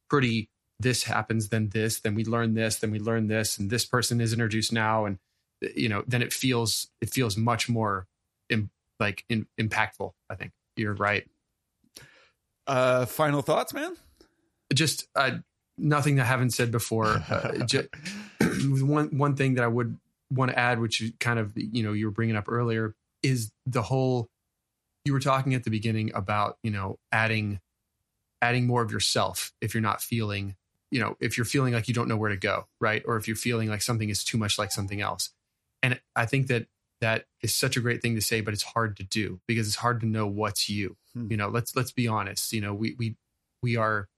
pretty. 0.08 0.48
This 0.80 1.04
happens, 1.04 1.48
then 1.50 1.68
this, 1.70 2.00
then 2.00 2.14
we 2.14 2.24
learn 2.24 2.54
this, 2.54 2.76
then 2.76 2.90
we 2.90 2.98
learn 2.98 3.28
this, 3.28 3.58
and 3.58 3.70
this 3.70 3.86
person 3.86 4.20
is 4.20 4.32
introduced 4.32 4.72
now, 4.72 5.06
and 5.06 5.18
you 5.74 5.88
know, 5.88 6.02
then 6.06 6.20
it 6.22 6.32
feels 6.32 6.88
it 7.00 7.10
feels 7.10 7.36
much 7.36 7.68
more, 7.68 8.06
like 9.00 9.24
in, 9.28 9.46
impactful. 9.60 10.12
I 10.30 10.34
think 10.34 10.52
you're 10.76 10.94
right. 10.94 11.24
Uh, 12.66 13.06
final 13.06 13.42
thoughts, 13.42 13.74
man? 13.74 13.96
just 14.72 15.06
uh, 15.14 15.32
nothing 15.78 16.16
that 16.16 16.22
I 16.22 16.26
haven't 16.26 16.50
said 16.50 16.70
before. 16.70 17.22
Uh, 17.30 17.58
ju- 17.66 17.88
one 18.84 19.16
one 19.16 19.36
thing 19.36 19.54
that 19.54 19.64
I 19.64 19.68
would 19.68 19.98
want 20.30 20.50
to 20.50 20.58
add, 20.58 20.80
which 20.80 21.00
you 21.00 21.12
kind 21.20 21.38
of 21.38 21.52
you 21.56 21.82
know 21.82 21.92
you 21.92 22.06
were 22.06 22.12
bringing 22.12 22.36
up 22.36 22.46
earlier, 22.48 22.94
is 23.22 23.52
the 23.66 23.82
whole. 23.82 24.28
You 25.04 25.12
were 25.12 25.20
talking 25.20 25.54
at 25.54 25.64
the 25.64 25.70
beginning 25.70 26.12
about 26.14 26.58
you 26.62 26.70
know 26.70 26.98
adding 27.12 27.60
adding 28.40 28.66
more 28.66 28.82
of 28.82 28.90
yourself 28.90 29.52
if 29.60 29.74
you're 29.74 29.82
not 29.82 30.02
feeling 30.02 30.56
you 30.90 31.00
know 31.00 31.16
if 31.20 31.36
you're 31.36 31.46
feeling 31.46 31.72
like 31.72 31.88
you 31.88 31.94
don't 31.94 32.08
know 32.08 32.16
where 32.16 32.30
to 32.30 32.36
go 32.36 32.66
right 32.78 33.02
or 33.06 33.16
if 33.16 33.26
you're 33.26 33.36
feeling 33.36 33.70
like 33.70 33.80
something 33.80 34.10
is 34.10 34.22
too 34.22 34.36
much 34.36 34.58
like 34.58 34.70
something 34.70 35.00
else 35.00 35.30
and 35.82 35.98
i 36.14 36.26
think 36.26 36.48
that 36.48 36.66
that 37.04 37.26
is 37.42 37.54
such 37.54 37.76
a 37.76 37.80
great 37.80 38.00
thing 38.00 38.14
to 38.14 38.22
say 38.22 38.40
but 38.40 38.54
it's 38.54 38.62
hard 38.62 38.96
to 38.96 39.04
do 39.04 39.38
because 39.46 39.66
it's 39.66 39.76
hard 39.76 40.00
to 40.00 40.06
know 40.06 40.26
what's 40.26 40.70
you. 40.70 40.96
Hmm. 41.12 41.26
you 41.30 41.36
know 41.36 41.48
let's 41.48 41.76
let's 41.76 41.92
be 41.92 42.08
honest. 42.08 42.52
You 42.52 42.62
know 42.62 42.72
we 42.72 42.96
we 42.98 43.16
we 43.62 43.76
are 43.76 44.08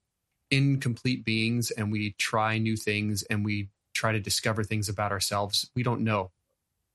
incomplete 0.52 1.24
beings 1.24 1.72
and 1.72 1.90
we 1.90 2.14
try 2.18 2.58
new 2.58 2.76
things 2.76 3.24
and 3.24 3.44
we 3.44 3.68
try 3.92 4.12
to 4.12 4.20
discover 4.20 4.62
things 4.62 4.88
about 4.88 5.10
ourselves. 5.10 5.68
We 5.74 5.82
don't 5.82 6.02
know. 6.02 6.30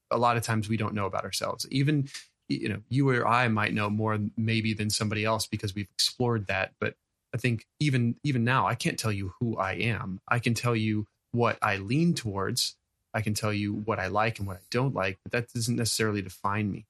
A 0.09 0.17
lot 0.17 0.37
of 0.37 0.43
times 0.43 0.69
we 0.69 0.77
don't 0.77 0.93
know 0.93 1.05
about 1.05 1.25
ourselves. 1.25 1.67
Even 1.69 2.07
you 2.47 2.69
know 2.69 2.81
you 2.89 3.09
or 3.09 3.27
i 3.27 3.47
might 3.47 3.73
know 3.73 3.89
more 3.89 4.17
maybe 4.35 4.73
than 4.73 4.89
somebody 4.89 5.23
else 5.23 5.47
because 5.47 5.73
we've 5.73 5.87
explored 5.93 6.47
that 6.47 6.73
but 6.81 6.95
i 7.33 7.37
think 7.37 7.65
even 7.79 8.15
even 8.23 8.43
now 8.43 8.67
i 8.67 8.75
can't 8.75 8.99
tell 8.99 9.11
you 9.11 9.31
who 9.39 9.57
i 9.57 9.73
am. 9.73 10.19
I 10.27 10.39
can 10.39 10.53
tell 10.53 10.75
you 10.75 11.05
what 11.31 11.57
i 11.61 11.77
lean 11.77 12.13
towards 12.13 12.75
i 13.13 13.21
can 13.21 13.33
tell 13.33 13.53
you 13.53 13.73
what 13.73 13.99
i 13.99 14.07
like 14.07 14.39
and 14.39 14.47
what 14.47 14.57
i 14.57 14.61
don't 14.69 14.93
like 14.93 15.19
but 15.23 15.31
that 15.31 15.51
doesn't 15.53 15.75
necessarily 15.75 16.21
define 16.21 16.71
me 16.71 16.85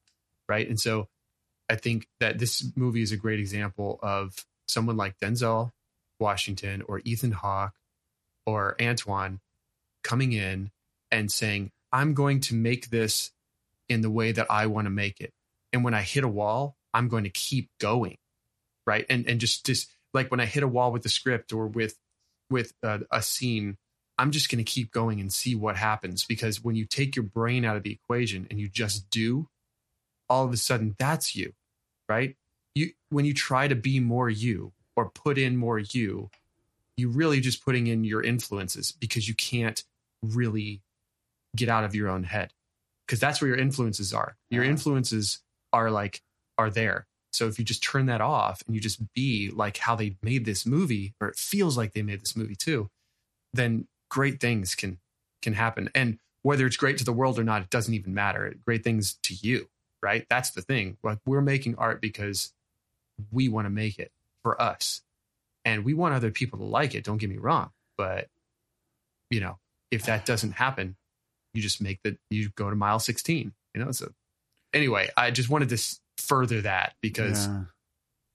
right? 0.48 0.68
And 0.68 0.78
so 0.78 1.08
i 1.70 1.76
think 1.76 2.06
that 2.20 2.38
this 2.38 2.64
movie 2.76 3.02
is 3.02 3.12
a 3.12 3.16
great 3.16 3.40
example 3.40 3.98
of 4.02 4.44
someone 4.66 4.96
like 4.96 5.18
denzel 5.18 5.70
washington 6.18 6.82
or 6.88 7.00
ethan 7.04 7.32
hawke 7.32 7.74
or 8.46 8.76
antoine 8.80 9.40
coming 10.04 10.32
in 10.32 10.70
and 11.10 11.30
saying 11.30 11.70
i'm 11.92 12.14
going 12.14 12.40
to 12.40 12.54
make 12.54 12.90
this 12.90 13.32
in 13.88 14.00
the 14.00 14.10
way 14.10 14.32
that 14.32 14.50
i 14.50 14.66
want 14.66 14.86
to 14.86 14.90
make 14.90 15.20
it. 15.20 15.32
And 15.72 15.84
when 15.84 15.94
i 15.94 16.02
hit 16.02 16.24
a 16.24 16.28
wall 16.28 16.76
i'm 16.92 17.08
going 17.08 17.24
to 17.24 17.30
keep 17.30 17.70
going 17.80 18.16
right? 18.86 19.06
And 19.08 19.26
and 19.26 19.40
just 19.40 19.64
just 19.64 19.90
like 20.12 20.30
when 20.30 20.40
i 20.40 20.44
hit 20.46 20.62
a 20.62 20.68
wall 20.68 20.92
with 20.92 21.02
the 21.02 21.08
script 21.08 21.52
or 21.52 21.66
with 21.66 21.96
with 22.50 22.72
a 22.82 23.22
scene 23.22 23.78
i'm 24.22 24.30
just 24.30 24.50
going 24.50 24.64
to 24.64 24.70
keep 24.70 24.90
going 24.92 25.20
and 25.20 25.32
see 25.32 25.54
what 25.54 25.76
happens 25.76 26.24
because 26.24 26.62
when 26.62 26.76
you 26.76 26.86
take 26.86 27.16
your 27.16 27.24
brain 27.24 27.64
out 27.64 27.76
of 27.76 27.82
the 27.82 27.92
equation 27.92 28.46
and 28.50 28.60
you 28.60 28.68
just 28.68 29.10
do 29.10 29.48
all 30.30 30.44
of 30.44 30.52
a 30.52 30.56
sudden 30.56 30.94
that's 30.98 31.36
you 31.36 31.52
right? 32.12 32.36
You 32.74 32.90
when 33.10 33.24
you 33.24 33.34
try 33.34 33.68
to 33.68 33.74
be 33.74 34.00
more 34.00 34.30
you 34.30 34.72
or 34.96 35.10
put 35.10 35.38
in 35.38 35.56
more 35.56 35.78
you 35.78 36.30
you're 36.96 37.10
really 37.10 37.40
just 37.40 37.64
putting 37.64 37.86
in 37.86 38.04
your 38.04 38.22
influences 38.22 38.92
because 38.92 39.26
you 39.26 39.34
can't 39.34 39.82
really 40.22 40.82
get 41.56 41.68
out 41.68 41.84
of 41.84 41.94
your 41.94 42.08
own 42.08 42.24
head 42.24 42.52
because 43.06 43.18
that's 43.18 43.40
where 43.40 43.48
your 43.48 43.58
influences 43.58 44.12
are. 44.12 44.36
Your 44.50 44.64
influences 44.64 45.40
are 45.72 45.90
like 45.90 46.22
are 46.58 46.70
there. 46.70 47.06
So 47.32 47.46
if 47.48 47.58
you 47.58 47.64
just 47.64 47.82
turn 47.82 48.06
that 48.06 48.20
off 48.20 48.62
and 48.66 48.74
you 48.74 48.80
just 48.80 49.00
be 49.14 49.50
like 49.50 49.78
how 49.78 49.96
they 49.96 50.16
made 50.22 50.44
this 50.44 50.66
movie 50.66 51.14
or 51.20 51.28
it 51.28 51.36
feels 51.36 51.78
like 51.78 51.94
they 51.94 52.02
made 52.02 52.20
this 52.20 52.36
movie 52.36 52.56
too 52.56 52.90
then 53.54 53.86
great 54.12 54.40
things 54.40 54.74
can 54.74 54.98
can 55.40 55.54
happen. 55.54 55.88
And 55.94 56.18
whether 56.42 56.66
it's 56.66 56.76
great 56.76 56.98
to 56.98 57.04
the 57.04 57.12
world 57.12 57.38
or 57.38 57.44
not 57.44 57.62
it 57.62 57.70
doesn't 57.70 57.94
even 57.94 58.12
matter. 58.12 58.54
Great 58.66 58.84
things 58.84 59.18
to 59.24 59.34
you 59.34 59.68
right? 60.02 60.26
That's 60.28 60.50
the 60.50 60.62
thing. 60.62 60.96
Like 61.02 61.18
we're 61.24 61.40
making 61.40 61.76
art 61.78 62.00
because 62.00 62.52
we 63.30 63.48
want 63.48 63.66
to 63.66 63.70
make 63.70 64.00
it 64.00 64.10
for 64.42 64.60
us. 64.60 65.00
And 65.64 65.84
we 65.84 65.94
want 65.94 66.12
other 66.12 66.32
people 66.32 66.58
to 66.58 66.64
like 66.64 66.94
it 66.96 67.04
don't 67.04 67.18
get 67.18 67.30
me 67.30 67.38
wrong. 67.38 67.70
But 67.96 68.28
you 69.30 69.40
know 69.40 69.58
if 69.90 70.04
that 70.04 70.26
doesn't 70.26 70.52
happen 70.52 70.96
you 71.54 71.62
just 71.62 71.80
make 71.80 71.98
the 72.04 72.18
you 72.30 72.50
go 72.56 72.68
to 72.68 72.76
mile 72.76 72.98
16 72.98 73.52
you 73.74 73.84
know? 73.84 73.92
So 73.92 74.12
anyway 74.74 75.08
i 75.16 75.30
just 75.30 75.48
wanted 75.48 75.70
to 75.70 75.78
further 76.18 76.60
that 76.62 76.94
because 77.00 77.46
Yeah. 77.46 77.64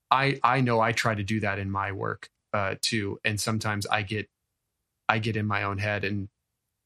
I 0.10 0.40
I 0.44 0.62
know 0.62 0.80
I 0.80 0.92
try 0.94 1.14
to 1.16 1.24
do 1.24 1.40
that 1.42 1.60
in 1.60 1.70
my 1.70 1.92
work 1.92 2.30
uh, 2.54 2.76
too, 2.82 3.20
and 3.26 3.40
sometimes 3.40 3.86
I 3.86 4.02
get 4.04 4.30
I 5.10 5.20
get 5.20 5.36
in 5.38 5.46
my 5.46 5.64
own 5.64 5.78
head 5.78 6.04
and 6.04 6.30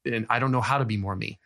and 0.05 0.25
I 0.29 0.39
don't 0.39 0.51
know 0.51 0.61
how 0.61 0.77
to 0.79 0.85
be 0.85 0.97
more 0.97 1.15
me, 1.15 1.39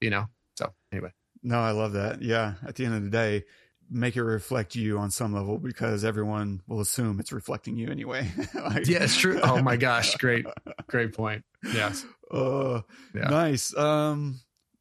you 0.00 0.10
know. 0.10 0.26
So 0.56 0.72
anyway, 0.92 1.12
No, 1.42 1.58
I 1.60 1.70
love 1.72 1.92
that. 1.94 2.22
Yeah. 2.22 2.54
At 2.66 2.76
the 2.76 2.84
end 2.84 2.94
of 2.94 3.02
the 3.04 3.10
day, 3.10 3.44
make 3.90 4.16
it 4.16 4.22
reflect 4.22 4.74
you 4.74 4.98
on 4.98 5.10
some 5.10 5.32
level 5.32 5.58
because 5.58 6.04
everyone 6.04 6.62
will 6.66 6.80
assume 6.80 7.20
it's 7.20 7.32
reflecting 7.32 7.76
you 7.76 7.88
anyway. 7.90 8.30
Like- 8.54 8.86
yeah, 8.88 9.02
it's 9.04 9.16
true. 9.16 9.40
Oh 9.42 9.62
my 9.62 9.76
gosh, 9.76 10.16
great 10.16 10.46
great 10.88 11.12
point. 11.14 11.44
Yes. 11.72 12.04
Uh, 12.30 12.80
Yeah. 13.14 13.28
nice. 13.28 13.76
Um, 13.76 14.40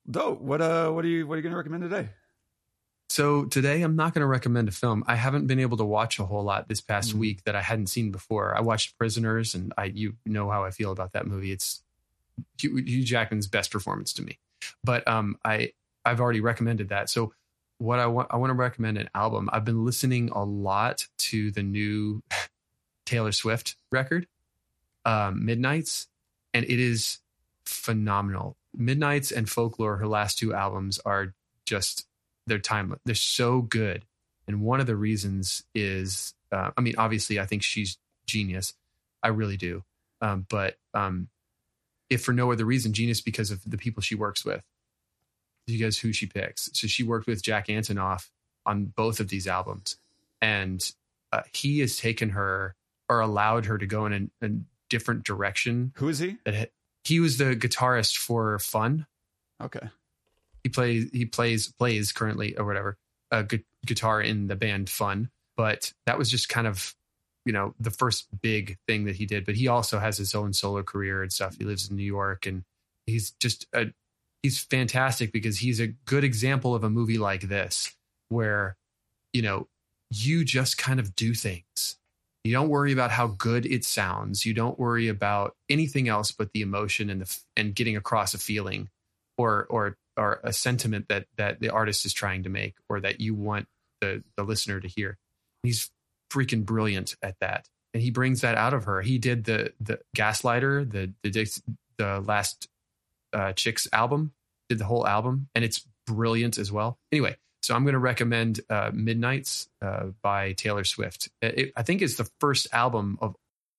dope. 0.09 0.41
What 0.41 0.61
uh, 0.61 0.89
what 0.91 1.05
are 1.05 1.07
you 1.07 1.27
what 1.27 1.33
are 1.33 1.37
you 1.37 1.43
gonna 1.43 1.57
recommend 1.57 1.83
today? 1.83 2.09
So 3.09 3.45
today 3.45 3.81
I'm 3.81 3.95
not 3.95 4.13
going 4.13 4.21
to 4.21 4.27
recommend 4.27 4.67
a 4.67 4.71
film. 4.71 5.03
I 5.07 5.15
haven't 5.15 5.47
been 5.47 5.59
able 5.59 5.77
to 5.77 5.85
watch 5.85 6.19
a 6.19 6.25
whole 6.25 6.43
lot 6.43 6.67
this 6.67 6.81
past 6.81 7.11
Mhm. 7.13 7.19
week 7.19 7.43
that 7.43 7.55
I 7.55 7.61
hadn't 7.61 7.87
seen 7.87 8.11
before. 8.11 8.55
I 8.57 8.61
watched 8.61 8.97
Prisoners, 8.97 9.53
and 9.53 9.73
I 9.77 9.85
you 9.85 10.17
know 10.25 10.49
how 10.49 10.63
I 10.63 10.71
feel 10.71 10.91
about 10.91 11.13
that 11.13 11.27
movie. 11.27 11.51
It's 11.51 11.83
Hugh, 12.59 12.75
Hugh 12.77 13.03
Jackman's 13.03 13.47
best 13.47 13.71
performance 13.71 14.11
to 14.13 14.23
me. 14.23 14.39
But 14.83 15.07
um, 15.07 15.37
I 15.45 15.73
I've 16.03 16.19
already 16.19 16.41
recommended 16.41 16.89
that. 16.89 17.09
So 17.09 17.33
what 17.77 17.99
I 17.99 18.07
want 18.07 18.29
I 18.31 18.37
want 18.37 18.49
to 18.49 18.55
recommend 18.55 18.97
an 18.97 19.09
album. 19.13 19.49
I've 19.53 19.65
been 19.65 19.85
listening 19.85 20.29
a 20.29 20.43
lot 20.43 21.07
to 21.17 21.51
the 21.51 21.63
new 21.63 22.23
Taylor 23.05 23.31
Swift 23.31 23.75
record, 23.91 24.27
um, 25.05 25.45
Midnights, 25.45 26.07
and 26.55 26.65
it 26.65 26.79
is 26.79 27.19
phenomenal. 27.65 28.57
Midnights 28.75 29.31
and 29.31 29.47
Folklore, 29.49 29.97
her 29.97 30.07
last 30.07 30.39
two 30.39 30.53
albums, 30.53 30.99
are 31.05 31.33
just 31.65 32.07
they're 32.47 32.59
timeless. 32.59 32.99
They're 33.05 33.15
so 33.15 33.61
good. 33.61 34.05
And 34.47 34.61
one 34.61 34.79
of 34.79 34.87
the 34.87 34.95
reasons 34.95 35.63
is, 35.73 36.33
uh, 36.51 36.71
I 36.77 36.81
mean, 36.81 36.95
obviously, 36.97 37.39
I 37.39 37.45
think 37.45 37.63
she's 37.63 37.97
genius. 38.27 38.73
I 39.23 39.29
really 39.29 39.57
do. 39.57 39.83
Um, 40.21 40.45
but 40.49 40.75
um, 40.93 41.29
if 42.09 42.23
for 42.23 42.33
no 42.33 42.51
other 42.51 42.65
reason, 42.65 42.93
genius 42.93 43.21
because 43.21 43.51
of 43.51 43.61
the 43.65 43.77
people 43.77 44.01
she 44.01 44.15
works 44.15 44.45
with. 44.45 44.61
You 45.67 45.83
guys, 45.83 45.97
who 45.97 46.13
she 46.13 46.27
picks. 46.27 46.69
So 46.73 46.85
she 46.85 47.01
worked 47.01 47.25
with 47.25 47.41
Jack 47.41 47.67
Antonoff 47.67 48.29
on 48.67 48.85
both 48.85 49.19
of 49.19 49.29
these 49.29 49.47
albums, 49.47 49.97
and 50.39 50.93
uh, 51.31 51.41
he 51.53 51.79
has 51.79 51.97
taken 51.97 52.29
her 52.29 52.75
or 53.09 53.19
allowed 53.19 53.65
her 53.65 53.79
to 53.79 53.87
go 53.87 54.05
in 54.05 54.29
a, 54.41 54.45
a 54.45 54.51
different 54.89 55.23
direction. 55.23 55.91
Who 55.95 56.09
is 56.09 56.19
he? 56.19 56.37
He 57.03 57.19
was 57.19 57.39
the 57.39 57.55
guitarist 57.55 58.17
for 58.17 58.59
Fun 58.59 59.07
Okay. 59.61 59.87
He 60.66 60.70
plays 60.70 61.11
he 61.13 61.26
plays 61.26 61.72
plays 61.78 62.11
currently 62.11 62.57
or 62.57 62.66
whatever 62.66 62.97
a 63.30 63.43
gu- 63.43 63.63
guitar 63.86 64.20
in 64.20 64.47
the 64.47 64.55
band 64.55 64.89
Fun, 64.89 65.30
but 65.55 65.93
that 66.07 66.18
was 66.18 66.32
just 66.32 66.49
kind 66.49 66.66
of 66.66 66.95
you 67.45 67.53
know 67.53 67.76
the 67.80 67.91
first 67.91 68.28
big 68.41 68.80
thing 68.88 69.05
that 69.05 69.16
he 69.16 69.28
did. 69.28 69.45
But 69.45 69.53
he 69.53 69.68
also 69.68 69.99
has 69.99 70.18
his 70.18 70.34
own 70.34 70.53
solo 70.53 70.82
career 70.82 71.22
and 71.22 71.32
stuff. 71.32 71.55
He 71.55 71.66
lives 71.66 71.88
in 71.88 71.95
New 71.95 72.03
York 72.03 72.47
and 72.47 72.63
he's 73.05 73.30
just 73.39 73.68
a 73.74 73.93
he's 74.41 74.59
fantastic 74.59 75.32
because 75.32 75.59
he's 75.59 75.80
a 75.80 75.88
good 76.05 76.24
example 76.24 76.74
of 76.74 76.84
a 76.84 76.89
movie 76.89 77.20
like 77.20 77.41
this 77.41 77.95
where 78.30 78.76
you 79.32 79.43
know 79.43 79.68
you 80.09 80.43
just 80.43 80.80
kind 80.80 80.99
of 80.99 81.16
do 81.16 81.36
things. 81.36 81.97
You 82.43 82.53
don't 82.53 82.70
worry 82.70 82.91
about 82.91 83.11
how 83.11 83.28
good 83.28 83.68
it 83.68 83.86
sounds. 83.86 84.47
You 84.47 84.55
don't 84.55 84.80
worry 84.80 85.09
about 85.09 85.55
anything 85.70 86.09
else 86.09 86.32
but 86.32 86.53
the 86.53 86.61
emotion 86.61 87.11
and 87.11 87.22
the 87.22 87.39
and 87.55 87.76
getting 87.76 87.95
across 87.95 88.34
a 88.34 88.39
feeling 88.39 88.89
or 89.38 89.68
or 89.70 89.97
or 90.18 90.39
a 90.43 90.53
sentiment 90.53 91.07
that 91.09 91.26
that 91.38 91.59
the 91.59 91.70
artist 91.70 92.05
is 92.05 92.13
trying 92.13 92.43
to 92.43 92.49
make 92.49 92.76
or 92.89 92.99
that 93.01 93.22
you 93.22 93.34
want 93.34 93.68
the 94.01 94.24
the 94.38 94.43
listener 94.43 94.80
to 94.80 94.88
hear. 94.88 95.18
He's 95.63 95.89
freaking 96.32 96.66
brilliant 96.66 97.16
at 97.22 97.39
that, 97.39 97.68
and 97.93 98.01
he 98.01 98.11
brings 98.11 98.41
that 98.41 98.55
out 98.55 98.74
of 98.74 98.86
her. 98.86 99.01
He 99.01 99.18
did 99.18 99.45
the 99.45 99.74
the 99.80 99.99
Gaslighter, 100.16 100.89
the 100.89 101.13
the 101.24 101.61
the 101.97 102.20
last 102.22 102.68
uh, 103.34 103.53
Chicks 103.53 103.88
album, 103.91 104.34
did 104.70 104.80
the 104.80 104.86
whole 104.86 105.07
album, 105.07 105.49
and 105.55 105.63
it's 105.66 105.88
brilliant 106.07 106.57
as 106.57 106.72
well. 106.72 106.97
Anyway, 107.11 107.36
so 107.61 107.76
I'm 107.76 107.84
going 107.84 107.93
to 107.93 107.99
recommend 107.99 108.61
uh, 108.70 108.91
Midnights 108.93 109.68
uh, 109.82 110.07
by 110.22 110.53
Taylor 110.53 110.84
Swift. 110.84 111.30
It, 111.41 111.72
I 111.76 111.84
think 111.84 112.01
it's 112.01 112.16
the 112.16 112.30
first 112.39 112.68
album 112.72 113.18
of 113.22 113.36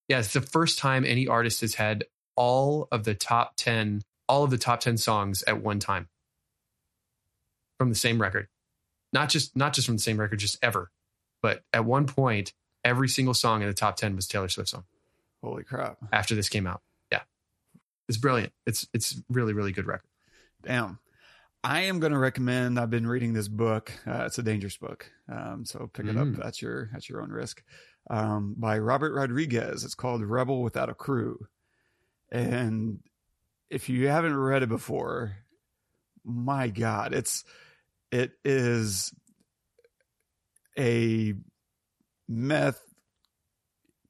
yeah, 0.07 0.19
it's 0.19 0.33
the 0.33 0.41
first 0.41 0.79
time 0.79 1.05
any 1.05 1.27
artist 1.27 1.61
has 1.61 1.73
had 1.73 2.05
all 2.35 2.87
of 2.91 3.03
the 3.03 3.15
top 3.15 3.53
ten 3.57 4.01
all 4.27 4.43
of 4.43 4.49
the 4.51 4.57
top 4.57 4.81
10 4.81 4.97
songs 4.97 5.43
at 5.43 5.61
one 5.61 5.79
time 5.79 6.07
from 7.77 7.89
the 7.89 7.95
same 7.95 8.21
record 8.21 8.47
not 9.13 9.29
just 9.29 9.55
not 9.55 9.73
just 9.73 9.87
from 9.87 9.95
the 9.95 10.01
same 10.01 10.19
record 10.19 10.39
just 10.39 10.57
ever 10.61 10.91
but 11.41 11.63
at 11.73 11.85
one 11.85 12.05
point 12.07 12.53
every 12.83 13.07
single 13.09 13.33
song 13.33 13.61
in 13.61 13.67
the 13.67 13.73
top 13.73 13.95
10 13.95 14.15
was 14.15 14.27
taylor 14.27 14.49
swift 14.49 14.69
song 14.69 14.83
Holy 15.43 15.63
crap. 15.63 15.97
after 16.11 16.35
this 16.35 16.49
came 16.49 16.65
out 16.67 16.81
yeah 17.11 17.21
it's 18.09 18.17
brilliant 18.17 18.51
it's 18.65 18.87
it's 18.93 19.21
really 19.29 19.53
really 19.53 19.71
good 19.71 19.85
record 19.87 20.09
Damn. 20.63 20.99
I 21.63 21.81
am 21.81 21.99
going 21.99 22.11
to 22.13 22.17
recommend. 22.19 22.79
I've 22.79 22.89
been 22.89 23.07
reading 23.07 23.33
this 23.33 23.47
book. 23.47 23.91
Uh, 24.07 24.23
it's 24.25 24.37
a 24.37 24.43
dangerous 24.43 24.77
book, 24.77 25.11
um, 25.29 25.65
so 25.65 25.89
pick 25.93 26.05
it 26.05 26.15
Mm. 26.15 26.39
up 26.39 26.45
at 26.45 26.61
your 26.61 26.89
at 26.95 27.09
your 27.09 27.21
own 27.21 27.29
risk. 27.29 27.63
Um, 28.09 28.55
by 28.57 28.79
Robert 28.79 29.13
Rodriguez. 29.13 29.83
It's 29.83 29.95
called 29.95 30.23
Rebel 30.23 30.61
Without 30.61 30.89
a 30.89 30.93
Crew, 30.93 31.47
and 32.31 32.99
if 33.69 33.89
you 33.89 34.07
haven't 34.07 34.35
read 34.35 34.63
it 34.63 34.69
before, 34.69 35.37
my 36.23 36.69
God, 36.69 37.13
it's 37.13 37.43
it 38.11 38.31
is 38.45 39.13
a 40.77 41.33
meth, 42.27 42.81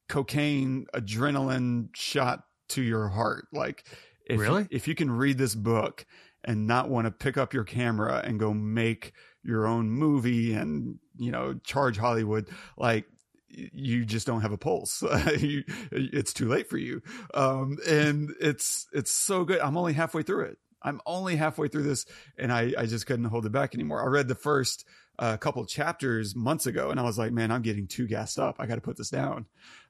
cocaine, 0.10 0.86
adrenaline 0.93 1.89
shot 1.95 2.43
to 2.70 2.82
your 2.82 3.08
heart. 3.08 3.48
Like, 3.52 3.86
if 4.26 4.39
Really? 4.39 4.68
if 4.72 4.88
you 4.88 4.95
can 4.95 5.10
read 5.10 5.38
this 5.38 5.56
book 5.56 6.06
and 6.43 6.68
not 6.68 6.89
want 6.89 7.06
to 7.06 7.12
pick 7.12 7.38
up 7.38 7.54
your 7.54 7.64
camera 7.64 8.22
and 8.24 8.39
go 8.39 8.54
make 8.54 9.14
your 9.43 9.66
own 9.66 9.89
movie 9.89 10.54
and 10.54 11.00
you 11.18 11.32
know 11.32 11.54
charge 11.64 11.98
Hollywood, 11.98 12.50
like 12.78 13.06
you 13.50 14.06
just 14.06 14.28
don't 14.28 14.41
have 14.41 14.52
a 14.52 14.58
pulse. 14.58 15.02
you, 15.39 15.64
it's 15.91 16.34
too 16.34 16.48
late 16.48 16.70
for 16.70 16.78
you. 16.78 17.02
Um, 17.34 17.78
and 17.88 18.34
it's, 18.41 18.88
it's 18.91 19.12
so 19.12 19.45
good. 19.45 19.60
I'm 19.62 19.78
only 19.78 19.93
halfway 19.93 20.22
through 20.24 20.45
it. 20.45 20.58
I'm 20.88 21.02
only 21.06 21.36
halfway 21.36 21.68
through 21.68 21.84
this 21.84 22.06
and 22.38 22.52
I, 22.52 22.74
I 22.78 22.86
just 22.86 23.06
couldn't 23.06 23.26
hold 23.26 23.46
it 23.46 23.52
back 23.52 23.76
anymore. 23.76 24.02
I 24.02 24.08
read 24.08 24.28
the 24.28 24.36
first 24.36 24.86
uh, 25.20 25.38
couple 25.38 25.66
chapters 25.66 26.36
months 26.36 26.66
ago 26.66 26.90
and 26.92 27.00
I 27.00 27.04
was 27.04 27.18
like, 27.18 27.32
man, 27.32 27.52
I'm 27.52 27.62
getting 27.62 27.88
too 27.88 28.08
gassed 28.08 28.40
up. 28.40 28.56
I 28.60 28.66
got 28.66 28.76
to 28.76 28.82
put 28.82 28.98
this 28.98 29.10
down. 29.10 29.46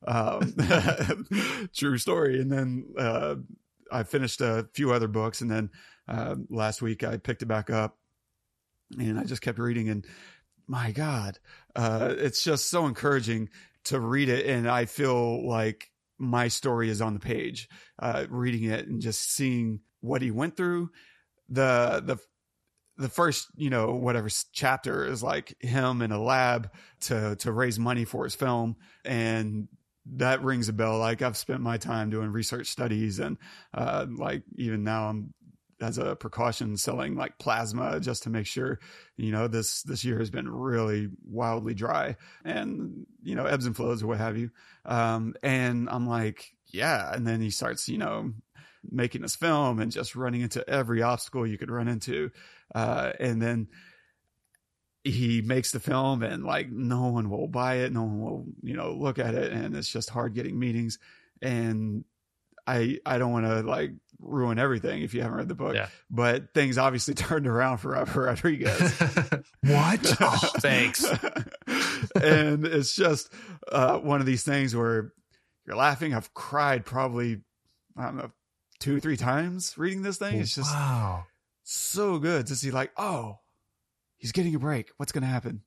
Um, 0.05 0.55
true 1.75 1.97
story. 1.97 2.41
And 2.41 2.51
then, 2.51 2.85
uh, 2.97 3.35
I 3.91 4.03
finished 4.03 4.41
a 4.41 4.67
few 4.73 4.91
other 4.91 5.07
books 5.07 5.41
and 5.41 5.49
then, 5.49 5.69
uh, 6.07 6.35
last 6.49 6.81
week 6.81 7.03
I 7.03 7.17
picked 7.17 7.41
it 7.41 7.47
back 7.47 7.69
up 7.69 7.97
and 8.97 9.19
I 9.19 9.23
just 9.23 9.41
kept 9.41 9.59
reading 9.59 9.89
and 9.89 10.05
my 10.67 10.91
God, 10.91 11.39
uh, 11.75 12.13
it's 12.17 12.43
just 12.43 12.69
so 12.69 12.85
encouraging 12.85 13.49
to 13.85 13.99
read 13.99 14.29
it. 14.29 14.45
And 14.45 14.69
I 14.69 14.85
feel 14.85 15.47
like 15.47 15.91
my 16.17 16.47
story 16.47 16.89
is 16.89 17.01
on 17.01 17.13
the 17.13 17.19
page, 17.19 17.69
uh, 17.99 18.25
reading 18.29 18.63
it 18.65 18.87
and 18.87 19.01
just 19.01 19.33
seeing 19.33 19.79
what 20.01 20.21
he 20.21 20.31
went 20.31 20.57
through. 20.57 20.89
The, 21.49 22.01
the, 22.05 22.17
the 22.97 23.09
first, 23.09 23.47
you 23.55 23.69
know, 23.69 23.93
whatever 23.93 24.29
chapter 24.51 25.05
is 25.05 25.21
like 25.21 25.55
him 25.59 26.01
in 26.01 26.11
a 26.11 26.21
lab 26.21 26.71
to, 27.01 27.35
to 27.37 27.51
raise 27.51 27.79
money 27.79 28.05
for 28.05 28.23
his 28.23 28.35
film. 28.35 28.75
And 29.05 29.67
that 30.15 30.43
rings 30.43 30.69
a 30.69 30.73
bell. 30.73 30.97
Like 30.99 31.21
I've 31.21 31.37
spent 31.37 31.61
my 31.61 31.77
time 31.77 32.09
doing 32.09 32.31
research 32.31 32.67
studies 32.67 33.19
and, 33.19 33.37
uh, 33.73 34.05
like 34.09 34.43
even 34.55 34.83
now 34.83 35.09
I'm 35.09 35.33
as 35.81 35.97
a 35.97 36.15
precaution 36.15 36.75
selling 36.77 37.15
like 37.15 37.37
plasma 37.37 37.99
just 37.99 38.23
to 38.23 38.29
make 38.29 38.47
sure 38.47 38.79
you 39.15 39.31
know 39.31 39.47
this 39.47 39.83
this 39.83 40.03
year 40.03 40.17
has 40.17 40.29
been 40.29 40.49
really 40.49 41.09
wildly 41.25 41.73
dry 41.73 42.15
and 42.43 43.05
you 43.21 43.35
know 43.35 43.45
ebbs 43.45 43.65
and 43.65 43.75
flows 43.75 44.01
or 44.01 44.07
what 44.07 44.17
have 44.17 44.37
you 44.37 44.49
um 44.85 45.35
and 45.43 45.87
i'm 45.89 46.07
like 46.07 46.51
yeah 46.67 47.13
and 47.13 47.27
then 47.27 47.41
he 47.41 47.49
starts 47.49 47.87
you 47.87 47.97
know 47.97 48.31
making 48.89 49.21
this 49.21 49.35
film 49.35 49.79
and 49.79 49.91
just 49.91 50.15
running 50.15 50.41
into 50.41 50.67
every 50.69 51.01
obstacle 51.01 51.45
you 51.45 51.57
could 51.57 51.71
run 51.71 51.87
into 51.87 52.31
uh 52.75 53.11
and 53.19 53.41
then 53.41 53.67
he 55.03 55.41
makes 55.41 55.71
the 55.71 55.79
film 55.79 56.21
and 56.23 56.43
like 56.43 56.69
no 56.69 57.07
one 57.07 57.29
will 57.29 57.47
buy 57.47 57.75
it 57.75 57.91
no 57.91 58.03
one 58.03 58.19
will 58.19 58.45
you 58.61 58.75
know 58.75 58.93
look 58.93 59.19
at 59.19 59.35
it 59.35 59.51
and 59.51 59.75
it's 59.75 59.89
just 59.89 60.09
hard 60.09 60.33
getting 60.33 60.59
meetings 60.59 60.99
and 61.41 62.03
I 62.67 62.99
I 63.05 63.17
don't 63.17 63.31
want 63.31 63.45
to 63.45 63.61
like 63.61 63.91
ruin 64.19 64.59
everything 64.59 65.01
if 65.01 65.13
you 65.13 65.21
haven't 65.21 65.37
read 65.37 65.47
the 65.47 65.55
book. 65.55 65.75
Yeah. 65.75 65.87
But 66.11 66.53
things 66.53 66.77
obviously 66.77 67.13
turned 67.15 67.47
around 67.47 67.77
for 67.77 67.91
Robert 67.91 68.25
Rodriguez. 68.25 68.93
what? 69.61 70.17
Oh, 70.19 70.51
thanks. 70.57 71.05
and 72.21 72.65
it's 72.65 72.95
just 72.95 73.31
uh, 73.71 73.97
one 73.99 74.19
of 74.19 74.25
these 74.25 74.43
things 74.43 74.75
where 74.75 75.13
you're 75.65 75.75
laughing. 75.75 76.13
I've 76.13 76.33
cried 76.33 76.85
probably 76.85 77.41
I 77.95 78.05
don't 78.05 78.17
know 78.17 78.31
two 78.79 78.99
three 78.99 79.17
times 79.17 79.77
reading 79.77 80.01
this 80.01 80.17
thing. 80.17 80.39
It's 80.39 80.55
just 80.55 80.73
wow. 80.73 81.25
so 81.63 82.17
good 82.19 82.47
to 82.47 82.55
see 82.55 82.71
like 82.71 82.91
oh 82.97 83.39
he's 84.17 84.31
getting 84.31 84.55
a 84.55 84.59
break. 84.59 84.89
What's 84.97 85.11
going 85.11 85.23
to 85.23 85.27
happen? 85.27 85.61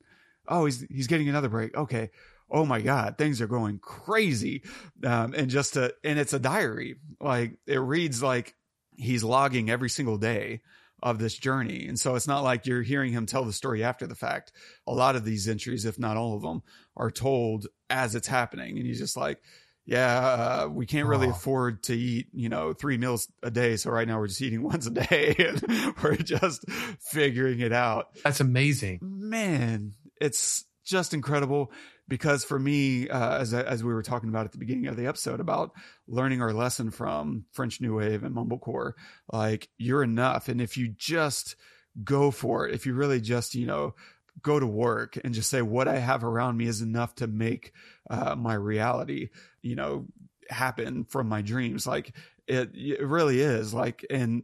Oh, 0.49 0.65
he's 0.65 0.81
he's 0.91 1.07
getting 1.07 1.29
another 1.29 1.49
break. 1.49 1.77
Okay 1.77 2.11
oh 2.51 2.67
my 2.67 2.81
god 2.81 3.17
things 3.17 3.41
are 3.41 3.47
going 3.47 3.79
crazy 3.79 4.63
um, 5.05 5.35
and 5.35 5.51
just 5.51 5.75
to 5.75 5.95
and 6.05 6.19
it's 6.19 6.33
a 6.33 6.39
diary 6.39 6.97
like 7.21 7.57
it 7.67 7.79
reads 7.79 8.23
like 8.23 8.55
he's 8.97 9.25
logging 9.25 9.71
every 9.71 9.89
single 9.89 10.19
day 10.19 10.61
of 11.03 11.19
this 11.19 11.37
journey 11.37 11.87
and 11.87 11.99
so 11.99 12.15
it's 12.15 12.27
not 12.27 12.43
like 12.43 12.67
you're 12.67 12.83
hearing 12.83 13.13
him 13.13 13.25
tell 13.25 13.45
the 13.45 13.53
story 13.53 13.83
after 13.83 14.07
the 14.07 14.15
fact 14.15 14.53
a 14.87 14.93
lot 14.93 15.17
of 15.17 15.25
these 15.25 15.49
entries 15.49 15.85
if 15.85 15.99
not 15.99 16.17
all 16.17 16.35
of 16.35 16.43
them 16.43 16.63
are 16.97 17.11
told 17.11 17.67
as 17.89 18.15
it's 18.15 18.29
happening 18.29 18.77
and 18.77 18.87
he's 18.87 18.99
just 18.99 19.17
like 19.17 19.41
yeah, 19.87 20.19
uh, 20.65 20.69
we 20.69 20.87
can't 20.87 21.09
really 21.09 21.27
Oh. 21.29 21.31
afford 21.33 21.83
to 21.85 21.95
eat, 21.97 22.29
you 22.33 22.49
know, 22.49 22.73
three 22.73 22.99
meals 22.99 23.27
a 23.43 23.51
day. 23.51 23.77
So 23.77 23.91
right 23.91 24.07
now 24.07 24.19
we're 24.19 24.29
just 24.29 24.43
eating 24.43 24.63
once 24.73 24.87
a 24.87 24.91
day 24.91 25.35
and 25.39 25.95
we're 26.03 26.17
just 26.17 26.65
figuring 27.01 27.61
it 27.61 27.73
out 27.73 28.09
That's 28.23 28.41
amazing. 28.41 28.99
man, 29.03 29.95
it's 30.21 30.65
just 30.85 31.15
incredible 31.15 31.73
because 32.09 32.45
for 32.45 32.59
me, 32.59 33.09
uh, 33.09 33.39
as 33.39 33.55
as 33.55 33.85
we 33.85 33.93
were 33.95 34.03
talking 34.03 34.29
about 34.29 34.45
at 34.45 34.53
the 34.53 34.59
beginning 34.59 34.87
of 34.89 34.97
the 34.97 35.07
episode 35.07 35.39
about 35.41 35.71
learning 36.09 36.43
our 36.43 36.53
lesson 36.53 36.91
from 36.91 37.45
French 37.53 37.81
New 37.81 37.97
Wave 37.97 38.25
and 38.25 38.35
Mumblecore, 38.35 38.93
like 39.33 39.69
you're 39.79 40.03
enough, 40.03 40.49
and 40.49 40.61
if 40.61 40.77
you 40.77 40.89
just 40.89 41.55
go 42.03 42.31
for 42.33 42.67
it, 42.67 42.75
if 42.75 42.87
you 42.87 42.95
really 42.95 43.21
just 43.21 43.55
you 43.55 43.67
know 43.67 43.95
go 44.43 44.61
to 44.61 44.67
work 44.67 45.19
and 45.25 45.35
just 45.35 45.51
say 45.51 45.63
what 45.63 45.89
I 45.89 45.99
have 45.99 46.25
around 46.25 46.57
me 46.57 46.67
is 46.67 46.81
enough 46.83 47.15
to 47.17 47.27
make 47.27 47.73
uh, 48.09 48.35
my 48.35 48.55
reality, 48.55 49.31
you 49.63 49.77
know, 49.77 50.07
happen 50.49 51.05
from 51.05 51.29
my 51.29 51.43
dreams, 51.43 51.87
like 51.87 52.15
it 52.47 52.71
it 52.75 53.07
really 53.07 53.41
is 53.41 53.75
like 53.75 54.05
and. 54.11 54.43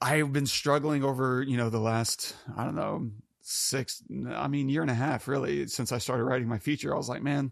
I've 0.00 0.32
been 0.32 0.46
struggling 0.46 1.02
over, 1.02 1.42
you 1.42 1.56
know, 1.56 1.70
the 1.70 1.80
last, 1.80 2.36
I 2.56 2.62
don't 2.62 2.76
know, 2.76 3.10
six, 3.40 4.00
I 4.30 4.46
mean, 4.46 4.68
year 4.68 4.82
and 4.82 4.90
a 4.92 4.94
half 4.94 5.26
really 5.26 5.66
since 5.66 5.90
I 5.90 5.98
started 5.98 6.22
writing 6.22 6.46
my 6.46 6.60
feature. 6.60 6.94
I 6.94 6.96
was 6.96 7.08
like, 7.08 7.20
man, 7.20 7.50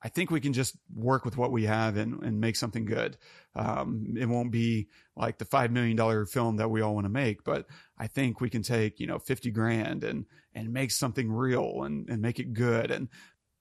I 0.00 0.08
think 0.08 0.30
we 0.30 0.40
can 0.40 0.52
just 0.52 0.76
work 0.94 1.24
with 1.24 1.36
what 1.36 1.50
we 1.50 1.64
have 1.64 1.96
and, 1.96 2.22
and 2.22 2.40
make 2.40 2.54
something 2.54 2.84
good. 2.84 3.16
Um, 3.56 4.14
it 4.16 4.26
won't 4.26 4.52
be 4.52 4.90
like 5.18 5.38
the 5.38 5.44
$5 5.44 5.70
million 5.70 6.26
film 6.26 6.56
that 6.56 6.70
we 6.70 6.80
all 6.80 6.94
want 6.94 7.04
to 7.04 7.10
make, 7.10 7.44
but 7.44 7.66
I 7.98 8.06
think 8.06 8.40
we 8.40 8.48
can 8.48 8.62
take, 8.62 9.00
you 9.00 9.06
know, 9.06 9.18
50 9.18 9.50
grand 9.50 10.04
and, 10.04 10.26
and 10.54 10.72
make 10.72 10.90
something 10.90 11.30
real 11.30 11.82
and, 11.82 12.08
and 12.08 12.22
make 12.22 12.38
it 12.38 12.52
good. 12.52 12.90
And, 12.90 13.08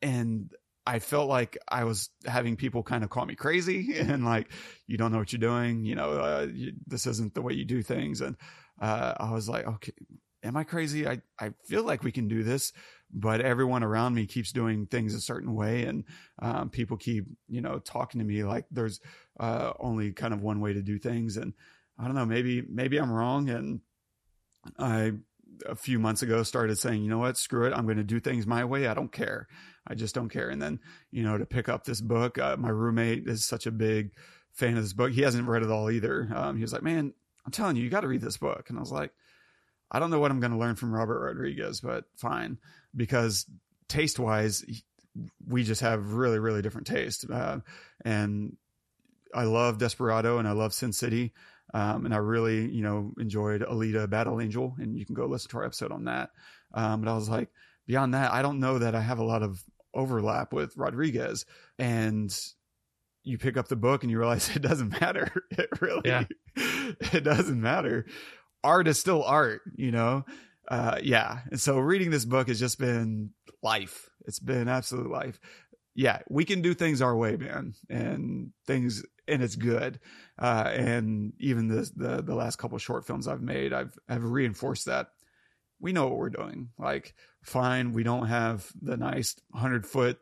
and 0.02 0.52
I 0.86 1.00
felt 1.00 1.28
like 1.28 1.58
I 1.68 1.84
was 1.84 2.10
having 2.26 2.56
people 2.56 2.84
kind 2.84 3.04
of 3.04 3.10
call 3.10 3.26
me 3.26 3.36
crazy 3.36 3.98
and 3.98 4.24
like, 4.24 4.52
you 4.86 4.98
don't 4.98 5.12
know 5.12 5.18
what 5.18 5.34
you're 5.34 5.40
doing. 5.40 5.84
You 5.84 5.96
know, 5.96 6.12
uh, 6.12 6.48
you, 6.54 6.74
this 6.86 7.08
isn't 7.08 7.34
the 7.34 7.42
way 7.42 7.54
you 7.54 7.66
do 7.66 7.82
things. 7.82 8.22
And, 8.22 8.38
uh, 8.80 9.16
I 9.20 9.32
was 9.32 9.50
like, 9.50 9.66
okay, 9.66 9.94
am 10.48 10.58
I 10.58 10.64
crazy? 10.64 11.08
I, 11.08 11.22
I 11.40 11.52
feel 11.66 11.84
like 11.84 12.04
we 12.04 12.12
can 12.12 12.28
do 12.28 12.44
this, 12.44 12.74
but 13.14 13.42
everyone 13.42 13.84
around 13.84 14.16
me 14.16 14.26
keeps 14.26 14.52
doing 14.52 14.88
things 14.88 15.14
a 15.14 15.22
certain 15.22 15.54
way. 15.54 15.84
And, 15.84 16.06
um, 16.40 16.70
people 16.70 16.98
keep, 16.98 17.26
you 17.48 17.62
know, 17.62 17.80
talking 17.80 18.20
to 18.20 18.26
me 18.26 18.44
like 18.44 18.66
there's, 18.72 19.00
uh, 19.40 19.74
only 19.80 20.12
kind 20.14 20.34
of 20.34 20.42
one 20.42 20.62
way 20.62 20.74
to 20.74 20.82
do 20.82 20.98
things. 20.98 21.38
And 21.38 21.54
I 22.00 22.06
don't 22.06 22.16
know, 22.16 22.26
maybe, 22.26 22.64
maybe 22.68 22.98
I'm 22.98 23.12
wrong. 23.12 23.50
And 23.50 23.82
I, 24.80 25.14
a 25.66 25.76
few 25.76 26.00
months 26.00 26.22
ago 26.22 26.44
started 26.44 26.78
saying, 26.78 27.02
you 27.02 27.10
know 27.10 27.18
what, 27.20 27.38
screw 27.38 27.66
it. 27.66 27.74
I'm 27.74 27.86
going 27.86 27.98
to 27.98 28.04
do 28.04 28.20
things 28.20 28.46
my 28.46 28.66
way. 28.66 28.88
I 28.88 28.94
don't 28.94 29.12
care. 29.12 29.48
I 29.88 29.96
just 29.96 30.14
don't 30.14 30.30
care. 30.30 30.50
And 30.50 30.62
then, 30.62 30.80
you 31.12 31.24
know, 31.24 31.38
to 31.38 31.46
pick 31.46 31.70
up 31.70 31.84
this 31.84 32.02
book, 32.02 32.38
uh, 32.38 32.58
my 32.58 32.70
roommate 32.70 33.28
is 33.28 33.46
such 33.46 33.66
a 33.66 33.72
big 33.72 34.12
fan 34.52 34.78
of 34.78 34.84
this 34.84 34.94
book. 34.94 35.12
He 35.12 35.22
hasn't 35.22 35.48
read 35.48 35.64
it 35.64 35.72
all 35.72 35.90
either. 35.90 36.30
Um, 36.36 36.58
he 36.58 36.62
was 36.62 36.74
like, 36.74 36.84
man, 36.84 37.14
I'm 37.46 37.52
telling 37.52 37.76
you, 37.76 37.84
you 37.84 37.90
got 37.90 38.02
to 38.02 38.08
read 38.08 38.22
this 38.22 38.38
book. 38.38 38.70
And 38.70 38.78
I 38.78 38.82
was 38.82 38.92
like, 38.92 39.12
I 39.92 40.00
don't 40.00 40.12
know 40.12 40.20
what 40.20 40.32
I'm 40.32 40.40
going 40.40 40.52
to 40.52 40.58
learn 40.58 40.76
from 40.76 40.94
Robert 40.94 41.20
Rodriguez, 41.20 41.82
but 41.82 42.06
fine. 42.16 42.58
Because 42.96 43.46
taste 43.88 44.20
wise, 44.20 44.66
we 45.48 45.64
just 45.64 45.82
have 45.82 46.14
really, 46.14 46.40
really 46.40 46.62
different 46.62 46.88
taste. 46.88 47.26
Uh, 47.32 47.60
and 48.04 48.58
I 49.34 49.44
love 49.44 49.78
Desperado 49.78 50.40
and 50.40 50.48
I 50.48 50.52
love 50.52 50.74
Sin 50.74 50.94
City. 50.94 51.34
Um, 51.74 52.06
and 52.06 52.14
I 52.14 52.18
really, 52.18 52.70
you 52.70 52.82
know, 52.82 53.14
enjoyed 53.20 53.62
Alita 53.62 54.10
Battle 54.10 54.40
Angel, 54.40 54.76
and 54.80 54.98
you 54.98 55.06
can 55.06 55.16
go 55.16 55.26
listen 55.26 55.50
to 55.52 55.58
our 55.58 55.66
episode 55.66 55.92
on 55.92 56.06
that. 56.06 56.30
Um, 56.74 57.02
but 57.02 57.12
I 57.12 57.16
was 57.16 57.28
like, 57.28 57.50
beyond 57.86 58.14
that, 58.14 58.32
I 58.32 58.42
don't 58.42 58.60
know 58.60 58.80
that 58.80 58.96
I 58.96 59.02
have 59.02 59.20
a 59.20 59.26
lot 59.26 59.44
of 59.44 59.62
overlap 59.94 60.54
with 60.54 60.78
Rodriguez. 60.78 61.46
And 61.78 62.34
you 63.24 63.38
pick 63.38 63.58
up 63.58 63.68
the 63.68 63.76
book 63.76 64.04
and 64.04 64.12
you 64.12 64.18
realize 64.18 64.50
it 64.56 64.62
doesn't 64.62 65.00
matter. 65.02 65.30
It 65.52 65.82
really, 65.82 66.02
Yeah. 66.06 66.24
it 66.56 67.24
doesn't 67.24 67.60
matter. 67.60 68.06
Art 68.64 68.88
is 68.88 69.00
still 69.00 69.24
art, 69.24 69.62
you 69.76 69.92
know? 69.92 70.26
Uh, 70.68 71.00
yeah. 71.02 71.40
And 71.52 71.60
so 71.60 71.78
reading 71.78 72.10
this 72.10 72.26
book 72.26 72.48
has 72.50 72.60
just 72.60 72.80
been 72.80 73.32
life. 73.64 74.10
It's 74.26 74.40
been 74.40 74.68
absolute 74.68 75.10
life. 75.10 75.40
Yeah. 75.96 76.20
We 76.30 76.46
can 76.46 76.62
do 76.62 76.74
things 76.74 77.02
our 77.02 77.16
way, 77.16 77.38
man. 77.38 77.74
And 77.90 78.52
things, 78.66 79.04
and 79.28 79.42
it's 79.42 79.56
good. 79.56 80.00
Uh, 80.38 80.70
and 80.74 81.34
even 81.40 81.68
the, 81.68 81.90
the, 81.96 82.22
the 82.22 82.36
last 82.36 82.58
couple 82.58 82.78
short 82.78 83.08
films 83.08 83.28
I've 83.28 83.42
made, 83.42 83.74
I've, 83.74 83.98
I've 84.10 84.24
reinforced 84.24 84.86
that 84.86 85.08
we 85.80 85.94
know 85.94 86.08
what 86.08 86.18
we're 86.18 86.30
doing. 86.30 86.70
Like, 86.78 87.14
fine, 87.44 87.94
we 87.94 88.04
don't 88.04 88.28
have 88.28 88.70
the 88.82 88.98
nice 88.98 89.36
hundred 89.54 89.86
foot 89.86 90.20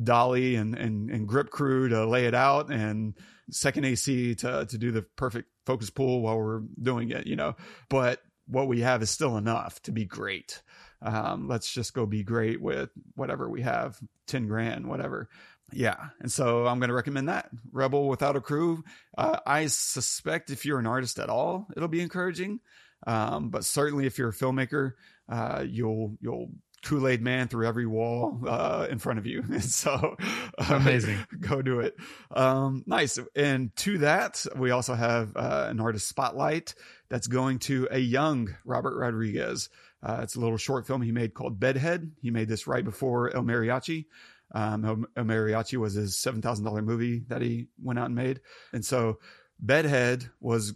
dolly 0.00 0.56
and, 0.56 0.74
and, 0.74 1.10
and 1.10 1.26
grip 1.26 1.50
crew 1.50 1.88
to 1.88 2.06
lay 2.06 2.26
it 2.26 2.34
out 2.34 2.70
and 2.70 3.14
second 3.50 3.84
AC 3.84 4.34
to, 4.36 4.66
to 4.66 4.78
do 4.78 4.92
the 4.92 5.02
perfect 5.02 5.48
focus 5.68 5.90
pull 5.90 6.22
while 6.22 6.38
we're 6.38 6.62
doing 6.80 7.10
it, 7.10 7.26
you 7.26 7.36
know, 7.36 7.54
but 7.90 8.22
what 8.46 8.68
we 8.68 8.80
have 8.80 9.02
is 9.02 9.10
still 9.10 9.36
enough 9.36 9.82
to 9.82 9.92
be 9.92 10.06
great. 10.06 10.62
Um, 11.02 11.46
let's 11.46 11.70
just 11.70 11.92
go 11.92 12.06
be 12.06 12.22
great 12.22 12.58
with 12.58 12.88
whatever 13.16 13.50
we 13.50 13.60
have, 13.60 13.98
10 14.28 14.48
grand, 14.48 14.86
whatever. 14.86 15.28
Yeah. 15.70 16.08
And 16.20 16.32
so 16.32 16.66
I'm 16.66 16.78
going 16.78 16.88
to 16.88 16.94
recommend 16.94 17.28
that 17.28 17.50
Rebel 17.70 18.08
without 18.08 18.34
a 18.34 18.40
crew. 18.40 18.82
Uh, 19.18 19.40
I 19.46 19.66
suspect 19.66 20.48
if 20.48 20.64
you're 20.64 20.78
an 20.78 20.86
artist 20.86 21.18
at 21.18 21.28
all, 21.28 21.68
it'll 21.76 21.86
be 21.86 22.00
encouraging. 22.00 22.60
Um, 23.06 23.50
but 23.50 23.66
certainly 23.66 24.06
if 24.06 24.16
you're 24.16 24.30
a 24.30 24.32
filmmaker, 24.32 24.94
uh, 25.28 25.66
you'll, 25.68 26.16
you'll 26.22 26.48
Kool 26.84 27.08
Aid 27.08 27.22
Man 27.22 27.48
through 27.48 27.66
every 27.66 27.86
wall 27.86 28.40
uh, 28.46 28.86
in 28.90 28.98
front 28.98 29.18
of 29.18 29.26
you. 29.26 29.42
so 29.60 30.16
uh, 30.58 30.74
Amazing. 30.74 31.18
go 31.40 31.62
do 31.62 31.80
it. 31.80 31.96
Um, 32.30 32.84
nice. 32.86 33.18
And 33.34 33.74
to 33.76 33.98
that, 33.98 34.44
we 34.56 34.70
also 34.70 34.94
have 34.94 35.36
uh, 35.36 35.66
an 35.68 35.80
artist 35.80 36.08
spotlight 36.08 36.74
that's 37.08 37.26
going 37.26 37.58
to 37.60 37.88
a 37.90 37.98
young 37.98 38.54
Robert 38.64 38.96
Rodriguez. 38.96 39.68
Uh, 40.02 40.20
it's 40.22 40.36
a 40.36 40.40
little 40.40 40.56
short 40.56 40.86
film 40.86 41.02
he 41.02 41.12
made 41.12 41.34
called 41.34 41.58
Bedhead. 41.58 42.12
He 42.20 42.30
made 42.30 42.48
this 42.48 42.66
right 42.66 42.84
before 42.84 43.34
El 43.34 43.42
Mariachi. 43.42 44.06
Um, 44.54 44.84
El, 44.84 45.04
El 45.16 45.24
Mariachi 45.24 45.76
was 45.76 45.94
his 45.94 46.16
$7,000 46.16 46.84
movie 46.84 47.24
that 47.28 47.42
he 47.42 47.66
went 47.82 47.98
out 47.98 48.06
and 48.06 48.14
made. 48.14 48.40
And 48.72 48.84
so 48.84 49.18
Bedhead 49.58 50.30
was 50.40 50.74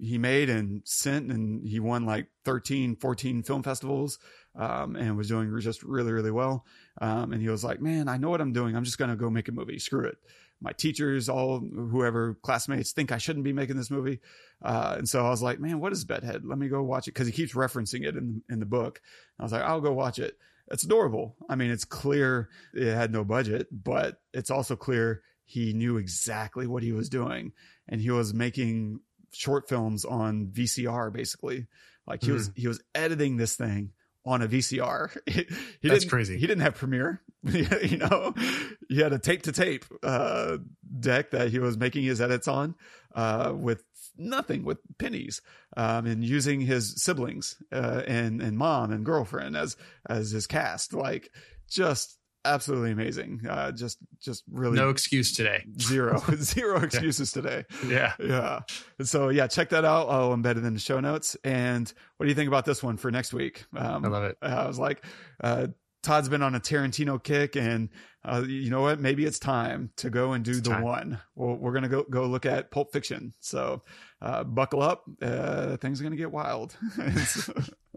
he 0.00 0.18
made 0.18 0.48
and 0.48 0.82
sent 0.84 1.30
and 1.30 1.66
he 1.66 1.78
won 1.78 2.06
like 2.06 2.28
13 2.44 2.96
14 2.96 3.42
film 3.42 3.62
festivals 3.62 4.18
um, 4.56 4.96
and 4.96 5.16
was 5.16 5.28
doing 5.28 5.58
just 5.60 5.82
really 5.82 6.12
really 6.12 6.30
well. 6.30 6.64
Um, 7.00 7.32
and 7.32 7.40
he 7.40 7.48
was 7.48 7.64
like 7.64 7.80
man 7.80 8.08
i 8.08 8.16
know 8.16 8.30
what 8.30 8.40
i'm 8.40 8.52
doing. 8.52 8.76
I'm 8.76 8.84
just 8.84 8.98
going 8.98 9.10
to 9.10 9.16
go 9.16 9.30
make 9.30 9.48
a 9.48 9.52
movie. 9.52 9.78
Screw 9.78 10.06
it. 10.06 10.18
My 10.60 10.72
teachers 10.72 11.28
all 11.28 11.60
whoever 11.60 12.34
classmates 12.42 12.92
think 12.92 13.12
i 13.12 13.18
shouldn't 13.18 13.44
be 13.44 13.52
making 13.52 13.76
this 13.76 13.90
movie. 13.90 14.20
Uh, 14.62 14.96
and 14.98 15.08
so 15.08 15.24
i 15.24 15.30
was 15.30 15.42
like 15.42 15.60
man 15.60 15.80
what 15.80 15.92
is 15.92 16.04
bedhead? 16.04 16.44
Let 16.44 16.58
me 16.58 16.68
go 16.68 16.82
watch 16.82 17.08
it. 17.08 17.14
Because 17.14 17.26
he 17.26 17.32
keeps 17.32 17.54
referencing 17.54 18.06
it 18.06 18.16
in, 18.16 18.42
in 18.48 18.60
the 18.60 18.66
book. 18.66 19.00
I 19.38 19.42
was 19.42 19.52
like 19.52 19.62
i'll 19.62 19.80
go 19.80 19.92
watch 19.92 20.18
it. 20.18 20.36
It's 20.70 20.84
adorable. 20.84 21.36
I 21.48 21.56
mean 21.56 21.70
it's 21.70 21.84
clear 21.84 22.48
it 22.74 22.94
had 22.94 23.12
no 23.12 23.24
budget 23.24 23.68
but 23.70 24.20
it's 24.32 24.50
also 24.50 24.76
clear 24.76 25.22
he 25.44 25.72
knew 25.72 25.96
exactly 25.96 26.68
what 26.68 26.82
he 26.82 26.92
was 26.92 27.08
doing. 27.08 27.52
And 27.88 28.00
he 28.00 28.10
was 28.10 28.32
making 28.32 29.00
short 29.32 29.68
films 29.68 30.04
on 30.04 30.46
VCR 30.46 31.12
basically. 31.12 31.66
Like 32.06 32.22
he 32.22 32.30
mm. 32.30 32.34
was 32.34 32.50
he 32.54 32.68
was 32.68 32.82
editing 32.94 33.36
this 33.36 33.56
thing 33.56 33.90
on 34.24 34.42
a 34.42 34.48
VCR. 34.48 35.16
he, 35.80 35.88
That's 35.88 36.04
crazy. 36.04 36.38
He 36.38 36.46
didn't 36.46 36.62
have 36.62 36.74
Premiere, 36.74 37.20
you 37.44 37.98
know. 37.98 38.34
He 38.88 39.00
had 39.00 39.12
a 39.12 39.18
tape 39.18 39.42
to 39.42 39.52
tape 39.52 39.84
uh, 40.02 40.58
deck 40.98 41.30
that 41.30 41.50
he 41.50 41.58
was 41.58 41.78
making 41.78 42.04
his 42.04 42.20
edits 42.20 42.48
on 42.48 42.74
uh, 43.14 43.52
with 43.54 43.82
nothing, 44.16 44.64
with 44.64 44.78
pennies, 44.98 45.40
um, 45.76 46.06
and 46.06 46.24
using 46.24 46.60
his 46.60 47.02
siblings 47.02 47.56
uh, 47.72 48.02
and 48.06 48.40
and 48.40 48.58
mom 48.58 48.92
and 48.92 49.04
girlfriend 49.04 49.56
as 49.56 49.76
as 50.08 50.30
his 50.30 50.46
cast. 50.46 50.92
Like 50.92 51.30
just 51.68 52.18
absolutely 52.44 52.92
amazing. 52.92 53.42
Uh, 53.48 53.72
just, 53.72 53.98
just 54.20 54.44
really 54.50 54.76
no 54.76 54.88
excuse 54.88 55.32
today. 55.32 55.64
Zero, 55.80 56.22
zero 56.36 56.80
excuses 56.82 57.34
yeah. 57.34 57.42
today. 57.42 57.64
Yeah, 57.86 58.12
yeah. 58.18 58.60
So 59.02 59.28
yeah, 59.28 59.46
check 59.46 59.70
that 59.70 59.84
out. 59.84 60.08
I'll 60.08 60.36
embed 60.36 60.58
it 60.58 60.64
in 60.64 60.74
the 60.74 60.80
show 60.80 61.00
notes. 61.00 61.36
And 61.44 61.92
what 62.16 62.24
do 62.24 62.28
you 62.30 62.34
think 62.34 62.48
about 62.48 62.64
this 62.64 62.82
one 62.82 62.96
for 62.96 63.10
next 63.10 63.32
week? 63.32 63.64
Um, 63.76 64.04
I 64.04 64.08
love 64.08 64.24
it. 64.24 64.36
I 64.42 64.66
was 64.66 64.78
like, 64.78 65.04
uh, 65.42 65.68
Todd's 66.02 66.28
been 66.28 66.42
on 66.42 66.54
a 66.54 66.60
Tarantino 66.60 67.22
kick, 67.22 67.56
and 67.56 67.90
uh, 68.24 68.42
you 68.46 68.70
know 68.70 68.80
what? 68.80 69.00
Maybe 69.00 69.26
it's 69.26 69.38
time 69.38 69.90
to 69.96 70.08
go 70.08 70.32
and 70.32 70.44
do 70.44 70.52
it's 70.52 70.62
the 70.62 70.70
time. 70.70 70.82
one. 70.82 71.20
Well, 71.34 71.56
we're 71.56 71.72
gonna 71.72 71.88
go 71.88 72.04
go 72.04 72.26
look 72.26 72.46
at 72.46 72.70
Pulp 72.70 72.92
Fiction. 72.92 73.34
So 73.40 73.82
uh, 74.22 74.44
buckle 74.44 74.82
up. 74.82 75.04
Uh, 75.20 75.76
things 75.76 76.00
are 76.00 76.04
gonna 76.04 76.16
get 76.16 76.32
wild. 76.32 76.76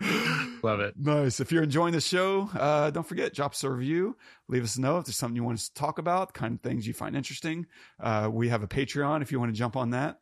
Love 0.62 0.80
it. 0.80 0.94
Nice. 0.96 1.40
If 1.40 1.50
you're 1.52 1.62
enjoying 1.62 1.92
the 1.92 2.00
show, 2.00 2.48
uh, 2.54 2.90
don't 2.90 3.06
forget, 3.06 3.34
drop 3.34 3.52
us 3.52 3.64
a 3.64 3.70
review. 3.70 4.16
Leave 4.48 4.64
us 4.64 4.76
a 4.76 4.80
note 4.80 4.98
if 4.98 5.04
there's 5.06 5.16
something 5.16 5.36
you 5.36 5.44
want 5.44 5.58
us 5.58 5.68
to 5.68 5.74
talk 5.74 5.98
about, 5.98 6.34
kind 6.34 6.54
of 6.54 6.60
things 6.60 6.86
you 6.86 6.94
find 6.94 7.16
interesting. 7.16 7.66
Uh, 8.00 8.28
we 8.32 8.48
have 8.48 8.62
a 8.62 8.68
Patreon 8.68 9.22
if 9.22 9.32
you 9.32 9.40
want 9.40 9.52
to 9.52 9.58
jump 9.58 9.76
on 9.76 9.90
that. 9.90 10.20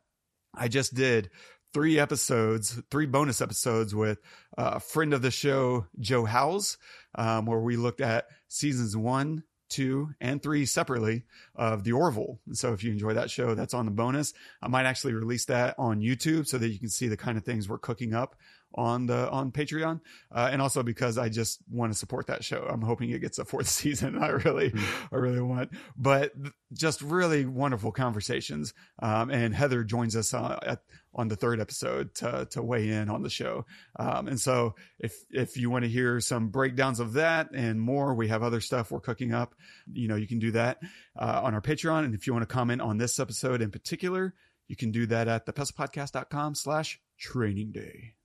I 0.55 0.67
just 0.67 0.93
did 0.93 1.29
three 1.73 1.99
episodes, 1.99 2.81
three 2.89 3.05
bonus 3.05 3.41
episodes 3.41 3.93
with 3.93 4.19
uh, 4.57 4.73
a 4.75 4.79
friend 4.79 5.13
of 5.13 5.21
the 5.21 5.31
show, 5.31 5.85
Joe 5.99 6.25
Howes, 6.25 6.77
um, 7.15 7.45
where 7.45 7.59
we 7.59 7.77
looked 7.77 8.01
at 8.01 8.25
seasons 8.47 8.97
one, 8.97 9.43
two, 9.69 10.09
and 10.19 10.41
three 10.41 10.65
separately 10.65 11.25
of 11.55 11.83
The 11.83 11.91
Orville. 11.91 12.39
And 12.47 12.57
so 12.57 12.73
if 12.73 12.83
you 12.83 12.91
enjoy 12.91 13.13
that 13.13 13.29
show, 13.29 13.53
that's 13.53 13.73
on 13.73 13.85
the 13.85 13.91
bonus. 13.91 14.33
I 14.61 14.69
might 14.69 14.85
actually 14.85 15.13
release 15.13 15.45
that 15.45 15.75
on 15.77 16.01
YouTube 16.01 16.47
so 16.47 16.57
that 16.57 16.69
you 16.69 16.79
can 16.79 16.89
see 16.89 17.07
the 17.07 17.17
kind 17.17 17.37
of 17.37 17.43
things 17.43 17.67
we're 17.67 17.77
cooking 17.77 18.13
up 18.13 18.35
on 18.75 19.07
the 19.07 19.29
on 19.29 19.51
Patreon, 19.51 20.01
uh, 20.31 20.49
and 20.51 20.61
also 20.61 20.83
because 20.83 21.17
I 21.17 21.29
just 21.29 21.59
want 21.69 21.91
to 21.91 21.97
support 21.97 22.27
that 22.27 22.43
show. 22.43 22.67
I'm 22.69 22.81
hoping 22.81 23.09
it 23.09 23.19
gets 23.19 23.39
a 23.39 23.45
fourth 23.45 23.67
season. 23.67 24.17
I 24.17 24.29
really, 24.29 24.71
mm-hmm. 24.71 25.15
I 25.15 25.17
really 25.17 25.41
want. 25.41 25.71
But 25.95 26.33
just 26.73 27.01
really 27.01 27.45
wonderful 27.45 27.91
conversations. 27.91 28.73
Um, 28.99 29.29
and 29.29 29.53
Heather 29.55 29.83
joins 29.83 30.15
us 30.15 30.33
uh, 30.33 30.59
at, 30.61 30.81
on 31.13 31.27
the 31.27 31.35
third 31.35 31.59
episode 31.59 32.13
to 32.15 32.47
to 32.51 32.61
weigh 32.61 32.89
in 32.89 33.09
on 33.09 33.23
the 33.23 33.29
show. 33.29 33.65
Um, 33.97 34.27
and 34.27 34.39
so 34.39 34.75
if 34.99 35.15
if 35.31 35.57
you 35.57 35.69
want 35.69 35.83
to 35.83 35.89
hear 35.89 36.19
some 36.19 36.49
breakdowns 36.49 36.99
of 36.99 37.13
that 37.13 37.49
and 37.53 37.81
more, 37.81 38.13
we 38.13 38.27
have 38.27 38.43
other 38.43 38.61
stuff 38.61 38.91
we're 38.91 38.99
cooking 38.99 39.33
up. 39.33 39.55
You 39.91 40.07
know, 40.07 40.15
you 40.15 40.27
can 40.27 40.39
do 40.39 40.51
that 40.51 40.79
uh, 41.17 41.41
on 41.43 41.53
our 41.53 41.61
Patreon. 41.61 42.05
And 42.05 42.13
if 42.13 42.27
you 42.27 42.33
want 42.33 42.47
to 42.47 42.53
comment 42.53 42.81
on 42.81 42.97
this 42.97 43.19
episode 43.19 43.61
in 43.61 43.71
particular, 43.71 44.33
you 44.67 44.75
can 44.75 44.91
do 44.91 45.05
that 45.07 45.27
at 45.27 45.45
thepestlepodcast.com 45.45 46.55
slash 46.55 46.99
training 47.17 47.71
day. 47.71 48.16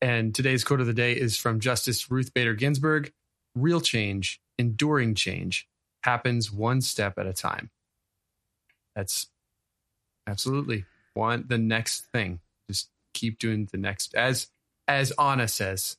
And 0.00 0.34
today's 0.34 0.64
quote 0.64 0.80
of 0.80 0.86
the 0.86 0.92
day 0.92 1.12
is 1.12 1.36
from 1.36 1.60
Justice 1.60 2.10
Ruth 2.10 2.34
Bader 2.34 2.54
Ginsburg 2.54 3.12
Real 3.54 3.80
change, 3.80 4.38
enduring 4.58 5.14
change, 5.14 5.66
happens 6.02 6.52
one 6.52 6.82
step 6.82 7.18
at 7.18 7.26
a 7.26 7.32
time. 7.32 7.70
That's 8.94 9.28
absolutely 10.26 10.84
want 11.14 11.48
the 11.48 11.56
next 11.56 12.06
thing. 12.12 12.40
Just 12.68 12.90
keep 13.14 13.38
doing 13.38 13.66
the 13.72 13.78
next 13.78 14.14
as 14.14 14.48
as 14.86 15.10
Anna 15.12 15.48
says, 15.48 15.96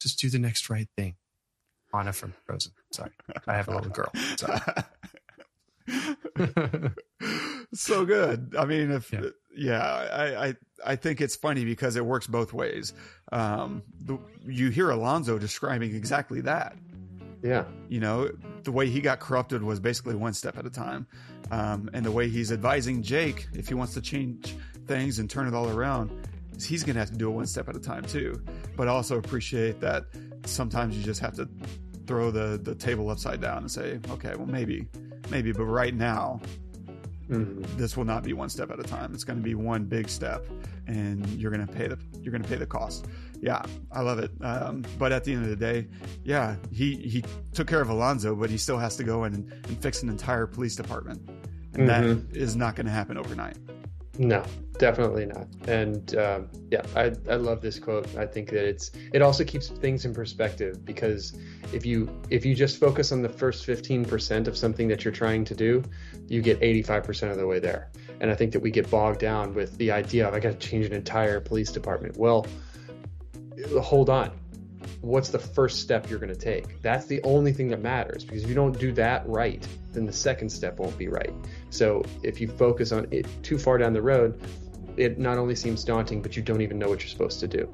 just 0.00 0.20
do 0.20 0.30
the 0.30 0.38
next 0.38 0.70
right 0.70 0.88
thing. 0.96 1.16
Anna 1.92 2.12
from 2.12 2.32
Frozen. 2.46 2.72
Sorry. 2.92 3.10
I 3.46 3.54
have 3.54 3.68
a 3.68 3.74
little 3.74 3.90
girl. 3.90 4.10
Sorry. 4.36 4.60
so 7.74 8.04
good. 8.04 8.54
I 8.58 8.64
mean, 8.64 8.90
if 8.90 9.12
yeah, 9.12 9.20
yeah 9.56 9.82
I, 9.82 10.46
I, 10.46 10.54
I 10.84 10.96
think 10.96 11.20
it's 11.20 11.36
funny 11.36 11.64
because 11.64 11.96
it 11.96 12.04
works 12.04 12.26
both 12.26 12.52
ways. 12.52 12.92
Um, 13.32 13.82
the, 14.00 14.18
you 14.46 14.70
hear 14.70 14.90
Alonzo 14.90 15.38
describing 15.38 15.94
exactly 15.94 16.40
that. 16.42 16.76
Yeah, 17.42 17.64
you 17.88 18.00
know, 18.00 18.30
the 18.62 18.72
way 18.72 18.88
he 18.88 19.00
got 19.00 19.20
corrupted 19.20 19.62
was 19.62 19.78
basically 19.78 20.14
one 20.14 20.32
step 20.32 20.56
at 20.56 20.64
a 20.64 20.70
time, 20.70 21.06
um, 21.50 21.90
and 21.92 22.04
the 22.04 22.10
way 22.10 22.28
he's 22.28 22.50
advising 22.50 23.02
Jake 23.02 23.48
if 23.52 23.68
he 23.68 23.74
wants 23.74 23.92
to 23.94 24.00
change 24.00 24.56
things 24.86 25.18
and 25.18 25.28
turn 25.28 25.46
it 25.46 25.54
all 25.54 25.68
around, 25.68 26.10
he's 26.62 26.82
going 26.84 26.94
to 26.94 27.00
have 27.00 27.10
to 27.10 27.16
do 27.16 27.28
it 27.28 27.32
one 27.32 27.46
step 27.46 27.68
at 27.68 27.76
a 27.76 27.80
time 27.80 28.02
too. 28.04 28.42
But 28.76 28.88
also 28.88 29.18
appreciate 29.18 29.80
that 29.80 30.04
sometimes 30.46 30.96
you 30.96 31.02
just 31.02 31.20
have 31.20 31.34
to 31.34 31.46
throw 32.06 32.30
the 32.30 32.58
the 32.62 32.74
table 32.74 33.10
upside 33.10 33.42
down 33.42 33.58
and 33.58 33.70
say, 33.70 34.00
okay, 34.10 34.34
well 34.36 34.46
maybe, 34.46 34.88
maybe, 35.30 35.52
but 35.52 35.64
right 35.64 35.94
now, 35.94 36.40
mm-hmm. 37.28 37.62
this 37.76 37.96
will 37.96 38.04
not 38.04 38.22
be 38.22 38.32
one 38.32 38.48
step 38.48 38.70
at 38.70 38.78
a 38.78 38.82
time. 38.82 39.14
It's 39.14 39.24
going 39.24 39.38
to 39.38 39.42
be 39.42 39.54
one 39.54 39.84
big 39.84 40.08
step, 40.08 40.46
and 40.86 41.26
you're 41.28 41.50
going 41.50 41.66
to 41.66 41.72
pay 41.72 41.86
the 41.86 41.98
you're 42.20 42.32
going 42.32 42.42
to 42.42 42.48
pay 42.48 42.56
the 42.56 42.66
cost. 42.66 43.06
Yeah, 43.40 43.62
I 43.92 44.00
love 44.00 44.18
it. 44.18 44.30
Um, 44.40 44.84
but 44.98 45.12
at 45.12 45.24
the 45.24 45.32
end 45.32 45.44
of 45.44 45.50
the 45.50 45.56
day, 45.56 45.88
yeah, 46.24 46.56
he 46.72 46.96
he 46.96 47.24
took 47.52 47.66
care 47.66 47.80
of 47.80 47.90
Alonzo, 47.90 48.34
but 48.34 48.50
he 48.50 48.56
still 48.56 48.78
has 48.78 48.96
to 48.96 49.04
go 49.04 49.24
in 49.24 49.34
and, 49.34 49.52
and 49.52 49.82
fix 49.82 50.02
an 50.02 50.08
entire 50.08 50.46
police 50.46 50.76
department, 50.76 51.28
and 51.74 51.88
mm-hmm. 51.88 52.30
that 52.30 52.36
is 52.36 52.56
not 52.56 52.76
going 52.76 52.86
to 52.86 52.92
happen 52.92 53.16
overnight. 53.16 53.56
No, 54.18 54.44
definitely 54.78 55.26
not. 55.26 55.46
And 55.66 56.16
um, 56.16 56.48
yeah, 56.70 56.82
I, 56.94 57.12
I 57.30 57.36
love 57.36 57.60
this 57.60 57.78
quote. 57.78 58.06
I 58.16 58.26
think 58.26 58.50
that 58.50 58.66
it's 58.66 58.90
it 59.12 59.22
also 59.22 59.44
keeps 59.44 59.68
things 59.68 60.04
in 60.04 60.14
perspective 60.14 60.84
because 60.84 61.36
if 61.72 61.86
you 61.86 62.08
if 62.30 62.44
you 62.44 62.54
just 62.54 62.78
focus 62.78 63.12
on 63.12 63.22
the 63.22 63.28
first 63.28 63.66
15% 63.66 64.46
of 64.46 64.56
something 64.56 64.88
that 64.88 65.04
you're 65.04 65.12
trying 65.12 65.44
to 65.46 65.54
do, 65.54 65.82
you 66.28 66.42
get 66.42 66.60
85% 66.60 67.30
of 67.30 67.36
the 67.36 67.46
way 67.46 67.58
there. 67.58 67.90
And 68.20 68.30
I 68.30 68.34
think 68.34 68.52
that 68.52 68.60
we 68.60 68.70
get 68.70 68.90
bogged 68.90 69.20
down 69.20 69.54
with 69.54 69.76
the 69.78 69.90
idea 69.90 70.26
of 70.28 70.34
I 70.34 70.40
got 70.40 70.58
to 70.60 70.68
change 70.68 70.86
an 70.86 70.92
entire 70.92 71.40
police 71.40 71.70
department. 71.70 72.16
Well, 72.16 72.46
hold 73.80 74.10
on 74.10 74.30
what's 75.04 75.28
the 75.28 75.38
first 75.38 75.80
step 75.80 76.08
you're 76.08 76.18
going 76.18 76.32
to 76.32 76.38
take? 76.38 76.80
That's 76.82 77.06
the 77.06 77.22
only 77.22 77.52
thing 77.52 77.68
that 77.68 77.80
matters 77.80 78.24
because 78.24 78.42
if 78.42 78.48
you 78.48 78.54
don't 78.54 78.78
do 78.78 78.92
that 78.92 79.26
right, 79.28 79.66
then 79.92 80.06
the 80.06 80.12
second 80.12 80.50
step 80.50 80.78
won't 80.78 80.96
be 80.96 81.08
right. 81.08 81.32
So 81.70 82.02
if 82.22 82.40
you 82.40 82.48
focus 82.48 82.92
on 82.92 83.06
it 83.10 83.26
too 83.42 83.58
far 83.58 83.78
down 83.78 83.92
the 83.92 84.02
road, 84.02 84.40
it 84.96 85.18
not 85.18 85.38
only 85.38 85.54
seems 85.54 85.84
daunting, 85.84 86.22
but 86.22 86.36
you 86.36 86.42
don't 86.42 86.60
even 86.60 86.78
know 86.78 86.88
what 86.88 87.00
you're 87.00 87.08
supposed 87.08 87.40
to 87.40 87.48
do. 87.48 87.70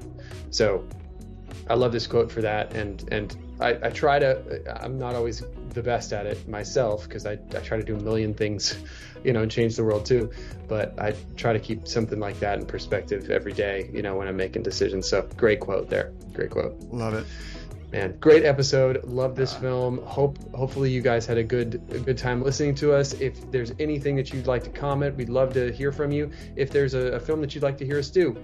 So 0.49 0.85
I 1.69 1.75
love 1.75 1.91
this 1.91 2.07
quote 2.07 2.31
for 2.31 2.41
that. 2.41 2.73
And, 2.73 3.07
and 3.11 3.35
I, 3.59 3.77
I 3.83 3.89
try 3.89 4.19
to, 4.19 4.83
I'm 4.83 4.97
not 4.97 5.15
always 5.15 5.43
the 5.69 5.83
best 5.83 6.11
at 6.13 6.25
it 6.25 6.47
myself 6.47 7.07
because 7.07 7.25
I, 7.25 7.33
I 7.33 7.59
try 7.59 7.77
to 7.77 7.83
do 7.83 7.95
a 7.95 7.99
million 7.99 8.33
things, 8.33 8.77
you 9.23 9.33
know, 9.33 9.41
and 9.41 9.51
change 9.51 9.75
the 9.75 9.83
world 9.83 10.05
too. 10.05 10.31
But 10.67 10.99
I 10.99 11.15
try 11.35 11.53
to 11.53 11.59
keep 11.59 11.87
something 11.87 12.19
like 12.19 12.39
that 12.39 12.59
in 12.59 12.65
perspective 12.65 13.29
every 13.29 13.53
day, 13.53 13.89
you 13.93 14.01
know, 14.01 14.15
when 14.15 14.27
I'm 14.27 14.37
making 14.37 14.63
decisions. 14.63 15.07
So 15.07 15.27
great 15.37 15.59
quote 15.59 15.89
there. 15.89 16.11
Great 16.33 16.49
quote. 16.49 16.79
Love 16.91 17.13
it. 17.13 17.25
Man, 17.91 18.15
great 18.21 18.45
episode. 18.45 19.03
Love 19.03 19.35
this 19.35 19.53
film. 19.53 19.97
Hope 20.05 20.37
hopefully 20.55 20.89
you 20.89 21.01
guys 21.01 21.25
had 21.25 21.37
a 21.37 21.43
good 21.43 21.81
a 21.91 21.99
good 21.99 22.17
time 22.17 22.41
listening 22.41 22.73
to 22.75 22.93
us. 22.93 23.11
If 23.13 23.51
there's 23.51 23.73
anything 23.79 24.15
that 24.15 24.31
you'd 24.31 24.47
like 24.47 24.63
to 24.63 24.69
comment, 24.69 25.17
we'd 25.17 25.27
love 25.27 25.53
to 25.55 25.73
hear 25.73 25.91
from 25.91 26.09
you. 26.09 26.31
If 26.55 26.71
there's 26.71 26.93
a, 26.93 27.13
a 27.13 27.19
film 27.19 27.41
that 27.41 27.53
you'd 27.53 27.63
like 27.63 27.77
to 27.79 27.85
hear 27.85 27.99
us 27.99 28.09
do, 28.09 28.37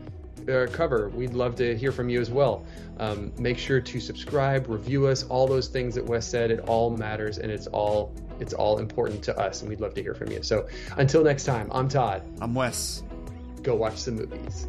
uh, 0.49 0.67
cover, 0.73 1.07
we'd 1.09 1.33
love 1.33 1.55
to 1.55 1.77
hear 1.77 1.93
from 1.93 2.09
you 2.09 2.19
as 2.19 2.29
well. 2.29 2.65
Um, 2.99 3.31
make 3.37 3.57
sure 3.57 3.79
to 3.79 3.99
subscribe, 4.01 4.67
review 4.67 5.07
us, 5.07 5.23
all 5.23 5.47
those 5.47 5.69
things 5.69 5.95
that 5.95 6.05
Wes 6.05 6.27
said. 6.27 6.51
It 6.51 6.59
all 6.67 6.89
matters, 6.89 7.37
and 7.37 7.49
it's 7.49 7.67
all 7.67 8.13
it's 8.41 8.53
all 8.53 8.79
important 8.79 9.23
to 9.23 9.39
us, 9.39 9.61
and 9.61 9.69
we'd 9.69 9.79
love 9.79 9.93
to 9.93 10.01
hear 10.03 10.13
from 10.13 10.29
you. 10.29 10.43
So 10.43 10.67
until 10.97 11.23
next 11.23 11.45
time, 11.45 11.69
I'm 11.71 11.87
Todd. 11.87 12.21
I'm 12.41 12.53
Wes. 12.53 13.01
Go 13.63 13.75
watch 13.75 13.97
some 13.97 14.15
movies. 14.15 14.67